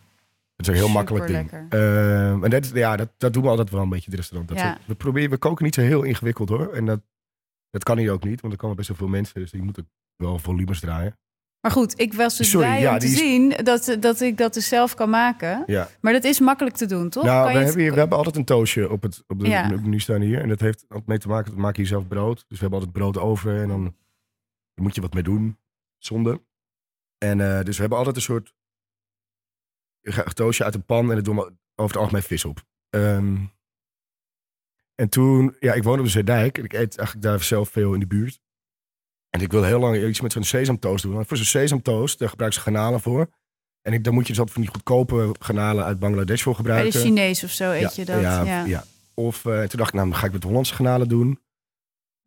Het 0.56 0.68
is 0.68 0.74
een 0.74 0.80
heel 0.84 0.88
makkelijk 0.92 1.26
ding. 1.26 1.50
Ehm, 1.50 2.44
en 2.44 2.50
dat, 2.50 2.70
ja, 2.74 2.96
dat, 2.96 3.08
dat 3.16 3.32
doen 3.32 3.42
we 3.42 3.48
altijd 3.48 3.70
wel 3.70 3.82
een 3.82 3.88
beetje 3.88 4.04
in 4.10 4.10
het 4.10 4.20
restaurant. 4.20 4.48
Dat 4.50 4.58
Ja. 4.58 4.78
we, 4.86 4.94
proberen, 4.94 5.30
we 5.30 5.36
koken 5.38 5.64
niet 5.64 5.74
zo 5.74 5.80
heel 5.80 6.02
ingewikkeld 6.02 6.48
hoor. 6.48 6.72
En 6.72 6.84
dat, 6.86 7.00
dat 7.70 7.82
kan 7.82 7.98
hier 7.98 8.12
ook 8.12 8.24
niet, 8.24 8.40
want 8.40 8.52
er 8.52 8.58
komen 8.58 8.76
best 8.76 8.88
wel 8.88 8.96
veel 8.96 9.08
mensen. 9.08 9.40
Dus 9.40 9.50
die 9.50 9.62
moeten 9.62 9.88
wel 10.16 10.38
volumes 10.38 10.80
draaien. 10.80 11.18
Maar 11.60 11.70
goed, 11.72 12.00
ik 12.00 12.14
was 12.14 12.36
dus 12.36 12.50
Sorry, 12.50 12.66
blij 12.66 12.80
ja, 12.80 12.92
om 12.92 12.98
te 12.98 13.06
is- 13.06 13.16
zien 13.18 13.54
dat, 13.62 13.96
dat 14.00 14.20
ik 14.20 14.36
dat 14.38 14.54
dus 14.54 14.68
zelf 14.68 14.94
kan 14.94 15.10
maken. 15.10 15.62
Ja. 15.66 15.88
Maar 16.00 16.12
dat 16.12 16.24
is 16.24 16.40
makkelijk 16.40 16.76
te 16.76 16.86
doen, 16.86 17.08
toch? 17.08 17.24
Nou, 17.24 17.36
Kan 17.36 17.46
we 17.46 17.52
het- 17.58 17.64
hebben, 17.66 17.82
hier, 17.82 17.92
we 17.92 17.98
hebben 17.98 18.16
altijd 18.18 18.36
een 18.36 18.44
toastje 18.44 18.90
op 18.90 19.02
het, 19.02 19.22
op 19.26 19.40
de 19.40 19.48
Ja. 19.48 19.68
menu 19.68 20.00
staan 20.00 20.20
hier. 20.20 20.40
En 20.40 20.48
dat 20.48 20.60
heeft 20.60 20.84
altijd 20.88 21.06
mee 21.06 21.18
te 21.18 21.28
maken, 21.28 21.54
we 21.54 21.60
maken 21.60 21.76
hier 21.76 21.86
zelf 21.86 22.08
brood. 22.08 22.36
Dus 22.48 22.58
we 22.60 22.66
hebben 22.66 22.78
altijd 22.78 22.92
brood 22.98 23.18
over 23.18 23.60
en 23.62 23.68
dan 23.68 23.94
daar 24.80 24.88
moet 24.88 24.94
je 24.94 25.00
wat 25.00 25.14
mee 25.14 25.22
doen. 25.22 25.58
Zonde. 25.98 26.42
En 27.18 27.40
eh, 27.40 27.64
dus 27.64 27.74
we 27.74 27.80
hebben 27.80 27.98
altijd 27.98 28.16
een 28.16 28.22
soort 28.22 28.54
een 30.00 30.24
toastje 30.34 30.64
uit 30.64 30.74
een 30.74 30.84
pan 30.84 31.08
en 31.08 31.14
dat 31.14 31.24
doen 31.24 31.36
we 31.36 31.42
over 31.74 31.92
het 31.94 31.96
algemeen 31.96 32.22
vis 32.22 32.44
op. 32.44 32.64
Ehm, 32.90 33.36
en 34.94 35.08
toen, 35.08 35.56
ja, 35.58 35.72
ik 35.72 35.82
woon 35.82 35.98
op 35.98 36.04
de 36.04 36.10
Zeedijk 36.10 36.58
en 36.58 36.64
ik 36.64 36.72
eet 36.72 36.98
eigenlijk 36.98 37.26
daar 37.26 37.42
zelf 37.42 37.68
veel 37.68 37.94
in 37.94 38.00
de 38.00 38.06
buurt. 38.06 38.40
En 39.28 39.40
ik 39.40 39.52
wil 39.52 39.64
heel 39.64 39.78
lang 39.78 40.04
iets 40.04 40.20
met 40.20 40.32
zo'n 40.32 40.44
sesamtoast 40.44 41.02
doen. 41.02 41.14
Want 41.14 41.26
voor 41.26 41.36
zo'n 41.36 41.46
sesamtoast, 41.46 42.18
daar 42.18 42.28
gebruiken 42.28 42.60
ze 42.60 42.66
garnalen 42.66 43.00
voor. 43.00 43.30
En 43.82 43.92
ik, 43.92 44.04
dan 44.04 44.14
moet 44.14 44.22
je 44.22 44.28
dus 44.28 44.38
altijd 44.38 44.56
van 44.56 44.66
die 44.66 44.74
goedkope 44.74 45.34
garnalen 45.38 45.84
uit 45.84 45.98
Bangladesh 45.98 46.42
voor 46.42 46.52
Bij 46.52 46.62
gebruiken. 46.62 46.92
de 46.92 47.06
Chinees 47.06 47.44
of 47.44 47.50
zo 47.50 47.70
eet 47.70 47.94
je 47.94 48.04
dat. 48.04 48.20
Ja, 48.20 48.42
Ja, 48.42 48.64
ja. 48.64 48.84
Of 49.14 49.44
eh, 49.44 49.62
toen 49.62 49.78
dacht 49.78 49.88
ik, 49.88 49.94
nou, 49.94 50.10
dan 50.10 50.18
ga 50.18 50.26
ik 50.26 50.32
met 50.32 50.42
Hollandse 50.42 50.74
garnalen 50.74 51.08
doen. 51.08 51.40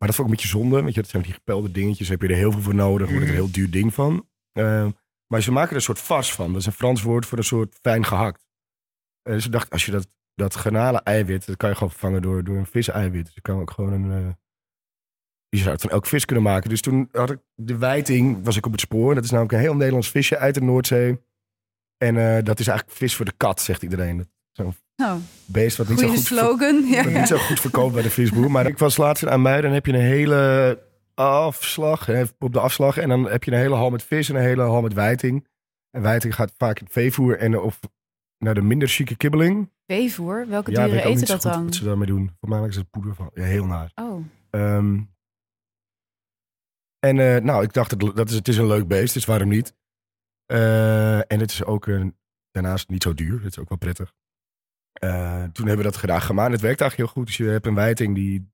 Maar 0.04 0.12
dat 0.12 0.22
vond 0.22 0.32
ik 0.32 0.40
een 0.40 0.42
beetje 0.42 0.58
zonde. 0.58 0.82
Weet 0.82 0.94
je, 0.94 1.00
dat 1.00 1.10
zijn 1.10 1.22
die 1.22 1.32
gepelde 1.32 1.70
dingetjes. 1.70 2.08
Daar 2.08 2.18
heb 2.18 2.28
je 2.28 2.34
er 2.34 2.40
heel 2.40 2.52
veel 2.52 2.60
voor 2.60 2.74
nodig. 2.74 3.08
Wordt 3.08 3.22
er 3.22 3.28
een 3.28 3.34
heel 3.34 3.50
duur 3.50 3.70
ding 3.70 3.94
van. 3.94 4.28
Eh, 4.52 4.88
maar 5.26 5.42
ze 5.42 5.52
maken 5.52 5.70
er 5.70 5.76
een 5.76 5.82
soort 5.82 6.00
vars 6.00 6.32
van. 6.34 6.52
Dat 6.52 6.60
is 6.60 6.66
een 6.66 6.72
Frans 6.72 7.02
woord 7.02 7.26
voor 7.26 7.38
een 7.38 7.44
soort 7.44 7.78
fijn 7.80 8.04
gehakt. 8.04 8.46
Eh, 9.22 9.32
dus 9.32 9.46
ik 9.46 9.52
dacht, 9.52 9.70
als 9.70 9.84
je 9.84 9.90
dat, 9.90 10.08
dat 10.34 10.56
garnalen 10.56 11.02
eiwit, 11.02 11.46
dat 11.46 11.56
kan 11.56 11.68
je 11.68 11.74
gewoon 11.74 11.90
vervangen 11.90 12.22
door, 12.22 12.44
door 12.44 12.56
een 12.56 12.66
vis-eiwit. 12.66 13.24
Dus 13.24 13.34
je 13.34 13.40
kan 13.40 13.60
ook 13.60 13.70
gewoon 13.70 13.92
een... 13.92 14.10
eh, 14.10 14.32
je 15.48 15.58
zou 15.58 15.70
het 15.70 15.80
van 15.80 15.90
elk 15.90 16.06
vis 16.06 16.24
kunnen 16.24 16.44
maken. 16.44 16.68
Dus 16.68 16.80
toen 16.80 17.08
had 17.12 17.30
ik 17.30 17.38
de 17.54 17.78
wijting, 17.78 18.44
was 18.44 18.56
ik 18.56 18.66
op 18.66 18.72
het 18.72 18.80
spoor. 18.80 19.14
Dat 19.14 19.24
is 19.24 19.30
namelijk 19.30 19.54
een 19.54 19.60
heel 19.60 19.76
Nederlands 19.76 20.10
visje 20.10 20.38
uit 20.38 20.54
de 20.54 20.62
Noordzee. 20.62 21.20
En 21.96 22.16
eh, 22.16 22.44
dat 22.44 22.58
is 22.58 22.66
eigenlijk 22.66 22.98
vis 22.98 23.16
voor 23.16 23.24
de 23.24 23.36
kat, 23.36 23.60
zegt 23.60 23.82
iedereen. 23.82 24.30
Zo'n 24.52 24.74
Oh, 24.96 25.14
beest 25.46 25.76
wat 25.76 25.88
niet 25.88 25.98
zo 25.98 26.08
goed 26.08 26.18
slogan. 26.18 26.84
Ja. 26.86 27.04
niet 27.06 27.26
zo 27.26 27.36
goed 27.36 27.60
verkoopt 27.60 27.94
bij 27.94 28.02
de 28.02 28.10
visboer. 28.10 28.50
Maar 28.50 28.66
ik 28.66 28.78
was 28.78 28.96
laatst 28.96 29.26
aan 29.26 29.42
mij, 29.42 29.60
dan 29.60 29.72
heb 29.72 29.86
je 29.86 29.92
een 29.92 30.00
hele 30.00 30.82
afslag, 31.14 32.08
op 32.38 32.52
de 32.52 32.60
afslag. 32.60 32.96
En 32.96 33.08
dan 33.08 33.30
heb 33.30 33.44
je 33.44 33.50
een 33.50 33.58
hele 33.58 33.74
hal 33.74 33.90
met 33.90 34.02
vis 34.02 34.28
en 34.28 34.34
een 34.34 34.42
hele 34.42 34.62
hal 34.62 34.82
met 34.82 34.92
wijting. 34.92 35.46
En 35.90 36.02
wijting 36.02 36.34
gaat 36.34 36.52
vaak 36.56 36.78
in 36.78 36.84
het 36.84 36.92
veevoer 36.92 37.38
en 37.38 37.58
of 37.58 37.80
naar 38.38 38.54
de 38.54 38.62
minder 38.62 38.88
chique 38.88 39.16
kibbeling. 39.16 39.70
Veevoer, 39.86 40.48
welke 40.48 40.70
ja, 40.70 40.84
dieren 40.84 41.04
eten 41.04 41.26
dat 41.26 41.42
dan? 41.42 41.64
wat 41.64 41.74
ze 41.74 41.84
daarmee 41.84 42.06
doen. 42.06 42.36
Voor 42.40 42.48
mij 42.48 42.68
is 42.68 42.76
het 42.76 42.90
poeder 42.90 43.14
van. 43.14 43.30
Ja, 43.34 43.42
heel 43.42 43.66
naar. 43.66 43.92
Oh, 43.94 44.24
Ehm, 44.50 45.00
en 46.98 47.18
eh, 47.18 47.42
nou, 47.42 47.62
ik 47.62 47.72
dacht, 47.72 47.98
dat, 47.98 48.16
dat 48.16 48.28
is, 48.28 48.34
het 48.34 48.48
is 48.48 48.56
een 48.56 48.66
leuk 48.66 48.88
beest, 48.88 49.14
dus 49.14 49.24
waarom 49.24 49.48
niet? 49.48 49.74
Eh, 50.46 51.18
en 51.18 51.40
het 51.40 51.50
is 51.50 51.64
ook 51.64 51.86
een, 51.86 52.16
daarnaast 52.50 52.88
niet 52.88 53.02
zo 53.02 53.14
duur, 53.14 53.42
dat 53.42 53.50
is 53.50 53.58
ook 53.58 53.68
wel 53.68 53.78
prettig. 53.78 54.14
Eh, 54.94 55.42
toen 55.42 55.66
hebben 55.66 55.84
we 55.84 55.90
dat 55.90 55.96
gedaan 55.96 56.20
gemaakt. 56.20 56.52
Het 56.52 56.60
werkt 56.60 56.80
eigenlijk 56.80 57.10
heel 57.10 57.18
goed. 57.22 57.26
Dus 57.26 57.46
je 57.46 57.52
hebt 57.52 57.66
een 57.66 57.74
wijting, 57.74 58.14
die, 58.14 58.50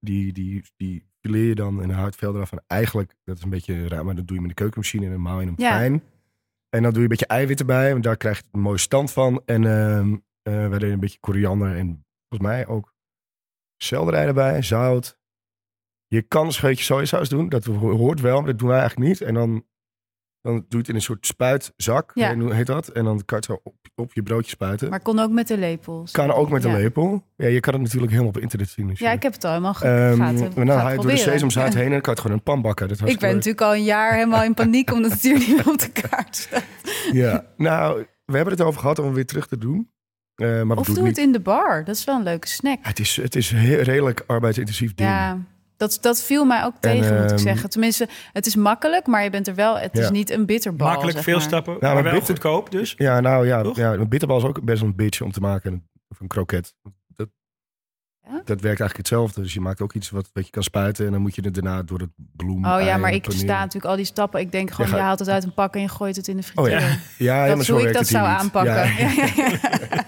die, 0.00 0.32
die, 0.32 0.64
die 0.76 1.06
fileer 1.20 1.44
je 1.48 1.54
dan 1.54 1.82
en 1.82 1.88
dan 1.88 1.96
houdt 1.96 2.16
veel 2.16 2.34
eraf. 2.34 2.52
En 2.52 2.64
eigenlijk, 2.66 3.14
dat 3.24 3.36
is 3.36 3.42
een 3.42 3.50
beetje 3.50 3.88
raar, 3.88 4.04
maar 4.04 4.14
dat 4.14 4.26
doe 4.26 4.36
je 4.36 4.42
met 4.42 4.50
de 4.50 4.56
keukenmachine 4.56 5.04
en 5.04 5.10
dan 5.12 5.22
maal 5.22 5.40
je 5.40 5.46
hem 5.46 5.54
Ja. 5.56 5.70
fijn. 5.70 6.02
En 6.68 6.82
dan 6.82 6.90
doe 6.90 6.94
je 6.94 7.00
een 7.02 7.08
beetje 7.08 7.26
eiwit 7.26 7.60
erbij, 7.60 7.90
want 7.92 8.04
daar 8.04 8.16
krijg 8.16 8.38
je 8.38 8.44
een 8.52 8.60
mooie 8.60 8.78
stand 8.78 9.12
van. 9.12 9.42
En 9.46 9.64
eh, 9.64 10.52
wij 10.68 10.68
deden 10.68 10.90
een 10.92 11.00
beetje 11.00 11.18
koriander 11.20 11.76
en 11.76 12.04
volgens 12.28 12.50
mij 12.50 12.66
ook 12.66 12.94
selderij 13.82 14.26
erbij, 14.26 14.62
zout. 14.62 15.18
Je 16.06 16.22
kan 16.22 16.46
een 16.46 16.52
scheutje 16.52 16.84
sojasaus 16.84 17.28
doen, 17.28 17.48
dat 17.48 17.64
ho- 17.64 17.96
hoort 17.96 18.20
wel, 18.20 18.36
maar 18.38 18.50
dat 18.50 18.58
doen 18.58 18.68
wij 18.68 18.78
eigenlijk 18.78 19.08
niet. 19.08 19.20
En 19.20 19.34
dan, 19.34 19.66
dan 20.40 20.54
doe 20.54 20.64
je 20.68 20.76
het 20.78 20.88
in 20.88 20.94
een 20.94 21.00
soort 21.02 21.26
spuitzak, 21.26 22.10
Ja. 22.14 22.34
hoe 22.36 22.54
heet 22.54 22.66
dat? 22.66 22.88
En 22.88 23.04
dan 23.04 23.16
kan 23.24 23.24
je 23.26 23.34
het 23.36 23.44
zo 23.44 23.60
op, 23.62 23.74
op 23.94 24.12
je 24.14 24.22
broodje 24.22 24.50
spuiten. 24.50 24.88
maar 24.90 25.00
kon 25.00 25.18
ook 25.18 25.30
met 25.30 25.48
de 25.48 25.58
lepels. 25.58 26.10
Kan 26.10 26.32
ook 26.32 26.50
met 26.50 26.64
een 26.64 26.70
Ja. 26.70 26.76
lepel. 26.76 27.24
Ja, 27.36 27.46
je 27.46 27.60
kan 27.60 27.72
het 27.74 27.82
natuurlijk 27.82 28.10
helemaal 28.12 28.32
op 28.32 28.38
internet 28.40 28.68
zien. 28.68 28.90
Ja, 28.94 29.12
ik 29.12 29.22
heb 29.22 29.32
het 29.32 29.44
al 29.44 29.50
helemaal 29.50 29.74
ge- 29.74 29.84
Ehm, 29.86 30.16
gaten. 30.16 30.44
en 30.56 30.66
dan 30.66 30.66
Ga 30.66 30.74
haal 30.76 30.84
het 30.86 30.94
je 30.96 31.06
door 31.06 31.10
de 31.10 31.16
sesamzaad 31.16 31.74
heen 31.74 31.84
en 31.84 31.90
dan 31.90 32.00
kan 32.00 32.14
je 32.14 32.20
het 32.20 32.20
gewoon 32.20 32.36
een 32.36 32.42
pan 32.42 32.62
bakken. 32.62 32.88
Dat 32.88 33.08
Ik 33.08 33.18
ben 33.18 33.30
natuurlijk 33.34 33.60
al 33.62 33.74
een 33.74 33.84
jaar 33.84 34.12
helemaal 34.14 34.42
in 34.44 34.54
paniek 34.54 34.92
omdat 34.92 35.10
het 35.12 35.22
hier 35.22 35.38
niet 35.38 35.48
meer 35.56 35.68
op 35.68 35.78
de 35.78 35.90
kaart 35.92 36.36
staat. 36.36 36.64
Ja, 37.12 37.44
nou, 37.56 38.06
we 38.24 38.34
hebben 38.36 38.54
het 38.54 38.62
over 38.62 38.80
gehad 38.80 38.98
om 38.98 39.04
hem 39.04 39.14
weer 39.14 39.26
terug 39.26 39.46
te 39.46 39.58
doen. 39.58 39.90
Eh, 40.34 40.62
maar 40.62 40.76
Of 40.76 40.86
doe 40.86 40.94
het 40.96 41.06
het 41.06 41.16
niet. 41.16 41.18
in 41.26 41.32
de 41.32 41.40
bar. 41.40 41.84
Dat 41.84 41.96
is 41.96 42.04
wel 42.04 42.16
een 42.16 42.22
leuke 42.22 42.48
snack. 42.48 42.78
Het 42.82 42.98
is, 42.98 43.16
het 43.16 43.36
is 43.36 43.50
heel, 43.50 43.80
redelijk 43.80 44.24
arbeidsintensief 44.26 44.94
ding. 44.94 45.08
Ja, 45.08 45.38
dat, 45.78 45.98
dat 46.00 46.22
viel 46.22 46.44
mij 46.44 46.64
ook 46.64 46.74
tegen, 46.80 47.14
moet 47.14 47.24
ik 47.24 47.30
ehm, 47.30 47.38
zeggen. 47.38 47.70
Tenminste, 47.70 48.08
het 48.32 48.46
is 48.46 48.56
makkelijk, 48.56 49.06
maar 49.06 49.22
je 49.22 49.30
bent 49.30 49.46
er 49.48 49.54
wel... 49.54 49.78
Het 49.78 49.98
is 49.98 50.10
niet 50.10 50.30
een 50.30 50.46
bitterbal, 50.46 50.86
Makkelijk, 50.88 51.16
zeg 51.16 51.24
veel 51.24 51.36
maar. 51.36 51.42
stappen, 51.46 51.76
maar 51.80 51.94
maar 51.94 52.02
wel 52.02 52.12
bitter- 52.12 52.34
goedkoop 52.34 52.70
dus. 52.70 52.94
Ja, 52.96 53.20
nou 53.20 53.46
ja, 53.46 53.62
Toch? 53.62 53.76
ja, 53.76 53.92
een 53.92 54.08
bitterbal 54.08 54.38
is 54.38 54.44
ook 54.44 54.62
best 54.62 54.80
wel 54.80 54.88
een 54.88 54.96
beetje 54.96 55.24
om 55.24 55.32
te 55.32 55.40
maken. 55.40 55.88
Of 56.08 56.20
een 56.20 56.26
kroket. 56.26 56.74
Dat, 57.06 57.28
Ja? 58.22 58.30
dat 58.30 58.46
werkt 58.46 58.64
eigenlijk 58.64 58.96
hetzelfde. 58.96 59.40
Dus 59.40 59.54
je 59.54 59.60
maakt 59.60 59.80
ook 59.80 59.92
iets 59.92 60.10
wat, 60.10 60.30
wat 60.32 60.44
je 60.44 60.50
kan 60.50 60.62
spuiten. 60.62 61.06
En 61.06 61.12
dan 61.12 61.20
moet 61.20 61.34
je 61.34 61.42
het 61.42 61.54
daarna 61.54 61.82
door 61.82 61.98
het 61.98 62.10
bloem. 62.36 62.64
Oh 62.66 62.80
ja, 62.80 62.96
maar 62.96 63.12
ik 63.12 63.22
paneren. 63.22 63.44
sta 63.46 63.58
natuurlijk 63.58 63.84
al 63.84 63.96
die 63.96 64.04
stappen. 64.04 64.40
Ik 64.40 64.52
denk 64.52 64.70
gewoon, 64.70 64.86
Je 64.86 64.92
gaat- 64.92 65.00
je 65.00 65.06
haalt 65.06 65.18
het 65.18 65.28
uit 65.28 65.44
een 65.44 65.54
pak 65.54 65.74
en 65.74 65.80
je 65.80 65.88
gooit 65.88 66.16
het 66.16 66.28
in 66.28 66.36
de 66.36 66.42
Oh 66.54 66.64
frituur. 66.64 66.80
ja. 66.80 66.88
Ja, 66.88 66.96
ja, 67.18 67.38
dat 67.40 67.48
maar 67.48 67.58
is 67.58 67.66
zo 67.66 67.72
hoe 67.78 67.86
ik 67.88 67.92
dat 67.94 68.06
zou 68.06 68.28
niet. 68.28 68.38
aanpakken. 68.38 68.72
Ja. 68.74 68.84
Ja, 68.98 69.22
ja, 69.36 69.50
ja. 69.90 70.04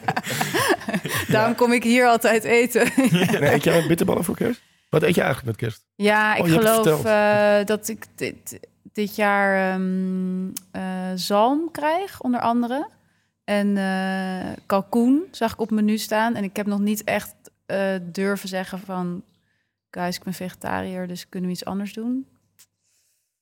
Daarom 1.29 1.55
kom 1.55 1.73
ik 1.73 1.83
hier 1.83 2.07
altijd 2.07 2.45
eten. 2.45 2.89
Nee, 3.11 3.53
eet 3.53 3.65
jij 3.65 3.87
bitterballen 3.87 4.25
voor 4.25 4.35
kerst? 4.37 4.61
Wat 4.91 5.03
eet 5.03 5.15
je 5.15 5.21
eigenlijk 5.23 5.51
met 5.51 5.57
kerst? 5.69 5.87
Ja, 5.95 6.35
ik 6.35 6.43
Oh, 6.43 6.49
het 6.49 6.59
geloof 6.59 7.05
eh, 7.05 7.65
dat 7.65 7.89
ik 7.89 8.07
dit, 8.15 8.61
dit 8.93 9.17
jaar 9.17 9.73
ehm, 9.75 10.49
eh, 10.71 10.83
zalm 11.15 11.71
krijg, 11.71 12.21
onder 12.21 12.41
andere. 12.41 12.89
En 13.45 13.77
eh, 13.77 14.53
kalkoen 14.67 15.23
zag 15.31 15.53
ik 15.53 15.61
op 15.61 15.71
menu 15.71 15.99
staan. 15.99 16.35
En 16.35 16.45
ik 16.45 16.57
heb 16.57 16.67
nog 16.67 16.81
niet 16.81 17.05
echt 17.05 17.35
eh, 17.67 17.95
durven 18.03 18.49
zeggen 18.49 18.79
van... 18.79 19.23
Guys, 19.91 20.17
ik 20.17 20.23
ben 20.23 20.33
vegetariër, 20.33 21.07
dus 21.09 21.29
kunnen 21.29 21.49
we 21.49 21.55
iets 21.55 21.65
anders 21.65 21.93
doen? 21.93 22.27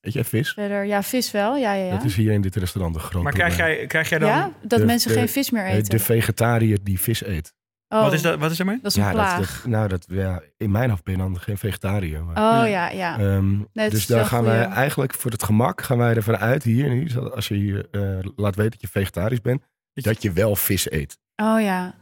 Eet 0.00 0.12
jij 0.12 0.24
vis? 0.24 0.52
Verder, 0.52 0.84
ja, 0.84 1.02
vis 1.02 1.30
wel. 1.30 1.56
Ja, 1.56 1.72
ja, 1.72 1.84
ja. 1.84 1.90
Dat 1.90 2.04
is 2.04 2.16
hier 2.16 2.32
in 2.32 2.40
dit 2.40 2.56
restaurant 2.56 2.94
een 2.94 3.00
groot 3.00 3.22
Maar 3.22 3.32
krijg 3.32 3.56
jij, 3.56 3.86
krijg 3.86 4.08
jij 4.08 4.18
dan... 4.18 4.28
ja, 4.28 4.52
dat 4.62 4.78
de- 4.78 4.84
mensen 4.84 5.10
de- 5.12 5.18
geen 5.18 5.28
vis 5.28 5.50
meer 5.50 5.66
eten. 5.66 5.90
De 5.90 5.98
vegetariër 5.98 6.78
die 6.82 7.00
vis 7.00 7.24
eet. 7.24 7.54
Oh, 7.88 8.02
Wat 8.02 8.12
is 8.12 8.22
dat? 8.22 8.38
Wat 8.38 8.50
is 8.50 8.58
er 8.58 8.64
mee? 8.66 8.78
Dat 8.82 8.90
is 8.90 8.96
een 8.96 9.02
ja, 9.02 9.10
plaag. 9.10 9.38
dat, 9.38 9.48
dat- 9.62 9.70
nou, 9.70 9.88
dat, 9.88 10.06
ja, 10.08 10.42
in 10.56 10.70
mijn 10.70 10.90
hoofd 10.90 11.04
ben 11.04 11.14
je 11.14 11.20
dan 11.20 11.40
geen 11.40 11.58
vegetariër. 11.58 12.24
Maar, 12.24 12.62
Oh 12.62 12.68
ja, 12.68 12.88
ja. 12.88 13.18
Ehm, 13.18 13.58
dus 13.72 13.92
is 13.92 14.06
daar 14.06 14.24
gaan 14.24 14.44
wij 14.44 14.64
eigenlijk 14.64 15.14
voor 15.14 15.30
het 15.30 15.42
gemak 15.42 15.82
gaan 15.82 15.98
wij 15.98 16.14
ervan 16.14 16.36
uit 16.36 16.62
hier, 16.62 16.90
hier 16.90 17.34
als 17.34 17.48
je 17.48 17.54
hier 17.54 17.88
eh, 17.90 18.18
laat 18.36 18.54
weten 18.54 18.70
dat 18.70 18.80
je 18.80 18.88
vegetarisch 18.88 19.40
bent, 19.40 19.62
dat 19.94 20.22
je 20.22 20.32
wel 20.32 20.56
vis 20.56 20.90
eet. 20.90 21.18
Oh 21.36 21.60
ja. 21.60 21.94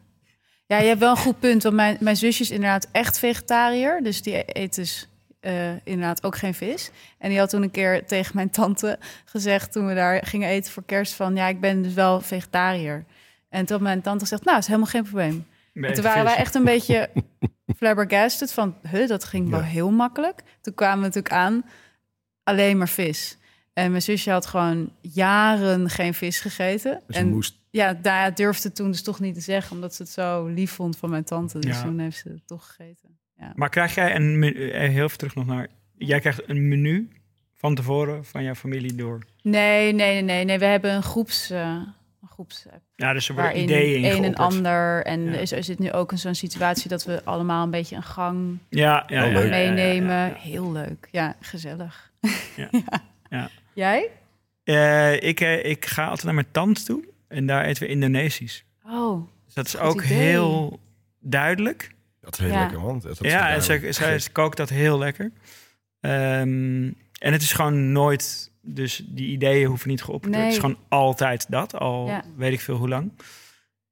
Ja, 0.66 0.78
je 0.78 0.86
hebt 0.86 1.00
wel 1.00 1.10
een 1.10 1.16
goed 1.16 1.40
punt. 1.40 1.62
Want 1.62 1.74
mijn, 1.74 1.96
mijn 2.00 2.16
zusje 2.16 2.42
is 2.42 2.50
inderdaad 2.50 2.88
echt 2.92 3.18
vegetariër. 3.18 4.02
Dus 4.02 4.22
die 4.22 4.58
eet 4.58 4.74
dus 4.74 5.08
eh, 5.40 5.70
inderdaad 5.84 6.24
ook 6.24 6.36
geen 6.36 6.54
vis. 6.54 6.90
En 7.18 7.28
die 7.28 7.38
had 7.38 7.50
toen 7.50 7.62
een 7.62 7.70
keer 7.70 8.06
tegen 8.06 8.36
mijn 8.36 8.50
tante 8.50 8.98
gezegd... 9.24 9.72
toen 9.72 9.86
we 9.86 9.94
daar 9.94 10.26
gingen 10.26 10.48
eten 10.48 10.72
voor 10.72 10.82
kerst 10.86 11.12
van... 11.12 11.36
ja, 11.36 11.46
ik 11.48 11.60
ben 11.60 11.82
dus 11.82 11.94
wel 11.94 12.20
vegetariër. 12.20 13.04
En 13.48 13.66
toen 13.66 13.76
had 13.76 13.86
mijn 13.86 14.00
tante 14.00 14.24
gezegd... 14.24 14.44
nou, 14.44 14.58
is 14.58 14.66
helemaal 14.66 14.86
geen 14.88 15.02
probleem. 15.02 15.46
En 15.84 15.94
toen 15.94 16.02
waren 16.02 16.24
wij 16.24 16.36
echt 16.36 16.54
een 16.54 16.64
beetje 16.64 17.10
flabbergasted 17.78 18.52
van... 18.52 18.76
huh, 18.90 19.08
dat 19.08 19.24
ging 19.24 19.50
wel 19.50 19.60
Ja. 19.60 19.64
heel 19.66 19.90
makkelijk. 19.90 20.42
Toen 20.60 20.74
kwamen 20.74 20.98
we 20.98 21.04
natuurlijk 21.06 21.34
aan, 21.34 21.64
alleen 22.42 22.78
maar 22.78 22.88
vis. 22.88 23.38
En 23.72 23.90
mijn 23.90 24.02
zusje 24.02 24.30
had 24.30 24.46
gewoon 24.46 24.92
jaren 25.00 25.90
geen 25.90 26.14
vis 26.14 26.40
gegeten. 26.40 27.02
Dus 27.06 27.16
en 27.16 27.28
moest, 27.28 27.54
ja, 27.70 27.94
daar 27.94 28.34
durfde 28.34 28.72
toen 28.72 28.90
dus 28.90 29.02
toch 29.02 29.20
niet 29.20 29.34
te 29.34 29.40
zeggen, 29.40 29.74
omdat 29.76 29.94
ze 29.94 30.02
het 30.02 30.10
zo 30.10 30.46
lief 30.46 30.70
vond 30.70 30.96
van 30.98 31.10
mijn 31.10 31.24
tante. 31.24 31.58
Dus 31.58 31.76
Ja. 31.76 31.82
toen 31.82 31.98
heeft 31.98 32.16
ze 32.18 32.28
het 32.28 32.46
toch 32.46 32.66
gegeten. 32.66 33.18
Ja. 33.38 33.52
Maar 33.54 33.68
krijg 33.68 33.94
jij 33.94 34.14
een... 34.16 34.42
eh, 34.42 34.88
Heel 34.90 35.04
even 35.04 35.18
terug 35.18 35.34
nog 35.34 35.46
naar... 35.46 35.68
Jij 35.98 36.20
krijgt 36.20 36.48
een 36.48 36.68
menu 36.68 37.08
van 37.56 37.74
tevoren 37.74 38.24
van 38.24 38.42
jouw 38.42 38.54
familie 38.54 38.94
door. 38.94 39.22
Nee, 39.42 39.92
nee, 39.92 40.12
nee, 40.12 40.22
nee, 40.22 40.44
nee. 40.44 40.58
We 40.58 40.64
hebben 40.64 40.92
een 40.94 41.02
groeps, 41.02 41.50
eh 41.50 41.80
groepsapp 42.36 42.80
Ja, 42.96 43.12
dus 43.12 43.28
er 43.28 43.34
worden 43.34 43.60
ideeën 43.62 44.04
in 44.04 44.12
een 44.16 44.24
en 44.24 44.34
ander. 44.34 45.04
En 45.04 45.24
Ja. 45.24 45.32
er 45.32 45.40
is- 45.40 45.52
er 45.52 45.64
zit 45.64 45.78
nu 45.78 45.92
ook 45.92 46.12
in 46.12 46.18
zo'n 46.18 46.34
situatie 46.34 46.88
dat 46.88 47.04
we 47.04 47.20
allemaal 47.24 47.64
een 47.64 47.70
beetje 47.70 47.96
een 47.96 48.02
gang 48.02 48.58
Ja, 48.68 49.04
ja, 49.06 49.24
ja, 49.24 49.32
leuk. 49.32 49.48
ja, 49.50 49.56
ja, 49.56 49.62
ja, 49.62 49.72
meenemen. 49.72 50.16
ja. 50.16 50.34
Heel 50.38 50.72
leuk. 50.72 51.08
Ja, 51.10 51.36
gezellig. 51.40 52.12
Ja. 52.56 52.68
ja. 52.72 53.00
Ja. 53.30 53.48
Jij? 53.74 54.10
Eh, 54.64 55.22
ik, 55.22 55.40
eh, 55.40 55.64
ik 55.64 55.86
ga 55.86 56.04
altijd 56.04 56.24
naar 56.24 56.34
mijn 56.34 56.46
tante 56.50 56.82
toe 56.84 57.04
en 57.28 57.46
daar 57.46 57.64
eten 57.64 57.82
we 57.82 57.88
Indonesisch. 57.88 58.64
Oh, 58.86 59.28
Dus 59.44 59.54
dat 59.54 59.66
is 59.66 59.76
ook 59.78 60.02
idee. 60.02 60.16
heel 60.18 60.80
duidelijk. 61.20 61.94
dat 62.20 62.34
is 62.34 62.40
heel 62.44 62.54
Ja. 62.54 62.60
lekker, 62.60 62.80
man. 62.80 63.00
Dat 63.00 63.24
is 63.24 63.30
ja, 63.32 63.50
en 63.54 63.62
zij, 63.94 64.20
kookt 64.32 64.56
dat 64.56 64.68
heel 64.68 64.98
lekker. 64.98 65.30
Ehm, 66.00 66.84
en 67.18 67.32
het 67.32 67.42
is 67.42 67.52
gewoon 67.52 67.92
nooit... 67.92 68.50
Dus 68.68 69.02
die 69.06 69.28
ideeën 69.28 69.66
hoeven 69.68 69.88
niet 69.88 70.02
geopperd 70.02 70.32
te 70.32 70.38
worden. 70.38 70.54
Het 70.56 70.64
is 70.64 70.70
gewoon 70.70 70.84
altijd 71.00 71.46
dat, 71.50 71.74
al 71.78 72.06
Ja. 72.06 72.22
weet 72.36 72.52
ik 72.52 72.60
veel 72.60 72.76
hoe 72.76 72.88
lang. 72.88 73.12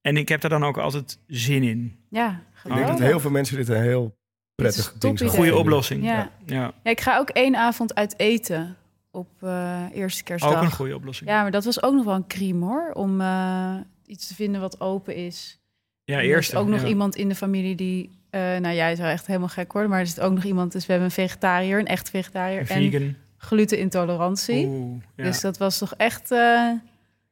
En 0.01 0.17
ik 0.17 0.29
heb 0.29 0.41
daar 0.41 0.51
dan 0.51 0.65
ook 0.65 0.79
altijd 0.79 1.19
zin 1.27 1.63
in. 1.63 1.97
ja. 2.09 2.29
Ik 2.31 2.71
denk 2.71 2.77
geweldig. 2.77 2.87
dat 3.01 3.09
heel 3.09 3.21
veel 3.21 3.31
mensen 3.31 3.57
dit 3.57 3.69
een 3.69 3.83
heel 3.83 4.17
prettig 4.55 4.81
is 4.87 4.93
een 4.93 4.99
ding 4.99 5.19
zijn. 5.19 5.31
Goede 5.31 5.57
oplossing. 5.57 6.05
Ja. 6.05 6.31
ja. 6.47 6.73
Ja, 6.83 6.91
ik 6.91 7.01
ga 7.01 7.19
ook 7.19 7.29
één 7.29 7.57
avond 7.57 7.95
uit 7.95 8.19
eten 8.19 8.77
op 9.11 9.29
eh 9.41 9.83
eerste 9.93 10.23
kerstdag. 10.23 10.57
Ook 10.57 10.63
een 10.63 10.71
goede 10.73 10.95
oplossing. 10.97 11.31
Ja, 11.31 11.43
maar 11.43 11.51
dat 11.51 11.65
was 11.65 11.83
ook 11.83 11.95
nog 11.95 12.05
wel 12.05 12.15
een 12.15 12.27
crime 12.27 12.65
hoor. 12.65 12.91
Om 12.93 13.21
eh, 13.21 13.75
iets 14.07 14.27
te 14.27 14.35
vinden 14.35 14.61
wat 14.61 14.81
open 14.81 15.15
is. 15.17 15.59
Ja, 16.05 16.17
er 16.17 16.23
is 16.23 16.29
eerst 16.29 16.55
ook 16.55 16.69
nog 16.69 16.81
ja. 16.81 16.87
iemand 16.87 17.17
in 17.17 17.29
de 17.29 17.35
familie 17.35 17.75
die... 17.75 18.11
eh, 18.31 18.41
nou, 18.41 18.75
jij 18.75 18.95
zou 18.97 19.09
echt 19.09 19.27
helemaal 19.27 19.49
gek 19.49 19.73
worden. 19.73 19.91
Maar 19.91 20.01
er 20.01 20.07
zit 20.07 20.21
ook 20.21 20.33
nog 20.35 20.45
iemand... 20.45 20.73
Dus 20.73 20.87
we 20.87 20.93
hebben 20.93 21.11
een 21.11 21.15
vegetariër, 21.15 21.79
een 21.79 21.87
echt 21.87 22.11
vegetariër. 22.11 22.61
Een 22.61 22.67
En 22.69 22.91
vegan. 22.91 23.15
Glutenintolerantie. 23.45 24.67
Oeh, 24.67 25.03
ja. 25.17 25.25
Dus 25.25 25.41
dat 25.41 25.59
was 25.59 25.79
toch 25.79 25.95
echt... 25.97 26.31
eh, 26.31 26.71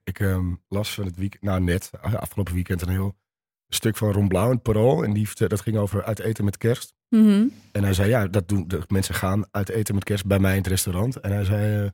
Ik 0.05 0.21
ehm, 0.21 0.47
las 0.69 0.95
van 0.95 1.05
het 1.05 1.17
weekend, 1.17 1.43
nou 1.43 1.61
net, 1.61 1.91
afgelopen 2.01 2.55
weekend 2.55 2.83
een 2.83 2.89
heel 2.89 3.15
stuk 3.69 3.97
van 3.97 4.13
Ron 4.13 4.29
Blauw 4.29 4.47
in 4.47 4.53
het 4.55 4.63
Parool. 4.63 5.05
En 5.05 5.13
die, 5.13 5.29
dat 5.35 5.61
ging 5.61 5.77
over 5.77 6.05
uit 6.05 6.19
eten 6.19 6.45
met 6.45 6.59
kerst. 6.59 6.95
Mhm. 7.09 7.45
En 7.73 7.83
hij 7.85 7.95
zei, 7.95 8.09
ja, 8.09 8.27
dat 8.27 8.49
doen 8.49 8.65
de 8.69 8.81
mensen 8.89 9.15
gaan 9.15 9.45
uit 9.51 9.69
eten 9.69 9.95
met 9.95 10.05
kerst 10.05 10.27
bij 10.27 10.39
mij 10.39 10.51
in 10.53 10.59
het 10.59 10.67
restaurant. 10.67 11.17
En 11.21 11.33
hij 11.33 11.45
zei, 11.45 11.85
eh, 11.85 11.91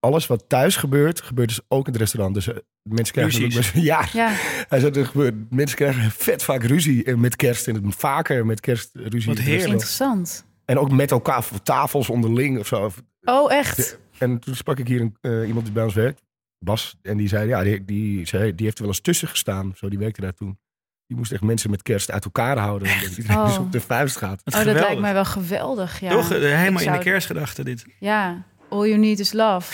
alles 0.00 0.26
wat 0.26 0.44
thuis 0.48 0.76
gebeurt, 0.76 1.20
gebeurt 1.20 1.48
dus 1.48 1.60
ook 1.68 1.86
in 1.86 1.92
het 1.92 2.00
restaurant. 2.00 2.34
Dus 2.34 2.48
eh, 2.48 2.56
mensen 2.82 3.14
krijgen 3.14 3.44
ook 3.44 3.50
Ruzies. 3.52 3.70
ja, 3.90 4.08
Ja, 4.12 4.28
hij 4.68 4.80
zei, 4.80 4.92
er 4.92 5.06
gebeurt, 5.06 5.34
mensen 5.50 5.76
krijgen 5.76 6.10
vet 6.10 6.42
vaak 6.42 6.62
ruzie 6.62 7.04
eh, 7.04 7.14
met 7.14 7.36
kerst. 7.36 7.68
En 7.68 7.74
het 7.74 7.94
vaker 7.96 8.46
met 8.46 8.60
kerst 8.60 8.90
ruzie. 8.92 9.10
Wat 9.10 9.20
in 9.22 9.30
het 9.30 9.38
heerlijk. 9.40 9.72
restaurant. 9.72 9.80
interessant. 9.80 10.44
En 10.64 10.78
ook 10.78 10.90
met 10.90 11.10
elkaar, 11.10 11.42
voor 11.44 11.62
tafels 11.62 12.10
onderling 12.10 12.58
of 12.58 12.66
zo. 12.66 12.90
Oh, 13.26 13.52
echt? 13.52 13.98
En 14.18 14.38
toen 14.38 14.54
sprak 14.54 14.78
ik 14.78 14.88
hier 14.88 15.00
een, 15.00 15.16
eh, 15.20 15.46
iemand 15.46 15.64
die 15.64 15.74
bij 15.74 15.82
ons 15.84 15.94
werkt, 15.94 16.22
Bas. 16.58 16.96
En 17.02 17.16
die 17.16 17.28
zei, 17.28 17.48
ja, 17.48 17.62
die, 17.62 17.84
die, 17.84 18.26
zei, 18.26 18.54
die 18.54 18.64
heeft 18.64 18.76
er 18.78 18.82
wel 18.84 18.92
eens 18.92 19.02
tussen 19.02 19.28
gestaan. 19.28 19.72
Zo, 19.76 19.88
die 19.88 19.98
werkte 19.98 20.20
daar 20.20 20.34
toen. 20.34 20.58
Die 21.06 21.16
moest 21.16 21.32
echt 21.32 21.42
mensen 21.42 21.70
met 21.70 21.82
kerst 21.82 22.10
uit 22.10 22.24
elkaar 22.24 22.58
houden. 22.58 22.92
Omdat 22.92 23.16
iedereen 23.16 23.36
Oh. 23.38 23.46
dus 23.46 23.58
op 23.58 23.72
de 23.72 23.80
vuist 23.80 24.16
gaat. 24.16 24.42
Oh, 24.44 24.54
dat 24.64 24.64
lijkt 24.74 25.00
mij 25.00 25.12
wel 25.12 25.24
geweldig. 25.24 26.00
Ja. 26.00 26.10
Toch? 26.10 26.30
Eh, 26.32 26.38
Helemaal 26.58 26.82
in 26.82 26.92
de 26.92 26.98
kerstgedachte 26.98 27.64
dit. 27.64 27.84
Ja, 27.98 28.44
all 28.68 28.86
you 28.88 28.96
need 28.98 29.18
is 29.18 29.32
love. 29.32 29.72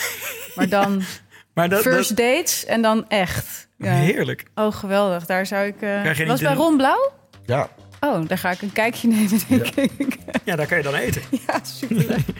maar 0.54 0.68
dan 0.68 1.02
Maar 1.54 1.68
dat, 1.68 1.82
first 1.82 2.08
dat 2.08 2.16
dates 2.18 2.64
en 2.64 2.82
dan 2.82 3.08
echt. 3.08 3.68
Ja. 3.78 3.92
heerlijk. 3.92 4.44
Oh, 4.54 4.72
geweldig. 4.74 5.26
Daar 5.26 5.46
zou 5.46 5.66
ik... 5.66 5.74
eh, 5.74 5.78
Krijg 6.00 6.18
je 6.18 6.26
Was 6.26 6.40
bij 6.40 6.54
Ron 6.54 6.76
Blauw? 6.76 7.12
Ja, 7.46 7.68
Oh, 8.00 8.26
daar 8.28 8.38
ga 8.38 8.50
ik 8.50 8.62
een 8.62 8.72
kijkje 8.72 9.08
nemen, 9.08 9.40
denk 9.48 9.90
ik. 9.96 10.16
Ja, 10.44 10.56
daar 10.56 10.66
kan 10.66 10.76
je 10.76 10.82
dan 10.82 10.94
eten. 10.94 11.22
Ja, 11.46 11.60
superleuk. 11.64 12.18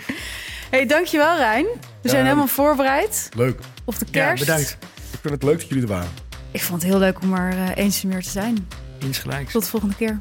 hey, 0.73 0.87
dankjewel 0.87 1.37
Rijn. 1.37 1.65
We 2.03 2.09
zijn 2.09 2.21
Ja. 2.21 2.25
helemaal 2.25 2.47
voorbereid 2.47 3.29
leuk. 3.37 3.59
op 3.85 3.99
de 3.99 4.07
Ja, 4.11 4.27
kerst. 4.27 4.45
bedankt. 4.47 4.77
Ik 5.13 5.19
vind 5.21 5.35
het 5.35 5.43
leuk 5.43 5.59
dat 5.59 5.69
jullie 5.69 5.83
er 5.83 5.89
waren. 5.89 6.11
Ik 6.51 6.63
vond 6.63 6.83
het 6.83 6.91
heel 6.91 7.01
leuk 7.01 7.21
om 7.21 7.35
er 7.35 7.51
eh, 7.53 7.85
eens 7.85 8.03
meer 8.03 8.23
te 8.23 8.31
zijn. 8.31 8.69
Insgelijks. 8.99 9.53
Tot 9.53 9.63
de 9.65 9.69
volgende 9.71 9.95
keer. 9.95 10.19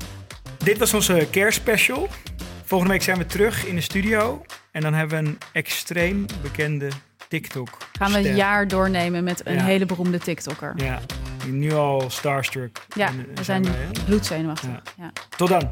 Dit 0.58 0.78
was 0.78 0.94
onze 0.94 1.28
kerstspecial. 1.32 2.08
Volgende 2.66 2.94
week 2.94 3.04
zijn 3.04 3.18
we 3.18 3.26
terug 3.26 3.66
in 3.66 3.76
de 3.76 3.82
studio. 3.82 4.46
En 4.72 4.82
dan 4.82 4.94
hebben 4.94 5.24
we 5.24 5.30
een 5.30 5.38
extreem 5.54 6.26
bekende 6.42 6.88
TikTok. 7.28 7.78
Gaan 8.00 8.12
we 8.12 8.18
een 8.30 8.36
jaar 8.36 8.68
doornemen 8.68 9.24
met 9.24 9.42
een 9.46 9.54
Ja. 9.54 9.64
hele 9.64 9.86
beroemde 9.86 10.18
TikToker. 10.18 10.74
Ja, 10.76 11.00
die 11.44 11.52
nu 11.54 11.74
al 11.74 12.10
starstruck. 12.10 12.78
Ja, 12.96 13.08
eh, 13.08 13.14
we 13.36 13.44
zijn 13.44 13.66
hè? 13.66 13.72
bloedzenuwachtig. 14.06 14.70
Ja. 14.70 14.82
Ja. 14.98 15.12
Tot 15.38 15.50
dan. 15.50 15.72